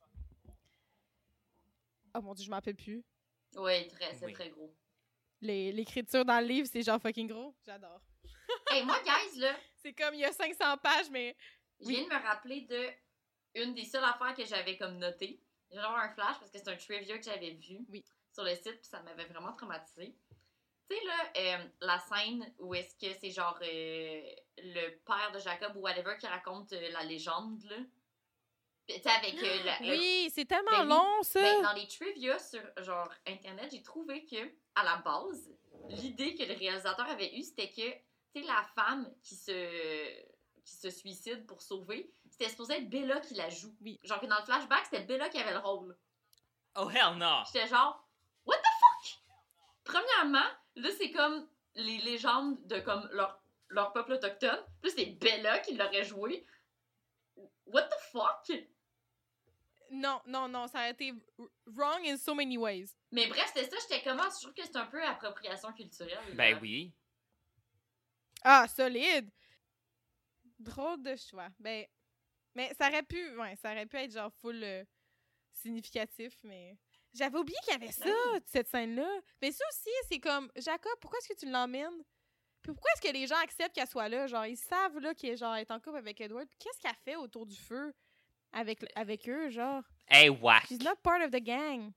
Oh 2.18 2.22
mon 2.22 2.34
dieu, 2.34 2.44
je 2.44 2.50
me 2.50 2.54
rappelle 2.56 2.74
plus. 2.76 3.04
Oui, 3.56 3.88
très, 3.88 4.14
c'est 4.14 4.24
Oui. 4.26 4.32
très 4.32 4.50
gros. 4.50 4.74
Les- 5.40 5.72
L'écriture 5.72 6.24
dans 6.24 6.40
le 6.40 6.46
livre, 6.46 6.68
c'est 6.70 6.82
genre 6.82 7.00
fucking 7.00 7.28
gros. 7.28 7.54
J'adore. 7.64 8.00
hey, 8.70 8.84
moi, 8.84 8.98
guys, 9.04 9.38
là, 9.38 9.56
C'est 9.76 9.92
comme, 9.92 10.14
il 10.14 10.20
y 10.20 10.24
a 10.24 10.32
500 10.32 10.76
pages, 10.78 11.10
mais. 11.10 11.36
je 11.80 11.86
Oui. 11.86 11.94
viens 11.94 12.04
de 12.04 12.08
me 12.14 12.26
rappeler 12.26 12.62
de 12.62 12.88
une 13.54 13.74
des 13.74 13.84
seules 13.84 14.04
affaires 14.04 14.34
que 14.34 14.44
j'avais 14.44 14.76
comme 14.76 14.98
notée. 14.98 15.40
Je 15.70 15.74
viens 15.74 15.82
d'avoir 15.82 16.00
un 16.02 16.10
flash 16.12 16.38
parce 16.38 16.50
que 16.50 16.58
c'est 16.58 16.68
un 16.68 16.76
trivia 16.76 17.18
que 17.18 17.24
j'avais 17.24 17.52
vu 17.52 17.86
Oui. 17.88 18.04
sur 18.32 18.42
le 18.44 18.54
site, 18.56 18.80
puis 18.80 18.88
ça 18.90 19.00
m'avait 19.02 19.26
vraiment 19.26 19.52
traumatisé. 19.54 20.16
Tu 20.90 20.96
sais, 20.96 21.04
là, 21.04 21.32
euh, 21.36 21.68
la 21.82 21.98
scène 21.98 22.52
où 22.58 22.74
est-ce 22.74 22.94
que 22.96 23.12
c'est 23.20 23.30
genre 23.30 23.58
euh, 23.62 24.22
le 24.58 24.96
père 25.04 25.30
de 25.32 25.38
Jacob 25.38 25.76
ou 25.76 25.80
whatever 25.80 26.16
qui 26.18 26.26
raconte 26.26 26.72
euh, 26.72 26.90
la 26.90 27.04
légende, 27.04 27.62
là. 27.64 27.76
Avec 28.90 29.34
euh, 29.42 29.62
la- 29.64 29.78
le 29.80 29.90
Oui, 29.90 30.32
c'est 30.34 30.46
tellement 30.46 30.70
Ben 30.70 30.84
long, 30.88 31.22
ça. 31.22 31.40
Ben, 31.42 31.62
dans 31.62 31.72
les 31.74 31.86
trivia 31.86 32.38
sur 32.38 32.60
genre 32.78 33.12
internet, 33.26 33.68
j'ai 33.70 33.82
trouvé 33.82 34.24
que 34.24 34.36
à 34.74 34.82
la 34.84 34.96
base, 34.96 35.50
l'idée 35.90 36.34
que 36.34 36.42
le 36.44 36.54
réalisateur 36.54 37.06
avait 37.06 37.34
eue, 37.36 37.42
c'était 37.42 37.68
que 37.70 37.90
tu 38.32 38.40
sais 38.40 38.42
la 38.46 38.64
femme 38.74 39.12
qui 39.22 39.34
se 39.36 40.28
qui 40.64 40.76
se 40.76 40.90
suicide 40.90 41.46
pour 41.46 41.62
sauver, 41.62 42.10
c'était 42.30 42.48
supposé 42.50 42.74
être 42.74 42.90
Bella 42.90 43.20
qui 43.20 43.34
la 43.34 43.48
joue. 43.48 43.74
Oui. 43.80 43.98
Genre 44.04 44.20
que 44.20 44.26
dans 44.26 44.38
le 44.38 44.44
flashback, 44.44 44.84
c'était 44.84 45.04
Bella 45.04 45.28
qui 45.30 45.38
avait 45.38 45.52
le 45.52 45.58
rôle. 45.60 45.96
Oh 46.76 46.88
hell 46.90 47.16
no! 47.16 47.42
J'étais 47.52 47.66
genre 47.66 48.06
what 48.46 48.56
the 48.58 48.60
fuck? 48.62 49.18
Premièrement, 49.84 50.48
là 50.76 50.88
c'est 50.96 51.10
comme 51.10 51.48
les 51.74 51.98
légendes 51.98 52.58
de 52.66 52.80
comme 52.80 53.06
leur 53.12 53.42
leur 53.68 53.92
peuple 53.92 54.12
autochtone. 54.14 54.62
Plus 54.80 54.92
c'est 54.96 55.06
Bella 55.06 55.58
qui 55.58 55.74
l'aurait 55.74 56.04
joué. 56.04 56.46
What 57.66 57.82
the 57.82 58.00
fuck? 58.12 58.50
Non, 59.90 60.20
non, 60.26 60.48
non, 60.48 60.66
ça 60.66 60.80
a 60.80 60.90
été 60.90 61.12
wrong 61.66 62.06
in 62.06 62.16
so 62.16 62.34
many 62.34 62.58
ways. 62.58 62.94
Mais 63.10 63.26
bref, 63.26 63.50
c'était 63.54 63.70
ça, 63.70 63.76
j'étais 63.88 64.02
comment? 64.02 64.24
Je 64.24 64.42
trouve 64.42 64.54
que 64.54 64.64
c'est 64.64 64.76
un 64.76 64.86
peu 64.86 65.02
appropriation 65.02 65.72
culturelle. 65.72 66.34
Ben 66.34 66.54
là. 66.54 66.58
oui. 66.60 66.92
Ah, 68.42 68.66
solide! 68.68 69.30
Drôle 70.58 71.02
de 71.02 71.16
choix. 71.16 71.48
Ben, 71.58 71.86
mais 72.54 72.72
ça 72.74 72.88
aurait 72.88 73.02
pu, 73.02 73.36
ouais, 73.36 73.56
ça 73.56 73.72
aurait 73.72 73.86
pu 73.86 73.96
être 73.96 74.12
genre 74.12 74.32
full 74.32 74.62
euh, 74.62 74.84
significatif, 75.52 76.36
mais 76.42 76.76
j'avais 77.12 77.38
oublié 77.38 77.58
qu'il 77.64 77.72
y 77.72 77.76
avait 77.76 77.92
ça, 77.92 78.04
Ben 78.04 78.40
cette 78.46 78.68
scène-là. 78.68 79.08
Mais 79.40 79.52
ça 79.52 79.64
aussi, 79.70 79.90
c'est 80.08 80.20
comme, 80.20 80.50
Jacob, 80.56 80.92
pourquoi 81.00 81.18
est-ce 81.18 81.28
que 81.28 81.38
tu 81.38 81.50
l'emmènes? 81.50 82.02
Puis 82.62 82.72
pourquoi 82.72 82.90
est-ce 82.92 83.08
que 83.08 83.12
les 83.12 83.26
gens 83.26 83.38
acceptent 83.42 83.74
qu'elle 83.74 83.88
soit 83.88 84.08
là? 84.08 84.26
Genre, 84.26 84.46
ils 84.46 84.56
savent 84.56 84.98
là 84.98 85.14
qu'elle 85.14 85.36
genre, 85.36 85.54
elle 85.54 85.62
est 85.62 85.70
en 85.70 85.80
couple 85.80 85.98
avec 85.98 86.20
Edward. 86.20 86.48
Qu'est-ce 86.58 86.80
qu'elle 86.80 86.94
fait 87.04 87.16
autour 87.16 87.46
du 87.46 87.56
feu? 87.56 87.94
Avec, 88.52 88.84
avec 88.94 89.28
eux, 89.28 89.50
genre? 89.50 89.82
Hey, 90.08 90.28
whack! 90.30 90.66
She's 90.66 90.80
not 90.82 90.96
part 91.02 91.20
of 91.22 91.30
the 91.30 91.40
gang. 91.42 91.92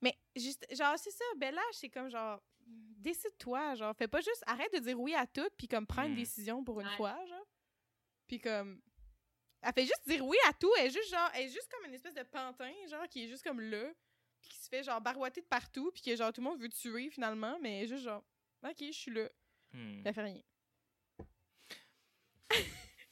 Mais 0.00 0.16
juste, 0.36 0.66
genre, 0.74 0.98
c'est 0.98 1.10
ça, 1.10 1.24
Bella, 1.36 1.62
c'est 1.72 1.88
comme 1.88 2.10
genre, 2.10 2.40
décide-toi, 2.66 3.74
genre, 3.76 3.94
fais 3.96 4.08
pas 4.08 4.20
juste, 4.20 4.42
arrête 4.46 4.72
de 4.74 4.78
dire 4.80 5.00
oui 5.00 5.14
à 5.14 5.26
tout, 5.26 5.48
puis 5.56 5.68
comme 5.68 5.86
prends 5.86 6.04
une 6.04 6.12
Hmm. 6.12 6.16
décision 6.16 6.64
pour 6.64 6.80
une 6.80 6.86
Ouais. 6.88 6.96
fois, 6.96 7.16
genre. 7.26 7.46
Puis 8.26 8.40
comme, 8.40 8.80
elle 9.62 9.72
fait 9.72 9.84
juste 9.84 10.06
dire 10.06 10.24
oui 10.26 10.36
à 10.48 10.52
tout, 10.52 10.70
elle 10.78 10.86
est 10.86 10.90
juste 10.90 11.10
genre, 11.10 11.30
elle 11.34 11.44
est 11.46 11.50
juste 11.52 11.70
comme 11.70 11.86
une 11.86 11.94
espèce 11.94 12.14
de 12.14 12.22
pantin, 12.22 12.72
genre, 12.88 13.08
qui 13.08 13.24
est 13.24 13.28
juste 13.28 13.44
comme 13.44 13.60
là, 13.60 13.90
puis 14.40 14.50
qui 14.50 14.58
se 14.58 14.68
fait 14.68 14.82
genre 14.82 15.00
barouetter 15.00 15.40
de 15.40 15.46
partout, 15.46 15.90
puis 15.92 16.02
que 16.02 16.14
genre 16.16 16.32
tout 16.32 16.40
le 16.42 16.48
monde 16.48 16.60
veut 16.60 16.68
tuer 16.68 17.08
finalement, 17.10 17.58
mais 17.60 17.78
elle 17.78 17.84
est 17.84 17.88
juste 17.88 18.04
genre, 18.04 18.22
ok, 18.62 18.76
je 18.80 18.90
suis 18.92 19.10
là, 19.12 19.28
Hmm. 19.72 20.02
elle 20.04 20.14
fait 20.14 20.22
rien. 20.22 20.40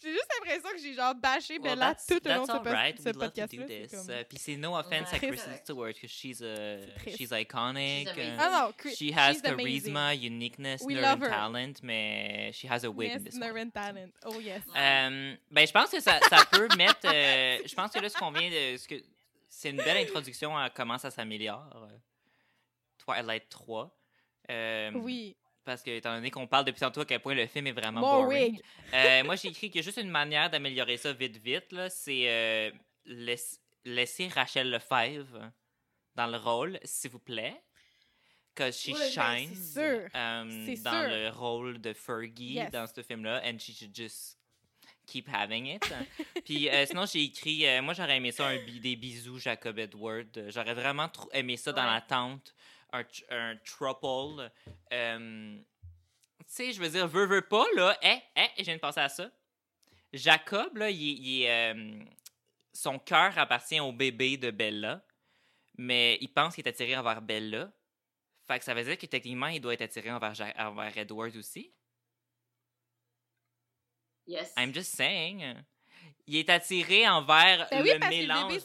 J'ai 0.02 0.10
juste 0.12 0.26
l'impression 0.34 0.70
que 0.70 0.78
j'ai 0.82 0.94
genre 0.94 1.14
bâché 1.14 1.54
Well, 1.54 1.62
Bella 1.62 1.94
that's, 1.94 2.06
tout 2.06 2.26
au 2.26 2.28
long 2.32 2.42
de 2.42 2.46
ce, 2.46 2.52
alright. 2.52 2.98
ce 2.98 3.04
We'd 3.04 3.16
love 3.16 3.32
to 3.32 3.46
podcast-là. 3.46 4.20
Uh, 4.20 4.24
Puis 4.28 4.38
c'est 4.38 4.56
no 4.56 4.74
offense 4.76 5.10
Ouais. 5.12 5.16
à. 5.16 5.18
Kristen 5.20 5.56
Stewart, 5.62 5.92
because 5.94 6.10
she's, 6.10 6.40
uh, 6.40 6.44
C'est 6.80 6.94
triste. 6.96 7.16
she's 7.18 7.30
iconic. 7.32 8.08
She's 8.08 8.18
amazing. 8.18 8.34
uh, 8.34 8.50
non, 8.50 8.72
Chris- 8.76 8.96
she 8.96 9.12
has 9.16 9.34
she's 9.34 9.44
amazing. 9.44 9.92
charisma, 9.94 10.14
uniqueness, 10.14 10.82
We 10.82 10.94
nerve 10.94 11.22
and 11.22 11.28
talent, 11.30 11.74
mais 11.82 12.52
she 12.52 12.66
has 12.68 12.84
a 12.84 12.90
wig 12.90 13.10
in 13.10 13.14
Yes, 13.14 13.24
this 13.24 13.34
nerve 13.36 13.56
and 13.56 13.70
talent. 13.70 14.12
Oh 14.24 14.40
yes. 14.40 14.62
Euh, 14.76 15.34
ben, 15.50 15.66
je 15.66 15.72
pense 15.72 15.90
que 15.90 16.00
ça, 16.00 16.18
ça 16.28 16.44
peut 16.50 16.68
mettre. 16.76 17.00
euh, 17.06 17.58
je 17.64 17.74
pense 17.74 17.92
que 17.92 17.98
là, 18.00 18.08
ce 18.08 18.16
qu'on 18.18 18.32
vient 18.32 18.50
de. 18.50 18.76
ce 18.76 18.88
que- 18.88 19.02
C'est 19.48 19.70
une 19.70 19.76
belle 19.76 19.98
introduction 20.08 20.56
à 20.56 20.70
comment 20.70 20.98
ça 20.98 21.10
s'améliore. 21.10 21.68
euh, 21.76 21.96
Twilight 22.98 23.48
3. 23.48 23.90
Euh, 24.50 24.90
oui. 24.94 25.36
Parce 25.64 25.82
que, 25.82 25.90
étant 25.90 26.14
donné 26.14 26.30
qu'on 26.30 26.46
parle 26.48 26.64
depuis 26.64 26.80
tantôt 26.80 27.02
à 27.02 27.04
quel 27.04 27.20
point 27.20 27.34
le 27.34 27.46
film 27.46 27.68
est 27.68 27.72
vraiment 27.72 28.00
More 28.00 28.22
boring. 28.24 28.60
Euh, 28.94 29.22
moi, 29.24 29.36
j'ai 29.36 29.48
écrit 29.48 29.70
qu'il 29.70 29.80
y 29.80 29.84
a 29.84 29.86
juste 29.86 29.98
une 29.98 30.10
manière 30.10 30.50
d'améliorer 30.50 30.96
ça 30.96 31.12
vite, 31.12 31.36
vite. 31.36 31.70
là, 31.70 31.88
C'est 31.88 32.28
euh, 32.28 32.70
laiss- 33.06 33.60
laisser 33.84 34.26
Rachel 34.28 34.70
Lefebvre 34.70 35.52
dans 36.16 36.26
le 36.26 36.36
rôle, 36.36 36.78
s'il 36.84 37.10
vous 37.10 37.20
plaît. 37.20 37.60
Cause 38.54 38.76
she 38.78 38.88
Ouais, 38.88 39.10
ben, 39.16 39.38
shines 39.38 40.08
um, 40.14 40.74
dans 40.82 40.90
sûr. 40.90 41.08
le 41.08 41.28
rôle 41.30 41.80
de 41.80 41.92
Fergie 41.94 42.54
Yes. 42.54 42.70
dans 42.70 42.86
ce 42.86 43.00
film-là, 43.02 43.40
and 43.46 43.58
she 43.58 43.72
should 43.74 43.94
just 43.96 44.36
keep 45.06 45.26
having 45.32 45.66
it. 45.68 45.82
Puis 46.44 46.68
euh, 46.68 46.84
sinon, 46.84 47.06
j'ai 47.06 47.22
écrit, 47.22 47.66
euh, 47.66 47.80
moi 47.80 47.94
j'aurais 47.94 48.16
aimé 48.18 48.30
ça, 48.30 48.48
un 48.48 48.58
des 48.58 48.96
bisous 48.96 49.38
Jacob 49.38 49.78
Edward. 49.78 50.26
J'aurais 50.50 50.74
vraiment 50.74 51.10
aimé 51.32 51.56
ça 51.56 51.72
dans 51.72 51.82
Ouais. 51.84 51.94
la 51.94 52.00
tente, 52.02 52.54
un, 52.92 53.04
un 53.30 53.56
trouble. 53.64 54.50
Euh, 54.92 55.58
tu 56.38 56.44
sais, 56.46 56.72
je 56.72 56.80
veux 56.80 56.88
dire, 56.88 57.06
veux, 57.08 57.26
veux 57.26 57.42
pas, 57.46 57.64
là. 57.76 57.96
Eh, 58.02 58.18
eh, 58.36 58.48
je 58.58 58.64
viens 58.64 58.76
de 58.76 58.80
penser 58.80 59.00
à 59.00 59.08
ça. 59.08 59.30
Jacob, 60.12 60.76
là, 60.76 60.90
il, 60.90 60.98
il 61.00 61.46
euh, 61.48 62.04
son 62.72 62.98
cœur 62.98 63.36
appartient 63.38 63.80
au 63.80 63.92
bébé 63.92 64.36
de 64.36 64.50
Bella. 64.50 65.02
mais 65.78 66.18
il 66.20 66.28
pense 66.32 66.54
qu'il 66.54 66.64
est 66.66 66.68
attiré 66.68 66.96
envers 66.96 67.22
Bella. 67.22 67.72
Fait 68.46 68.58
que 68.58 68.64
ça 68.64 68.74
veut 68.74 68.84
dire 68.84 68.98
que 68.98 69.06
techniquement, 69.06 69.46
il 69.46 69.60
doit 69.60 69.72
être 69.74 69.82
attiré 69.82 70.10
envers, 70.10 70.34
Ja- 70.34 70.52
envers 70.68 70.96
Edward 70.98 71.34
aussi. 71.36 71.72
Yes. 74.26 74.52
I'm 74.56 74.72
just 74.74 74.94
saying. 74.94 75.42
Il 76.26 76.36
est 76.36 76.48
attiré 76.50 77.08
envers 77.08 77.68
Ben 77.70 77.82
oui, 77.82 77.90
le 77.92 77.98
parce 77.98 78.10
que 78.10 78.16
le 78.16 78.22
mélange 78.22 78.52
bébé, 78.52 78.64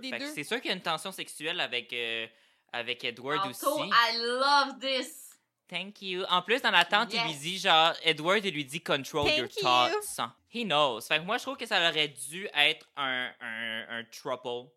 des 0.00 0.10
le 0.10 0.18
deux. 0.18 0.34
C'est 0.34 0.44
sûr 0.44 0.60
qu'il 0.60 0.70
y 0.70 0.72
a 0.72 0.76
une 0.76 0.82
tension 0.82 1.12
sexuelle 1.12 1.60
avec, 1.60 1.92
euh, 1.92 2.26
avec 2.74 3.04
Edward 3.04 3.46
aussi. 3.48 3.64
I 3.64 4.16
love 4.18 4.78
this. 4.80 5.30
Thank 5.68 6.02
you. 6.02 6.24
En 6.28 6.42
plus, 6.42 6.60
dans 6.60 6.70
la 6.70 6.84
tente, 6.84 7.12
il 7.14 7.20
lui 7.22 7.30
Yes. 7.30 7.40
dit 7.40 7.58
genre, 7.58 7.94
Edward, 8.02 8.44
il 8.44 8.52
lui 8.54 8.64
dit 8.64 8.82
control 8.82 9.26
your 9.28 9.48
Thank 9.48 9.56
you. 9.56 9.62
thoughts. 9.62 10.20
He 10.52 10.64
knows. 10.64 11.00
Fait 11.00 11.18
que 11.18 11.24
moi, 11.24 11.38
je 11.38 11.42
trouve 11.42 11.56
que 11.56 11.66
ça 11.66 11.88
aurait 11.88 12.08
dû 12.08 12.48
être 12.54 12.86
un, 12.96 13.32
un, 13.40 13.86
un 14.00 14.04
trouble. 14.04 14.70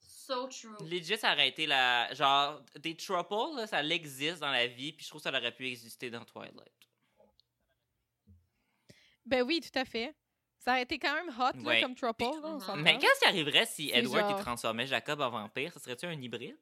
So 0.00 0.46
true. 0.48 0.76
Legit, 0.84 1.16
ça 1.16 1.32
aurait 1.32 1.48
été 1.48 1.66
la. 1.66 2.12
Genre, 2.12 2.60
des 2.80 2.96
troubles, 2.96 3.56
là, 3.56 3.66
ça 3.66 3.82
existe 3.82 4.40
dans 4.40 4.50
la 4.50 4.66
vie, 4.66 4.92
puis 4.92 5.04
je 5.04 5.08
trouve 5.10 5.22
que 5.22 5.30
ça 5.30 5.36
aurait 5.36 5.54
pu 5.54 5.66
exister 5.68 6.10
dans 6.10 6.24
Twilight. 6.24 6.72
Ben 9.24 9.42
oui, 9.42 9.60
tout 9.60 9.78
à 9.78 9.84
fait. 9.84 10.14
Ça 10.68 10.74
a 10.74 10.80
été 10.80 10.98
quand 10.98 11.14
même 11.14 11.30
hot, 11.30 11.56
là, 11.56 11.62
Ouais. 11.62 11.80
comme 11.80 11.94
Trouble, 11.94 12.24
là. 12.42 12.76
Mais 12.76 12.98
qu'est-ce 12.98 13.20
qui 13.20 13.24
arriverait 13.26 13.64
si 13.64 13.88
Edward 13.90 14.26
il 14.26 14.32
genre- 14.32 14.40
transformait 14.42 14.86
Jacob 14.86 15.18
en 15.22 15.30
vampire? 15.30 15.72
Ça 15.72 15.80
serait-tu 15.80 16.04
un 16.04 16.12
hybride? 16.20 16.58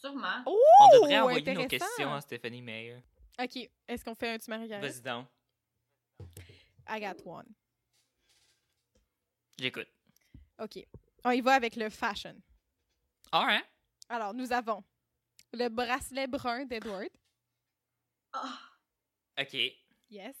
Sûrement. 0.00 0.42
Oh, 0.46 0.58
On 0.80 0.94
devrait 1.02 1.18
envoyer 1.18 1.52
nos 1.54 1.66
questions 1.66 2.14
à 2.14 2.22
Stephanie 2.22 2.62
Meyer. 2.62 3.02
OK, 3.38 3.68
est-ce 3.86 4.02
qu'on 4.02 4.14
fait 4.14 4.30
un 4.30 4.38
tu 4.38 4.48
maries? 4.48 4.66
Vas-y 4.68 5.02
donc. 5.02 5.26
I 6.88 7.00
got 7.00 7.22
one. 7.26 7.52
J'écoute. 9.58 9.88
OK. 10.58 10.78
On 11.24 11.32
y 11.32 11.42
va 11.42 11.52
avec 11.52 11.76
le 11.76 11.90
fashion. 11.90 12.34
Alright. 13.30 13.66
Alors, 14.08 14.32
nous 14.32 14.50
avons 14.52 14.82
le 15.52 15.68
bracelet 15.68 16.26
brun 16.26 16.64
d'Edward. 16.64 17.10
Ah, 18.32 18.58
OK. 19.38 19.54
Yes. 20.08 20.34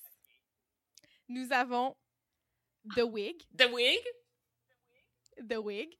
Nous 1.30 1.52
avons 1.52 1.96
The 2.96 3.02
Wig. 3.02 3.40
The 3.56 3.70
Wig? 3.72 4.00
The 5.48 5.58
Wig. 5.58 5.96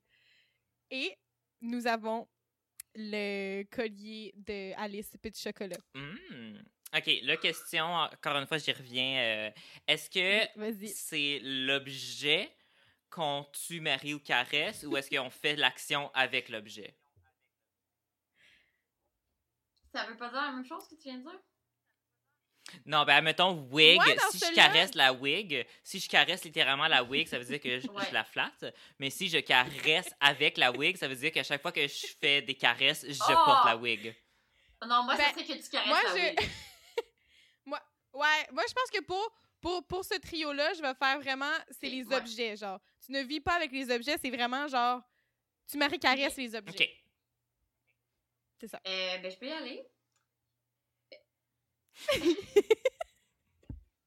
Et 0.91 1.17
nous 1.61 1.87
avons 1.87 2.29
le 2.97 3.63
collier 3.71 4.33
de 4.35 4.73
Alice 4.77 5.17
Petit 5.23 5.41
Chocolat. 5.41 5.77
Hmm. 5.95 6.57
OK, 6.97 7.09
la 7.23 7.37
question, 7.37 7.85
encore 7.85 8.37
une 8.39 8.47
fois, 8.49 8.59
j'y 8.59 8.73
reviens. 8.73 9.21
euh, 9.21 9.51
Est-ce 9.87 10.11
que 10.11 10.89
c'est 10.89 11.39
l'objet 11.45 12.51
qu'on 13.09 13.47
tue, 13.53 13.81
marie 13.81 14.15
ou 14.15 14.19
caresse, 14.19 14.83
ou 14.83 14.97
est-ce 14.97 15.09
qu'on 15.17 15.31
fait 15.31 15.55
l'action 15.55 16.11
avec 16.13 16.49
l'objet? 16.49 16.97
ça 19.93 20.07
veut 20.07 20.17
pas 20.17 20.29
dire 20.31 20.41
la 20.43 20.53
même 20.53 20.65
chose 20.65 20.87
que 20.89 20.95
tu 20.97 21.03
viens 21.05 21.19
de 21.19 21.23
dire? 21.23 21.41
Non, 22.87 23.05
ben, 23.05 23.17
admettons, 23.17 23.69
wig. 23.71 23.99
Ouais, 23.99 24.17
si 24.31 24.39
je 24.39 24.55
caresse 24.55 24.95
la 24.95 25.13
wig, 25.13 25.67
si 25.83 25.99
je 26.01 26.09
caresse 26.09 26.45
littéralement 26.45 26.89
la 26.89 27.03
wig, 27.03 27.27
ça 27.29 27.39
veut 27.39 27.45
dire 27.45 27.61
que 27.61 27.79
je, 27.81 27.89
Ouais. 27.89 28.05
je 28.09 28.15
la 28.15 28.25
flatte. 28.25 28.65
Mais 28.99 29.11
si 29.11 29.29
je 29.29 29.39
caresse 29.39 30.09
avec 30.21 30.57
la 30.57 30.71
wig, 30.73 30.97
ça 30.97 31.09
veut 31.09 31.17
dire 31.17 31.33
qu'à 31.33 31.43
chaque 31.43 31.63
fois 31.63 31.73
que 31.73 31.87
je 31.87 32.07
fais 32.21 32.43
des 32.43 32.55
caresses, 32.55 33.05
je 33.09 33.21
Oh! 33.23 33.45
porte 33.45 33.65
la 33.67 33.77
wig. 33.77 34.15
Non, 34.87 35.03
moi, 35.05 35.17
Ben, 35.17 35.25
ça 35.25 35.31
serait 35.33 35.45
que 35.45 35.63
tu 35.63 35.69
caresses 35.71 35.89
moi, 35.89 36.01
la 36.03 36.11
je- 36.11 36.15
wig. 36.25 36.39
moi, 37.67 37.81
ouais, 38.15 38.47
moi, 38.53 38.65
je 38.69 38.73
pense 38.75 38.91
que 38.93 39.01
pour, 39.03 39.33
pour, 39.61 39.87
pour 39.87 40.05
ce 40.05 40.15
trio-là, 40.19 40.73
je 40.75 40.81
vais 40.83 40.95
faire 40.95 41.21
vraiment, 41.21 41.53
c'est 41.81 41.89
les 41.89 42.05
Ouais. 42.07 42.17
objets, 42.17 42.57
genre. 42.57 42.81
Tu 43.05 43.13
ne 43.13 43.21
vis 43.23 43.41
pas 43.41 43.55
avec 43.55 43.73
les 43.73 43.91
objets, 43.91 44.17
c'est 44.23 44.31
vraiment 44.31 44.67
genre, 44.69 45.01
tu 45.71 45.77
maries 45.79 45.99
caresses 45.99 46.37
les 46.37 46.55
objets. 46.55 46.73
OK. 46.73 46.89
Euh, 48.87 49.19
ben, 49.19 49.31
je 49.31 49.37
peux 49.39 49.47
y 49.47 49.53
aller. 49.53 49.83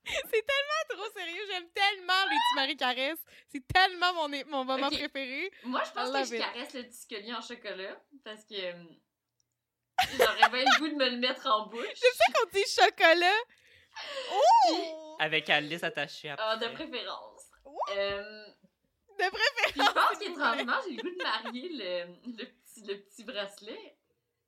C'est 0.05 0.45
tellement 0.45 0.83
trop 0.89 1.09
sérieux, 1.17 1.41
j'aime 1.49 1.69
tellement 1.73 2.25
les 2.29 2.35
tu 2.35 2.55
maries 2.55 2.77
caresses. 2.77 3.23
C'est 3.49 3.65
tellement 3.67 4.13
mon, 4.13 4.27
mon 4.47 4.65
moment 4.65 4.89
préféré. 4.89 5.51
Moi, 5.63 5.81
je 5.85 5.91
pense 5.91 6.11
que 6.11 6.23
je 6.25 6.35
it. 6.35 6.41
caresse 6.41 6.73
le 6.73 6.83
petit 6.83 7.07
collier 7.07 7.33
en 7.33 7.41
chocolat 7.41 7.97
parce 8.23 8.43
que 8.43 8.53
euh, 8.55 8.73
j'aurais 10.17 10.49
bien 10.49 10.65
le 10.65 10.79
goût 10.79 10.89
de 10.89 10.95
me 10.95 11.09
le 11.09 11.17
mettre 11.17 11.47
en 11.47 11.67
bouche. 11.67 11.87
On 12.41 12.49
dit 12.53 12.65
chocolat. 12.67 13.31
Oh! 14.33 15.15
Avec 15.19 15.49
Alice 15.49 15.83
attachée 15.83 16.29
après. 16.29 16.45
Ah, 16.47 16.57
de 16.57 16.67
préférence. 16.67 17.41
Euh, 17.95 18.45
De 19.19 19.29
préférence. 19.29 19.71
puis 19.71 19.81
je 19.81 19.91
pense 19.93 20.17
qu'étrangement, 20.19 20.79
j'ai 20.87 20.95
le 20.95 21.01
goût 21.01 21.09
de 21.17 21.23
marier 21.23 21.69
le, 21.69 22.31
le, 22.37 22.45
petit, 22.45 22.83
le 22.85 22.99
petit 22.99 23.23
bracelet. 23.23 23.97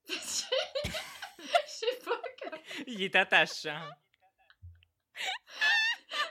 Que, 1.37 1.43
je 1.67 1.71
sais 1.71 1.99
pas 2.03 2.21
comment. 2.41 2.61
Il 2.87 3.01
est 3.03 3.15
attachant. 3.15 3.79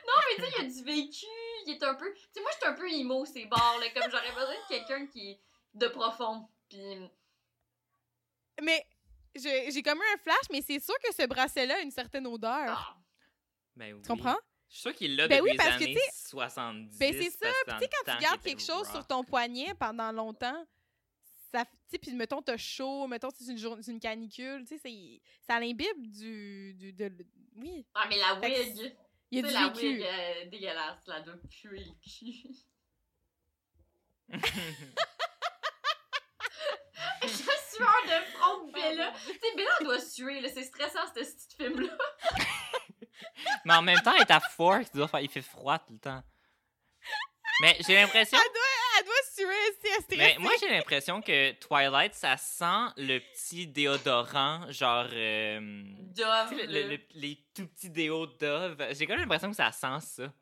Non, 0.07 0.15
mais 0.29 0.37
tu 0.37 0.43
sais, 0.43 0.49
il 0.59 0.63
y 0.63 0.67
a 0.67 0.71
du 0.71 0.85
vécu, 0.85 1.27
il 1.67 1.73
est 1.75 1.83
un 1.83 1.95
peu. 1.95 2.13
Tu 2.15 2.21
sais, 2.33 2.41
moi, 2.41 2.51
je 2.53 2.57
suis 2.59 2.67
un 2.67 2.75
peu 2.75 2.91
emo, 2.91 3.25
ces 3.25 3.47
bars, 3.47 3.79
là. 3.81 3.87
Comme 3.91 4.11
j'aurais 4.11 4.33
besoin 4.33 4.55
de 4.55 4.69
quelqu'un 4.69 5.07
qui 5.07 5.31
est 5.33 5.41
de 5.75 5.89
profond. 5.89 6.49
Puis. 6.69 7.11
Mais 8.63 8.87
j'ai 9.35 9.83
comme 9.83 9.99
eu 9.99 10.15
un 10.15 10.19
flash, 10.19 10.47
mais 10.51 10.63
c'est 10.63 10.79
sûr 10.81 10.95
que 11.03 11.13
ce 11.15 11.27
bracelet-là 11.27 11.77
a 11.77 11.81
une 11.81 11.91
certaine 11.91 12.27
odeur. 12.27 12.51
Ah, 12.69 12.97
Ben 13.77 13.95
oui. 13.95 14.03
Tu 14.03 14.09
comprends? 14.09 14.37
Je 14.69 14.75
suis 14.75 14.83
sûr 14.83 14.95
qu'il 14.95 15.17
l'a 15.17 15.29
Ben 15.29 15.39
depuis 15.39 15.51
oui, 15.53 15.57
parce 15.57 15.77
que, 15.77 15.85
les 15.85 15.93
tu 15.95 16.01
années 16.01 16.11
70. 16.13 16.99
Ben 16.99 17.13
c'est 17.13 17.31
ça. 17.31 17.49
que 17.67 17.79
Puis 17.79 17.89
quand 17.89 18.13
tu 18.13 18.23
gardes 18.23 18.43
quelque 18.43 18.63
chose 18.63 18.89
sur 18.91 19.07
ton 19.07 19.23
poignet 19.25 19.75
pendant 19.75 20.11
longtemps, 20.13 20.67
ça, 21.57 21.65
tu 21.65 21.71
sais, 21.89 21.99
puis 21.99 22.13
mettons, 22.15 22.43
t'as 22.43 22.57
chaud, 22.57 23.07
mettons, 23.07 23.29
c'est 23.31 23.51
une, 23.51 23.59
journée, 23.59 23.83
c'est 23.83 23.93
une 23.93 24.01
canicule, 24.01 24.65
tu 24.67 24.75
sais, 24.77 24.79
c'est- 24.79 25.21
ça 25.47 25.61
l'imbibe 25.61 26.11
du, 26.11 26.75
du 26.75 26.93
de, 26.93 27.13
oui, 27.57 27.87
Ah, 27.95 28.07
mais 28.09 28.17
la 28.19 28.35
wig. 28.41 28.93
il 29.31 29.39
y 29.41 29.45
a 29.45 29.47
du 29.49 29.55
la 29.55 29.69
vécu. 29.69 29.87
wig 29.87 30.03
euh, 30.03 30.45
dégueulasse, 30.51 31.07
là, 31.07 31.21
doit 31.21 31.37
puer 31.49 31.85
le 31.85 31.93
cul. 32.03 32.57
La 37.23 37.29
sueur 37.29 38.03
de 38.07 38.25
front 38.33 38.67
de 38.67 38.73
Bella. 38.73 39.13
Tu 39.13 39.33
sais, 39.33 39.57
Bella 39.57 39.71
elle 39.81 39.87
doit 39.87 40.01
suer, 40.01 40.41
là. 40.41 40.49
C'est 40.53 40.65
stressant, 40.65 41.07
ce 41.09 41.21
petit 41.21 41.57
film-là. 41.57 41.97
Mais 43.65 43.75
en 43.75 43.83
même 43.83 44.01
temps, 44.01 44.13
elle 44.15 44.23
est 44.23 44.31
à 44.31 44.41
faire- 45.09 45.21
il 45.21 45.29
fait 45.31 45.43
froid 45.43 45.79
tout 45.79 45.93
le 45.95 45.99
temps. 45.99 46.23
Mais 47.61 47.77
j'ai 47.87 47.95
l'impression. 47.95 48.39
Elle 48.99 49.05
doit 49.05 49.15
suer 49.33 49.75
si 49.81 49.89
elle 50.13 50.15
est 50.15 50.17
Mais 50.17 50.37
moi, 50.39 50.53
j'ai 50.61 50.69
l'impression 50.71 51.21
que 51.21 51.53
Twilight, 51.53 52.15
ça 52.15 52.37
sent 52.37 52.93
le 52.97 53.19
petit 53.19 53.67
déodorant, 53.67 54.71
genre. 54.71 55.07
euh, 55.13 55.61
Dove. 56.15 56.49
tu 56.51 56.57
sais, 56.57 56.67
le- 56.67 56.73
le- 56.83 56.89
le- 56.97 57.01
les 57.15 57.39
tout 57.55 57.67
petits 57.67 57.91
déos 57.91 58.27
Dove. 58.27 58.77
J'ai 58.93 59.07
quand 59.07 59.15
même 59.15 59.23
l'impression 59.23 59.51
que 59.51 59.57
ça 59.57 59.71
sent 59.73 60.01
ça. 60.01 60.33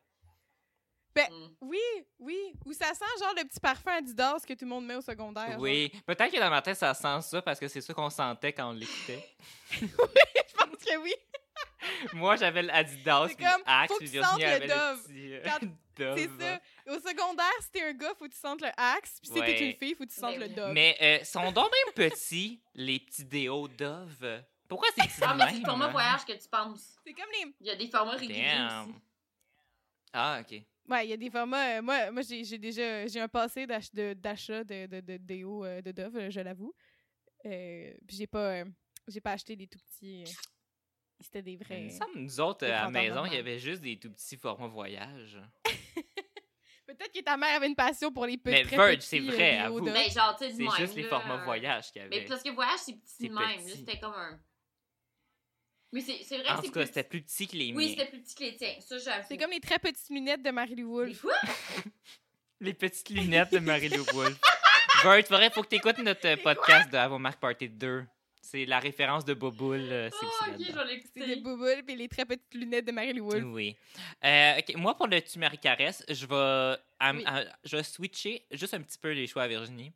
Mm. 1.15 1.49
Oui, 1.61 1.79
oui. 2.19 2.55
Ou 2.65 2.73
ça 2.73 2.87
sent 2.95 3.05
genre 3.21 3.35
le 3.37 3.45
petit 3.47 3.61
parfum 3.61 3.91
Adidas 3.93 4.39
que 4.49 4.55
tout 4.55 4.65
le 4.65 4.71
monde 4.71 4.87
met 4.87 4.95
au 4.95 5.03
secondaire. 5.03 5.53
genre. 5.53 5.61
Oui. 5.61 5.93
Peut-être 6.07 6.33
que 6.33 6.39
dans 6.41 6.49
ma 6.49 6.63
tête, 6.63 6.77
ça 6.79 6.95
sent 6.95 7.21
ça 7.23 7.43
parce 7.43 7.61
que 7.61 7.69
c'est 7.69 7.83
ça 7.83 7.93
qu'on 7.93 8.09
sentait 8.09 8.53
quand 8.55 8.71
on 8.71 8.73
l'écoutait. 8.73 9.23
Je 9.73 9.87
pense 9.87 10.85
que 10.85 10.97
oui. 10.99 11.15
Moi, 12.15 12.37
j'avais 12.37 12.63
l'Adidas, 12.63 13.27
C'est 13.29 13.35
puis 13.37 13.45
comme, 13.45 13.63
Axe, 13.67 13.93
puis 13.99 14.07
Virginie 14.07 14.41
le 14.43 14.47
avait 14.49 14.67
Dove. 14.69 14.79
le 14.97 15.03
petit 15.05 15.35
euh, 15.35 15.43
Quand-. 15.45 15.69
C'est 16.17 16.31
ça. 16.41 16.61
Au 16.89 16.95
secondaire, 16.99 17.51
si 17.61 17.71
t'es 17.71 17.83
un 17.83 17.93
gars, 17.93 18.13
faut 18.19 18.25
que 18.27 18.33
tu 18.33 18.39
sentes 18.39 18.61
le 18.61 18.69
Axe. 18.77 19.19
Puis 19.23 19.33
si 19.33 19.41
t'es 19.41 19.71
une 19.71 19.77
fille, 19.77 19.95
faut 19.95 20.05
que 20.05 20.11
tu 20.11 20.17
sentes 20.19 20.33
Ben 20.33 20.41
le 20.41 20.47
oui. 20.49 20.55
Dove. 20.55 20.73
Mais 20.73 20.97
euh, 21.01 21.25
sont 21.25 21.53
donc 21.53 21.71
même 21.71 21.95
petits, 22.11 22.61
les 22.75 22.99
petits 23.01 23.25
déos 23.25 23.69
Dove. 23.69 24.43
Pourquoi 24.69 24.89
c'est 24.97 25.03
petit 25.07 25.21
Ah, 25.23 25.33
de 25.35 25.39
mais 25.39 25.45
c'est 25.47 25.53
même, 25.53 25.61
le 25.61 25.67
format 25.67 25.89
voyage 25.89 26.25
que 26.25 26.33
tu 26.33 26.49
penses. 26.49 26.97
C'est 27.05 27.13
comme 27.13 27.31
les. 27.33 27.55
Il 27.61 27.67
y 27.67 27.71
a 27.71 27.77
des 27.77 27.89
formats 27.89 28.13
réguliers 28.17 28.43
Damn. 28.43 28.89
aussi. 28.91 28.95
Ah, 30.13 30.41
ok. 30.41 30.63
Ouais, 30.89 31.07
il 31.07 31.11
y 31.11 31.13
a 31.13 31.17
des 31.17 31.31
formats. 31.31 31.79
euh, 31.79 31.83
moi, 31.83 32.11
moi 32.11 32.23
j'ai 32.23 32.43
j'ai 32.45 32.59
déjà 32.59 33.07
j'ai 33.07 33.21
un 33.21 33.29
passé 33.29 33.67
d'ach- 33.67 33.93
de- 33.95 34.15
d'achat 34.15 34.65
de, 34.65 34.87
de, 34.87 35.01
de, 35.01 35.17
déo 35.19 35.65
euh, 35.65 35.81
de 35.81 35.93
Dove, 35.93 36.17
euh, 36.17 36.31
je 36.31 36.41
l'avoue. 36.41 36.75
Euh, 37.47 37.93
puis 38.07 38.17
j'ai 38.17 38.27
pas, 38.27 38.53
euh, 38.61 38.65
j'ai 39.09 39.21
pas 39.21 39.33
acheté 39.33 39.55
des 39.57 39.67
tout 39.69 39.79
petits. 39.79 40.25
euh, 40.27 40.31
C'était 41.21 41.43
des 41.43 41.53
Il 41.53 41.59
vrais. 41.59 41.81
me 41.83 41.91
semble, 41.91 42.17
nous 42.19 42.41
autres, 42.41 42.67
Des 42.67 42.67
à 42.67 42.71
la 42.71 42.79
fantômes 42.87 42.93
maison, 42.95 43.05
il 43.05 43.09
y 43.09 43.15
normales. 43.15 43.37
avait 43.39 43.59
juste 43.59 43.83
des 43.83 43.99
tout 43.99 44.11
petits 44.11 44.37
formats 44.37 44.67
voyage. 44.69 45.39
Peut-être 46.95 47.13
que 47.13 47.21
ta 47.23 47.37
mère 47.37 47.57
avait 47.57 47.67
une 47.67 47.75
passion 47.77 48.13
pour 48.13 48.27
les 48.27 48.37
petits. 48.39 48.51
Mais 48.57 48.63
Verge, 48.65 49.01
c'est 49.01 49.21
euh, 49.21 49.25
vrai, 49.33 49.59
avoue. 49.59 49.81
Dove. 49.81 49.93
Mais 49.93 50.11
genre, 50.11 50.37
tu 50.37 50.45
sais, 50.47 50.53
C'est 50.57 50.77
juste 50.81 50.95
les 50.97 51.05
formats 51.05 51.45
voyage 51.45 51.91
qu'il 51.93 52.03
y 52.03 52.09
Mais 52.09 52.17
avait. 52.19 52.27
parce 52.27 52.43
que 52.43 52.51
voyage, 52.51 52.79
c'est 52.85 52.93
petit 52.93 53.03
C'est 53.21 53.29
de 53.29 53.35
même. 53.35 53.69
C'était 53.69 53.99
comme 53.99 54.15
un. 54.15 54.39
Mais 55.93 56.01
c'est 56.01 56.23
c'est 56.25 56.39
vrai 56.39 56.49
En 56.49 56.57
que 56.57 56.63
c'est 56.63 56.69
tout 56.69 56.73
cas, 56.79 56.87
c'était 56.87 57.05
plus 57.05 57.23
petit 57.23 57.47
que 57.47 57.57
les 57.57 57.73
Oui, 57.75 57.85
miens. 57.89 57.95
c'était 57.99 58.11
plus 58.11 58.21
petit 58.23 58.35
que 58.35 58.45
les 58.45 58.57
tiens. 58.57 58.75
Ça, 58.81 58.99
j'avoue. 58.99 59.27
C'est 59.29 59.37
comme 59.37 59.51
les 59.51 59.61
très 59.61 59.79
petites 59.79 60.09
lunettes 60.09 60.43
de 60.43 60.51
Marie-Lou 60.51 60.91
Wolfe. 60.91 61.27
Les 62.61 62.75
petites 62.75 63.11
lunettes 63.11 63.53
de 63.53 63.59
Marie-Lou 63.59 64.05
Wolfe. 64.15 64.41
Vert, 65.03 65.19
il 65.19 65.25
faudrait 65.25 65.51
faut 65.51 65.63
que 65.63 65.69
tu 65.69 65.77
écoutes 65.77 65.99
notre 65.99 66.27
euh, 66.29 66.37
podcast 66.37 66.91
de 66.93 66.97
Avomark 66.97 67.41
Party 67.41 67.69
2. 67.69 68.05
C'est 68.45 68.67
la 68.67 68.81
référence 68.81 69.25
de 69.25 69.35
Boboul, 69.35 69.79
euh, 69.81 70.11
c'est 70.11 70.17
Oh, 70.27 70.29
ok, 70.43 70.47
là-dedans. 70.49 70.65
je 70.69 70.73
vais 70.73 71.03
C'est 71.15 71.21
des 71.21 71.27
l'écouter. 71.27 71.41
bouboules 71.43 71.83
puis 71.87 71.97
les 71.97 72.09
très 72.09 72.25
petites 72.27 72.53
lunettes 72.55 72.85
de 72.87 72.93
Mary 72.93 73.13
Lou. 73.13 73.31
Oui. 73.55 73.77
Euh, 74.25 74.59
ok, 74.59 74.75
Moi, 74.77 74.97
pour 74.97 75.07
le 75.07 75.23
Tu 75.23 75.39
Marie 75.39 75.59
Caresse, 75.59 76.05
je 76.09 76.27
vais, 76.27 76.77
am- 76.99 77.17
Oui. 77.19 77.23
à- 77.25 77.45
je 77.65 77.77
vais 77.77 77.83
switcher 77.85 78.45
juste 78.51 78.75
un 78.75 78.83
petit 78.83 78.99
peu 78.99 79.13
les 79.13 79.27
choix 79.29 79.45
à 79.45 79.49
Virginie. 79.49 79.93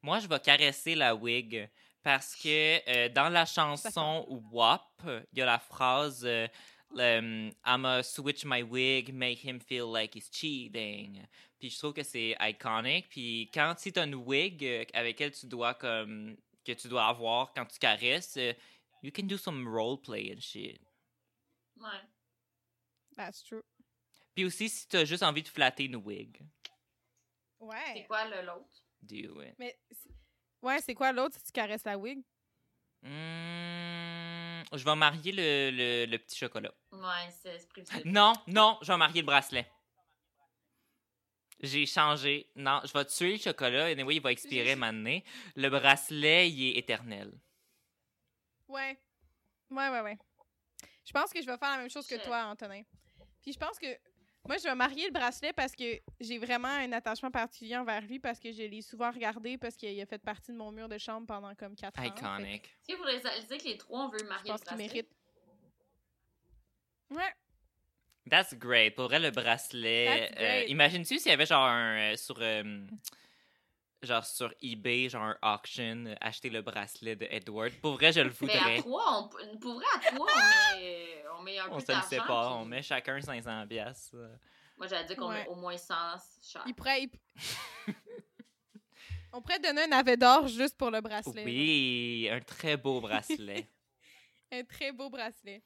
Moi, 0.00 0.20
je 0.20 0.28
vais 0.28 0.38
caresser 0.38 0.94
la 0.94 1.12
wig 1.14 1.68
parce 2.02 2.36
que 2.36 2.78
euh, 2.88 3.08
dans 3.08 3.28
la 3.28 3.44
chanson 3.44 4.24
WAP, 4.52 5.02
il 5.32 5.38
y 5.40 5.42
a 5.42 5.46
la 5.46 5.58
phrase 5.58 6.22
euh, 6.24 6.46
um, 6.96 7.50
I'ma 7.66 8.02
switch 8.04 8.44
my 8.44 8.62
wig, 8.62 9.12
make 9.12 9.44
him 9.44 9.58
feel 9.60 9.86
like 9.92 10.14
he's 10.14 10.30
cheating. 10.32 11.20
Puis 11.58 11.70
je 11.70 11.78
trouve 11.78 11.92
que 11.94 12.04
c'est 12.04 12.36
iconic. 12.40 13.08
Puis 13.10 13.50
quand 13.52 13.74
tu 13.74 13.92
as 13.98 14.04
une 14.04 14.14
wig 14.14 14.64
euh, 14.64 14.84
avec 14.94 15.20
elle 15.20 15.32
tu 15.32 15.46
dois 15.46 15.74
comme 15.74 16.36
que 16.74 16.80
tu 16.80 16.88
dois 16.88 17.06
avoir 17.06 17.52
quand 17.54 17.64
tu 17.66 17.78
caresses, 17.78 18.36
euh, 18.36 18.52
you 19.02 19.10
can 19.14 19.24
do 19.24 19.36
some 19.38 19.66
role 19.66 20.00
play 20.00 20.32
and 20.34 20.40
shit. 20.40 20.80
Ouais. 21.76 22.02
That's 23.16 23.42
true. 23.42 23.62
Puis 24.34 24.44
aussi, 24.44 24.68
si 24.68 24.86
t'as 24.86 25.04
juste 25.04 25.22
envie 25.22 25.42
de 25.42 25.48
flatter 25.48 25.84
une 25.84 25.96
wig, 25.96 26.38
C'est 27.60 27.64
Ouais. 27.64 28.04
quoi 28.06 28.24
le 28.28 28.42
l'autre? 28.46 28.84
do 29.02 29.42
it. 29.42 29.54
Mais 29.58 29.78
c'est- 29.90 30.10
ouais, 30.62 30.80
c'est 30.80 30.94
quoi 30.94 31.12
l'autre 31.12 31.36
si 31.36 31.42
tu 31.44 31.52
caresses 31.52 31.84
la 31.84 31.96
wig? 31.98 32.22
Hmm, 33.02 34.62
je 34.76 34.84
vais 34.84 34.96
marier 34.96 35.32
le, 35.32 35.70
le, 35.70 36.06
le 36.10 36.18
petit 36.18 36.36
chocolat. 36.36 36.72
Ouais, 36.92 37.30
c'est 37.42 37.58
c'est. 37.58 37.68
Non, 38.04 38.32
non, 38.46 38.78
je 38.82 38.92
vais 38.92 38.96
marier 38.98 39.22
le 39.22 39.26
bracelet. 39.26 39.70
J'ai 41.60 41.86
changé. 41.86 42.48
Non, 42.54 42.80
je 42.84 42.92
vais 42.92 43.04
tuer 43.04 43.32
le 43.32 43.38
chocolat. 43.38 43.90
Et 43.90 44.02
oui, 44.02 44.16
il 44.16 44.22
va 44.22 44.30
expirer 44.32 44.76
maintenant. 44.76 45.18
Le 45.56 45.68
bracelet, 45.68 46.50
il 46.50 46.68
est 46.70 46.78
éternel. 46.78 47.32
Ouais. 48.68 48.98
Ouais, 49.70 49.88
ouais, 49.88 50.00
ouais. 50.00 50.18
Je 51.04 51.12
pense 51.12 51.32
que 51.32 51.40
je 51.40 51.46
vais 51.46 51.56
faire 51.56 51.70
la 51.70 51.78
même 51.78 51.90
chose 51.90 52.06
que 52.06 52.22
toi, 52.22 52.44
Antonin. 52.46 52.82
Puis 53.42 53.52
je 53.52 53.58
pense 53.58 53.78
que 53.78 53.86
moi, 54.46 54.56
je 54.56 54.62
vais 54.64 54.74
marier 54.74 55.06
le 55.06 55.12
bracelet 55.12 55.52
parce 55.52 55.74
que 55.74 56.00
j'ai 56.20 56.38
vraiment 56.38 56.68
un 56.68 56.92
attachement 56.92 57.30
particulier 57.30 57.76
envers 57.76 58.02
lui 58.02 58.18
parce 58.18 58.38
que 58.38 58.52
je 58.52 58.62
l'ai 58.62 58.80
souvent 58.82 59.10
regardé 59.10 59.58
parce 59.58 59.74
qu'il 59.76 60.00
a 60.00 60.06
fait 60.06 60.18
partie 60.18 60.52
de 60.52 60.56
mon 60.56 60.70
mur 60.70 60.88
de 60.88 60.96
chambre 60.98 61.26
pendant 61.26 61.54
comme 61.54 61.74
4 61.74 61.98
ans. 62.00 62.04
Iconic. 62.04 62.70
Qu'il 62.84 62.96
faudrait 62.96 63.18
réaliser 63.18 63.58
que 63.58 63.64
les 63.64 63.78
trois, 63.78 64.04
on 64.04 64.08
veut 64.08 64.18
Je 64.20 64.24
marier 64.24 64.50
pense 64.50 64.60
le 64.60 64.64
bracelet? 64.66 64.86
mérite. 64.86 65.08
Ouais. 67.10 67.34
That's 68.28 68.54
great. 68.54 68.94
Pour 68.94 69.04
vrai, 69.08 69.18
le 69.18 69.30
bracelet. 69.30 70.28
That's 70.30 70.40
euh, 70.40 70.58
great. 70.60 70.70
Imagines-tu 70.70 71.18
s'il 71.18 71.30
y 71.30 71.34
avait 71.34 71.46
genre 71.46 71.64
un. 71.64 72.12
euh, 72.12 72.16
sur. 72.16 72.36
euh, 72.40 72.84
genre 74.02 74.24
sur 74.24 74.54
eBay, 74.62 75.08
genre 75.08 75.22
un 75.42 75.54
auction, 75.54 76.04
acheter 76.20 76.50
le 76.50 76.62
bracelet 76.62 77.16
de 77.16 77.26
Edward? 77.30 77.72
Pour 77.80 77.94
vrai, 77.94 78.12
je 78.12 78.20
le 78.20 78.32
Mais 78.42 78.52
à 78.52 78.58
voudrais. 78.58 78.78
trois, 78.78 79.30
on, 79.52 79.58
pour 79.58 79.74
vrai, 79.74 79.84
à 79.96 79.98
trois, 80.12 80.26
on 80.28 80.78
met, 80.80 81.24
on 81.38 81.42
met 81.42 81.58
un 81.58 81.66
On 81.72 81.74
peu 81.80 81.84
se 81.84 81.92
le 81.96 82.02
sépare, 82.02 82.56
on 82.58 82.60
puis- 82.60 82.70
met 82.70 82.82
chacun 82.82 83.20
500 83.20 83.66
piastres. 83.66 84.14
euh. 84.14 84.28
Moi, 84.76 84.86
j'allais 84.86 85.06
dire 85.06 85.16
qu'on 85.16 85.30
Ouais. 85.30 85.42
met 85.42 85.48
au 85.48 85.56
moins 85.56 85.76
100 85.76 85.94
cher. 86.40 86.62
Il 86.66 86.74
pourrait. 86.74 87.02
il- 87.02 87.10
On 89.32 89.42
pourrait 89.42 89.58
donner 89.58 89.82
un 89.82 89.86
navet 89.88 90.16
d'or 90.16 90.46
juste 90.48 90.76
pour 90.78 90.90
le 90.90 91.00
bracelet. 91.00 91.44
Oui, 91.44 92.28
un 92.30 92.40
très 92.40 92.76
beau 92.76 93.00
bracelet. 93.00 93.68
Un 94.50 94.64
très 94.64 94.92
beau 94.92 95.10
bracelet. 95.10 95.60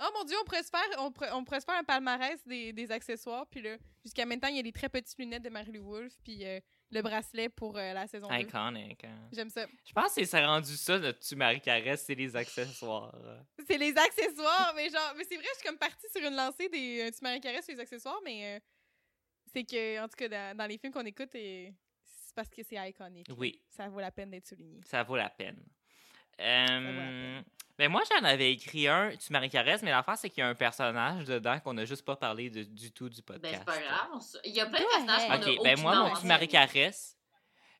Oh 0.00 0.08
mon 0.14 0.24
dieu, 0.24 0.36
on 0.40 0.44
pourrait 0.44 0.62
se 0.62 0.70
faire, 0.70 0.86
on 0.98 1.10
pourrait, 1.10 1.30
on 1.32 1.44
pourrait 1.44 1.60
se 1.60 1.64
faire 1.64 1.74
un 1.76 1.84
palmarès 1.84 2.38
des, 2.46 2.72
des 2.72 2.90
accessoires. 2.92 3.46
Puis 3.48 3.62
là, 3.62 3.76
jusqu'à 4.04 4.24
maintenant, 4.26 4.48
il 4.48 4.56
y 4.56 4.58
a 4.60 4.62
les 4.62 4.72
très 4.72 4.88
petites 4.88 5.18
lunettes 5.18 5.42
de 5.42 5.48
Mary 5.50 5.72
Lou 5.72 5.82
Wolfe. 5.84 6.16
Puis 6.22 6.44
euh, 6.46 6.60
le 6.90 7.02
bracelet 7.02 7.48
pour 7.48 7.76
euh, 7.76 7.92
la 7.92 8.06
saison 8.06 8.28
2. 8.28 8.34
Iconic. 8.36 9.04
hein. 9.04 9.28
J'aime 9.32 9.50
ça. 9.50 9.66
Je 9.84 9.92
pense 9.92 10.14
que 10.14 10.24
c'est 10.24 10.44
rendu 10.44 10.76
ça, 10.76 10.98
notre 10.98 11.18
tu 11.18 11.34
Marie 11.36 11.60
Caresse, 11.60 12.04
c'est 12.06 12.14
les 12.14 12.34
accessoires. 12.36 13.14
C'est 13.66 13.76
les 13.76 13.94
accessoires, 13.98 14.72
mais 14.76 14.88
genre, 14.88 15.12
mais 15.16 15.24
c'est 15.28 15.36
vrai, 15.36 15.44
je 15.52 15.58
suis 15.58 15.68
comme 15.68 15.76
partie 15.76 16.06
sur 16.10 16.26
une 16.26 16.34
lancée 16.34 16.68
des 16.70 17.02
euh, 17.02 17.10
tu 17.10 17.18
Marie 17.22 17.40
Carré 17.40 17.60
sur 17.60 17.74
les 17.74 17.80
accessoires, 17.80 18.18
mais 18.24 18.56
euh, 18.56 18.60
c'est 19.52 19.64
que, 19.64 20.02
en 20.02 20.08
tout 20.08 20.16
cas, 20.16 20.28
dans, 20.28 20.56
dans 20.56 20.66
les 20.66 20.78
films 20.78 20.92
qu'on 20.92 21.04
écoute, 21.04 21.34
et 21.34 21.74
c'est 22.02 22.34
parce 22.34 22.48
que 22.48 22.62
c'est 22.62 22.76
iconique. 22.88 23.26
Oui, 23.36 23.60
Ça 23.68 23.88
vaut 23.88 24.00
la 24.00 24.10
peine 24.10 24.30
d'être 24.30 24.46
souligné. 24.46 24.80
ça 24.86 25.02
vaut 25.02 25.16
la 25.16 25.28
peine. 25.28 25.62
Euh, 26.40 27.40
ben 27.78 27.88
moi, 27.90 28.02
j'en 28.10 28.24
avais 28.24 28.52
écrit 28.52 28.88
un, 28.88 29.10
tu 29.16 29.32
Marie 29.32 29.50
Caresse, 29.50 29.82
mais 29.82 29.90
l'affaire, 29.90 30.16
c'est 30.18 30.30
qu'il 30.30 30.40
y 30.40 30.42
a 30.42 30.48
un 30.48 30.54
personnage 30.54 31.24
dedans 31.24 31.58
qu'on 31.60 31.74
n'a 31.74 31.84
juste 31.84 32.04
pas 32.04 32.16
parlé 32.16 32.50
de- 32.50 32.64
du 32.64 32.90
tout 32.90 33.08
du 33.08 33.20
Ben, 33.22 33.34
podcast. 33.34 33.56
c'est 33.58 33.64
pas 33.64 33.78
grave. 33.80 34.20
Il 34.44 34.52
y 34.52 34.60
a 34.60 34.66
plein 34.66 34.80
de 34.80 34.84
personnages 34.84 35.26
qu'on 35.26 35.32
ahead. 35.32 35.44
a 35.44 35.50
Ok, 35.52 35.64
ben 35.64 35.80
moi, 35.80 35.94
mon 35.96 36.02
tu 36.16 36.26
Marie 36.26 36.46
mentionné. 36.46 36.48
Caresse, 36.48 37.16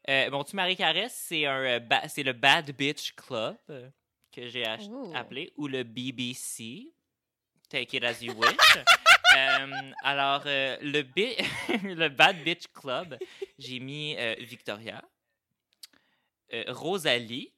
euh, 0.08 0.30
mon 0.30 0.44
tu 0.44 0.56
Marie 0.56 0.76
Caresse, 0.76 1.24
c'est 1.28 1.46
un, 1.46 1.58
euh, 1.64 1.78
ba- 1.80 2.06
c'est 2.08 2.22
le 2.22 2.32
Bad 2.32 2.70
Bitch 2.76 3.14
Club 3.14 3.56
que 4.32 4.46
j'ai 4.46 4.64
appelé, 5.14 5.52
ou 5.56 5.66
le 5.66 5.82
BBC. 5.82 6.92
Take 7.68 7.96
it 7.96 8.04
as 8.04 8.22
you 8.22 8.32
wish. 8.34 8.56
Euh, 9.36 9.66
alors, 10.04 10.42
euh, 10.46 10.78
le, 10.80 11.02
bi- 11.02 11.36
le 11.84 12.08
Bad 12.08 12.42
Bitch 12.42 12.66
Club, 12.72 13.18
j'ai 13.58 13.78
mis 13.78 14.16
euh, 14.18 14.34
Victoria, 14.38 15.04
euh, 16.52 16.64
Rosalie. 16.68 17.52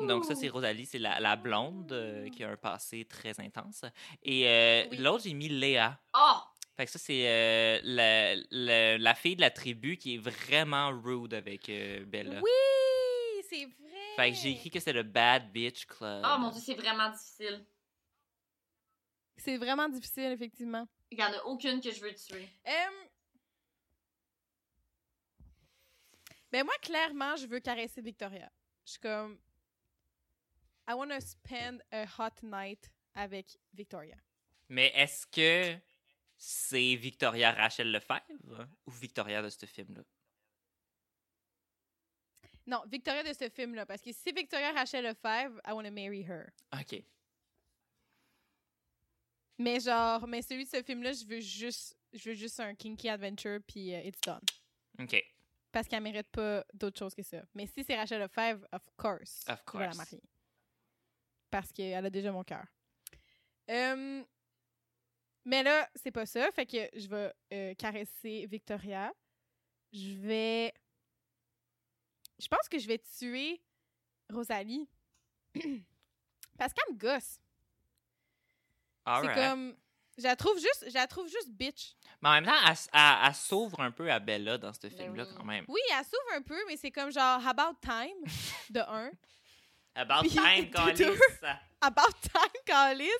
Donc, 0.00 0.24
ça, 0.24 0.34
c'est 0.34 0.48
Rosalie, 0.48 0.84
c'est 0.86 0.98
la, 0.98 1.18
la 1.20 1.36
blonde 1.36 1.90
euh, 1.92 2.28
qui 2.28 2.44
a 2.44 2.50
un 2.50 2.56
passé 2.56 3.04
très 3.06 3.38
intense. 3.40 3.84
Et 4.22 4.46
euh, 4.48 4.84
Oui. 4.90 4.96
l'autre, 4.98 5.24
j'ai 5.24 5.32
mis 5.34 5.48
Léa. 5.48 5.98
Oh! 6.14 6.38
Fait 6.76 6.84
que 6.84 6.90
ça, 6.90 6.98
c'est 6.98 7.26
euh, 7.26 7.80
la, 7.82 8.34
la, 8.50 8.98
la 8.98 9.14
fille 9.14 9.36
de 9.36 9.40
la 9.40 9.50
tribu 9.50 9.96
qui 9.96 10.16
est 10.16 10.18
vraiment 10.18 10.90
rude 10.90 11.32
avec 11.32 11.68
euh, 11.70 12.04
Bella. 12.04 12.40
Oui, 12.42 13.42
c'est 13.48 13.64
vrai. 13.64 13.72
Fait 14.16 14.30
que 14.32 14.36
j'ai 14.36 14.50
écrit 14.50 14.70
que 14.70 14.80
c'est 14.80 14.92
le 14.92 15.02
Bad 15.02 15.50
Bitch 15.52 15.86
Club. 15.86 16.22
Oh 16.26 16.38
mon 16.38 16.50
dieu, 16.50 16.60
c'est 16.62 16.74
vraiment 16.74 17.08
difficile. 17.10 17.64
C'est 19.38 19.56
vraiment 19.56 19.88
difficile, 19.88 20.32
effectivement. 20.32 20.86
Il 21.10 21.18
y 21.18 21.22
en 21.24 21.32
a 21.32 21.42
aucune 21.44 21.80
que 21.80 21.90
je 21.90 22.00
veux 22.00 22.14
tuer. 22.14 22.48
Euh, 22.66 22.70
Ben 26.52 26.64
moi, 26.64 26.74
clairement, 26.80 27.36
je 27.36 27.46
veux 27.46 27.60
caresser 27.60 28.00
Victoria. 28.00 28.50
Je 28.84 28.92
suis 28.92 29.00
comme... 29.00 29.38
I 30.88 30.94
want 30.94 31.08
to 31.08 31.20
spend 31.20 31.82
a 31.90 32.04
hot 32.04 32.42
night 32.42 32.90
avec 33.14 33.58
Victoria. 33.74 34.16
Mais 34.68 34.92
est-ce 34.94 35.26
que 35.26 35.76
c'est 36.36 36.94
Victoria 36.94 37.50
Rachel 37.52 37.90
Lefebvre 37.90 38.68
ou 38.86 38.90
Victoria 38.92 39.42
de 39.42 39.48
ce 39.48 39.66
film-là? 39.66 40.02
Non, 42.66 42.82
Victoria 42.86 43.22
de 43.22 43.32
ce 43.32 43.48
film-là. 43.48 43.86
Parce 43.86 44.00
que 44.00 44.12
si 44.12 44.20
c'est 44.22 44.32
Victoria 44.32 44.72
Rachel 44.72 45.04
Lefebvre, 45.04 45.60
I 45.66 45.72
want 45.72 45.84
to 45.84 45.90
marry 45.90 46.22
her. 46.22 46.52
OK. 46.72 47.02
Mais 49.58 49.80
genre, 49.80 50.26
mais 50.26 50.42
celui 50.42 50.64
de 50.64 50.70
ce 50.70 50.82
film-là, 50.82 51.12
je 51.12 51.24
veux 51.24 51.40
juste, 51.40 51.96
je 52.12 52.30
veux 52.30 52.34
juste 52.34 52.60
un 52.60 52.74
kinky 52.74 53.08
adventure 53.08 53.58
puis 53.66 53.94
euh, 53.94 54.02
it's 54.04 54.20
done. 54.20 54.42
OK. 55.00 55.24
Parce 55.76 55.88
qu'elle 55.88 56.02
mérite 56.02 56.28
pas 56.30 56.64
d'autre 56.72 56.98
chose 56.98 57.14
que 57.14 57.22
ça. 57.22 57.42
Mais 57.52 57.66
si 57.66 57.84
c'est 57.84 57.94
Rachel 57.96 58.18
Lefebvre, 58.22 58.66
of 58.72 58.80
course, 58.96 59.44
Of 59.46 59.60
je 59.70 59.72
vais 59.76 59.84
la 59.84 59.86
course. 59.90 59.96
marier. 59.98 60.22
Parce 61.50 61.70
qu'elle 61.70 62.06
a 62.06 62.08
déjà 62.08 62.32
mon 62.32 62.42
cœur. 62.44 62.64
Euh, 63.68 64.24
mais 65.44 65.62
là, 65.62 65.86
c'est 65.94 66.12
pas 66.12 66.24
ça. 66.24 66.50
Fait 66.52 66.64
que 66.64 66.78
je 66.98 67.06
vais 67.08 67.30
euh, 67.52 67.74
caresser 67.74 68.46
Victoria. 68.46 69.12
Je 69.92 70.14
vais. 70.14 70.72
Je 72.38 72.48
pense 72.48 72.70
que 72.70 72.78
je 72.78 72.86
vais 72.88 72.98
tuer 73.18 73.60
Rosalie. 74.30 74.88
Parce 76.58 76.72
qu'elle 76.72 76.94
me 76.94 76.98
gosse. 76.98 77.38
C'est 79.04 79.34
comme. 79.34 79.76
Je 80.18 80.22
la 80.22 80.34
trouve 80.36 80.58
juste, 80.58 80.84
je 80.88 80.94
la 80.94 81.06
trouve 81.06 81.28
juste 81.28 81.50
bitch. 81.50 81.94
Mais 82.22 82.28
en 82.30 82.32
même 82.32 82.46
temps, 82.46 82.52
elle, 82.66 82.76
elle- 82.92 83.18
elle 83.28 83.34
s'ouvre 83.34 83.80
un 83.80 83.90
peu 83.90 84.10
à 84.10 84.18
Bella 84.18 84.56
dans 84.56 84.72
ce 84.72 84.80
Ben 84.80 84.90
film-là, 84.90 85.24
oui. 85.28 85.34
quand 85.36 85.44
même. 85.44 85.64
Oui, 85.68 85.80
elle 85.90 86.04
s'ouvre 86.04 86.32
un 86.34 86.42
peu, 86.42 86.58
mais 86.66 86.76
c'est 86.78 86.90
comme 86.90 87.12
genre 87.12 87.46
About 87.46 87.78
Time 87.82 88.24
de 88.70 88.80
un. 88.80 89.10
About 89.94 90.20
Puis, 90.22 90.30
time, 90.30 90.70
Callis. 90.70 91.18
About 91.80 92.12
Time, 92.22 92.62
Callis. 92.64 93.10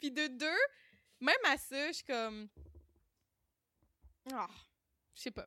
Puis 0.00 0.10
de 0.12 0.26
deux, 0.28 0.58
même 1.20 1.34
à 1.46 1.56
ça, 1.56 1.88
je 1.88 1.92
suis 1.94 2.04
comme. 2.04 2.48
Ah, 4.32 4.48
je 5.14 5.22
sais 5.22 5.30
pas. 5.30 5.46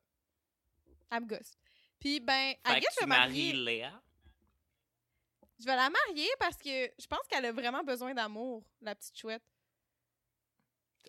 Elle 1.12 1.22
me 1.22 1.26
gosse. 1.28 1.54
Puis 2.00 2.20
ben, 2.20 2.54
Fait 2.66 2.80
guess 2.80 2.90
que 2.90 2.94
je 2.96 3.00
vais 3.02 3.06
marier. 3.08 3.54
Léa. 3.54 4.02
Je 5.60 5.66
vais 5.66 5.76
la 5.76 5.90
marier 5.90 6.30
parce 6.40 6.58
que 6.58 6.70
je 7.00 7.08
pense 7.08 7.26
qu'elle 7.30 7.46
a 7.46 7.52
vraiment 7.52 7.84
besoin 7.84 8.14
d'amour, 8.14 8.64
la 8.82 8.94
petite 8.94 9.18
chouette. 9.18 9.42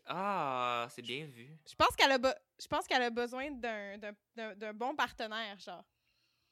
Ah, 0.07 0.87
c'est 0.91 1.03
bien 1.03 1.27
vu. 1.27 1.49
Je 1.69 1.75
pense 1.75 1.95
qu'elle 1.97 2.13
a, 2.13 2.19
be- 2.19 2.37
je 2.61 2.67
pense 2.67 2.87
qu'elle 2.87 3.03
a 3.03 3.11
besoin 3.11 3.51
d'un, 3.51 3.99
d'un, 3.99 4.13
d'un- 4.35 4.55
d'un 4.55 4.73
bon 4.75 4.95
partenaire, 4.97 5.59
genre. 5.59 5.85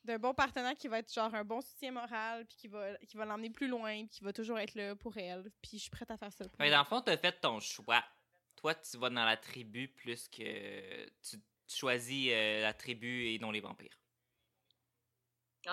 D'un 0.05 0.18
bon 0.18 0.35
partenaire 0.35 0.77
qui 0.77 0.86
va 0.86 1.01
être 1.01 1.12
genre 1.12 1.35
un 1.35 1.44
bon 1.44 1.60
soutien 1.60 1.90
moral, 1.90 2.47
puis 2.47 2.56
qui 2.56 2.68
va, 2.68 2.97
qui 2.98 3.16
va 3.16 3.24
l'emmener 3.24 3.51
plus 3.51 3.66
loin, 3.66 3.93
puis 4.06 4.09
qui 4.18 4.24
va 4.24 4.32
toujours 4.32 4.59
être 4.59 4.74
là 4.74 4.94
pour 4.94 5.16
elle. 5.16 5.51
Puis 5.60 5.78
je 5.78 5.82
suis 5.82 5.90
prête 5.90 6.10
à 6.10 6.16
faire 6.16 6.32
ça. 6.32 6.48
pour 6.48 6.60
elle. 6.60 6.70
dans 6.70 6.78
le 6.78 6.85
fond, 6.85 7.01
t'as 7.01 7.16
fait 7.16 7.40
ton 7.40 7.59
choix. 7.60 8.05
Toi, 8.55 8.74
tu 8.77 8.97
vas 8.98 9.10
dans 9.10 9.24
la 9.24 9.36
tribu 9.36 9.89
plus 9.89 10.28
que 10.28 11.06
tu, 11.23 11.36
tu 11.66 11.77
choisis 11.77 12.28
euh, 12.32 12.62
la 12.62 12.73
tribu 12.73 13.27
et 13.35 13.39
non 13.40 13.51
les 13.51 13.60
vampires. 13.60 13.98
Ouais. 15.66 15.73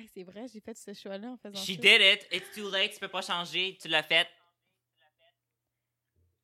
Hey, 0.00 0.08
c'est 0.12 0.24
vrai, 0.24 0.46
j'ai 0.52 0.60
fait 0.60 0.74
ce 0.76 0.92
choix-là 0.92 1.28
en 1.28 1.36
faisant 1.38 1.58
She 1.62 1.74
ça. 1.76 1.80
did 1.80 2.00
it. 2.02 2.26
It's 2.30 2.52
too 2.54 2.70
late. 2.70 2.92
Tu 2.92 3.00
peux 3.00 3.08
pas 3.08 3.22
changer. 3.22 3.78
Tu 3.80 3.88
l'as 3.88 4.02
fait. 4.02 4.28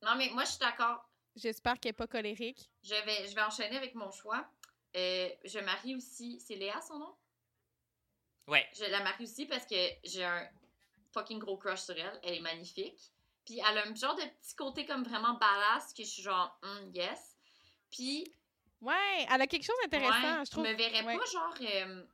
Non, 0.03 0.15
mais 0.17 0.29
moi, 0.31 0.45
je 0.45 0.51
suis 0.51 0.59
d'accord. 0.59 1.09
J'espère 1.37 1.79
qu'elle 1.81 1.91
est 1.91 1.95
pas 1.95 2.07
colérique. 2.07 2.71
Je 2.83 2.95
vais, 2.95 3.29
je 3.29 3.35
vais 3.35 3.43
enchaîner 3.43 3.77
avec 3.77 3.95
mon 3.95 4.11
choix. 4.11 4.47
Euh, 4.97 5.29
je 5.45 5.59
marie 5.61 5.95
aussi. 5.97 6.41
C'est 6.41 6.57
Léa 6.57 6.81
son 6.83 6.99
nom? 6.99 7.15
Ouais. 8.49 8.69
Je 8.75 8.85
la 8.85 9.01
marie 9.03 9.25
aussi 9.25 9.47
parce 9.47 9.65
que 9.65 9.77
j'ai 10.05 10.25
un 10.25 10.47
fucking 11.15 11.39
gros 11.39 11.57
crush 11.57 11.81
sur 11.81 11.97
elle. 11.97 12.21
Elle 12.23 12.35
est 12.35 12.41
magnifique. 12.41 12.99
Puis 13.47 13.59
elle 13.59 13.79
a 13.79 13.87
un 13.87 13.95
genre 13.95 14.15
de 14.15 14.23
petit 14.23 14.55
côté 14.57 14.85
comme 14.85 15.05
vraiment 15.05 15.35
badass 15.35 15.93
que 15.95 16.03
je 16.03 16.09
suis 16.09 16.23
genre, 16.23 16.59
Hum, 16.63 16.91
yes. 16.95 17.37
Puis, 17.91 18.35
Ouais, 18.81 19.27
elle 19.31 19.41
a 19.41 19.47
quelque 19.47 19.65
chose 19.65 19.77
d'intéressant, 19.85 20.39
ouais, 20.41 20.45
je 20.45 20.51
trouve. 20.51 20.65
me 20.65 20.73
verrais 20.75 21.05
Ouais. 21.05 21.17
pas 21.17 21.25
genre. 21.27 21.55
euh, 21.61 22.05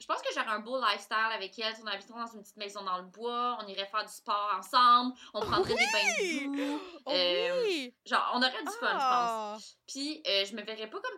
je 0.00 0.06
pense 0.06 0.22
que 0.22 0.28
j'aurais 0.34 0.48
un 0.48 0.60
beau 0.60 0.80
lifestyle 0.80 1.16
avec 1.32 1.58
elle. 1.58 1.74
On 1.82 1.86
habiterait 1.86 2.20
dans 2.20 2.32
une 2.32 2.42
petite 2.42 2.56
maison 2.56 2.82
dans 2.84 2.98
le 2.98 3.04
bois. 3.04 3.58
On 3.62 3.66
irait 3.66 3.86
faire 3.86 4.04
du 4.04 4.12
sport 4.12 4.54
ensemble. 4.56 5.14
On 5.34 5.40
prendrait 5.40 5.74
des 5.74 5.86
bains 5.92 6.14
de 6.22 6.46
boue. 6.46 6.80
Oh 7.06 7.10
Euh, 7.12 7.62
oui! 7.64 7.94
Genre, 8.06 8.30
on 8.34 8.38
aurait 8.38 8.50
du 8.62 8.70
fun, 8.70 8.72
je 8.72 8.78
pense. 8.78 9.00
Ah! 9.00 9.56
Puis, 9.86 10.22
euh, 10.26 10.44
je 10.44 10.54
me 10.54 10.62
verrais 10.62 10.88
pas 10.88 11.00
comme 11.00 11.16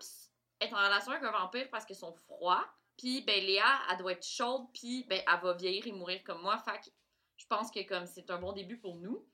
être 0.60 0.72
en 0.74 0.84
relation 0.84 1.12
avec 1.12 1.24
un 1.24 1.30
vampire 1.32 1.68
parce 1.70 1.84
qu'ils 1.84 1.96
sont 1.96 2.12
froids. 2.12 2.66
Puis, 2.96 3.22
ben, 3.22 3.42
Léa, 3.44 3.80
elle 3.90 3.98
doit 3.98 4.12
être 4.12 4.26
chaude. 4.26 4.66
Puis, 4.74 5.04
ben, 5.08 5.22
elle 5.26 5.40
va 5.40 5.52
vieillir 5.54 5.86
et 5.86 5.92
mourir 5.92 6.22
comme 6.24 6.42
moi. 6.42 6.58
Fait 6.58 6.78
que 6.78 6.90
je 7.36 7.46
pense 7.46 7.70
que 7.70 7.82
comme 7.86 8.06
c'est 8.06 8.30
un 8.30 8.38
bon 8.38 8.52
début 8.52 8.78
pour 8.78 8.96
nous. 8.96 9.26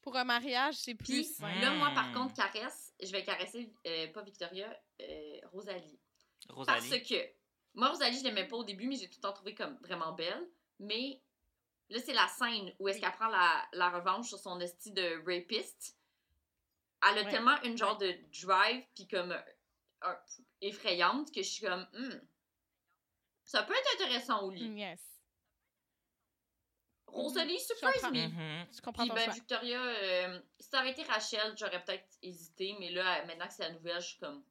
Pour 0.00 0.16
un 0.16 0.24
mariage, 0.24 0.74
c'est 0.76 0.94
Puis, 0.94 1.22
plus. 1.24 1.40
Ouais. 1.44 1.60
là, 1.60 1.70
moi, 1.72 1.90
par 1.94 2.12
contre, 2.12 2.32
caresse, 2.34 2.94
je 3.02 3.10
vais 3.12 3.24
caresser, 3.24 3.70
euh, 3.86 4.06
pas 4.12 4.22
Victoria, 4.22 4.66
euh, 5.02 5.38
Rosalie. 5.52 5.98
Parce 6.48 6.68
Rosalie. 6.86 7.02
que, 7.02 7.14
moi, 7.78 7.88
Rosalie, 7.90 8.18
je 8.18 8.24
l'aimais 8.24 8.46
pas 8.46 8.56
au 8.56 8.64
début, 8.64 8.86
mais 8.88 8.96
j'ai 8.96 9.08
tout 9.08 9.18
le 9.18 9.22
temps 9.22 9.32
trouvé 9.32 9.54
comme 9.54 9.76
vraiment 9.76 10.12
belle. 10.12 10.48
Mais, 10.80 11.20
là, 11.90 11.98
c'est 12.04 12.12
la 12.12 12.26
scène 12.28 12.72
où 12.78 12.88
est-ce 12.88 13.00
qu'elle 13.00 13.12
prend 13.12 13.28
la, 13.28 13.66
la 13.72 13.88
revanche 13.90 14.28
sur 14.28 14.38
son 14.38 14.60
esti 14.60 14.92
de 14.92 15.22
rapiste. 15.26 15.96
Elle 17.08 17.18
a 17.18 17.22
Ouais. 17.22 17.30
tellement 17.30 17.60
une 17.62 17.78
genre 17.78 17.96
de 17.98 18.12
drive, 18.42 18.84
puis 18.94 19.06
comme 19.06 19.32
euh, 20.04 20.14
effrayante, 20.60 21.32
que 21.32 21.42
je 21.42 21.48
suis 21.48 21.64
comme, 21.66 21.86
Hmm, 21.92 22.20
ça 23.44 23.62
peut 23.62 23.74
être 23.74 23.94
intéressant 24.02 24.42
au 24.42 24.50
lit. 24.50 24.68
Mm, 24.68 24.76
Yes. 24.78 25.00
Rosalie, 27.06 27.58
Je 27.58 27.64
surprise 27.74 28.02
me. 28.02 28.26
Mhm. 28.28 28.66
Je 28.70 28.80
comprends 28.82 29.04
Puis 29.04 29.12
ben, 29.14 29.24
choix. 29.24 29.32
Victoria, 29.34 29.80
euh, 29.82 30.40
si 30.60 30.68
ça 30.68 30.80
avait 30.80 30.90
été 30.90 31.02
Rachel, 31.04 31.54
j'aurais 31.56 31.82
peut-être 31.82 32.06
hésité, 32.22 32.76
mais 32.78 32.90
là, 32.90 33.24
maintenant 33.24 33.46
que 33.48 33.54
c'est 33.54 33.62
la 33.62 33.70
nouvelle, 33.72 34.00
je 34.00 34.08
suis 34.08 34.18
comme. 34.18 34.44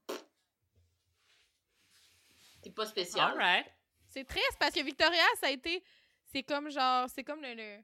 T'es 2.62 2.72
pas 2.72 2.86
spécial. 2.86 3.32
All 3.32 3.38
right. 3.38 3.66
C'est 4.10 4.24
triste 4.26 4.58
parce 4.60 4.74
que 4.74 4.82
Victoria, 4.84 5.24
ça 5.40 5.48
a 5.48 5.52
été. 5.52 5.84
C'est 6.32 6.44
comme 6.44 6.70
genre. 6.70 7.08
C'est 7.10 7.24
comme 7.24 7.42
le. 7.42 7.54
le- 7.54 7.84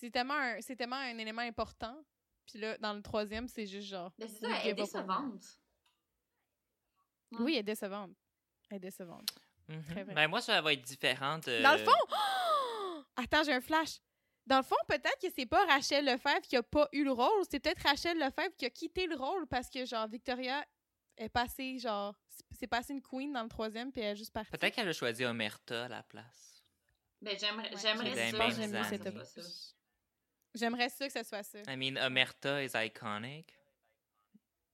C'est 0.00 0.10
tellement, 0.10 0.34
un... 0.34 0.60
c'est 0.60 0.76
tellement 0.76 0.96
un 0.96 1.18
élément 1.18 1.42
important. 1.42 1.96
Puis 2.46 2.58
là, 2.60 2.78
dans 2.78 2.94
le 2.94 3.02
troisième, 3.02 3.48
c'est 3.48 3.66
juste 3.66 3.88
genre. 3.88 4.12
Mais 4.18 4.28
c'est 4.28 4.40
ça, 4.40 4.48
elle 4.62 4.68
est 4.70 4.74
décevante. 4.74 5.44
Oui, 7.32 7.52
elle 7.54 7.58
est 7.60 7.62
décevante. 7.62 8.10
Elle 8.70 8.76
est 8.76 8.80
décevante. 8.80 9.28
Mhm. 9.68 9.84
Très 9.84 10.04
vrai. 10.04 10.14
Ben, 10.14 10.28
moi, 10.28 10.40
ça 10.40 10.60
va 10.62 10.72
être 10.72 10.82
différente. 10.82 11.46
euh, 11.48 11.62
Dans 11.62 11.72
le 11.72 11.78
fond. 11.84 11.92
Oh! 12.10 13.02
Attends, 13.16 13.42
j'ai 13.42 13.52
un 13.52 13.60
flash. 13.60 13.98
Dans 14.46 14.58
le 14.58 14.62
fond, 14.62 14.76
peut-être 14.86 15.18
que 15.20 15.26
c'est 15.34 15.44
pas 15.44 15.62
Rachel 15.66 16.06
Lefebvre 16.06 16.40
qui 16.40 16.56
a 16.56 16.62
pas 16.62 16.88
eu 16.92 17.04
le 17.04 17.12
rôle. 17.12 17.44
C'est 17.50 17.60
peut-être 17.60 17.82
Rachel 17.82 18.18
Lefebvre 18.18 18.54
qui 18.56 18.64
a 18.64 18.70
quitté 18.70 19.06
le 19.06 19.14
rôle 19.16 19.46
parce 19.46 19.68
que, 19.68 19.84
genre, 19.84 20.08
Victoria 20.08 20.64
est 21.18 21.28
passée, 21.28 21.78
genre. 21.78 22.14
C'est 22.58 22.66
passé 22.66 22.92
une 22.94 23.02
queen 23.02 23.32
dans 23.32 23.42
le 23.42 23.48
troisième, 23.48 23.92
puis 23.92 24.00
elle 24.00 24.12
est 24.12 24.16
juste 24.16 24.32
partie. 24.32 24.50
Peut-être 24.50 24.74
qu'elle 24.74 24.88
a 24.88 24.92
choisi 24.92 25.24
Omerta 25.24 25.84
à 25.84 25.88
la 25.88 26.02
place. 26.02 26.62
Ben, 27.20 27.36
j'aimerais 27.38 27.70
Ouais, 27.74 27.80
j'aimerais 27.82 28.30
ça. 28.30 28.38
bien 28.38 28.50
j'aime 28.50 28.76
aimé 28.76 29.24
ça. 29.24 29.42
J'aimerais 30.54 30.88
ça 30.88 31.06
que 31.06 31.12
ça 31.12 31.24
soit 31.24 31.42
ça. 31.42 31.58
I 31.68 31.76
mean, 31.76 31.96
Omerta 31.96 32.62
is 32.62 32.70
iconic. 32.74 33.52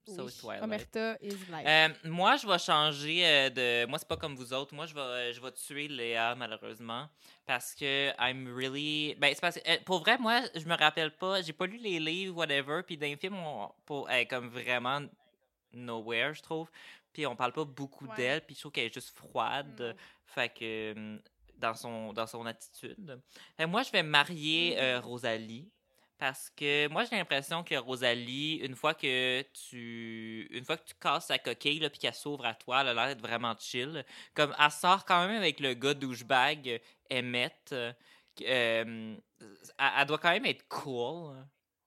So 0.07 0.25
Oui. 0.25 0.29
is 0.31 0.37
Twilight. 0.39 0.63
Omerta 0.63 1.17
is 1.23 1.31
life. 1.51 1.67
Euh, 1.67 1.89
moi, 2.05 2.37
je 2.37 2.47
vais 2.47 2.59
changer 2.59 3.25
euh, 3.27 3.49
de. 3.49 3.87
Moi, 3.87 3.99
c'est 3.99 4.07
pas 4.07 4.19
comme 4.19 4.37
vous 4.37 4.53
autres. 4.53 4.75
Moi, 4.75 4.85
je 4.85 4.93
vais, 4.95 5.01
euh, 5.01 5.33
je 5.33 5.41
vais 5.41 5.51
tuer 5.53 5.89
Léa, 5.89 6.35
malheureusement. 6.35 7.09
Parce 7.47 7.75
que 7.75 8.11
I'm 8.19 8.55
really. 8.55 9.15
Ben, 9.15 9.33
c'est 9.35 9.41
parce 9.41 9.59
que. 9.59 9.83
pour 9.85 10.01
vrai, 10.01 10.19
moi, 10.19 10.43
je 10.55 10.67
me 10.67 10.77
rappelle 10.77 11.17
pas. 11.17 11.41
J'ai 11.41 11.55
pas 11.55 11.67
lu 11.67 11.79
les 11.79 11.99
livres, 11.99 12.37
whatever. 12.37 12.83
Puis 12.83 12.99
dans 12.99 13.07
les 13.07 13.17
films, 13.17 13.37
on, 13.39 13.71
pour, 13.87 14.11
elle 14.11 14.21
est 14.21 14.27
comme 14.27 14.49
vraiment 14.51 15.01
nowhere, 15.75 16.35
je 16.35 16.43
trouve. 16.43 16.71
Puis 17.13 17.27
on 17.27 17.37
parle 17.37 17.53
pas 17.53 17.65
beaucoup 17.65 18.07
Ouais. 18.07 18.17
d'elle. 18.17 18.41
Puis 18.43 18.55
je 18.55 18.61
trouve 18.61 18.73
qu'elle 18.73 18.87
est 18.87 18.95
juste 18.95 19.17
froide. 19.17 19.81
Mm. 19.81 20.01
Fait 20.27 20.49
que. 20.49 20.93
hum, 20.97 21.21
Dans 21.57 21.75
son, 21.75 22.13
dans 22.13 22.27
son 22.27 22.45
attitude. 22.47 23.21
Que 23.57 23.65
moi, 23.65 23.85
je 23.85 23.93
vais 23.93 24.03
marier 24.03 24.77
euh, 24.81 25.01
Rosalie. 25.01 25.71
Parce 26.19 26.51
que 26.51 26.89
moi, 26.89 27.05
j'ai 27.05 27.17
l'impression 27.17 27.63
que 27.65 27.75
Rosalie, 27.77 28.57
une 28.57 28.75
fois 28.77 28.95
que 28.95 29.43
tu 29.53 30.49
une 30.51 30.65
fois 30.65 30.77
que 30.77 30.85
tu 30.87 30.95
casses 30.95 31.27
sa 31.27 31.39
coquille 31.39 31.79
là, 31.81 31.91
puis 31.91 31.99
qu'elle 32.01 32.15
s'ouvre 32.15 32.45
à 32.47 32.55
toi, 32.55 32.81
elle 32.81 32.89
a 32.89 32.95
l'air 32.95 33.07
d'être 33.09 33.21
vraiment 33.21 33.55
chill. 33.59 34.05
Comme 34.35 34.55
elle 34.59 34.71
sort 34.71 35.05
quand 35.05 35.27
même 35.27 35.37
avec 35.37 35.61
le 35.61 35.75
gars 35.75 35.95
douchebag 35.95 36.81
Emmett. 37.13 37.71
euh, 37.73 37.93
euh, 38.43 39.17
elle, 39.79 39.93
elle 39.99 40.07
doit 40.07 40.19
quand 40.19 40.31
même 40.33 40.47
être 40.47 40.67
cool 40.69 41.37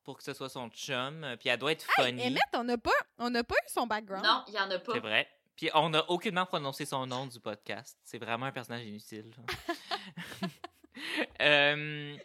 pour 0.07 0.15
que 0.17 0.23
ce 0.23 0.33
soit 0.33 0.47
son 0.47 0.69
chum. 0.69 1.25
euh, 1.25 1.35
Puis 1.35 1.49
elle 1.49 1.59
doit 1.59 1.73
être 1.73 1.85
funny. 1.95 2.27
Emmett, 2.27 2.41
on 2.53 2.63
n'a 2.63 2.77
pas, 2.77 2.93
on 3.17 3.29
n'a 3.29 3.43
pas 3.43 3.55
eu 3.55 3.69
son 3.69 3.85
background. 3.85 4.23
Non, 4.25 4.41
il 4.47 4.53
y 4.53 4.57
en 4.59 4.71
a 4.71 4.79
pas. 4.79 4.93
C'est 4.93 5.01
vrai. 5.01 5.27
Puis 5.57 5.69
on 5.73 5.89
n'a 5.89 6.09
aucunement 6.09 6.45
prononcé 6.45 6.85
son 6.85 7.05
nom 7.05 7.27
du 7.27 7.41
podcast. 7.41 7.97
C'est 8.05 8.17
vraiment 8.17 8.45
un 8.45 8.51
personnage 8.53 8.85
inutile. 8.85 9.33
Euh, 11.39 12.17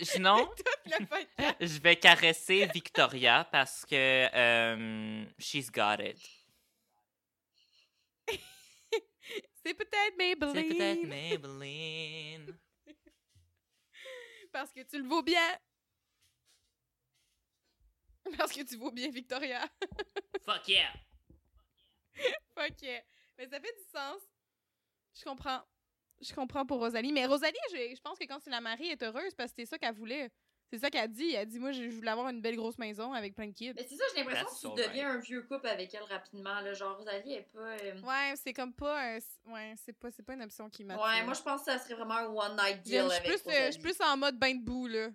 sinon, 0.00 0.48
je 1.60 1.80
vais 1.80 1.96
caresser 1.96 2.66
Victoria 2.72 3.48
parce 3.50 3.84
que 3.84 4.28
euh, 4.32 5.24
she's 5.40 5.72
got 5.72 5.96
it. 5.98 6.16
C'est 9.64 9.74
peut-être 9.74 10.16
Maybelline. 10.16 10.54
C'est 10.54 10.68
peut-être 10.76 11.04
Maybelline. 11.04 12.56
Parce 14.52 14.72
que 14.72 14.82
tu 14.82 15.02
le 15.02 15.08
vaux 15.08 15.22
bien. 15.24 15.58
Parce 18.38 18.52
que 18.52 18.62
tu 18.62 18.76
vaux 18.76 18.90
bien 18.90 19.10
Victoria. 19.10 19.60
Fuck 20.44 20.68
yeah! 20.68 20.92
Ok. 22.56 22.82
Mais 23.38 23.46
ça 23.48 23.60
fait 23.60 23.72
du 23.76 23.84
sens. 23.92 24.20
Je 25.18 25.24
comprends. 25.24 25.62
Je 26.20 26.32
comprends 26.32 26.64
pour 26.64 26.78
Rosalie. 26.78 27.12
Mais 27.12 27.26
Rosalie, 27.26 27.56
je, 27.72 27.94
je 27.96 28.00
pense 28.00 28.18
que 28.18 28.24
quand 28.24 28.38
c'est 28.40 28.50
la 28.50 28.60
marie, 28.60 28.86
elle 28.86 28.92
est 28.92 29.02
heureuse 29.02 29.34
parce 29.34 29.50
que 29.52 29.56
c'est 29.62 29.66
ça 29.66 29.78
qu'elle 29.78 29.94
voulait. 29.94 30.30
C'est 30.72 30.78
ça 30.78 30.90
qu'elle 30.90 31.10
dit. 31.10 31.32
Elle 31.34 31.46
dit 31.48 31.58
Moi, 31.58 31.72
je, 31.72 31.84
je 31.84 31.94
voulais 31.96 32.10
avoir 32.10 32.28
une 32.28 32.40
belle 32.40 32.56
grosse 32.56 32.78
maison 32.78 33.12
avec 33.12 33.34
plein 33.34 33.46
de 33.48 33.52
kids. 33.52 33.74
Mais 33.74 33.84
c'est 33.88 33.96
ça, 33.96 34.04
j'ai 34.14 34.20
l'impression 34.22 34.44
That's 34.46 34.54
que 34.54 34.60
tu 34.60 34.66
so 34.68 34.74
deviens 34.88 35.08
right. 35.08 35.16
un 35.16 35.20
vieux 35.20 35.42
couple 35.42 35.66
avec 35.66 35.92
elle 35.92 36.02
rapidement. 36.04 36.60
Là. 36.60 36.72
Genre, 36.72 36.96
Rosalie 36.96 37.34
est 37.34 37.48
pas. 37.52 37.58
euh, 37.60 38.00
Ouais, 38.02 38.34
c'est 38.36 38.52
comme 38.52 38.72
pas. 38.72 38.98
un- 39.00 39.18
ouais, 39.46 39.74
c'est 39.84 39.92
pas, 39.92 40.10
c'est 40.10 40.22
pas 40.22 40.34
une 40.34 40.42
option 40.42 40.70
qui 40.70 40.84
m'attire. 40.84 41.04
Ouais, 41.04 41.22
moi 41.24 41.34
je 41.34 41.42
pense 41.42 41.64
que 41.64 41.72
ça 41.72 41.78
serait 41.78 41.94
vraiment 41.94 42.14
un 42.14 42.26
one 42.26 42.56
night 42.56 42.80
deal 42.82 43.02
Je 43.02 43.10
avec 43.10 43.14
suis 43.14 43.22
plus, 43.24 43.40
euh, 43.40 43.44
Rosalie. 43.50 43.66
je 43.66 43.72
suis 43.72 43.82
plus 43.82 44.00
en 44.00 44.16
mode 44.16 44.38
bain 44.38 44.54
de 44.54 44.64
boue, 44.64 44.86
là. 44.86 45.08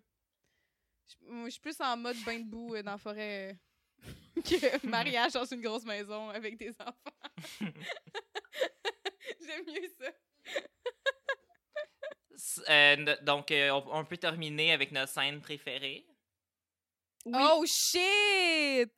Je 1.10 1.16
moi, 1.28 1.46
je 1.46 1.52
suis 1.52 1.62
plus 1.62 1.80
en 1.82 1.98
mode 1.98 2.18
bain 2.26 2.40
de 2.40 2.46
boue 2.46 2.76
euh, 2.76 2.84
dans 2.84 2.92
la 2.92 2.98
forêt 2.98 3.58
euh, 4.38 4.42
que 4.42 4.88
mariage 4.88 5.34
dans 5.34 5.46
une 5.46 5.62
grosse 5.62 5.86
maison 5.86 6.30
avec 6.30 6.58
des 6.58 6.72
enfants. 6.80 7.18
J'aime 9.42 9.66
mieux 9.66 9.90
ça. 10.00 10.12
Euh, 12.70 13.16
donc, 13.22 13.52
euh, 13.52 13.70
on, 13.72 14.00
on 14.00 14.06
peut 14.06 14.18
terminer 14.18 14.72
avec 14.74 14.92
notre 14.92 15.12
scène 15.12 15.42
préférée? 15.42 16.06
Oh 17.26 17.64
shit! 17.66 18.92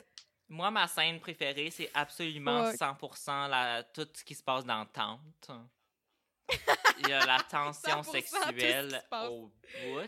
Moi, 0.48 0.70
ma 0.70 0.88
scène 0.88 1.20
préférée, 1.20 1.72
c'est 1.72 1.90
absolument 1.94 2.72
Fuck. 2.72 3.00
100% 3.00 3.50
la, 3.50 3.84
tout 3.84 4.08
ce 4.14 4.24
qui 4.24 4.36
se 4.36 4.44
passe 4.44 4.66
dans 4.66 4.86
tente. 4.86 5.50
Il 7.00 7.10
y 7.10 7.14
a 7.14 7.26
la 7.26 7.40
tension 7.40 8.02
100% 8.02 8.04
tout 8.04 8.12
ce 8.12 8.18
qui 8.18 8.28
se 8.28 8.38
sexuelle 8.44 9.04
au 9.12 9.48
bout. 9.48 10.02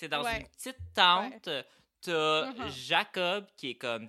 Ouais. 0.00 0.06
Euh, 0.06 0.06
C'est 0.06 0.08
dans 0.08 0.22
Ouais. 0.24 0.40
une 0.40 0.48
petite 0.48 0.78
tente. 0.94 1.48
T'as 2.02 2.46
Mhm. 2.52 2.68
Jacob 2.70 3.46
qui 3.56 3.70
est 3.70 3.74
comme 3.74 4.08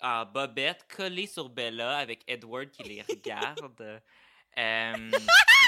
en 0.00 0.24
bobette, 0.26 0.86
collé 0.94 1.26
sur 1.26 1.48
Bella 1.48 1.98
avec 1.98 2.22
Edward 2.28 2.70
qui 2.70 2.82
les 2.84 3.02
regarde. 3.02 4.02
Euh, 4.56 5.10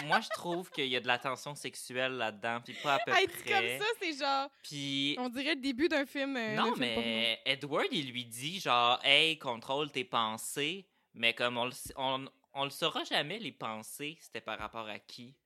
moi, 0.07 0.21
je 0.21 0.29
trouve 0.31 0.69
qu'il 0.73 0.87
y 0.87 0.97
a 0.97 1.01
de 1.01 1.07
la 1.07 1.19
tension 1.19 1.55
sexuelle 1.55 2.13
là-dedans, 2.17 2.61
puis 2.65 2.75
pas 2.83 2.95
à 2.95 2.99
peu 2.99 3.13
Hey, 3.13 3.29
près. 3.29 3.79
comme 3.79 3.87
ça, 3.87 3.93
c'est 4.01 4.19
genre. 4.19 4.49
Puis 4.65 5.15
On 5.21 5.29
dirait 5.29 5.55
le 5.55 5.61
début 5.61 5.87
d'un 5.89 6.07
film. 6.07 6.37
euh, 6.37 6.57
non, 6.57 6.75
film 6.75 6.79
mais 6.81 7.41
Edward, 7.45 7.87
il 7.93 8.11
lui 8.11 8.25
dit 8.25 8.59
genre, 8.59 8.99
hey, 9.05 9.39
contrôle 9.39 9.93
tes 9.93 10.03
pensées. 10.03 10.89
Mais 11.15 11.35
comme 11.35 11.57
on 11.57 11.67
le, 11.67 11.73
on, 11.95 12.25
on 12.53 12.65
le 12.65 12.71
saura 12.71 13.05
jamais, 13.05 13.39
les 13.39 13.53
pensées, 13.53 14.17
c'était 14.21 14.41
par 14.41 14.59
rapport 14.59 14.89
à 14.89 14.99
qui? 14.99 15.37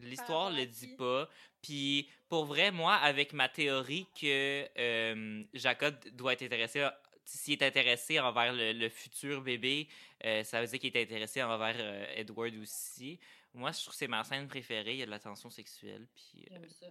L'histoire 0.00 0.50
le 0.50 0.66
dit 0.66 0.94
pas. 0.96 1.28
Puis 1.62 2.08
pour 2.28 2.44
vrai, 2.44 2.70
moi, 2.70 2.94
avec 2.94 3.32
ma 3.32 3.48
théorie 3.48 4.06
que 4.20 4.68
euh, 4.78 5.44
Jacob 5.54 5.94
doit 6.12 6.34
être 6.34 6.42
intéressé, 6.42 6.86
s'il 7.24 7.54
est 7.54 7.66
intéressé 7.66 8.20
envers 8.20 8.52
le, 8.52 8.72
le 8.72 8.88
futur 8.88 9.42
bébé, 9.42 9.88
euh, 10.24 10.42
ça 10.44 10.60
veut 10.60 10.66
dire 10.66 10.78
qu'il 10.78 10.96
est 10.96 11.02
intéressé 11.02 11.42
envers 11.42 11.76
euh, 11.78 12.06
Edward 12.14 12.54
aussi. 12.56 13.18
Moi, 13.54 13.72
je 13.72 13.80
trouve 13.80 13.92
que 13.92 13.98
c'est 13.98 14.08
ma 14.08 14.24
scène 14.24 14.48
préférée. 14.48 14.92
Il 14.92 14.98
y 14.98 15.02
a 15.02 15.06
de 15.06 15.10
la 15.10 15.18
tension 15.18 15.50
sexuelle. 15.50 16.06
Puis, 16.14 16.48
ça. 16.80 16.86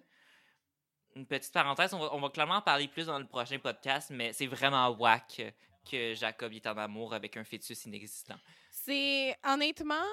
une 1.15 1.25
petite 1.25 1.53
parenthèse, 1.53 1.93
on 1.93 1.99
va, 1.99 2.13
on 2.13 2.19
va 2.19 2.29
clairement 2.29 2.55
en 2.55 2.61
parler 2.61 2.87
plus 2.87 3.05
dans 3.05 3.19
le 3.19 3.27
prochain 3.27 3.59
podcast, 3.59 4.09
mais 4.11 4.33
c'est 4.33 4.47
vraiment 4.47 4.89
whack 4.89 5.41
que 5.89 6.13
Jacob 6.13 6.53
est 6.53 6.67
en 6.67 6.77
amour 6.77 7.13
avec 7.13 7.37
un 7.37 7.43
fœtus 7.43 7.85
inexistant. 7.85 8.37
C'est 8.69 9.35
honnêtement 9.43 10.05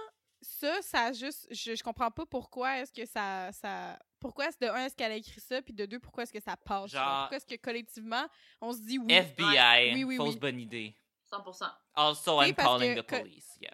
ça, 0.45 0.81
ça 0.83 1.13
juste 1.13 1.47
je, 1.51 1.75
je 1.75 1.83
comprends 1.83 2.11
pas 2.11 2.27
pourquoi 2.27 2.79
est-ce 2.79 2.93
que 2.93 3.05
ça 3.07 3.51
ça 3.53 3.99
pourquoi 4.21 4.47
est-ce 4.49 4.59
de 4.59 4.67
un 4.67 4.85
est-ce 4.87 4.95
qu'elle 4.95 5.13
a 5.13 5.17
écrit 5.17 5.41
ça 5.41 5.61
puis 5.63 5.73
de 5.75 5.87
deux 5.87 5.99
pourquoi 5.99 6.23
est-ce 6.23 6.33
que 6.33 6.41
ça 6.41 6.57
passe. 6.57 6.91
genre? 6.91 7.03
Genre- 7.03 7.21
pourquoi 7.23 7.37
est-ce 7.39 7.47
que 7.47 7.57
collectivement 7.61 8.27
on 8.61 8.73
se 8.73 8.81
dit 8.81 8.99
oui? 8.99 9.13
FBI, 9.13 9.93
Oui, 9.95 10.05
oui, 10.05 10.17
fausse 10.17 10.35
oui. 10.35 10.41
bonne 10.41 10.61
idée. 10.61 10.97
100%. 11.31 11.65
Also, 11.95 12.39
Oui, 12.39 12.49
I'm 12.51 12.55
calling 12.55 12.95
que- 12.95 13.01
the 13.01 13.07
police. 13.07 13.57
Yeah. 13.61 13.73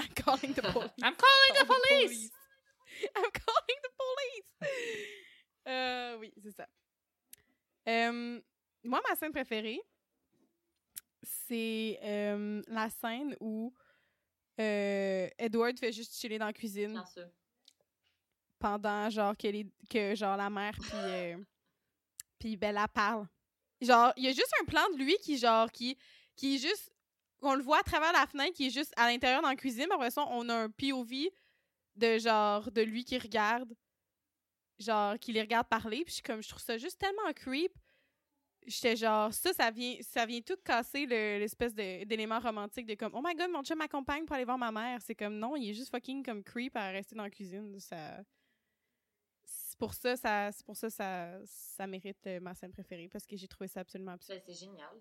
I'm 0.00 0.08
calling 0.14 0.54
the 0.54 0.62
police. 0.62 0.92
I'm 1.02 1.14
calling 1.14 1.52
the 1.54 1.66
Call 1.66 1.76
the 1.76 1.88
police! 1.88 2.30
I'm 3.14 3.30
calling 3.30 3.78
the 3.82 3.92
police. 3.96 4.68
Euh, 5.68 6.16
oui, 6.18 6.32
c'est 6.42 6.50
ça. 6.50 6.66
Euh, 7.88 8.40
moi, 8.84 9.00
ma 9.08 9.14
scène 9.16 9.32
préférée, 9.32 9.80
c'est 11.22 11.98
euh, 12.02 12.62
la 12.66 12.90
scène 12.90 13.36
où 13.40 13.72
euh, 14.62 15.28
Edward 15.38 15.78
fait 15.78 15.92
juste 15.92 16.14
chiller 16.20 16.38
dans 16.38 16.46
la 16.46 16.52
cuisine 16.52 16.92
Bien 16.92 17.04
sûr. 17.06 17.28
pendant 18.58 19.10
genre 19.10 19.36
que, 19.36 19.48
les, 19.48 19.66
que 19.90 20.14
genre 20.14 20.36
la 20.36 20.48
mère 20.50 20.74
puis 20.80 20.90
euh, 20.94 21.36
puis 22.38 22.56
Bella 22.56 22.88
parle. 22.88 23.26
Genre, 23.80 24.12
il 24.16 24.24
y 24.24 24.28
a 24.28 24.32
juste 24.32 24.52
un 24.60 24.64
plan 24.64 24.88
de 24.90 24.98
lui 24.98 25.16
qui 25.18 25.36
genre 25.38 25.70
qui 25.70 25.96
qui 26.36 26.56
est 26.56 26.58
juste 26.58 26.90
on 27.40 27.54
le 27.54 27.62
voit 27.62 27.80
à 27.80 27.82
travers 27.82 28.12
la 28.12 28.26
fenêtre 28.26 28.52
qui 28.54 28.68
est 28.68 28.70
juste 28.70 28.92
à 28.96 29.06
l'intérieur 29.10 29.42
dans 29.42 29.48
la 29.48 29.56
cuisine, 29.56 29.86
mais 29.88 29.94
après 29.94 30.10
ça 30.10 30.24
on 30.30 30.48
a 30.48 30.54
un 30.54 30.70
POV 30.70 31.30
de 31.96 32.18
genre 32.18 32.70
de 32.70 32.82
lui 32.82 33.04
qui 33.04 33.18
regarde 33.18 33.74
genre 34.78 35.18
qui 35.18 35.32
les 35.32 35.40
regarde 35.42 35.68
parler, 35.68 36.04
puis 36.04 36.20
comme 36.24 36.42
je 36.42 36.48
trouve 36.48 36.62
ça 36.62 36.78
juste 36.78 36.98
tellement 36.98 37.32
creep. 37.34 37.72
J'étais 38.66 38.94
genre 38.96 39.32
ça 39.34 39.52
ça 39.52 39.70
vient 39.70 39.96
ça 40.02 40.24
vient 40.24 40.40
tout 40.40 40.56
casser 40.64 41.04
le- 41.06 41.38
l'espèce 41.40 41.74
de- 41.74 42.04
d'élément 42.04 42.38
romantique 42.38 42.86
de 42.86 42.94
comme 42.94 43.12
oh 43.14 43.20
my 43.24 43.34
god 43.34 43.50
mon 43.50 43.62
chum 43.64 43.78
m'accompagne 43.78 44.24
pour 44.24 44.36
aller 44.36 44.44
voir 44.44 44.58
ma 44.58 44.70
mère, 44.70 45.00
c'est 45.02 45.14
comme 45.16 45.36
non, 45.38 45.56
il 45.56 45.70
est 45.70 45.74
juste 45.74 45.90
fucking 45.90 46.24
comme 46.24 46.42
creep 46.44 46.76
à 46.76 46.90
rester 46.90 47.14
dans 47.16 47.24
la 47.24 47.30
cuisine, 47.30 47.78
ça 47.80 48.18
c'est 49.44 49.78
pour 49.78 49.94
ça, 49.94 50.16
ça 50.16 50.52
c'est 50.52 50.64
pour 50.64 50.76
ça 50.76 50.90
ça 50.90 51.38
ça 51.44 51.86
mérite 51.86 52.24
euh, 52.26 52.40
ma 52.40 52.54
scène 52.54 52.72
préférée 52.72 53.08
parce 53.08 53.26
que 53.26 53.36
j'ai 53.36 53.48
trouvé 53.48 53.66
ça 53.68 53.80
absolument 53.80 54.12
absurde. 54.12 54.40
Ben, 54.46 54.54
C'est 54.54 54.60
génial. 54.66 54.94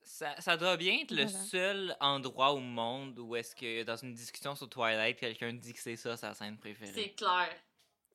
Ça, 0.00 0.40
ça 0.40 0.56
doit 0.56 0.76
bien 0.76 1.00
être 1.00 1.10
le 1.10 1.24
Voilà. 1.24 1.38
seul 1.44 1.96
endroit 2.00 2.52
au 2.52 2.60
monde 2.60 3.18
où 3.18 3.34
est-ce 3.36 3.54
que 3.54 3.82
dans 3.82 3.96
une 3.96 4.14
discussion 4.14 4.54
sur 4.54 4.68
Twilight, 4.68 5.18
quelqu'un 5.18 5.52
dit 5.52 5.74
que 5.74 5.80
c'est 5.80 5.96
ça 5.96 6.16
sa 6.16 6.32
scène 6.34 6.56
préférée. 6.56 6.92
C'est 6.94 7.10
clair. 7.14 7.50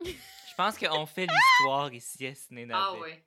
Je 0.04 0.56
pense 0.58 0.78
qu'on 0.80 1.06
fait 1.06 1.28
l'histoire 1.28 1.94
ici 1.94 2.26
à 2.26 2.34
Ciné 2.34 2.66
Ah 2.72 2.94
Navet. 2.96 3.24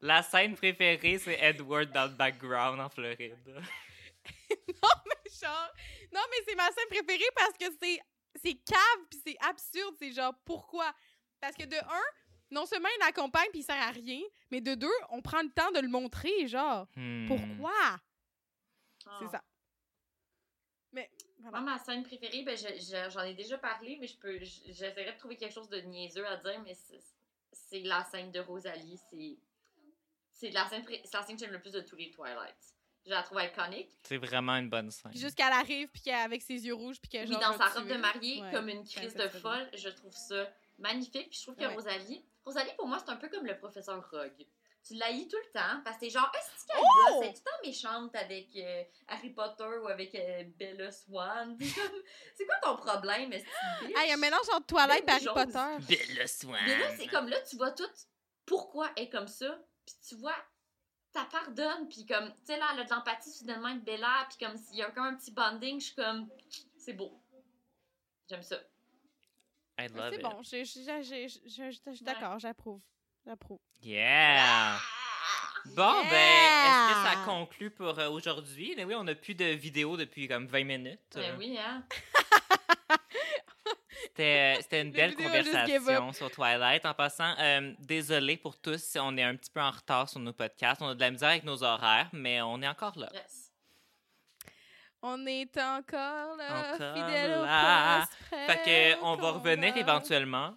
La 0.00 0.22
scène 0.22 0.54
préférée, 0.56 1.18
c'est 1.18 1.38
Edward 1.40 1.90
dans 1.92 2.04
le 2.10 2.16
background 2.16 2.80
en 2.80 2.88
Floride. 2.88 3.36
non 4.50 4.90
mais 5.06 5.30
genre 5.30 5.70
non 6.12 6.20
mais 6.30 6.36
c'est 6.46 6.54
ma 6.56 6.66
scène 6.72 6.88
préférée 6.90 7.30
parce 7.34 7.56
que 7.56 7.64
c'est 7.80 8.00
c'est 8.42 8.54
cave 8.54 9.06
puis 9.10 9.20
c'est 9.26 9.36
absurde, 9.40 9.94
c'est 9.98 10.12
genre 10.12 10.34
pourquoi? 10.44 10.92
Parce 11.40 11.56
que 11.56 11.64
de 11.64 11.76
un, 11.76 12.02
non 12.50 12.66
seulement 12.66 12.88
il 12.96 13.04
l'accompagne 13.04 13.48
puis 13.50 13.60
il 13.60 13.64
sert 13.64 13.80
à 13.80 13.90
rien, 13.90 14.20
mais 14.50 14.60
de 14.60 14.74
deux, 14.74 14.92
on 15.10 15.22
prend 15.22 15.42
le 15.42 15.50
temps 15.50 15.70
de 15.72 15.80
le 15.80 15.88
montrer 15.88 16.46
genre 16.48 16.86
Hmm. 16.96 17.26
pourquoi? 17.28 17.72
Ah. 19.06 19.18
C'est 19.22 19.28
ça. 19.30 19.42
Mais 20.92 21.10
voilà. 21.38 21.60
Moi, 21.60 21.72
ma 21.72 21.78
scène 21.78 22.02
préférée, 22.02 22.42
ben, 22.42 22.56
je- 22.56 22.80
je- 22.80 23.10
j'en 23.10 23.22
ai 23.22 23.34
déjà 23.34 23.58
parlé, 23.58 23.96
mais 24.00 24.06
je 24.06 24.16
peux, 24.18 24.38
j'essaierai 24.42 25.12
de 25.12 25.18
trouver 25.18 25.36
quelque 25.36 25.52
chose 25.54 25.68
de 25.68 25.80
niaiseux 25.80 26.26
à 26.26 26.36
dire, 26.36 26.60
mais 26.64 26.74
c'est, 26.74 27.00
c'est 27.52 27.80
la 27.80 28.02
scène 28.04 28.32
de 28.32 28.40
Rosalie. 28.40 28.98
C'est, 29.10 29.36
c'est 30.36 30.50
la 30.50 30.68
scène, 30.68 30.84
pré- 30.84 31.02
c'est 31.04 31.16
la 31.16 31.22
scène 31.24 31.36
que 31.36 31.40
j'aime 31.40 31.52
le 31.52 31.60
plus 31.60 31.72
de 31.72 31.80
tous 31.80 31.96
les 31.96 32.10
Twilight. 32.10 32.56
Je 33.04 33.10
la 33.10 33.22
trouve 33.22 33.40
iconique. 33.40 33.90
C'est 34.02 34.16
vraiment 34.18 34.54
une 34.56 34.68
bonne 34.68 34.90
scène. 34.90 35.10
Puis 35.12 35.20
juste 35.20 35.36
qu'elle 35.36 35.52
arrive 35.52 35.88
puis 35.88 36.02
qu'avec 36.02 36.42
ses 36.42 36.66
yeux 36.66 36.74
rouges 36.74 37.00
puis 37.00 37.08
qu'elle 37.08 37.26
Oui, 37.28 37.34
genre 37.34 37.52
dans 37.52 37.56
sa 37.58 37.68
robe 37.68 37.86
de 37.88 37.94
mariée, 37.94 38.42
Ouais. 38.42 38.50
comme 38.52 38.68
une 38.68 38.84
crise 38.84 39.14
de 39.14 39.28
folle, 39.28 39.68
je 39.74 39.88
trouve 39.90 40.12
ça 40.14 40.48
magnifique. 40.78 41.30
Puis 41.30 41.38
je 41.38 41.42
trouve 41.44 41.54
que 41.56 41.60
Ouais. 41.66 41.74
Rosalie, 41.74 42.24
Rosalie, 42.44 42.72
pour 42.76 42.86
moi, 42.88 42.98
c'est 42.98 43.10
un 43.10 43.16
peu 43.16 43.28
comme 43.28 43.46
le 43.46 43.56
professeur 43.58 44.08
Rogue. 44.10 44.46
Tu 44.86 44.94
l'haïs 44.94 45.26
tout 45.28 45.36
le 45.36 45.52
temps 45.52 45.80
parce 45.84 45.96
que 45.96 46.00
t'es 46.02 46.10
genre, 46.10 46.30
est-ce 46.32 46.64
qu'elle 46.66 46.76
Oh! 46.80 47.22
est 47.22 47.32
tout 47.32 47.32
le 47.34 47.38
temps 47.42 47.58
méchante 47.64 48.14
avec 48.16 48.48
euh, 48.56 48.84
Harry 49.08 49.30
Potter 49.30 49.64
ou 49.82 49.88
avec 49.88 50.14
euh, 50.14 50.44
Bella 50.56 50.92
Swan? 50.92 51.56
C'est 52.36 52.46
quoi 52.46 52.54
ton 52.62 52.76
problème, 52.76 53.32
est-ce 53.32 53.44
que 53.44 53.50
Ah, 53.96 54.04
il 54.04 54.08
y 54.08 54.10
a 54.10 54.14
un 54.14 54.16
mélange 54.16 54.48
entre 54.52 54.66
Twilight 54.66 55.04
et 55.06 55.10
Harry. 55.10 55.26
Potter. 55.26 55.84
Bella 55.88 56.26
Swan. 56.28 56.60
Mais 56.66 56.78
là, 56.78 56.96
c'est 56.96 57.06
comme 57.08 57.28
là, 57.28 57.40
tu 57.40 57.56
vois 57.56 57.72
tout 57.72 57.88
pourquoi 58.44 58.90
elle 58.96 59.04
est 59.04 59.08
comme 59.10 59.26
ça, 59.28 59.58
puis 59.86 59.94
tu 60.08 60.14
vois, 60.16 60.36
t'as 61.12 61.24
pardonne, 61.26 61.88
puis 61.88 62.04
comme, 62.06 62.28
tu 62.34 62.44
sais, 62.46 62.58
là, 62.58 62.66
elle 62.74 62.80
a 62.80 62.84
de 62.84 62.90
l'empathie 62.90 63.30
soudainement 63.30 63.68
avec 63.68 63.84
Bella, 63.84 64.26
puis 64.28 64.44
comme 64.46 64.56
s'il 64.56 64.76
y 64.76 64.82
a 64.82 64.90
comme 64.90 65.04
un 65.04 65.14
petit 65.14 65.30
bonding, 65.30 65.80
je 65.80 65.86
suis 65.86 65.94
comme, 65.94 66.28
c'est 66.76 66.92
beau. 66.92 67.18
J'aime 68.28 68.42
ça. 68.42 68.56
I 69.78 69.88
love 69.88 70.10
C'est 70.10 70.16
it. 70.16 70.22
bon, 70.22 70.42
je 70.42 70.64
je- 70.64 70.80
je- 70.80 71.02
je- 71.02 71.48
je- 71.48 71.70
je- 71.70 71.90
je 71.90 71.94
suis 71.96 72.04
d'accord, 72.04 72.38
j'approuve. 72.38 72.80
J'approuve. 73.26 73.58
Yeah! 73.82 74.78
Bon, 75.74 76.02
ben, 76.04 76.12
est-ce 76.12 76.88
que 76.88 77.08
ça 77.08 77.24
conclut 77.24 77.70
pour 77.70 77.98
euh, 77.98 78.08
aujourd'hui? 78.08 78.72
Mais 78.76 78.84
oui, 78.84 78.94
on 78.94 79.04
n'a 79.04 79.14
plus 79.16 79.34
de 79.34 79.46
vidéo 79.46 79.96
depuis 79.96 80.28
comme 80.28 80.46
20 80.46 80.64
minutes. 80.64 81.00
Ben 81.14 81.34
Euh, 81.34 81.36
oui, 81.38 81.58
hein. 81.58 81.84
C'était 84.16 84.56
c'était 84.62 84.80
une 84.82 84.92
belle 84.92 85.14
conversation 85.14 86.12
sur 86.12 86.30
Twilight. 86.30 86.86
En 86.86 86.94
passant, 86.94 87.34
euh, 87.38 87.74
désolé 87.80 88.38
pour 88.38 88.56
tous 88.58 88.82
si 88.82 88.98
on 88.98 89.14
est 89.18 89.22
un 89.22 89.36
petit 89.36 89.50
peu 89.50 89.60
en 89.60 89.70
retard 89.70 90.08
sur 90.08 90.20
nos 90.20 90.32
podcasts. 90.32 90.80
On 90.80 90.88
a 90.88 90.94
de 90.94 91.00
la 91.00 91.10
misère 91.10 91.28
avec 91.28 91.44
nos 91.44 91.62
horaires, 91.62 92.08
mais 92.12 92.40
on 92.40 92.62
est 92.62 92.68
encore 92.68 92.98
là. 92.98 93.10
Yes. 93.12 93.52
On 95.02 95.26
est 95.26 95.56
encore 95.58 96.36
là, 96.36 96.72
Encore 96.74 96.94
fidèle 96.96 97.30
là. 97.30 97.98
au 97.98 98.00
poste. 98.00 98.18
Fait 98.46 98.62
que 98.96 99.04
on 99.04 99.16
va 99.16 99.30
revenir 99.32 99.76
éventuellement 99.76 100.56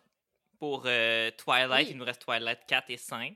pour 0.58 0.84
euh, 0.86 1.30
Twilight. 1.38 1.88
Oui. 1.88 1.92
Il 1.92 1.98
nous 1.98 2.06
reste 2.06 2.22
Twilight 2.22 2.60
4 2.66 2.90
et 2.90 2.98
5. 2.98 3.36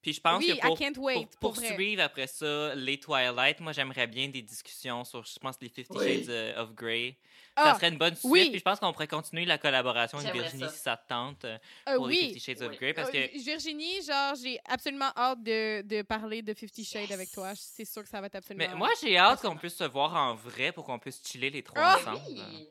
Puis 0.00 0.14
je 0.14 0.20
pense 0.20 0.42
oui, 0.42 0.56
que 0.58 0.66
pour, 0.66 0.74
I 0.80 0.84
can't 0.84 0.98
wait, 0.98 1.14
pour 1.14 1.38
pour 1.38 1.52
vrai. 1.52 1.68
poursuivre 1.68 2.02
après 2.02 2.26
ça 2.26 2.74
les 2.74 2.98
Twilight, 2.98 3.60
moi 3.60 3.72
j'aimerais 3.72 4.08
bien 4.08 4.28
des 4.28 4.42
discussions 4.42 5.04
sur, 5.04 5.24
je 5.24 5.38
pense, 5.38 5.56
les 5.60 5.68
Fifty 5.68 5.96
Oui. 5.96 6.24
Shades 6.24 6.30
euh, 6.30 6.60
of 6.62 6.72
Grey. 6.74 7.16
Ah, 7.56 7.72
ça 7.72 7.74
serait 7.76 7.88
une 7.90 7.98
bonne 7.98 8.14
suite. 8.14 8.30
oui. 8.30 8.48
Puis 8.50 8.58
je 8.60 8.64
pense 8.64 8.80
qu'on 8.80 8.92
pourrait 8.92 9.08
continuer 9.08 9.44
la 9.44 9.58
collaboration 9.58 10.18
avec 10.18 10.32
Virginie 10.32 10.62
ça. 10.62 10.68
si 10.70 10.78
ça 10.78 10.96
te 10.96 11.06
tente 11.08 11.44
euh, 11.44 11.58
euh, 11.88 11.96
pour 11.96 12.08
les 12.08 12.16
oui. 12.16 12.32
Fifty 12.32 12.40
Shades 12.40 12.62
of. 12.62 12.76
Grey. 12.78 12.94
Parce 12.94 13.08
Euh, 13.10 13.12
que 13.28 13.38
Virginie, 13.44 14.02
genre, 14.02 14.34
j'ai 14.36 14.58
absolument 14.66 15.10
hâte 15.16 15.42
de, 15.42 15.82
de 15.82 16.02
parler 16.02 16.40
de 16.42 16.54
Fifty 16.54 16.84
Shades 16.84 17.12
avec 17.12 17.30
toi. 17.30 17.52
C'est 17.54 17.84
sûr 17.84 18.02
que 18.02 18.08
ça 18.08 18.20
va 18.20 18.28
être 18.28 18.36
absolument. 18.36 18.66
Mais 18.70 18.74
moi, 18.74 18.88
j'ai 19.02 19.18
hâte 19.18 19.42
qu'on 19.42 19.56
puisse 19.56 19.76
se 19.76 19.84
voir 19.84 20.14
en 20.14 20.34
vrai 20.34 20.72
pour 20.72 20.84
qu'on 20.86 20.98
puisse 20.98 21.22
chiller 21.26 21.50
les 21.50 21.62
trois 21.62 21.82
Ah, 21.82 21.98
ensemble. 22.00 22.20
Oui. 22.28 22.68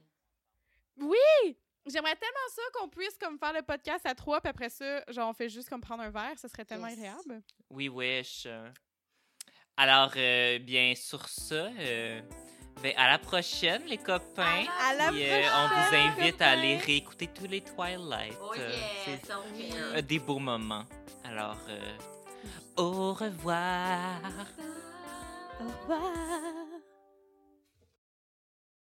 Oui! 0.98 1.58
J'aimerais 1.88 2.16
tellement 2.16 2.48
ça 2.56 2.62
qu'on 2.74 2.90
puisse 2.90 3.18
comme 3.20 3.40
faire 3.40 3.54
le 3.54 3.64
podcast 3.64 4.06
à 4.06 4.14
trois, 4.14 4.40
puis 4.40 4.50
après 4.50 4.70
ça, 4.70 5.04
genre, 5.10 5.30
on 5.30 5.34
fait 5.34 5.50
juste 5.50 5.68
comme 5.70 5.82
prendre 5.82 6.04
un 6.04 6.10
verre. 6.12 6.38
Ça 6.38 6.48
serait 6.48 6.66
tellement 6.66 6.88
Yes. 6.88 6.98
agréable. 6.98 7.42
Oui, 7.72 7.90
wish. 7.90 8.48
Alors, 9.78 10.12
euh, 10.16 10.60
bien, 10.60 10.94
sur 10.96 11.28
ça, 11.28 11.56
euh, 11.80 12.22
ben, 12.82 12.94
à 12.98 13.10
la 13.12 13.18
prochaine, 13.20 13.84
les 13.88 13.98
copains. 13.98 14.66
À 14.90 14.94
la 14.96 15.10
Puis, 15.10 15.30
euh, 15.30 15.42
on 15.56 15.68
vous 15.68 15.82
prochaine, 15.82 16.10
invite 16.18 16.42
à 16.42 16.50
aller 16.52 16.78
réécouter 16.78 17.28
tous 17.28 17.48
les 17.48 17.62
Twilight. 17.62 18.38
Oh 18.42 18.54
Euh, 18.58 18.70
yes, 19.08 19.20
c'est 19.26 19.32
euh, 19.78 20.02
des 20.02 20.20
beaux 20.20 20.40
moments. 20.40 20.86
Alors, 21.24 21.58
euh, 21.70 21.80
au 22.78 23.14
revoir. 23.14 24.20
Au 25.60 25.66
revoir. 25.66 26.12